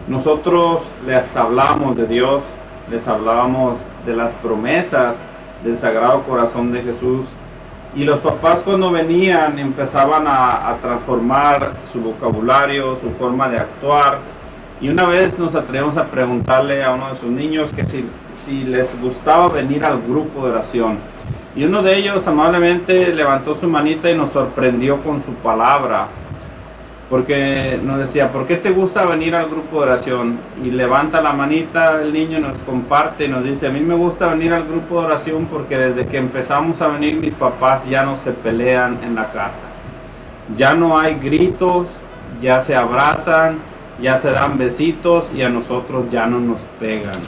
Nosotros 0.08 0.88
les 1.06 1.36
hablábamos 1.36 1.94
de 1.94 2.06
Dios, 2.06 2.42
les 2.90 3.06
hablábamos 3.06 3.76
de 4.06 4.16
las 4.16 4.32
promesas 4.34 5.16
del 5.62 5.76
Sagrado 5.76 6.22
Corazón 6.22 6.72
de 6.72 6.82
Jesús. 6.82 7.26
Y 7.94 8.04
los 8.04 8.20
papás 8.20 8.60
cuando 8.64 8.90
venían 8.90 9.58
empezaban 9.58 10.26
a, 10.26 10.70
a 10.70 10.76
transformar 10.78 11.72
su 11.92 12.00
vocabulario, 12.00 12.96
su 13.02 13.10
forma 13.18 13.46
de 13.50 13.58
actuar. 13.58 14.20
Y 14.80 14.88
una 14.88 15.04
vez 15.04 15.38
nos 15.38 15.54
atrevimos 15.54 15.98
a 15.98 16.06
preguntarle 16.06 16.82
a 16.82 16.92
uno 16.92 17.10
de 17.10 17.20
sus 17.20 17.30
niños 17.30 17.70
que 17.76 17.84
si, 17.84 18.06
si 18.34 18.64
les 18.64 18.98
gustaba 19.02 19.48
venir 19.48 19.84
al 19.84 20.00
grupo 20.00 20.46
de 20.46 20.52
oración. 20.52 21.13
Y 21.56 21.64
uno 21.64 21.82
de 21.82 21.96
ellos 21.96 22.26
amablemente 22.26 23.14
levantó 23.14 23.54
su 23.54 23.68
manita 23.68 24.10
y 24.10 24.16
nos 24.16 24.32
sorprendió 24.32 25.02
con 25.02 25.22
su 25.24 25.32
palabra. 25.34 26.08
Porque 27.08 27.78
nos 27.82 27.98
decía, 27.98 28.32
¿por 28.32 28.46
qué 28.46 28.56
te 28.56 28.70
gusta 28.70 29.06
venir 29.06 29.36
al 29.36 29.48
grupo 29.48 29.76
de 29.76 29.90
oración? 29.90 30.38
Y 30.64 30.70
levanta 30.70 31.20
la 31.20 31.32
manita 31.32 32.00
el 32.02 32.12
niño 32.12 32.40
nos 32.40 32.58
comparte 32.62 33.26
y 33.26 33.28
nos 33.28 33.44
dice, 33.44 33.68
a 33.68 33.70
mí 33.70 33.80
me 33.80 33.94
gusta 33.94 34.28
venir 34.28 34.52
al 34.52 34.64
grupo 34.64 35.00
de 35.00 35.06
oración 35.06 35.46
porque 35.46 35.78
desde 35.78 36.06
que 36.06 36.16
empezamos 36.16 36.80
a 36.80 36.88
venir 36.88 37.16
mis 37.16 37.34
papás 37.34 37.84
ya 37.88 38.02
no 38.02 38.16
se 38.16 38.32
pelean 38.32 38.98
en 39.04 39.14
la 39.14 39.30
casa. 39.30 39.52
Ya 40.56 40.74
no 40.74 40.98
hay 40.98 41.14
gritos, 41.14 41.86
ya 42.40 42.62
se 42.62 42.74
abrazan, 42.74 43.58
ya 44.00 44.18
se 44.18 44.30
dan 44.30 44.58
besitos 44.58 45.26
y 45.34 45.42
a 45.42 45.50
nosotros 45.50 46.10
ya 46.10 46.26
no 46.26 46.40
nos 46.40 46.60
pegan. 46.80 47.20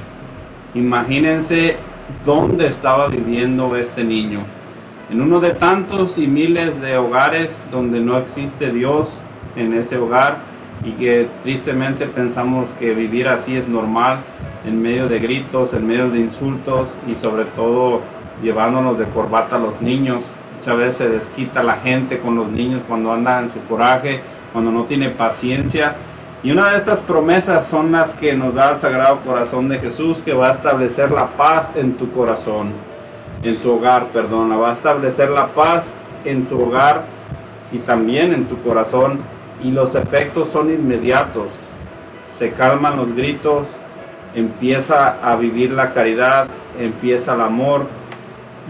Imagínense 0.74 1.76
dónde 2.24 2.66
estaba 2.66 3.08
viviendo 3.08 3.76
este 3.76 4.04
niño. 4.04 4.40
En 5.10 5.20
uno 5.20 5.40
de 5.40 5.50
tantos 5.50 6.18
y 6.18 6.26
miles 6.26 6.80
de 6.80 6.96
hogares 6.96 7.56
donde 7.70 8.00
no 8.00 8.18
existe 8.18 8.72
Dios 8.72 9.08
en 9.54 9.74
ese 9.74 9.96
hogar 9.96 10.38
y 10.84 10.92
que 10.92 11.28
tristemente 11.42 12.06
pensamos 12.06 12.68
que 12.78 12.92
vivir 12.92 13.28
así 13.28 13.56
es 13.56 13.68
normal 13.68 14.18
en 14.66 14.82
medio 14.82 15.08
de 15.08 15.18
gritos, 15.20 15.72
en 15.72 15.86
medio 15.86 16.10
de 16.10 16.20
insultos 16.20 16.88
y 17.06 17.14
sobre 17.14 17.44
todo 17.44 18.02
llevándonos 18.42 18.98
de 18.98 19.04
corbata 19.06 19.56
a 19.56 19.60
los 19.60 19.80
niños. 19.80 20.22
Muchas 20.58 20.76
veces 20.76 20.96
se 20.96 21.08
desquita 21.08 21.62
la 21.62 21.76
gente 21.76 22.18
con 22.18 22.34
los 22.34 22.48
niños 22.48 22.82
cuando 22.88 23.12
anda 23.12 23.40
en 23.40 23.52
su 23.52 23.60
coraje, 23.68 24.20
cuando 24.52 24.72
no 24.72 24.84
tiene 24.84 25.10
paciencia. 25.10 25.94
Y 26.46 26.52
una 26.52 26.70
de 26.70 26.76
estas 26.76 27.00
promesas 27.00 27.66
son 27.66 27.90
las 27.90 28.14
que 28.14 28.32
nos 28.34 28.54
da 28.54 28.70
el 28.70 28.78
Sagrado 28.78 29.18
Corazón 29.22 29.68
de 29.68 29.80
Jesús, 29.80 30.18
que 30.18 30.32
va 30.32 30.50
a 30.50 30.52
establecer 30.52 31.10
la 31.10 31.26
paz 31.26 31.72
en 31.74 31.94
tu 31.94 32.12
corazón, 32.12 32.68
en 33.42 33.56
tu 33.56 33.72
hogar, 33.72 34.06
perdona, 34.12 34.56
va 34.56 34.70
a 34.70 34.74
establecer 34.74 35.28
la 35.30 35.48
paz 35.48 35.92
en 36.24 36.46
tu 36.46 36.62
hogar 36.62 37.02
y 37.72 37.78
también 37.78 38.32
en 38.32 38.44
tu 38.44 38.62
corazón. 38.62 39.18
Y 39.60 39.72
los 39.72 39.96
efectos 39.96 40.50
son 40.50 40.72
inmediatos. 40.72 41.48
Se 42.38 42.52
calman 42.52 42.96
los 42.96 43.12
gritos, 43.16 43.66
empieza 44.36 45.16
a 45.28 45.34
vivir 45.34 45.72
la 45.72 45.92
caridad, 45.92 46.46
empieza 46.78 47.34
el 47.34 47.40
amor, 47.40 47.88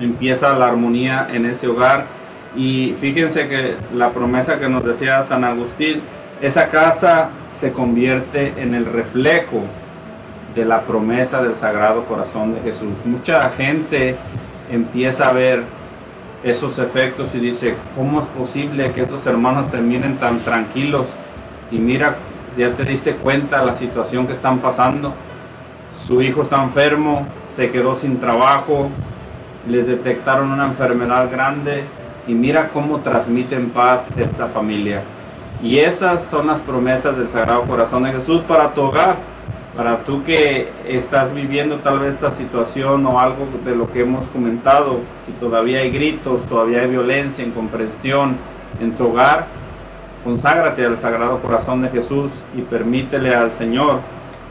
empieza 0.00 0.56
la 0.56 0.68
armonía 0.68 1.28
en 1.30 1.44
ese 1.44 1.68
hogar. 1.68 2.06
Y 2.56 2.96
fíjense 3.02 3.48
que 3.48 3.74
la 3.94 4.12
promesa 4.12 4.58
que 4.58 4.66
nos 4.66 4.82
decía 4.82 5.22
San 5.24 5.44
Agustín, 5.44 6.00
esa 6.40 6.68
casa 6.68 7.30
se 7.60 7.72
convierte 7.72 8.52
en 8.56 8.74
el 8.74 8.86
reflejo 8.86 9.62
de 10.54 10.64
la 10.64 10.82
promesa 10.82 11.42
del 11.42 11.54
Sagrado 11.54 12.04
Corazón 12.04 12.54
de 12.54 12.60
Jesús. 12.60 12.94
Mucha 13.04 13.48
gente 13.50 14.16
empieza 14.70 15.28
a 15.28 15.32
ver 15.32 15.62
esos 16.42 16.78
efectos 16.78 17.34
y 17.34 17.38
dice, 17.38 17.74
¿cómo 17.94 18.20
es 18.20 18.26
posible 18.28 18.92
que 18.92 19.02
estos 19.02 19.26
hermanos 19.26 19.68
se 19.70 19.80
miren 19.80 20.16
tan 20.18 20.40
tranquilos? 20.40 21.06
Y 21.70 21.78
mira, 21.78 22.16
ya 22.56 22.72
te 22.72 22.84
diste 22.84 23.12
cuenta 23.12 23.64
la 23.64 23.76
situación 23.76 24.26
que 24.26 24.34
están 24.34 24.58
pasando. 24.58 25.12
Su 26.06 26.22
hijo 26.22 26.42
está 26.42 26.62
enfermo, 26.62 27.26
se 27.54 27.70
quedó 27.70 27.96
sin 27.96 28.18
trabajo, 28.18 28.88
les 29.68 29.86
detectaron 29.86 30.52
una 30.52 30.66
enfermedad 30.66 31.30
grande 31.30 31.84
y 32.26 32.32
mira 32.32 32.68
cómo 32.68 33.00
transmiten 33.00 33.70
paz 33.70 34.02
esta 34.16 34.46
familia. 34.48 35.02
Y 35.62 35.78
esas 35.78 36.24
son 36.24 36.48
las 36.48 36.60
promesas 36.60 37.16
del 37.16 37.28
Sagrado 37.28 37.62
Corazón 37.62 38.04
de 38.04 38.12
Jesús 38.12 38.42
para 38.42 38.74
tu 38.74 38.82
hogar, 38.82 39.16
para 39.76 40.04
tú 40.04 40.22
que 40.22 40.70
estás 40.86 41.34
viviendo 41.34 41.76
tal 41.76 41.98
vez 41.98 42.14
esta 42.14 42.30
situación 42.30 43.04
o 43.06 43.18
algo 43.18 43.46
de 43.64 43.74
lo 43.74 43.90
que 43.90 44.00
hemos 44.00 44.26
comentado, 44.28 45.00
si 45.24 45.32
todavía 45.32 45.80
hay 45.80 45.90
gritos, 45.90 46.42
todavía 46.46 46.80
hay 46.80 46.88
violencia, 46.88 47.44
incomprensión 47.44 48.36
en 48.80 48.92
tu 48.96 49.08
hogar, 49.08 49.46
conságrate 50.24 50.84
al 50.84 50.98
Sagrado 50.98 51.40
Corazón 51.40 51.82
de 51.82 51.88
Jesús 51.88 52.30
y 52.56 52.62
permítele 52.62 53.34
al 53.34 53.52
Señor 53.52 54.00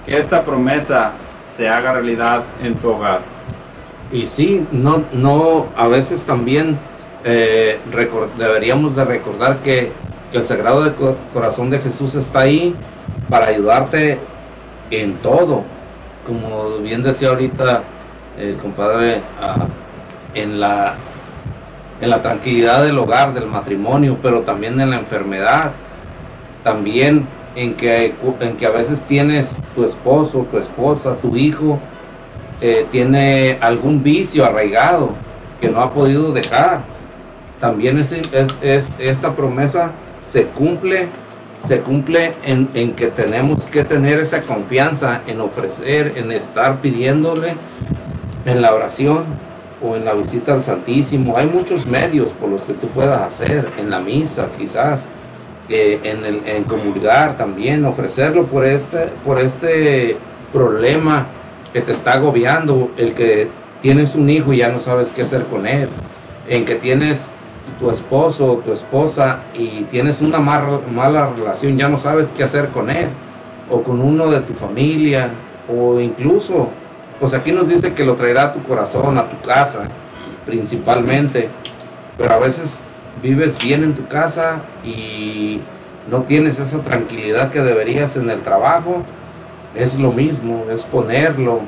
que 0.06 0.18
esta 0.18 0.44
promesa 0.44 1.14
se 1.57 1.68
haga 1.68 1.94
realidad 1.94 2.44
en 2.64 2.76
tu 2.76 2.90
hogar. 2.91 3.22
Y 4.11 4.26
sí, 4.26 4.65
no, 4.72 5.03
no, 5.11 5.68
a 5.76 5.88
veces 5.88 6.26
también 6.26 6.77
eh, 7.23 7.80
deberíamos 8.38 8.95
de 8.95 9.03
recordar 9.03 9.57
que, 9.57 9.91
que 10.36 10.40
el 10.41 10.45
Sagrado 10.45 10.84
de 10.84 10.91
Co- 10.91 11.16
Corazón 11.34 11.70
de 11.70 11.80
Jesús 11.80 12.14
está 12.14 12.41
ahí 12.41 12.76
para 13.30 13.45
ayudarte 13.48 14.20
en 14.91 15.14
todo. 15.22 15.62
Como 16.28 16.80
bien 16.80 17.03
decía 17.03 17.30
ahorita 17.30 17.84
el 18.38 18.57
compadre, 18.57 19.22
ah, 19.41 19.66
en 20.34 20.60
la 20.60 20.95
en 22.02 22.10
la 22.10 22.22
tranquilidad 22.22 22.84
del 22.84 22.98
hogar, 22.98 23.34
del 23.34 23.48
matrimonio, 23.48 24.18
pero 24.22 24.41
también 24.41 24.78
en 24.82 24.90
la 24.90 24.98
enfermedad, 24.98 25.72
también 26.62 27.26
en 27.56 27.74
que, 27.76 28.14
en 28.41 28.57
que 28.57 28.66
a 28.66 28.72
veces 28.72 29.02
tienes 29.03 29.62
tu 29.74 29.86
esposo, 29.86 30.45
tu 30.52 30.57
esposa, 30.57 31.16
tu 31.22 31.38
hijo, 31.38 31.80
eh, 32.60 32.86
tiene 32.91 33.57
algún 33.62 34.03
vicio 34.03 34.44
arraigado 34.44 35.12
que 35.62 35.70
no 35.70 35.80
ha 35.80 35.94
podido 35.94 36.34
dejar. 36.34 36.82
También 37.62 37.98
es- 37.98 38.12
esta 38.99 39.34
promesa 39.34 39.91
se 40.27 40.45
cumple, 40.45 41.07
se 41.68 41.80
cumple 41.80 42.34
en, 42.43 42.69
en 42.73 42.93
que 42.93 43.07
tenemos 43.07 43.65
que 43.65 43.84
tener 43.84 44.19
esa 44.19 44.41
confianza 44.41 45.22
en 45.27 45.41
ofrecer, 45.41 46.14
en 46.15 46.31
estar 46.31 46.81
pidiéndole 46.81 47.56
en 48.45 48.61
la 48.61 48.73
oración 48.73 49.26
o 49.81 49.95
en 49.95 50.06
la 50.06 50.14
visita 50.14 50.53
al 50.53 50.64
Santísimo. 50.64 51.38
Hay 51.38 51.47
muchos 51.47 51.85
medios 51.85 52.30
por 52.31 52.49
los 52.49 52.65
que 52.65 52.73
tú 52.73 52.88
puedas 52.88 53.22
hacer, 53.22 53.69
en 53.77 53.89
la 53.89 53.99
misa 53.99 54.49
quizás, 54.57 55.07
eh, 55.68 55.99
en, 56.03 56.23
el, 56.26 56.41
en 56.45 56.64
comulgar 56.64 57.38
también, 57.38 57.85
ofrecerlo 57.85 58.45
por 58.45 58.65
este, 58.65 59.10
por 59.26 59.39
este 59.39 60.18
problema 60.53 61.26
que 61.73 61.81
te 61.81 61.91
está 61.91 62.14
agobiando, 62.14 62.91
el 62.97 63.14
que 63.14 63.49
tienes 63.81 64.15
un 64.15 64.30
hijo 64.30 64.53
y 64.53 64.57
ya 64.57 64.69
no 64.69 64.80
sabes 64.80 65.11
qué 65.11 65.23
hacer 65.23 65.45
con 65.45 65.68
él, 65.68 65.89
en 66.47 66.65
que 66.65 66.76
tienes 66.76 67.31
tu 67.80 67.90
esposo 67.90 68.54
o 68.54 68.58
tu 68.58 68.72
esposa 68.72 69.40
y 69.54 69.84
tienes 69.84 70.22
una 70.22 70.40
mala 70.40 71.30
relación, 71.36 71.78
ya 71.78 71.90
no 71.90 71.98
sabes 71.98 72.32
qué 72.32 72.44
hacer 72.44 72.70
con 72.70 72.90
él, 72.90 73.10
o 73.70 73.82
con 73.82 74.02
uno 74.02 74.30
de 74.30 74.42
tu 74.42 74.54
familia, 74.54 75.30
o 75.68 76.00
incluso, 76.00 76.70
pues 77.20 77.34
aquí 77.34 77.52
nos 77.52 77.68
dice 77.68 77.94
que 77.94 78.04
lo 78.04 78.16
traerá 78.16 78.46
a 78.46 78.54
tu 78.54 78.64
corazón, 78.64 79.18
a 79.18 79.30
tu 79.30 79.40
casa, 79.42 79.88
principalmente, 80.46 81.50
pero 82.18 82.34
a 82.34 82.38
veces 82.38 82.84
vives 83.22 83.58
bien 83.62 83.84
en 83.84 83.96
tu 83.96 84.08
casa 84.08 84.62
y 84.84 85.60
no 86.10 86.24
tienes 86.24 86.60
esa 86.60 86.82
tranquilidad 86.82 87.50
que 87.50 87.62
deberías 87.62 88.16
en 88.18 88.30
el 88.30 88.42
trabajo, 88.42 89.04
es 89.74 90.00
lo 90.00 90.12
mismo, 90.12 90.66
es 90.72 90.84
ponerlo 90.84 91.62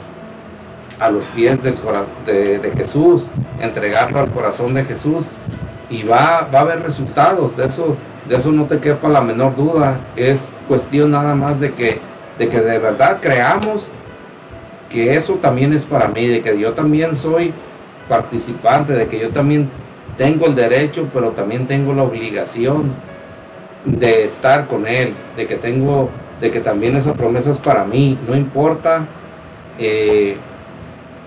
a 1.00 1.10
los 1.10 1.26
pies 1.28 1.62
del 1.62 1.76
de, 2.26 2.60
de 2.60 2.72
Jesús, 2.72 3.30
entregarlo 3.60 4.20
al 4.20 4.32
corazón 4.32 4.74
de 4.74 4.84
Jesús 4.84 5.34
y 5.90 6.04
va, 6.04 6.50
va 6.54 6.60
a 6.60 6.62
haber 6.62 6.84
resultados, 6.84 7.56
de 7.56 7.66
eso, 7.66 7.96
de 8.28 8.36
eso 8.36 8.52
no 8.52 8.66
te 8.66 8.80
quepa 8.80 9.08
la 9.08 9.22
menor 9.22 9.56
duda, 9.56 10.00
es 10.16 10.54
cuestión 10.68 11.12
nada 11.12 11.34
más 11.36 11.60
de 11.60 11.74
que, 11.74 12.00
de 12.38 12.50
que 12.50 12.60
de 12.60 12.78
verdad 12.78 13.20
creamos 13.22 13.90
que 14.90 15.16
eso 15.16 15.36
también 15.36 15.74
es 15.74 15.86
para 15.86 16.08
mí, 16.08 16.28
de 16.28 16.42
que 16.42 16.58
yo 16.58 16.74
también 16.74 17.16
soy 17.16 17.54
participante, 18.08 18.94
de 18.94 19.08
que 19.08 19.20
yo 19.20 19.30
también 19.30 19.70
tengo 20.18 20.48
el 20.48 20.56
derecho, 20.56 21.08
pero 21.14 21.32
también 21.32 21.68
tengo 21.68 21.94
la 21.94 22.04
obligación 22.04 22.92
de 23.86 24.24
estar 24.24 24.68
con 24.68 24.88
Él, 24.88 25.14
de 25.36 25.48
que 25.48 25.56
tengo, 25.56 26.10
de 26.42 26.52
que 26.52 26.60
también 26.60 26.96
esa 26.96 27.14
promesa 27.14 27.52
es 27.52 27.58
para 27.58 27.84
mí, 27.84 28.18
no 28.28 28.36
importa 28.36 29.06
eh, 29.78 30.36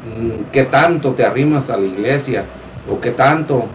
mm, 0.04 0.50
qué 0.50 0.64
tanto 0.64 1.12
te 1.12 1.24
arrimas 1.24 1.70
a 1.70 1.76
la 1.76 1.86
iglesia 1.86 2.44
o 2.90 3.00
qué 3.00 3.10
tanto 3.10 3.66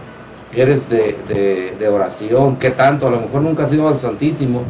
eres 0.62 0.88
de, 0.88 1.74
de- 1.78 1.88
oración, 1.88 2.56
qué 2.58 2.70
tanto, 2.70 3.06
a 3.06 3.10
lo 3.10 3.20
mejor 3.20 3.42
nunca 3.42 3.62
has 3.64 3.72
ido 3.72 3.88
al 3.88 3.96
Santísimo, 3.96 4.62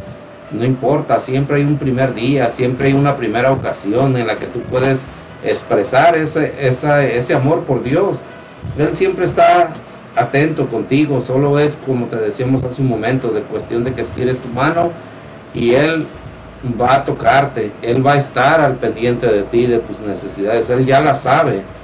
no 0.51 0.63
importa, 0.65 1.19
siempre 1.19 1.57
hay 1.57 1.63
un 1.63 1.77
primer 1.77 2.13
día, 2.13 2.49
siempre 2.49 2.87
hay 2.87 2.93
una 2.93 3.17
primera 3.17 3.51
ocasión 3.51 4.15
en 4.17 4.27
la 4.27 4.37
que 4.37 4.47
tú 4.47 4.61
puedes 4.63 5.07
expresar 5.41 6.15
ese, 6.15 6.53
ese 6.67 7.33
amor 7.33 7.65
por 7.65 7.83
Dios. 7.83 8.23
Él 8.75 8.95
siempre 8.95 9.25
está 9.25 9.81
atento 10.15 10.69
contigo, 10.69 11.21
solo 11.21 11.59
es 11.59 11.75
como 11.75 12.07
te 12.07 12.15
decíamos 12.17 12.63
hace 12.63 12.81
un 12.81 12.87
momento, 12.87 13.29
de 13.31 13.43
cuestión 13.43 13.83
de 13.83 13.93
que 13.93 14.01
estires 14.01 14.41
tu 14.41 14.49
mano 14.49 14.91
y 15.53 15.73
Él 15.73 16.07
va 16.79 16.95
a 16.95 17.05
tocarte, 17.05 17.77
Él 17.81 18.05
va 18.05 18.13
a 18.13 18.17
estar 18.17 18.61
al 18.61 18.79
pendiente 18.79 19.27
de 19.27 19.43
ti, 19.43 19.65
de 19.67 19.79
tus 19.79 19.99
necesidades, 20.01 20.69
Él 20.69 20.85
ya 20.85 21.01
la 21.01 21.13
sabe. 21.13 21.76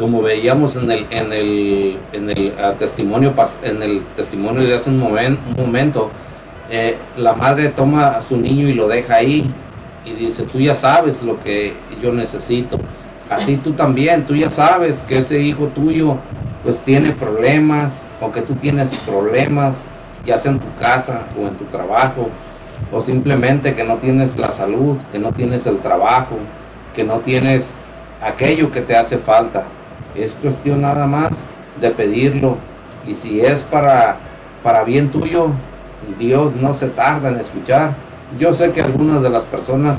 Como 0.00 0.22
veíamos 0.22 0.76
en 0.76 0.90
el, 0.90 1.06
en 1.10 1.30
el, 1.30 1.98
en 2.14 2.30
el 2.30 2.54
ah, 2.58 2.72
testimonio 2.78 3.34
en 3.62 3.82
el 3.82 4.02
testimonio 4.16 4.62
de 4.62 4.74
hace 4.74 4.88
un 4.88 4.98
momento, 4.98 6.10
eh, 6.70 6.96
la 7.18 7.34
madre 7.34 7.68
toma 7.68 8.06
a 8.06 8.22
su 8.22 8.38
niño 8.38 8.66
y 8.66 8.72
lo 8.72 8.88
deja 8.88 9.16
ahí 9.16 9.52
y 10.06 10.12
dice, 10.12 10.44
tú 10.44 10.58
ya 10.58 10.74
sabes 10.74 11.22
lo 11.22 11.38
que 11.40 11.74
yo 12.02 12.14
necesito. 12.14 12.78
Así 13.28 13.58
tú 13.58 13.72
también, 13.72 14.24
tú 14.24 14.34
ya 14.34 14.48
sabes 14.48 15.02
que 15.02 15.18
ese 15.18 15.38
hijo 15.42 15.66
tuyo 15.66 16.16
pues 16.62 16.80
tiene 16.80 17.12
problemas 17.12 18.06
o 18.22 18.32
que 18.32 18.40
tú 18.40 18.54
tienes 18.54 18.96
problemas, 19.06 19.84
ya 20.24 20.38
sea 20.38 20.52
en 20.52 20.60
tu 20.60 20.74
casa 20.80 21.24
o 21.38 21.46
en 21.46 21.56
tu 21.56 21.64
trabajo, 21.66 22.30
o 22.90 23.02
simplemente 23.02 23.74
que 23.74 23.84
no 23.84 23.96
tienes 23.96 24.38
la 24.38 24.50
salud, 24.50 24.96
que 25.12 25.18
no 25.18 25.32
tienes 25.32 25.66
el 25.66 25.76
trabajo, 25.80 26.36
que 26.94 27.04
no 27.04 27.18
tienes 27.18 27.74
aquello 28.22 28.70
que 28.70 28.80
te 28.80 28.96
hace 28.96 29.18
falta. 29.18 29.66
Es 30.14 30.34
cuestión 30.34 30.82
nada 30.82 31.06
más 31.06 31.30
de 31.80 31.90
pedirlo 31.90 32.56
y 33.06 33.14
si 33.14 33.40
es 33.40 33.62
para, 33.62 34.16
para 34.62 34.84
bien 34.84 35.10
tuyo, 35.10 35.48
Dios 36.18 36.54
no 36.56 36.74
se 36.74 36.88
tarda 36.88 37.28
en 37.28 37.36
escuchar. 37.38 37.92
Yo 38.38 38.52
sé 38.54 38.70
que 38.72 38.82
algunas 38.82 39.22
de 39.22 39.30
las 39.30 39.44
personas 39.46 39.98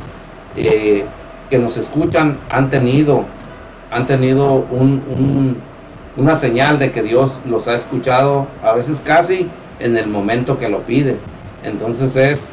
eh, 0.56 1.06
que 1.50 1.58
nos 1.58 1.78
escuchan 1.78 2.38
han 2.52 2.70
tenido, 2.70 3.24
han 3.92 4.06
tenido 4.06 4.54
un- 4.72 5.02
un- 5.10 5.58
una 6.18 6.36
señal 6.36 6.78
de 6.78 6.92
que 6.92 7.02
Dios 7.04 7.40
los 7.46 7.68
ha 7.68 7.76
escuchado, 7.76 8.48
a 8.64 8.74
veces 8.74 9.00
casi 9.00 9.48
en 9.80 9.96
el 9.98 10.08
momento 10.08 10.58
que 10.58 10.68
lo 10.70 10.80
pides. 10.80 11.24
Entonces 11.64 12.16
es, 12.18 12.50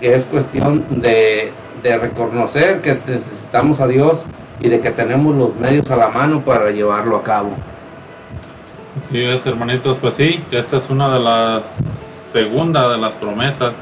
es 0.00 0.24
cuestión 0.26 0.84
de 1.02 1.52
reconocer 1.98 2.80
que 2.80 2.96
necesitamos 3.06 3.80
a 3.80 3.86
Dios 3.88 4.24
y 4.60 4.68
de 4.68 4.80
que 4.80 4.90
tenemos 4.90 5.34
los 5.34 5.54
medios 5.56 5.90
a 5.90 5.96
la 5.96 6.08
mano 6.08 6.40
para 6.40 6.70
llevarlo 6.70 7.16
a 7.16 7.22
cabo. 7.22 7.50
Así 8.96 9.22
es, 9.22 9.44
hermanitos, 9.44 9.98
pues 10.00 10.14
sí, 10.14 10.42
esta 10.50 10.76
es 10.76 10.88
una 10.88 11.12
de 11.12 11.20
las 11.20 11.66
segunda 12.34 12.88
de 12.88 12.98
las 12.98 13.14
promesas 13.14 13.76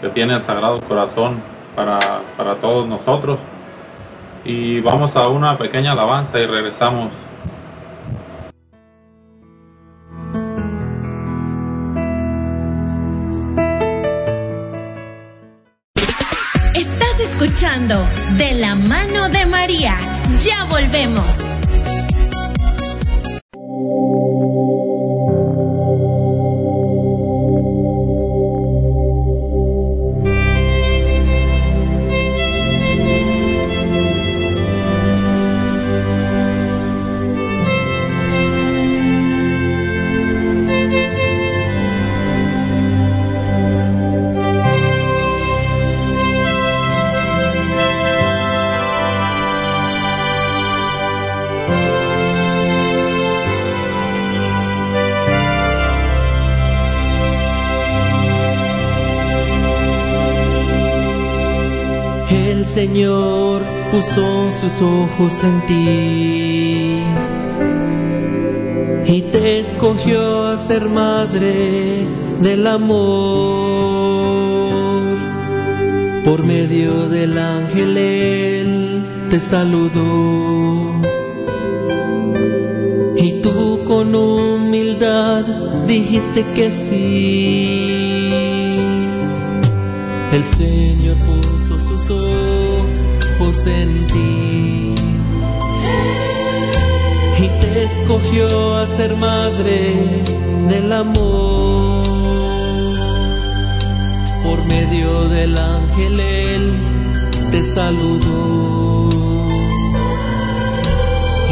que 0.00 0.08
tiene 0.10 0.34
el 0.34 0.42
Sagrado 0.42 0.80
Corazón 0.82 1.40
para, 1.74 1.98
para 2.36 2.54
todos 2.56 2.88
nosotros. 2.88 3.40
Y 4.44 4.80
vamos 4.80 5.16
a 5.16 5.26
una 5.28 5.58
pequeña 5.58 5.92
alabanza 5.92 6.38
y 6.38 6.46
regresamos. 6.46 7.12
Estás 16.74 17.20
escuchando 17.20 17.96
De 18.36 18.54
la 18.54 18.76
mano 18.76 19.07
Ya 19.68 20.64
volvemos. 20.64 21.57
Señor 62.80 63.60
puso 63.90 64.52
sus 64.52 64.80
ojos 64.80 65.42
en 65.42 65.60
ti 65.66 67.02
y 69.04 69.22
te 69.32 69.58
escogió 69.58 70.46
a 70.46 70.58
ser 70.58 70.88
madre 70.88 72.06
del 72.40 72.64
amor. 72.68 73.02
Por 76.24 76.44
medio 76.44 77.08
del 77.08 77.36
ángel 77.36 77.96
Él 77.96 79.04
te 79.28 79.40
saludó 79.40 80.92
y 83.16 83.40
tú 83.42 83.80
con 83.88 84.14
humildad 84.14 85.44
dijiste 85.88 86.44
que 86.54 86.70
sí. 86.70 87.98
El 90.32 90.44
Señor 90.44 91.16
puso 91.26 91.37
ojos 93.58 93.66
en 93.66 94.06
ti 94.06 94.94
y 97.40 97.48
te 97.60 97.84
escogió 97.84 98.76
a 98.76 98.86
ser 98.86 99.16
madre 99.16 99.94
del 100.68 100.92
amor. 100.92 102.06
Por 104.42 104.64
medio 104.66 105.28
del 105.28 105.56
ángel 105.56 106.20
él 106.20 106.72
te 107.50 107.64
saludó. 107.64 109.10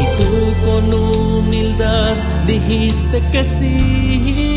Y 0.01 0.05
tú 0.17 0.53
con 0.65 0.93
humildad 0.93 2.15
dijiste 2.45 3.21
que 3.31 3.45
sí. 3.45 4.47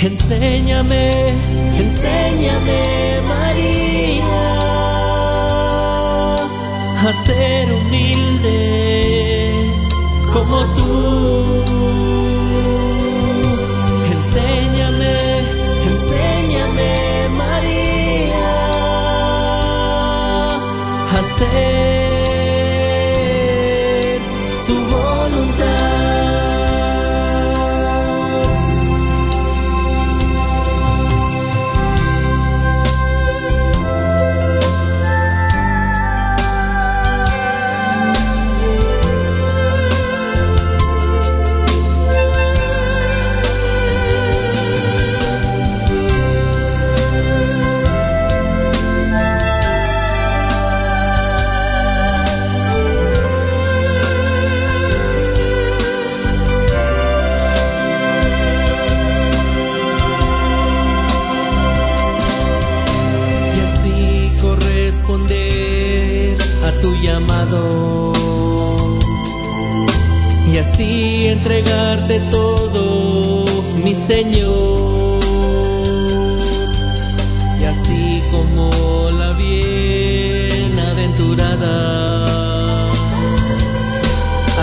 Enséñame, 0.00 1.34
enséñame 1.76 3.20
María 3.26 3.47
a 7.06 7.12
ser 7.12 7.72
humilde 7.72 8.58
como 10.32 10.58
tú. 10.74 11.62
Enséñame, 14.12 15.16
enséñame 15.90 16.92
María 17.36 18.50
a 21.12 21.18
hacer 21.20 21.48
su 24.66 24.74
voluntad. 24.74 25.57
Entregarte 71.38 72.20
todo 72.30 73.46
mi 73.84 73.94
Señor. 73.94 75.20
Y 77.60 77.64
así 77.64 78.22
como 78.32 78.70
la 79.20 79.32
bienaventurada 79.32 81.76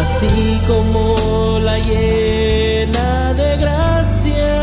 así 0.03 0.59
como 0.67 1.59
la 1.61 1.77
llena 1.79 3.33
de 3.33 3.57
gracia 3.57 4.55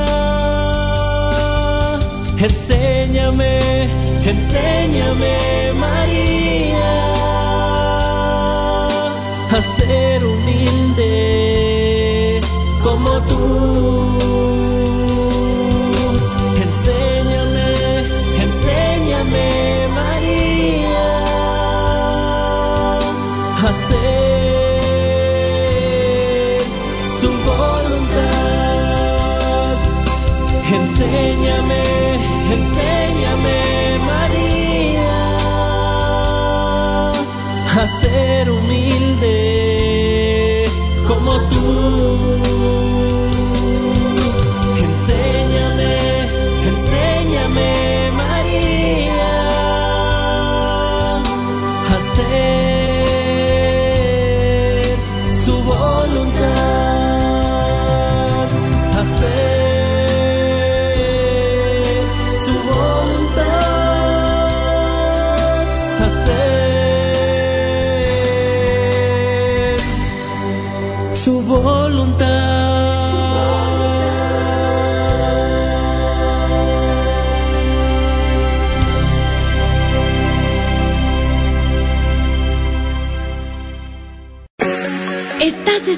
Enséñame, 2.39 3.89
enséñame 4.33 5.37
María 5.79 6.93
a 9.57 9.59
ser 9.77 10.32
a 37.75 37.89
ser 37.89 38.51
humilde 38.51 39.52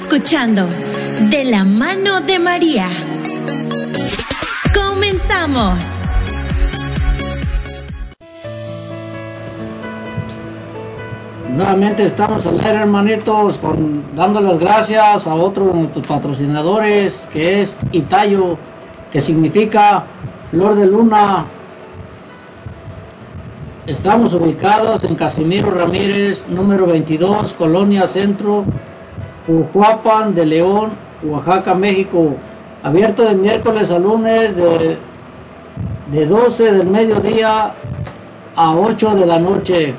escuchando 0.05 0.69
De 1.31 1.47
la 1.47 1.65
mano 1.65 2.21
de 2.21 2.39
María. 2.39 2.91
Comenzamos. 4.75 5.79
Nuevamente 11.49 12.05
estamos 12.05 12.47
al 12.47 12.61
aire, 12.61 12.81
hermanitos, 12.81 13.57
con, 13.57 14.15
dando 14.15 14.43
las 14.43 14.59
gracias 14.59 15.27
a 15.27 15.35
otro 15.35 15.69
de 15.69 15.73
nuestros 15.73 16.07
patrocinadores, 16.07 17.27
que 17.33 17.63
es 17.63 17.75
Itayo, 17.93 18.59
que 19.11 19.23
significa 19.23 20.05
Flor 20.51 20.75
de 20.75 20.87
Luna. 20.87 21.47
Estamos 23.87 24.35
ubicados 24.35 25.03
en 25.05 25.15
Casimiro 25.15 25.71
Ramírez, 25.71 26.45
número 26.47 26.87
22, 26.87 27.55
Colonia 27.55 28.07
Centro, 28.07 28.67
Ujuapan 29.47 30.35
de 30.35 30.47
León, 30.47 30.93
Oaxaca, 31.23 31.75
México. 31.75 32.37
Abierto 32.83 33.25
de 33.25 33.35
miércoles 33.35 33.91
a 33.91 33.99
lunes 33.99 34.57
de, 34.57 34.99
de 36.11 36.27
12 36.27 36.73
del 36.73 36.87
mediodía 36.87 37.73
a 38.57 38.77
8 38.77 39.15
de 39.15 39.27
la 39.27 39.39
noche. 39.39 39.95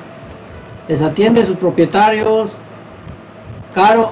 Les 0.87 1.01
atiende 1.01 1.43
sus 1.43 1.57
propietarios 1.57 2.51
Caro, 3.73 4.11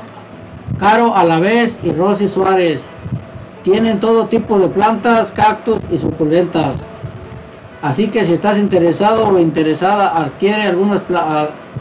Caro 0.78 1.16
Alavés 1.16 1.80
y 1.84 1.92
Rosy 1.94 2.28
Suárez. 2.28 2.86
Tienen 3.64 4.00
todo 4.00 4.28
tipo 4.28 4.60
de 4.60 4.68
plantas, 4.68 5.32
cactus 5.32 5.80
y 5.90 5.98
suculentas. 5.98 6.78
Así 7.82 8.08
que 8.08 8.24
si 8.26 8.34
estás 8.34 8.60
interesado 8.60 9.30
o 9.30 9.40
interesada 9.40 10.18
adquiere 10.18 10.64
algunas 10.64 11.02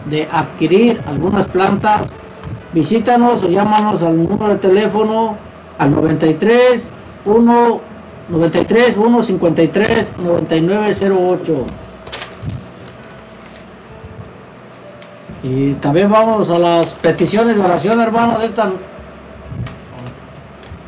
de 0.07 0.29
adquirir 0.31 1.01
algunas 1.07 1.47
plantas, 1.47 2.13
visítanos 2.73 3.43
o 3.45 3.49
llámanos 3.49 4.03
al 4.03 4.17
número 4.17 4.49
de 4.55 4.57
teléfono 4.57 5.37
al 5.79 5.91
93 5.91 6.91
1 7.25 7.81
93 8.29 8.97
1 8.97 9.23
53 9.23 10.15
9908. 10.19 11.67
Y 15.45 15.73
también 15.75 16.11
vamos 16.11 16.51
a 16.51 16.59
las 16.59 16.95
peticiones 16.95 17.57
de 17.57 17.63
oración, 17.63 18.01
hermanos, 18.01 18.45
esta 18.45 18.71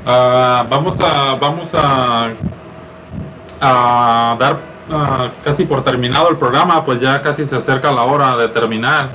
Ah, 0.06 0.66
vamos 0.68 1.00
a 1.00 1.34
vamos 1.36 1.68
a, 1.72 2.28
a 3.58 4.36
dar 4.38 4.58
ah, 4.90 5.28
casi 5.42 5.64
por 5.64 5.82
terminado 5.82 6.28
el 6.28 6.36
programa, 6.36 6.84
pues 6.84 7.00
ya 7.00 7.20
casi 7.20 7.46
se 7.46 7.56
acerca 7.56 7.90
la 7.90 8.02
hora 8.02 8.36
de 8.36 8.48
terminar. 8.48 9.12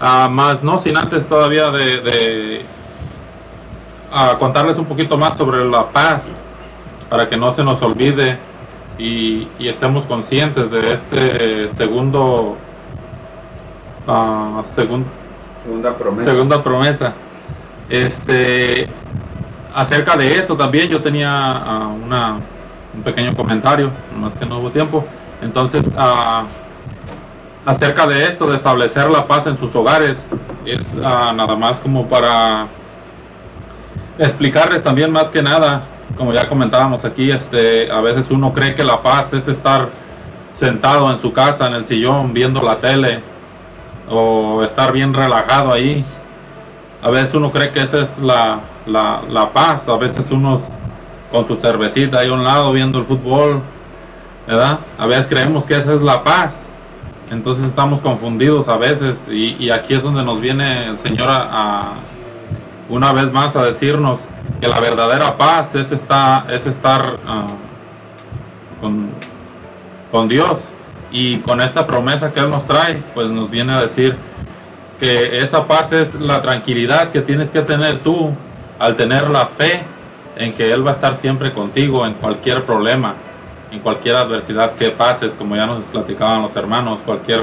Ah, 0.00 0.28
más 0.30 0.62
no 0.62 0.78
sin 0.80 0.96
antes 0.96 1.26
todavía 1.26 1.70
de, 1.70 1.98
de 2.00 2.62
a 4.12 4.34
contarles 4.38 4.76
un 4.78 4.84
poquito 4.84 5.16
más 5.16 5.36
sobre 5.36 5.64
la 5.64 5.86
paz, 5.90 6.24
para 7.08 7.28
que 7.28 7.36
no 7.36 7.52
se 7.54 7.62
nos 7.64 7.80
olvide 7.82 8.38
y, 8.98 9.48
y 9.58 9.68
estemos 9.68 10.04
conscientes 10.04 10.70
de 10.70 10.94
este 10.94 11.68
segundo, 11.76 12.56
ah, 14.06 14.62
segun- 14.76 15.04
Segunda 15.64 15.94
promesa. 15.96 16.30
segunda 16.30 16.62
promesa. 16.62 17.12
Este, 17.88 18.88
acerca 19.74 20.16
de 20.16 20.34
eso 20.36 20.56
también 20.56 20.88
yo 20.88 21.00
tenía 21.00 21.88
una, 22.04 22.36
un 22.94 23.02
pequeño 23.02 23.34
comentario, 23.34 23.90
más 24.20 24.34
que 24.34 24.44
no 24.44 24.58
hubo 24.58 24.70
tiempo. 24.70 25.04
Entonces, 25.40 25.86
acerca 27.64 28.06
de 28.06 28.24
esto, 28.24 28.46
de 28.46 28.56
establecer 28.56 29.10
la 29.10 29.26
paz 29.26 29.46
en 29.46 29.56
sus 29.56 29.74
hogares, 29.74 30.26
es 30.66 30.96
ah, 31.04 31.32
nada 31.34 31.56
más 31.56 31.80
como 31.80 32.06
para 32.08 32.66
explicarles 34.18 34.82
también 34.82 35.10
más 35.10 35.30
que 35.30 35.42
nada, 35.42 35.82
como 36.16 36.32
ya 36.32 36.48
comentábamos 36.48 37.04
aquí, 37.04 37.30
este, 37.30 37.90
a 37.90 38.00
veces 38.00 38.30
uno 38.30 38.52
cree 38.52 38.74
que 38.74 38.84
la 38.84 39.02
paz 39.02 39.32
es 39.32 39.48
estar 39.48 39.88
sentado 40.52 41.10
en 41.10 41.18
su 41.20 41.32
casa, 41.32 41.66
en 41.66 41.74
el 41.74 41.84
sillón, 41.84 42.32
viendo 42.32 42.62
la 42.62 42.76
tele, 42.76 43.20
o 44.08 44.62
estar 44.62 44.92
bien 44.92 45.12
relajado 45.14 45.72
ahí. 45.72 46.04
A 47.02 47.10
veces 47.10 47.34
uno 47.34 47.50
cree 47.50 47.70
que 47.70 47.82
esa 47.82 47.98
es 48.02 48.18
la, 48.18 48.60
la, 48.86 49.22
la 49.28 49.52
paz, 49.52 49.88
a 49.88 49.96
veces 49.96 50.30
uno 50.30 50.60
con 51.30 51.46
su 51.46 51.56
cervecita 51.56 52.20
ahí 52.20 52.28
a 52.28 52.32
un 52.32 52.44
lado 52.44 52.72
viendo 52.72 52.98
el 52.98 53.04
fútbol, 53.04 53.60
¿verdad? 54.46 54.78
A 54.98 55.06
veces 55.06 55.26
creemos 55.26 55.66
que 55.66 55.76
esa 55.76 55.94
es 55.94 56.00
la 56.00 56.22
paz. 56.22 56.54
Entonces 57.30 57.66
estamos 57.66 58.00
confundidos 58.00 58.68
a 58.68 58.76
veces 58.76 59.26
y, 59.30 59.70
aquí 59.70 59.94
es 59.94 60.02
donde 60.02 60.22
nos 60.22 60.40
viene 60.40 60.88
el 60.88 60.98
Señor 60.98 61.30
a, 61.30 61.48
a- 61.50 61.92
una 62.88 63.12
vez 63.12 63.32
más 63.32 63.56
a 63.56 63.64
decirnos 63.64 64.18
que 64.60 64.68
la 64.68 64.78
verdadera 64.78 65.38
paz 65.38 65.74
es, 65.74 65.90
esta, 65.90 66.44
es 66.50 66.66
estar 66.66 67.18
ah, 67.26 67.46
con, 68.80 69.08
con 70.10 70.28
Dios. 70.28 70.58
Y 71.10 71.36
con 71.38 71.60
esta 71.60 71.86
promesa 71.86 72.32
que 72.32 72.40
Él 72.40 72.50
nos 72.50 72.66
trae, 72.66 73.00
pues 73.14 73.28
nos 73.28 73.48
viene 73.48 73.72
a 73.72 73.80
decir 73.82 74.16
que 74.98 75.38
esa 75.40 75.66
paz 75.66 75.92
es 75.92 76.14
la 76.16 76.42
tranquilidad 76.42 77.10
que 77.12 77.20
tienes 77.20 77.50
que 77.52 77.62
tener 77.62 78.00
tú 78.00 78.32
al 78.80 78.96
tener 78.96 79.30
la 79.30 79.46
fe 79.46 79.82
en 80.36 80.52
que 80.54 80.72
Él 80.72 80.84
va 80.84 80.90
a 80.90 80.94
estar 80.94 81.14
siempre 81.14 81.52
contigo 81.52 82.04
en 82.04 82.14
cualquier 82.14 82.64
problema, 82.64 83.14
en 83.74 83.80
cualquier 83.80 84.14
adversidad 84.14 84.74
que 84.76 84.90
pases, 84.90 85.34
como 85.34 85.56
ya 85.56 85.66
nos 85.66 85.84
platicaban 85.86 86.42
los 86.42 86.54
hermanos, 86.54 87.00
cualquier 87.04 87.42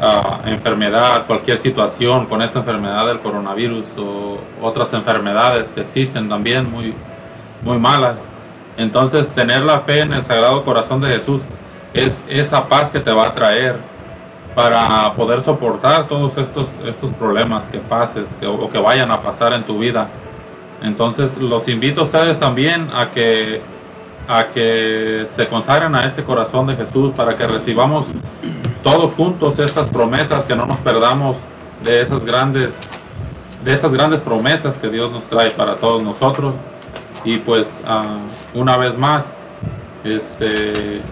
ah, 0.00 0.40
enfermedad, 0.46 1.26
cualquier 1.26 1.58
situación 1.58 2.26
con 2.26 2.40
esta 2.40 2.60
enfermedad 2.60 3.06
del 3.06 3.20
coronavirus 3.20 3.84
o 3.98 4.38
otras 4.62 4.92
enfermedades 4.94 5.72
que 5.74 5.82
existen 5.82 6.28
también 6.30 6.70
muy, 6.70 6.94
muy 7.62 7.78
malas. 7.78 8.22
Entonces 8.78 9.28
tener 9.28 9.62
la 9.62 9.80
fe 9.80 10.00
en 10.00 10.14
el 10.14 10.24
Sagrado 10.24 10.64
Corazón 10.64 11.02
de 11.02 11.08
Jesús 11.08 11.42
es 11.92 12.24
esa 12.28 12.66
paz 12.66 12.90
que 12.90 13.00
te 13.00 13.12
va 13.12 13.26
a 13.26 13.34
traer 13.34 13.76
para 14.54 15.12
poder 15.14 15.42
soportar 15.42 16.08
todos 16.08 16.36
estos, 16.38 16.66
estos 16.86 17.10
problemas 17.12 17.64
que 17.66 17.78
pases 17.78 18.26
que, 18.40 18.46
o 18.46 18.70
que 18.70 18.78
vayan 18.78 19.10
a 19.10 19.20
pasar 19.20 19.52
en 19.52 19.64
tu 19.64 19.78
vida. 19.78 20.08
Entonces 20.82 21.36
los 21.36 21.68
invito 21.68 22.00
a 22.00 22.04
ustedes 22.04 22.40
también 22.40 22.88
a 22.94 23.10
que, 23.10 23.60
a 24.30 24.50
que 24.50 25.26
se 25.34 25.48
consagren 25.48 25.92
a 25.96 26.04
este 26.04 26.22
corazón 26.22 26.68
de 26.68 26.76
Jesús 26.76 27.12
para 27.12 27.36
que 27.36 27.48
recibamos 27.48 28.06
todos 28.84 29.12
juntos 29.14 29.58
estas 29.58 29.90
promesas, 29.90 30.44
que 30.44 30.54
no 30.54 30.66
nos 30.66 30.78
perdamos 30.78 31.36
de 31.82 32.00
esas 32.00 32.24
grandes, 32.24 32.72
de 33.64 33.74
esas 33.74 33.90
grandes 33.90 34.20
promesas 34.20 34.76
que 34.76 34.88
Dios 34.88 35.10
nos 35.10 35.24
trae 35.24 35.50
para 35.50 35.76
todos 35.76 36.00
nosotros. 36.00 36.54
Y 37.24 37.38
pues 37.38 37.68
ah, 37.84 38.18
una 38.54 38.76
vez 38.76 38.96
más, 38.96 39.24
este 40.04 41.02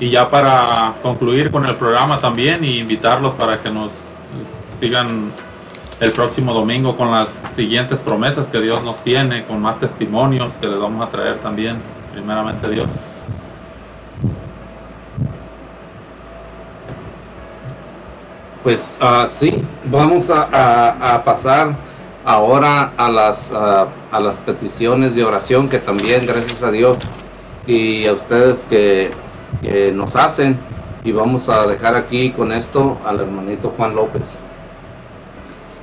y 0.00 0.10
ya 0.10 0.28
para 0.28 0.94
concluir 1.02 1.50
con 1.52 1.66
el 1.66 1.76
programa 1.76 2.18
también 2.18 2.64
y 2.64 2.78
invitarlos 2.78 3.34
para 3.34 3.62
que 3.62 3.70
nos 3.70 3.92
sigan 4.80 5.32
el 6.00 6.12
próximo 6.12 6.52
domingo 6.52 6.96
con 6.96 7.10
las 7.10 7.28
siguientes 7.56 8.00
promesas 8.00 8.48
que 8.48 8.60
Dios 8.60 8.82
nos 8.82 8.96
tiene, 9.02 9.44
con 9.46 9.60
más 9.60 9.78
testimonios 9.80 10.52
que 10.60 10.68
les 10.68 10.78
vamos 10.78 11.06
a 11.06 11.10
traer 11.10 11.38
también, 11.38 11.80
primeramente 12.18 12.68
Dios. 12.68 12.88
Pues 18.64 18.96
ah, 19.00 19.26
sí, 19.30 19.62
vamos 19.84 20.28
a, 20.30 21.22
pasar 21.24 21.76
ahora 22.24 22.92
a 22.96 23.08
las, 23.08 23.52
ah, 23.54 23.86
a 24.10 24.18
las 24.18 24.36
peticiones 24.38 25.14
de 25.14 25.22
oración 25.22 25.68
que 25.68 25.78
también, 25.78 26.26
gracias 26.26 26.62
a 26.64 26.72
Dios 26.72 26.98
y 27.68 28.06
a 28.06 28.12
ustedes 28.12 28.64
que 28.64 29.12
nos 29.94 30.16
hacen. 30.16 30.58
Y 31.04 31.12
vamos 31.12 31.48
a 31.48 31.66
dejar 31.66 31.94
aquí 31.94 32.32
con 32.32 32.50
esto 32.50 32.98
al 33.06 33.20
hermanito 33.20 33.72
Juan 33.76 33.94
López. 33.94 34.40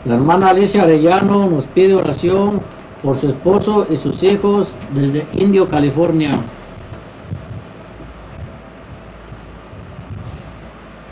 La 0.04 0.16
hermana 0.16 0.50
Alicia 0.50 0.84
Arellano 0.84 1.50
nos 1.50 1.66
pide 1.66 1.96
oración 1.96 2.62
por 3.06 3.18
su 3.18 3.30
esposo 3.30 3.86
y 3.88 3.98
sus 3.98 4.24
hijos 4.24 4.76
desde 4.92 5.28
Indio, 5.34 5.70
California. 5.70 6.32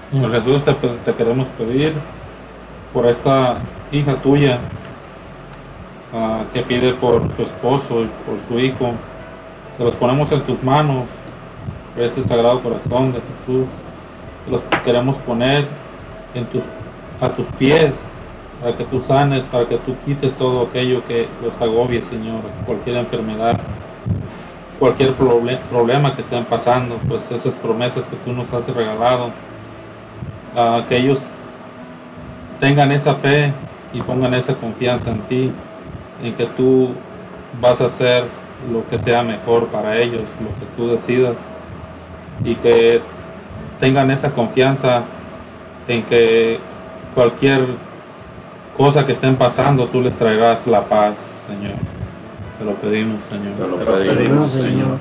Señor 0.09 0.31
Jesús, 0.31 0.63
te, 0.63 0.73
te 0.73 1.13
queremos 1.13 1.47
pedir 1.55 1.93
por 2.91 3.05
esta 3.05 3.57
hija 3.91 4.15
tuya 4.15 4.57
ah, 6.13 6.41
que 6.51 6.61
pide 6.63 6.93
por 6.95 7.31
su 7.35 7.43
esposo 7.43 8.01
y 8.01 8.09
por 8.25 8.37
su 8.47 8.59
hijo. 8.59 8.93
Te 9.77 9.83
los 9.83 9.93
ponemos 9.95 10.31
en 10.31 10.41
tus 10.41 10.61
manos, 10.63 11.05
este 11.95 12.23
sagrado 12.23 12.59
corazón 12.61 13.13
de 13.13 13.19
Jesús. 13.21 13.67
Te 14.45 14.51
los 14.51 14.61
queremos 14.83 15.15
poner 15.17 15.67
en 16.33 16.45
tus, 16.47 16.63
a 17.21 17.29
tus 17.29 17.45
pies 17.57 17.93
para 18.63 18.77
que 18.77 18.85
tú 18.85 19.01
sanes, 19.01 19.43
para 19.47 19.65
que 19.67 19.75
tú 19.79 19.93
quites 20.05 20.33
todo 20.35 20.67
aquello 20.67 21.05
que 21.05 21.27
los 21.43 21.53
agobie, 21.61 22.01
Señor, 22.09 22.39
cualquier 22.65 22.95
enfermedad, 22.95 23.59
cualquier 24.79 25.13
proble- 25.17 25.57
problema 25.69 26.15
que 26.15 26.21
estén 26.21 26.45
pasando, 26.45 26.95
pues 27.09 27.29
esas 27.29 27.55
promesas 27.55 28.05
que 28.07 28.15
tú 28.23 28.31
nos 28.31 28.51
has 28.53 28.65
regalado 28.73 29.31
a 30.55 30.85
que 30.87 30.95
ellos 30.95 31.19
tengan 32.61 32.93
esa 32.93 33.15
fe 33.15 33.51
y 33.91 34.01
pongan 34.01 34.33
esa 34.33 34.53
confianza 34.53 35.11
en 35.11 35.19
ti, 35.23 35.51
en 36.23 36.33
que 36.35 36.45
tú 36.45 36.91
vas 37.59 37.81
a 37.81 37.87
hacer 37.87 38.23
lo 38.71 38.87
que 38.87 38.97
sea 38.97 39.23
mejor 39.23 39.67
para 39.67 39.97
ellos, 39.97 40.21
lo 40.39 40.47
que 40.57 40.71
tú 40.77 40.87
decidas, 40.87 41.35
y 42.45 42.55
que 42.55 43.01
tengan 43.81 44.09
esa 44.09 44.31
confianza 44.31 45.01
en 45.89 46.03
que 46.03 46.59
cualquier 47.13 47.65
cosa 48.77 49.05
que 49.05 49.13
estén 49.13 49.35
pasando, 49.35 49.87
tú 49.87 50.01
les 50.01 50.13
traerás 50.17 50.65
la 50.67 50.85
paz, 50.85 51.13
Señor. 51.47 51.75
Te 52.57 52.65
lo 52.65 52.73
pedimos, 52.75 53.19
Señor. 53.29 53.55
Te 53.55 53.67
lo 53.67 53.77
Bueno, 53.77 54.45
Señor. 54.45 54.97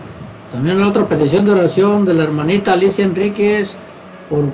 También 0.53 0.79
la 0.79 0.89
otra 0.89 1.07
petición 1.07 1.45
de 1.47 1.53
oración 1.53 2.05
de 2.05 2.15
la 2.15 2.25
hermanita 2.25 2.75
Alicia 2.75 3.05
Enríquez 3.05 3.77
por, 4.29 4.45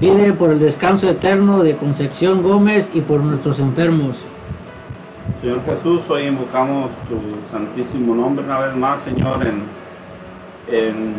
pide 0.00 0.32
por 0.32 0.50
el 0.50 0.58
descanso 0.58 1.08
eterno 1.08 1.62
de 1.62 1.76
Concepción 1.76 2.42
Gómez 2.42 2.90
y 2.92 3.00
por 3.00 3.20
nuestros 3.20 3.60
enfermos. 3.60 4.24
Señor 5.40 5.60
Jesús, 5.64 6.02
hoy 6.10 6.24
invocamos 6.24 6.90
tu 7.08 7.20
santísimo 7.50 8.14
nombre 8.14 8.44
una 8.44 8.58
vez 8.58 8.74
más, 8.74 9.00
Señor, 9.02 9.46
en, 9.46 9.62
en 10.74 11.14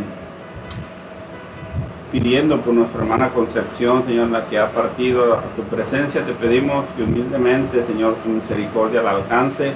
pidiendo 2.11 2.57
por 2.57 2.73
nuestra 2.73 3.01
hermana 3.01 3.29
Concepción, 3.29 4.03
Señor, 4.05 4.29
la 4.29 4.45
que 4.47 4.59
ha 4.59 4.71
partido 4.71 5.35
a 5.35 5.43
tu 5.55 5.63
presencia, 5.63 6.25
te 6.25 6.33
pedimos 6.33 6.85
que 6.97 7.03
humildemente, 7.03 7.83
Señor, 7.83 8.15
tu 8.23 8.29
misericordia 8.29 9.01
la 9.01 9.11
alcance, 9.11 9.71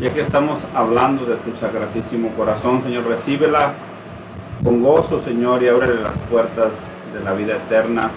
ya 0.00 0.12
que 0.12 0.20
estamos 0.20 0.60
hablando 0.74 1.24
de 1.24 1.36
tu 1.36 1.54
sacratísimo 1.54 2.30
corazón, 2.30 2.82
Señor, 2.82 3.06
recíbela 3.06 3.74
con 4.64 4.82
gozo, 4.82 5.20
Señor, 5.20 5.62
y 5.62 5.68
ábrele 5.68 6.02
las 6.02 6.18
puertas 6.30 6.72
de 7.14 7.24
la 7.24 7.32
vida 7.34 7.56
eterna. 7.56 8.10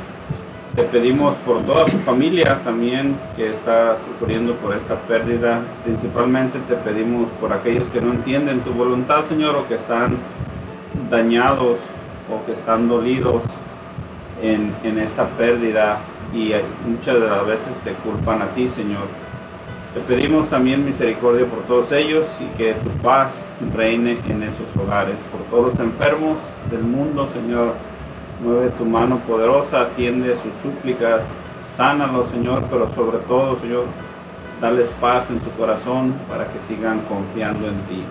Te 0.75 0.83
pedimos 0.83 1.35
por 1.45 1.61
toda 1.61 1.87
su 1.87 1.99
familia 1.99 2.59
también 2.63 3.15
que 3.35 3.53
está 3.53 3.97
sufriendo 3.97 4.55
por 4.55 4.75
esta 4.75 4.95
pérdida. 4.95 5.61
Principalmente 5.83 6.57
te 6.67 6.73
pedimos 6.75 7.29
por 7.39 7.53
aquellos 7.53 7.87
que 7.91 8.01
no 8.01 8.11
entienden 8.11 8.61
tu 8.61 8.71
voluntad, 8.71 9.23
Señor, 9.25 9.55
o 9.55 9.67
que 9.67 9.75
están 9.75 10.17
dañados 11.11 11.77
o 12.33 12.45
que 12.45 12.53
están 12.53 12.87
dolidos 12.87 13.41
en, 14.41 14.73
en 14.83 14.99
esta 14.99 15.27
pérdida 15.29 15.99
y 16.33 16.53
muchas 16.87 17.15
de 17.15 17.27
las 17.27 17.45
veces 17.45 17.73
te 17.83 17.93
culpan 17.93 18.41
a 18.41 18.47
ti, 18.47 18.67
Señor. 18.69 19.03
Te 19.93 19.99
pedimos 19.99 20.49
también 20.49 20.83
misericordia 20.83 21.45
por 21.45 21.59
todos 21.63 21.91
ellos 21.91 22.25
y 22.39 22.57
que 22.57 22.73
tu 22.73 22.89
paz 23.03 23.31
reine 23.75 24.17
en 24.27 24.41
esos 24.41 24.65
hogares. 24.75 25.17
Por 25.31 25.41
todos 25.51 25.73
los 25.73 25.79
enfermos 25.79 26.39
del 26.71 26.81
mundo, 26.81 27.27
Señor, 27.31 27.73
mueve 28.43 28.69
tu 28.71 28.85
mano 28.85 29.19
poderosa, 29.19 29.81
atiende 29.81 30.35
sus 30.37 30.51
súplicas, 30.63 31.21
sánalos, 31.77 32.29
Señor, 32.29 32.63
pero 32.71 32.89
sobre 32.95 33.19
todo, 33.19 33.55
Señor, 33.57 33.85
Dales 34.63 34.87
paz 35.01 35.29
en 35.29 35.41
su 35.41 35.51
corazón 35.57 36.13
para 36.29 36.45
que 36.45 36.57
sigan 36.69 37.01
confiando 37.01 37.67
en 37.67 37.75
ti. 37.81 38.01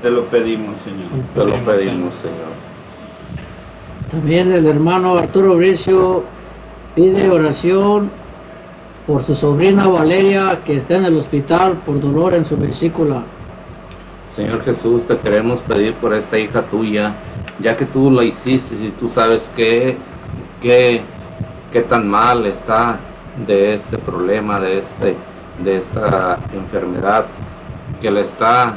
Te 0.00 0.10
lo 0.10 0.24
pedimos, 0.24 0.80
Señor. 0.80 1.10
Te 1.34 1.44
lo 1.44 1.54
pedimos, 1.66 2.14
Señor. 2.14 2.65
También 4.10 4.52
el 4.52 4.66
hermano 4.66 5.18
Arturo 5.18 5.56
Bricio 5.56 6.22
pide 6.94 7.28
oración 7.28 8.10
por 9.06 9.24
su 9.24 9.34
sobrina 9.34 9.88
Valeria 9.88 10.60
que 10.64 10.76
está 10.76 10.96
en 10.96 11.06
el 11.06 11.16
hospital 11.16 11.74
por 11.84 11.98
dolor 11.98 12.34
en 12.34 12.46
su 12.46 12.56
vesícula. 12.56 13.22
Señor 14.28 14.64
Jesús, 14.64 15.06
te 15.06 15.16
queremos 15.18 15.60
pedir 15.60 15.94
por 15.94 16.14
esta 16.14 16.38
hija 16.38 16.62
tuya, 16.62 17.14
ya 17.58 17.76
que 17.76 17.84
tú 17.84 18.10
la 18.10 18.22
hiciste 18.22 18.74
y 18.74 18.90
tú 18.90 19.08
sabes 19.08 19.52
qué, 19.56 19.96
qué, 20.60 21.02
qué 21.72 21.82
tan 21.82 22.08
mal 22.08 22.46
está 22.46 23.00
de 23.44 23.74
este 23.74 23.98
problema, 23.98 24.60
de, 24.60 24.78
este, 24.78 25.16
de 25.64 25.76
esta 25.76 26.38
enfermedad 26.52 27.26
que 28.00 28.10
le 28.10 28.20
está 28.20 28.76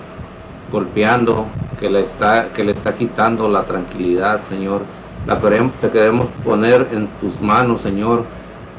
golpeando, 0.72 1.45
que 1.80 1.89
le 1.89 2.01
está, 2.01 2.51
que 2.53 2.64
le 2.64 2.72
está 2.72 2.95
quitando 2.95 3.47
la 3.47 3.64
tranquilidad, 3.64 4.43
Señor. 4.43 4.81
La 5.27 5.39
queremos, 5.39 5.73
te 5.75 5.89
queremos 5.89 6.27
poner 6.43 6.87
en 6.91 7.07
tus 7.19 7.39
manos, 7.39 7.81
Señor, 7.81 8.25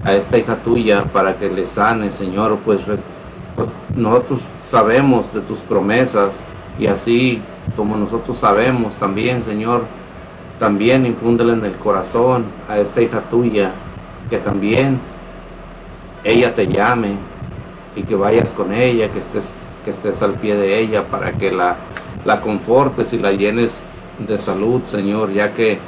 a 0.05 0.15
esta 0.15 0.39
hija 0.39 0.57
tuya 0.57 1.05
para 1.05 1.37
que 1.37 1.51
le 1.51 1.67
sane, 1.67 2.11
Señor, 2.11 2.59
pues, 2.65 2.81
pues 3.55 3.69
nosotros 3.95 4.49
sabemos 4.61 5.33
de 5.35 5.43
tus 5.43 5.61
promesas 5.61 6.47
y 6.79 6.87
así 6.87 7.43
como 7.77 7.97
nosotros 7.97 8.39
sabemos 8.39 8.97
también, 8.97 9.43
Señor, 9.43 9.85
también 10.59 11.07
infúndele 11.07 11.53
en 11.53 11.65
el 11.65 11.77
corazón 11.77 12.47
a 12.69 12.79
esta 12.79 13.01
hija 13.03 13.23
tuya, 13.31 13.73
que 14.29 14.39
también 14.39 14.99
ella 16.25 16.55
te 16.55 16.67
llame 16.67 17.17
y 17.97 18.03
que 18.03 18.15
vayas 18.15 18.53
con 18.53 18.73
ella, 18.73 19.11
que 19.11 19.19
estés, 19.19 19.55
que 19.85 19.91
estés 19.91 20.23
al 20.23 20.35
pie 20.35 20.57
de 20.57 20.81
ella 20.81 21.07
para 21.09 21.33
que 21.33 21.51
la, 21.51 21.77
la 22.25 22.41
confortes 22.41 23.13
y 23.13 23.19
la 23.19 23.33
llenes 23.33 23.85
de 24.19 24.39
salud, 24.39 24.83
Señor, 24.85 25.33
ya 25.33 25.53
que 25.53 25.79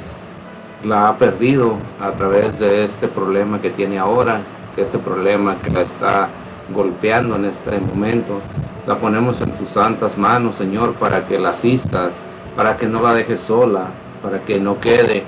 la 0.83 1.07
ha 1.07 1.17
perdido 1.17 1.77
a 1.99 2.11
través 2.11 2.59
de 2.59 2.83
este 2.83 3.07
problema 3.07 3.61
que 3.61 3.69
tiene 3.69 3.97
ahora, 3.97 4.41
este 4.75 4.97
problema 4.97 5.57
que 5.61 5.69
la 5.69 5.81
está 5.81 6.29
golpeando 6.73 7.35
en 7.35 7.45
este 7.45 7.79
momento. 7.79 8.39
La 8.85 8.97
ponemos 8.97 9.39
en 9.41 9.51
tus 9.51 9.69
santas 9.69 10.17
manos, 10.17 10.57
Señor, 10.57 10.95
para 10.95 11.25
que 11.27 11.39
la 11.39 11.49
asistas, 11.49 12.23
para 12.55 12.77
que 12.77 12.87
no 12.87 13.01
la 13.01 13.13
dejes 13.13 13.41
sola, 13.41 13.87
para 14.21 14.41
que 14.41 14.59
no 14.59 14.79
quede 14.79 15.23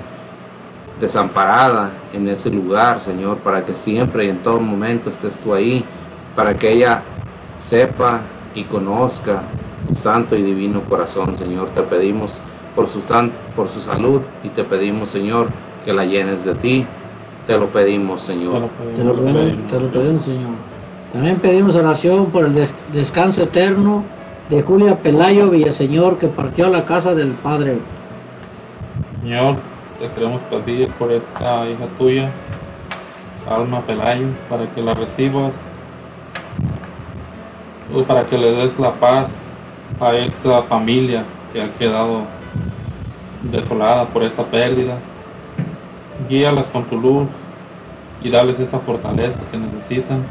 desamparada 1.00 1.90
en 2.12 2.28
ese 2.28 2.50
lugar, 2.50 3.00
Señor, 3.00 3.38
para 3.38 3.64
que 3.64 3.74
siempre 3.74 4.26
y 4.26 4.30
en 4.30 4.42
todo 4.42 4.60
momento 4.60 5.10
estés 5.10 5.38
tú 5.38 5.54
ahí, 5.54 5.84
para 6.34 6.54
que 6.58 6.72
ella 6.72 7.02
sepa 7.56 8.20
y 8.54 8.64
conozca 8.64 9.42
tu 9.88 9.94
santo 9.94 10.36
y 10.36 10.42
divino 10.42 10.82
corazón, 10.82 11.34
Señor. 11.34 11.68
Te 11.70 11.82
pedimos 11.82 12.40
por 12.76 12.86
su, 12.86 13.00
por 13.56 13.68
su 13.68 13.80
salud 13.80 14.20
y 14.44 14.50
te 14.50 14.62
pedimos, 14.62 15.10
Señor, 15.10 15.48
que 15.84 15.92
la 15.92 16.04
llenes 16.04 16.44
de 16.44 16.54
ti. 16.54 16.86
Te 17.46 17.56
lo 17.58 17.66
pedimos, 17.68 18.20
Señor. 18.22 18.68
Te 18.94 19.02
lo 19.02 19.14
pedimos, 19.14 19.68
te 19.68 19.80
lo 19.80 19.88
pedimos, 19.90 20.24
Señor. 20.24 20.50
También 21.12 21.36
pedimos 21.38 21.74
oración 21.76 22.26
por 22.26 22.44
el 22.44 22.54
des- 22.54 22.74
descanso 22.92 23.42
eterno 23.42 24.04
de 24.50 24.62
Julia 24.62 24.98
Pelayo 24.98 25.48
Villaseñor 25.50 26.18
que 26.18 26.28
partió 26.28 26.66
a 26.66 26.68
la 26.68 26.84
casa 26.84 27.14
del 27.14 27.30
Padre. 27.30 27.78
Señor, 29.22 29.56
te 29.98 30.08
queremos 30.10 30.40
pedir 30.42 30.88
por 30.98 31.10
esta 31.10 31.68
hija 31.68 31.86
tuya, 31.98 32.30
Alma 33.48 33.80
Pelayo, 33.82 34.26
para 34.50 34.68
que 34.74 34.82
la 34.82 34.94
recibas, 34.94 35.54
y 37.96 38.02
para 38.02 38.24
que 38.26 38.36
le 38.36 38.52
des 38.52 38.78
la 38.78 38.90
paz 38.92 39.28
a 40.00 40.12
esta 40.14 40.62
familia 40.64 41.24
que 41.52 41.62
ha 41.62 41.72
quedado 41.74 42.22
desolada 43.50 44.06
por 44.06 44.22
esta 44.22 44.44
pérdida. 44.44 44.98
Guíalas 46.28 46.66
con 46.68 46.84
tu 46.84 47.00
luz 47.00 47.28
y 48.22 48.30
dales 48.30 48.58
esa 48.58 48.78
fortaleza 48.80 49.38
que 49.50 49.58
necesitan. 49.58 50.24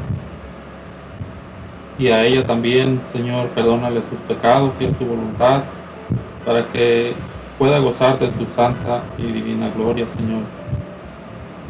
Y 1.98 2.08
a 2.08 2.24
ella 2.24 2.46
también, 2.46 3.00
Señor, 3.12 3.48
perdónale 3.48 4.02
sus 4.10 4.18
pecados 4.28 4.72
y 4.78 4.84
en 4.84 4.94
tu 4.94 5.06
voluntad, 5.06 5.62
para 6.44 6.66
que 6.66 7.14
pueda 7.58 7.78
gozar 7.78 8.18
de 8.18 8.28
tu 8.28 8.44
santa 8.54 9.02
y 9.16 9.22
divina 9.22 9.70
gloria, 9.74 10.06
Señor. 10.16 10.42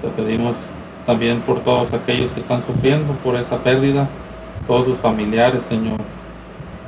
Te 0.02 0.08
pedimos 0.20 0.56
también 1.06 1.40
por 1.42 1.60
todos 1.60 1.92
aquellos 1.92 2.30
que 2.32 2.40
están 2.40 2.62
sufriendo 2.66 3.12
por 3.22 3.36
esta 3.36 3.58
pérdida, 3.58 4.08
todos 4.66 4.86
sus 4.86 4.98
familiares, 4.98 5.62
Señor, 5.68 5.98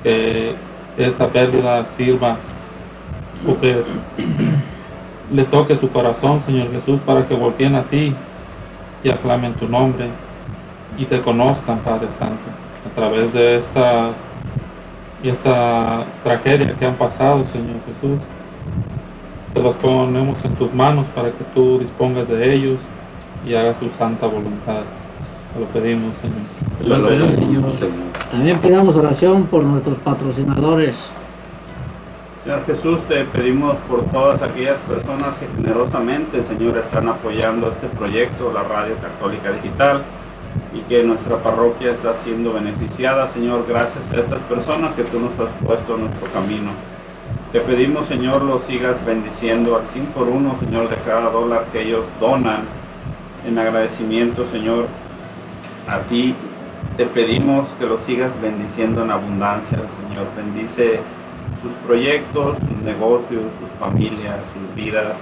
que 0.03 0.55
esta 0.97 1.29
pérdida 1.29 1.87
sirva 1.97 2.39
les 5.33 5.47
toque 5.49 5.77
su 5.77 5.91
corazón, 5.91 6.43
Señor 6.47 6.71
Jesús, 6.71 7.01
para 7.05 7.27
que 7.27 7.35
volteen 7.35 7.75
a 7.75 7.83
ti 7.85 8.15
y 9.05 9.11
aclamen 9.11 9.55
tu 9.55 9.69
nombre 9.69 10.07
y 10.97 11.05
te 11.05 11.21
conozcan, 11.21 11.79
Padre 11.81 12.09
Santo, 12.19 12.43
a 12.91 12.95
través 12.95 13.33
de 13.33 13.59
esta 13.59 14.11
y 15.23 15.31
esta 15.31 16.05
tragedia 16.23 16.75
que 16.79 16.87
han 16.87 16.95
pasado, 16.95 17.45
Señor 17.53 17.77
Jesús. 17.87 18.19
Te 19.53 19.63
los 19.63 19.75
ponemos 19.77 20.45
en 20.45 20.55
tus 20.55 20.73
manos 20.73 21.07
para 21.15 21.31
que 21.31 21.45
tú 21.55 21.79
dispongas 21.79 22.29
de 22.29 22.55
ellos 22.55 22.79
y 23.47 23.55
hagas 23.55 23.79
tu 23.79 23.89
santa 23.99 24.27
voluntad. 24.27 24.83
Te 25.55 25.61
lo 25.61 25.67
pedimos, 25.67 26.13
Señor. 26.21 26.39
Te 26.79 26.85
lo 26.87 27.09
pedimos, 27.09 27.75
Señor. 27.75 28.09
También 28.31 28.59
pidamos 28.59 28.95
oración 28.95 29.45
por 29.47 29.65
nuestros 29.65 29.99
patrocinadores. 29.99 31.13
Señor 32.45 32.65
Jesús, 32.67 33.03
te 33.09 33.25
pedimos 33.25 33.77
por 33.89 34.05
todas 34.07 34.41
aquellas 34.41 34.79
personas 34.81 35.35
que 35.39 35.47
generosamente, 35.57 36.43
Señor, 36.45 36.79
están 36.79 37.09
apoyando 37.09 37.69
este 37.69 37.89
proyecto, 37.89 38.53
la 38.53 38.63
Radio 38.63 38.95
Católica 39.03 39.51
Digital, 39.51 40.03
y 40.73 40.81
que 40.83 41.03
nuestra 41.03 41.37
parroquia 41.39 41.93
está 41.93 42.15
siendo 42.15 42.53
beneficiada, 42.53 43.29
Señor, 43.33 43.67
gracias 43.69 44.11
a 44.13 44.21
estas 44.21 44.41
personas 44.43 44.95
que 44.95 45.03
tú 45.05 45.19
nos 45.19 45.33
has 45.39 45.53
puesto 45.65 45.97
en 45.97 46.05
nuestro 46.05 46.27
camino. 46.33 46.71
Te 47.53 47.61
pedimos, 47.61 48.07
Señor, 48.07 48.43
los 48.43 48.63
sigas 48.63 49.05
bendiciendo 49.05 49.77
al 49.77 49.87
100 49.87 50.07
por 50.07 50.29
uno, 50.29 50.57
Señor, 50.61 50.89
de 50.89 50.97
cada 50.97 51.31
dólar 51.31 51.67
que 51.73 51.83
ellos 51.83 52.05
donan 52.21 52.63
en 53.47 53.59
agradecimiento, 53.59 54.47
Señor, 54.47 54.87
a 55.89 55.99
ti. 56.01 56.35
Te 56.97 57.07
pedimos 57.07 57.69
que 57.79 57.87
los 57.87 58.01
sigas 58.03 58.31
bendiciendo 58.41 59.03
en 59.03 59.11
abundancia, 59.11 59.79
Señor. 59.79 60.27
Bendice 60.37 61.01
sus 61.63 61.73
proyectos, 61.87 62.57
sus 62.59 62.85
negocios, 62.85 63.43
sus 63.59 63.71
familias, 63.79 64.37
sus 64.53 64.75
vidas. 64.75 65.17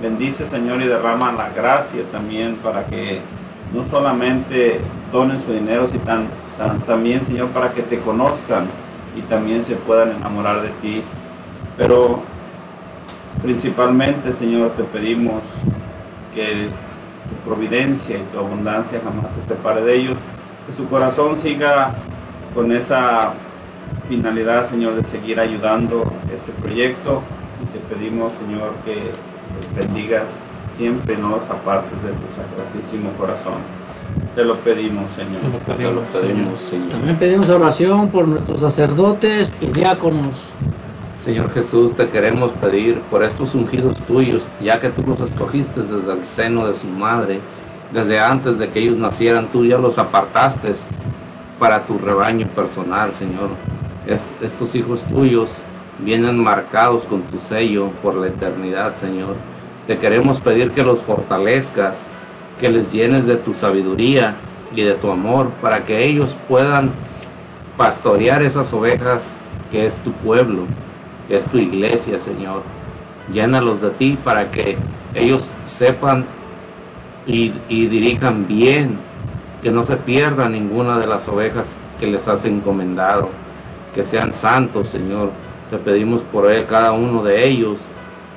Bendice, 0.00 0.46
Señor, 0.46 0.80
y 0.82 0.86
derrama 0.86 1.32
la 1.32 1.50
gracia 1.50 2.02
también 2.10 2.56
para 2.56 2.86
que 2.86 3.20
no 3.74 3.84
solamente 3.86 4.80
donen 5.12 5.40
su 5.40 5.52
dinero, 5.52 5.88
sino 5.88 6.04
también, 6.86 7.24
Señor, 7.24 7.48
para 7.48 7.72
que 7.72 7.82
te 7.82 8.00
conozcan 8.00 8.66
y 9.16 9.22
también 9.22 9.64
se 9.64 9.74
puedan 9.74 10.12
enamorar 10.12 10.62
de 10.62 10.68
ti. 10.80 11.02
Pero 11.76 12.20
principalmente, 13.42 14.32
Señor, 14.32 14.72
te 14.72 14.84
pedimos 14.84 15.42
que 16.34 16.68
tu 17.28 17.48
providencia 17.48 18.18
y 18.18 18.22
tu 18.32 18.38
abundancia 18.38 19.00
jamás 19.02 19.32
se 19.34 19.48
separe 19.48 19.82
de 19.82 19.94
ellos, 19.96 20.16
que 20.66 20.72
su 20.72 20.88
corazón 20.88 21.38
siga 21.38 21.94
con 22.54 22.72
esa 22.72 23.32
finalidad, 24.16 24.68
Señor, 24.68 24.94
de 24.94 25.04
seguir 25.04 25.40
ayudando 25.40 26.12
este 26.34 26.52
proyecto 26.60 27.22
y 27.62 27.66
te 27.72 27.94
pedimos, 27.94 28.30
Señor, 28.34 28.74
que 28.84 29.10
bendigas 29.80 30.24
siempre, 30.76 31.16
no 31.16 31.30
los 31.30 31.48
apartes 31.48 31.96
de 32.02 32.10
tu 32.10 32.26
sacratísimo 32.36 33.10
corazón. 33.12 33.54
Te 34.34 34.44
lo 34.44 34.56
pedimos, 34.56 35.10
Señor. 35.12 35.40
Te 35.78 35.90
lo 35.90 36.02
pedimos, 36.02 36.60
Señor. 36.60 36.90
También 36.90 37.16
pedimos 37.16 37.48
oración 37.48 38.10
por 38.10 38.28
nuestros 38.28 38.60
sacerdotes 38.60 39.50
y 39.62 39.66
diáconos. 39.68 40.52
Señor 41.16 41.50
Jesús, 41.54 41.94
te 41.94 42.06
queremos 42.10 42.52
pedir 42.52 43.00
por 43.10 43.22
estos 43.22 43.54
ungidos 43.54 44.02
tuyos, 44.02 44.50
ya 44.60 44.78
que 44.78 44.90
tú 44.90 45.02
los 45.06 45.22
escogiste 45.22 45.80
desde 45.80 46.12
el 46.12 46.24
seno 46.26 46.66
de 46.66 46.74
su 46.74 46.86
madre, 46.86 47.40
desde 47.94 48.20
antes 48.20 48.58
de 48.58 48.68
que 48.68 48.80
ellos 48.80 48.98
nacieran, 48.98 49.48
tú 49.50 49.64
ya 49.64 49.78
los 49.78 49.98
apartaste 49.98 50.72
para 51.58 51.86
tu 51.86 51.96
rebaño 51.96 52.46
personal, 52.48 53.14
Señor. 53.14 53.48
Est- 54.06 54.42
estos 54.42 54.74
hijos 54.74 55.04
tuyos 55.04 55.62
vienen 55.98 56.42
marcados 56.42 57.04
con 57.04 57.22
tu 57.22 57.38
sello 57.38 57.90
por 58.02 58.14
la 58.16 58.28
eternidad, 58.28 58.96
Señor. 58.96 59.36
Te 59.86 59.98
queremos 59.98 60.40
pedir 60.40 60.70
que 60.72 60.82
los 60.82 61.00
fortalezcas, 61.02 62.04
que 62.60 62.68
les 62.68 62.92
llenes 62.92 63.26
de 63.26 63.36
tu 63.36 63.54
sabiduría 63.54 64.36
y 64.74 64.82
de 64.82 64.94
tu 64.94 65.10
amor, 65.10 65.50
para 65.60 65.84
que 65.84 66.04
ellos 66.04 66.36
puedan 66.48 66.90
pastorear 67.76 68.42
esas 68.42 68.72
ovejas 68.72 69.38
que 69.70 69.86
es 69.86 69.96
tu 69.98 70.12
pueblo, 70.12 70.62
que 71.28 71.36
es 71.36 71.46
tu 71.46 71.58
iglesia, 71.58 72.18
Señor. 72.18 72.62
Llénalos 73.32 73.80
de 73.80 73.90
ti 73.90 74.18
para 74.22 74.50
que 74.50 74.76
ellos 75.14 75.52
sepan 75.64 76.26
y, 77.26 77.52
y 77.68 77.86
dirijan 77.86 78.46
bien 78.48 78.98
que 79.62 79.70
no 79.70 79.84
se 79.84 79.96
pierda 79.96 80.48
ninguna 80.48 80.98
de 80.98 81.06
las 81.06 81.28
ovejas 81.28 81.76
que 82.00 82.06
les 82.06 82.26
has 82.26 82.44
encomendado, 82.44 83.30
que 83.94 84.04
sean 84.04 84.32
santos, 84.32 84.88
Señor. 84.88 85.30
Te 85.70 85.78
pedimos 85.78 86.22
por 86.22 86.50
cada 86.66 86.92
uno 86.92 87.22
de 87.22 87.46
ellos 87.46 87.92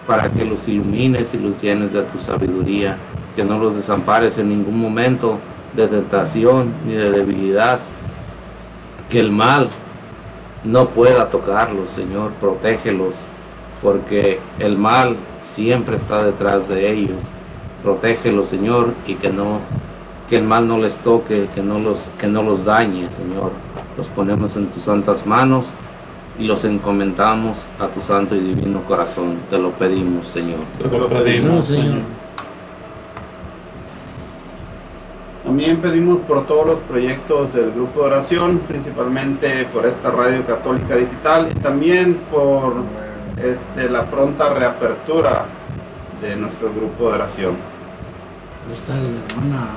para 0.08 0.30
que 0.30 0.46
los 0.46 0.68
ilumines 0.68 1.34
y 1.34 1.40
los 1.40 1.62
llenes 1.62 1.92
de 1.92 2.04
tu 2.04 2.20
sabiduría, 2.20 2.98
que 3.36 3.44
no 3.44 3.58
los 3.60 3.76
desampares 3.76 4.38
en 4.38 4.50
ningún 4.50 4.80
momento 4.80 5.40
de 5.76 5.88
tentación 5.88 6.74
ni 6.86 6.94
de 6.94 7.12
debilidad, 7.12 7.80
que 9.10 9.20
el 9.20 9.32
mal 9.32 9.70
no 10.64 10.90
pueda 10.90 11.30
tocarlos, 11.30 11.92
Señor, 11.92 12.32
protégelos, 12.34 13.28
porque 13.82 14.40
el 14.60 14.78
mal 14.78 15.18
siempre 15.42 15.96
está 15.96 16.24
detrás 16.24 16.68
de 16.68 16.92
ellos. 16.92 17.24
Protégelos, 17.84 18.50
Señor, 18.50 18.94
y 19.06 19.16
que 19.16 19.30
no 19.30 19.60
que 20.30 20.38
el 20.38 20.44
mal 20.44 20.68
no 20.68 20.80
les 20.80 20.98
toque, 21.00 21.48
que 21.54 21.62
no 21.62 21.78
los 21.78 22.10
que 22.18 22.28
no 22.28 22.42
los 22.42 22.66
dañe, 22.66 23.12
Señor. 23.12 23.52
Los 23.98 24.08
ponemos 24.10 24.58
en 24.58 24.68
tus 24.68 24.84
santas 24.84 25.26
manos 25.26 25.74
y 26.38 26.46
los 26.46 26.66
encomendamos 26.66 27.68
a 27.80 27.88
tu 27.88 28.02
santo 28.02 28.36
y 28.36 28.40
divino 28.40 28.82
corazón. 28.84 29.40
Te 29.50 29.58
lo 29.58 29.72
pedimos, 29.72 30.28
Señor. 30.28 30.60
Te 30.78 30.86
lo 30.86 31.08
pedimos, 31.08 31.66
Señor. 31.66 32.00
También 35.44 35.78
pedimos 35.78 36.20
por 36.22 36.48
todos 36.48 36.66
los 36.66 36.80
proyectos 36.80 37.54
del 37.54 37.72
grupo 37.72 38.02
de 38.02 38.06
oración, 38.08 38.60
principalmente 38.68 39.66
por 39.66 39.86
esta 39.86 40.10
radio 40.10 40.44
católica 40.46 40.96
digital 40.96 41.52
y 41.56 41.60
también 41.60 42.20
por 42.32 42.74
este, 43.38 43.90
la 43.90 44.06
pronta 44.06 44.54
reapertura 44.54 45.46
de 46.20 46.36
nuestro 46.36 46.74
grupo 46.74 47.10
de 47.10 47.16
oración. 47.16 47.56
Está 48.74 48.96
la 48.96 49.02
hermana. 49.02 49.68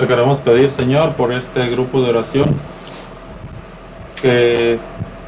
Te 0.00 0.06
queremos 0.06 0.40
pedir, 0.40 0.70
Señor, 0.70 1.12
por 1.12 1.30
este 1.30 1.68
grupo 1.68 2.00
de 2.00 2.08
oración 2.08 2.54
que, 4.22 4.78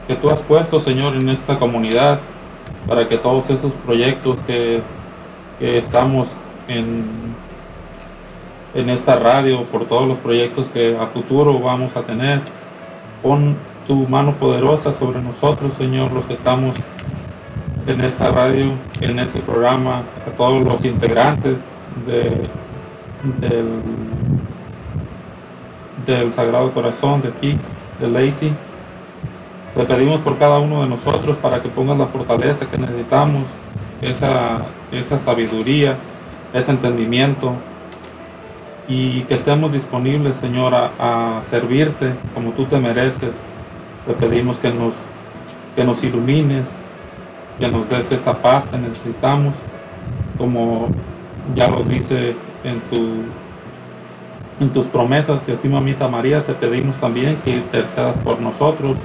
que 0.09 0.15
tú 0.15 0.31
has 0.31 0.41
puesto, 0.41 0.81
Señor, 0.81 1.15
en 1.15 1.29
esta 1.29 1.59
comunidad, 1.59 2.21
para 2.89 3.07
que 3.07 3.19
todos 3.19 3.51
esos 3.51 3.71
proyectos 3.85 4.39
que, 4.47 4.81
que 5.59 5.77
estamos 5.77 6.27
en, 6.69 7.05
en 8.73 8.89
esta 8.89 9.17
radio, 9.17 9.65
por 9.65 9.85
todos 9.85 10.09
los 10.09 10.17
proyectos 10.21 10.69
que 10.69 10.97
a 10.97 11.07
futuro 11.09 11.59
vamos 11.59 11.95
a 11.95 12.01
tener, 12.01 12.41
pon 13.23 13.57
tu 13.87 14.09
mano 14.09 14.33
poderosa 14.37 14.95
sobre 14.95 15.21
nosotros, 15.21 15.73
Señor, 15.77 16.13
los 16.13 16.25
que 16.25 16.33
estamos 16.33 16.75
en 17.87 18.01
esta 18.01 18.31
radio, 18.31 18.71
en 19.03 19.19
este 19.19 19.41
programa, 19.41 20.05
a 20.27 20.31
todos 20.35 20.65
los 20.65 20.83
integrantes 20.83 21.59
de, 22.07 22.49
del, 23.47 23.69
del 26.07 26.33
Sagrado 26.33 26.73
Corazón 26.73 27.23
de 27.23 27.29
aquí, 27.29 27.57
de 28.01 28.09
Lacey. 28.09 28.53
Le 29.77 29.85
pedimos 29.85 30.21
por 30.21 30.39
cada 30.39 30.59
uno 30.59 30.83
de 30.83 30.89
nosotros 30.89 31.37
para 31.39 31.63
que 31.63 31.69
pongas 31.69 31.99
la 31.99 32.07
fortaleza 32.07 32.67
que 32.67 32.79
necesitamos, 32.79 33.45
esa, 34.03 34.63
esa 34.91 35.19
sabiduría, 35.21 35.97
ese 36.53 36.73
entendimiento 36.73 37.55
y 38.89 39.23
que 39.23 39.35
estemos 39.35 39.73
disponibles, 39.73 40.37
Señor, 40.37 40.75
a, 40.75 40.91
a 40.99 41.43
servirte 41.51 42.13
como 42.35 42.51
tú 42.51 42.67
te 42.67 42.79
mereces. 42.79 43.33
Te 44.07 44.13
pedimos 44.15 44.59
que 44.59 44.69
nos, 44.71 44.93
que 45.77 45.85
nos 45.85 46.03
ilumines, 46.03 46.65
que 47.59 47.69
nos 47.69 47.89
des 47.89 48.11
esa 48.11 48.35
paz 48.35 48.67
que 48.67 48.77
necesitamos, 48.77 49.55
como 50.37 50.89
ya 51.55 51.69
lo 51.69 51.83
dice 51.85 52.35
en 52.65 52.81
tu 52.91 53.23
en 54.61 54.71
tus 54.71 54.87
promesas. 54.87 55.43
Y 55.49 55.53
a 55.53 55.57
ti 55.57 55.69
mamita 55.69 56.09
María 56.09 56.45
te 56.45 56.55
pedimos 56.55 56.97
también 56.97 57.37
que 57.45 57.51
intercedas 57.51 58.17
por 58.19 58.41
nosotros 58.41 58.97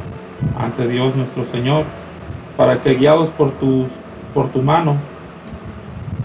ante 0.57 0.87
Dios 0.87 1.15
nuestro 1.15 1.45
Señor 1.45 1.83
para 2.55 2.81
que 2.81 2.95
guiados 2.95 3.29
por 3.29 3.51
tus 3.51 3.87
por 4.33 4.49
tu 4.49 4.61
mano 4.61 4.97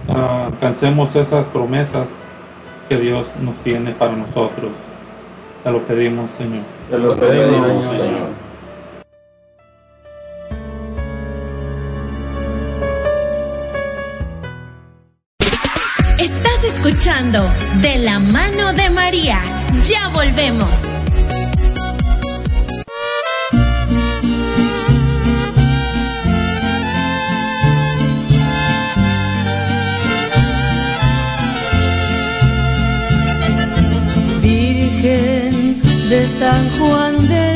ah, 0.08 0.46
alcancemos 0.46 1.14
esas 1.16 1.46
promesas 1.46 2.08
que 2.88 2.98
Dios 2.98 3.26
nos 3.42 3.54
tiene 3.56 3.92
para 3.92 4.12
nosotros. 4.12 4.70
Te 5.64 5.70
lo 5.70 5.78
pedimos 5.80 6.28
Señor. 6.36 6.62
Te 6.90 6.98
lo 6.98 7.16
pedimos, 7.16 7.86
Señor. 7.86 8.41
De 17.32 17.96
la 17.96 18.18
mano 18.18 18.74
de 18.74 18.90
María. 18.90 19.40
Ya 19.88 20.08
volvemos. 20.08 20.68
Virgen 34.42 35.80
de 36.10 36.28
San 36.38 36.68
Juan 36.78 37.28
del 37.28 37.51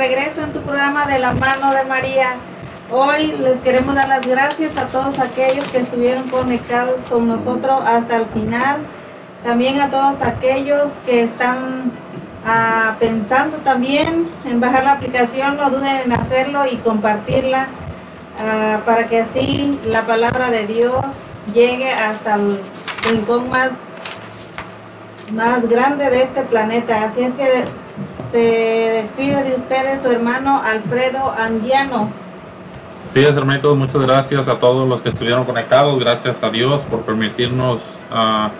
regreso 0.00 0.42
en 0.42 0.54
tu 0.54 0.62
programa 0.62 1.04
de 1.04 1.18
la 1.18 1.32
mano 1.34 1.74
de 1.74 1.84
María. 1.84 2.36
Hoy 2.90 3.32
les 3.32 3.60
queremos 3.60 3.94
dar 3.94 4.08
las 4.08 4.26
gracias 4.26 4.74
a 4.78 4.86
todos 4.86 5.18
aquellos 5.18 5.68
que 5.68 5.76
estuvieron 5.76 6.30
conectados 6.30 7.02
con 7.10 7.28
nosotros 7.28 7.82
hasta 7.84 8.16
el 8.16 8.26
final. 8.28 8.78
También 9.44 9.78
a 9.78 9.90
todos 9.90 10.14
aquellos 10.22 10.90
que 11.04 11.24
están 11.24 11.92
ah, 12.46 12.96
pensando 12.98 13.58
también 13.58 14.30
en 14.46 14.58
bajar 14.58 14.84
la 14.84 14.92
aplicación, 14.92 15.58
no 15.58 15.68
duden 15.68 15.98
en 16.06 16.12
hacerlo 16.14 16.64
y 16.64 16.76
compartirla 16.76 17.66
ah, 18.42 18.78
para 18.86 19.06
que 19.06 19.20
así 19.20 19.78
la 19.84 20.06
palabra 20.06 20.50
de 20.50 20.66
Dios 20.66 21.04
llegue 21.52 21.90
hasta 21.90 22.36
el 22.36 22.62
rincón 23.06 23.50
más 23.50 23.72
más 25.30 25.68
grande 25.68 26.08
de 26.08 26.22
este 26.22 26.40
planeta. 26.42 27.04
Así 27.04 27.20
es 27.20 27.34
que 27.34 27.64
se 28.30 28.38
despide 28.38 29.42
de 29.42 29.54
ustedes 29.56 30.00
su 30.00 30.10
hermano 30.10 30.60
Alfredo 30.62 31.32
Anguiano. 31.36 32.08
Sí, 33.04 33.24
hermanitos, 33.24 33.76
muchas 33.76 34.00
gracias 34.02 34.46
a 34.46 34.58
todos 34.58 34.88
los 34.88 35.00
que 35.00 35.08
estuvieron 35.08 35.44
conectados. 35.44 35.98
Gracias 35.98 36.42
a 36.42 36.50
Dios 36.50 36.82
por 36.82 37.00
permitirnos 37.00 37.82
ah, 38.10 38.50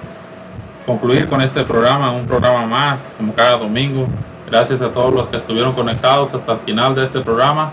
concluir 0.87 1.29
con 1.29 1.41
este 1.41 1.63
programa, 1.63 2.11
un 2.11 2.27
programa 2.27 2.67
más, 2.67 3.15
como 3.17 3.33
cada 3.35 3.59
domingo. 3.59 4.09
Gracias 4.51 4.83
a 4.83 4.91
todos 4.91 5.15
los 5.15 5.29
que 5.29 5.37
estuvieron 5.37 5.73
conectados 5.73 6.35
hasta 6.35 6.53
el 6.53 6.59
final 6.61 6.95
de 6.95 7.05
este 7.05 7.21
programa. 7.21 7.73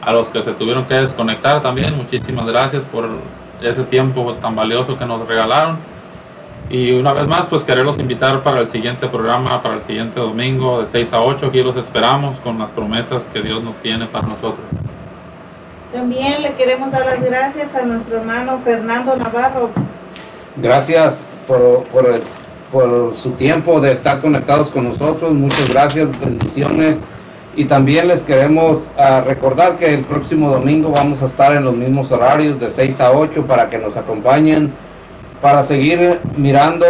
A 0.00 0.12
los 0.12 0.28
que 0.28 0.42
se 0.42 0.52
tuvieron 0.52 0.84
que 0.84 0.94
desconectar 0.94 1.62
también, 1.62 1.96
muchísimas 1.96 2.46
gracias 2.46 2.84
por 2.84 3.08
ese 3.60 3.82
tiempo 3.84 4.34
tan 4.34 4.54
valioso 4.54 4.98
que 4.98 5.06
nos 5.06 5.26
regalaron. 5.26 5.78
Y 6.70 6.92
una 6.92 7.12
vez 7.12 7.26
más, 7.26 7.46
pues 7.46 7.64
quererlos 7.64 7.98
invitar 7.98 8.42
para 8.42 8.60
el 8.60 8.70
siguiente 8.70 9.06
programa, 9.08 9.62
para 9.62 9.74
el 9.74 9.82
siguiente 9.82 10.18
domingo, 10.18 10.82
de 10.82 10.88
6 10.90 11.12
a 11.12 11.20
8. 11.20 11.46
Aquí 11.46 11.62
los 11.62 11.76
esperamos 11.76 12.38
con 12.38 12.58
las 12.58 12.70
promesas 12.70 13.24
que 13.32 13.42
Dios 13.42 13.62
nos 13.62 13.76
tiene 13.76 14.06
para 14.06 14.28
nosotros. 14.28 14.64
También 15.92 16.42
le 16.42 16.54
queremos 16.54 16.90
dar 16.90 17.04
las 17.04 17.22
gracias 17.22 17.74
a 17.74 17.82
nuestro 17.82 18.18
hermano 18.18 18.60
Fernando 18.64 19.14
Navarro. 19.16 19.70
Gracias 20.56 21.26
por, 21.46 21.84
por, 21.84 22.18
por 22.70 23.14
su 23.14 23.32
tiempo 23.32 23.78
de 23.80 23.92
estar 23.92 24.20
conectados 24.22 24.70
con 24.70 24.84
nosotros. 24.84 25.34
Muchas 25.34 25.68
gracias, 25.68 26.08
bendiciones. 26.18 27.04
Y 27.54 27.66
también 27.66 28.08
les 28.08 28.22
queremos 28.22 28.90
ah, 28.96 29.22
recordar 29.26 29.76
que 29.76 29.92
el 29.92 30.04
próximo 30.04 30.50
domingo 30.50 30.90
vamos 30.90 31.22
a 31.22 31.26
estar 31.26 31.54
en 31.54 31.64
los 31.64 31.76
mismos 31.76 32.10
horarios 32.10 32.58
de 32.58 32.70
6 32.70 32.98
a 33.02 33.12
8 33.12 33.44
para 33.46 33.68
que 33.68 33.76
nos 33.76 33.98
acompañen 33.98 34.72
para 35.42 35.64
seguir 35.64 36.20
mirando 36.36 36.86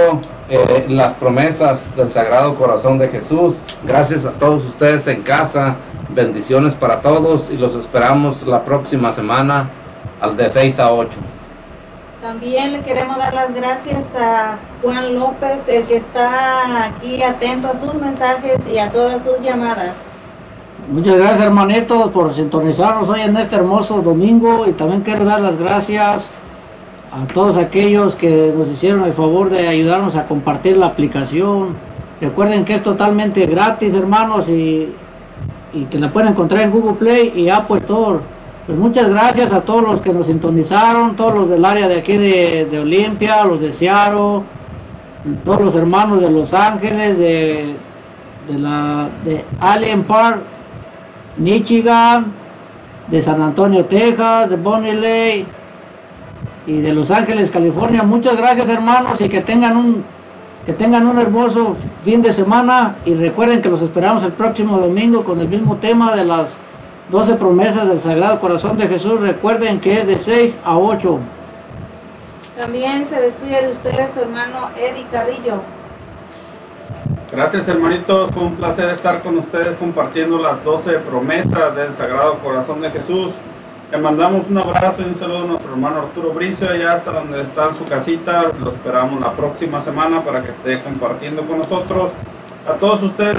eh, 0.51 0.85
las 0.89 1.15
promesas 1.15 1.97
del 1.97 2.13
Sagrado 2.13 2.55
Corazón 2.55 2.99
de 2.99 3.09
Jesús. 3.09 3.65
Gracias 3.83 4.27
a 4.27 4.33
todos 4.33 4.65
ustedes 4.67 5.09
en 5.09 5.23
casa. 5.23 5.77
Bendiciones 6.11 6.75
para 6.75 7.01
todos 7.01 7.51
y 7.51 7.57
los 7.57 7.75
esperamos 7.75 8.47
la 8.47 8.63
próxima 8.63 9.11
semana 9.11 9.71
al 10.21 10.37
de 10.37 10.51
6 10.51 10.79
a 10.81 10.93
8. 10.93 11.11
También 12.21 12.75
le 12.75 12.81
queremos 12.83 13.17
dar 13.17 13.33
las 13.33 13.55
gracias 13.55 14.05
a 14.17 14.59
Juan 14.83 15.15
López, 15.15 15.67
el 15.67 15.85
que 15.85 15.97
está 15.97 16.85
aquí 16.85 17.23
atento 17.23 17.69
a 17.69 17.81
sus 17.81 17.95
mensajes 17.95 18.61
y 18.71 18.79
a 18.79 18.93
todas 18.93 19.25
sus 19.25 19.41
llamadas. 19.41 19.93
Muchas 20.91 21.17
gracias 21.17 21.41
hermanitos 21.41 22.11
por 22.11 22.35
sintonizarnos 22.35 23.09
hoy 23.09 23.23
en 23.23 23.37
este 23.37 23.57
hermoso 23.57 24.03
domingo 24.03 24.67
y 24.67 24.73
también 24.73 25.01
quiero 25.01 25.25
dar 25.25 25.41
las 25.41 25.57
gracias 25.57 26.31
a 27.13 27.27
todos 27.27 27.59
aquellos 27.59 28.17
que 28.17 28.55
nos 28.57 28.69
hicieron 28.69 29.05
el 29.05 29.13
favor 29.13 29.51
de 29.51 29.69
ayudarnos 29.69 30.17
a 30.17 30.27
compartir 30.27 30.79
la 30.79 30.87
aplicación. 30.87 31.77
Recuerden 32.21 32.65
que 32.65 32.77
es 32.77 32.83
totalmente 32.83 33.45
gratis 33.47 33.95
hermanos 33.95 34.49
y, 34.49 34.93
y 35.75 35.85
que 35.91 35.99
la 35.99 36.11
pueden 36.11 36.31
encontrar 36.31 36.63
en 36.63 36.71
Google 36.71 36.95
Play 36.95 37.33
y 37.37 37.51
Apple 37.51 37.79
Store. 37.79 38.21
Pues 38.67 38.79
muchas 38.79 39.11
gracias 39.11 39.53
a 39.53 39.61
todos 39.61 39.83
los 39.83 40.01
que 40.01 40.13
nos 40.13 40.27
sintonizaron, 40.27 41.15
todos 41.15 41.35
los 41.35 41.51
del 41.51 41.65
área 41.65 41.87
de 41.87 41.99
aquí 41.99 42.17
de, 42.17 42.67
de 42.71 42.79
Olimpia, 42.79 43.45
los 43.45 43.61
de 43.61 43.73
Seattle, 43.73 44.43
todos 45.45 45.61
los 45.61 45.75
hermanos 45.75 46.21
de 46.23 46.31
Los 46.31 46.55
Ángeles, 46.55 47.19
de, 47.19 47.75
de 48.49 48.59
la 48.59 49.11
de 49.23 49.45
Allen 49.61 50.05
Park, 50.05 50.41
Michigan, 51.37 52.33
de 53.09 53.21
San 53.21 53.43
Antonio, 53.43 53.85
Texas, 53.85 54.49
de 54.49 54.57
Bonnie 54.57 54.95
Lake 54.95 55.62
y 56.67 56.81
de 56.81 56.93
Los 56.93 57.11
Ángeles, 57.11 57.51
California. 57.51 58.03
Muchas 58.03 58.37
gracias, 58.37 58.69
hermanos, 58.69 59.21
y 59.21 59.29
que 59.29 59.41
tengan 59.41 59.77
un 59.77 60.05
que 60.65 60.73
tengan 60.73 61.09
un 61.09 61.19
hermoso 61.19 61.77
fin 62.05 62.23
de 62.23 62.33
semana 62.33 62.97
y 63.05 63.15
recuerden 63.15 63.63
que 63.63 63.69
los 63.69 63.83
esperamos 63.83 64.23
el 64.23 64.33
próximo 64.33 64.79
domingo 64.79 65.25
con 65.25 65.41
el 65.41 65.49
mismo 65.49 65.79
tema 65.79 66.15
de 66.15 66.25
las 66.25 66.57
12 67.11 67.35
promesas 67.35 67.89
del 67.89 67.99
Sagrado 67.99 68.39
Corazón 68.39 68.79
de 68.79 68.87
Jesús. 68.87 69.21
Recuerden 69.21 69.81
que 69.81 69.99
es 69.99 70.07
de 70.07 70.19
6 70.19 70.61
a 70.65 70.79
8. 70.79 71.19
También 72.57 73.07
se 73.07 73.21
despide 73.21 73.67
de 73.67 73.73
ustedes 73.73 74.13
su 74.13 74.21
hermano 74.21 74.71
Eddie 74.77 75.07
Carrillo. 75.11 75.63
Gracias 77.33 77.67
hermanitos, 77.67 78.31
fue 78.31 78.43
un 78.43 78.57
placer 78.57 78.91
estar 78.91 79.23
con 79.23 79.39
ustedes 79.39 79.77
compartiendo 79.79 80.39
las 80.39 80.63
12 80.63 80.99
promesas 80.99 81.75
del 81.75 81.95
Sagrado 81.95 82.39
Corazón 82.39 82.83
de 82.83 82.91
Jesús. 82.91 83.33
Le 83.93 83.99
mandamos 83.99 84.49
un 84.49 84.57
abrazo 84.57 85.03
y 85.03 85.05
un 85.05 85.17
saludo 85.17 85.43
a 85.43 85.47
nuestro 85.49 85.73
hermano 85.73 85.99
Arturo 85.99 86.33
Bricio, 86.33 86.67
allá 86.67 86.95
hasta 86.95 87.11
donde 87.11 87.43
está 87.43 87.69
en 87.69 87.75
su 87.75 87.85
casita. 87.85 88.51
Lo 88.59 88.71
esperamos 88.71 89.21
la 89.21 89.33
próxima 89.33 89.83
semana 89.83 90.25
para 90.25 90.43
que 90.43 90.53
esté 90.53 90.83
compartiendo 90.83 91.43
con 91.43 91.59
nosotros. 91.59 92.11
A 92.67 92.73
todos 92.79 93.03
ustedes 93.03 93.31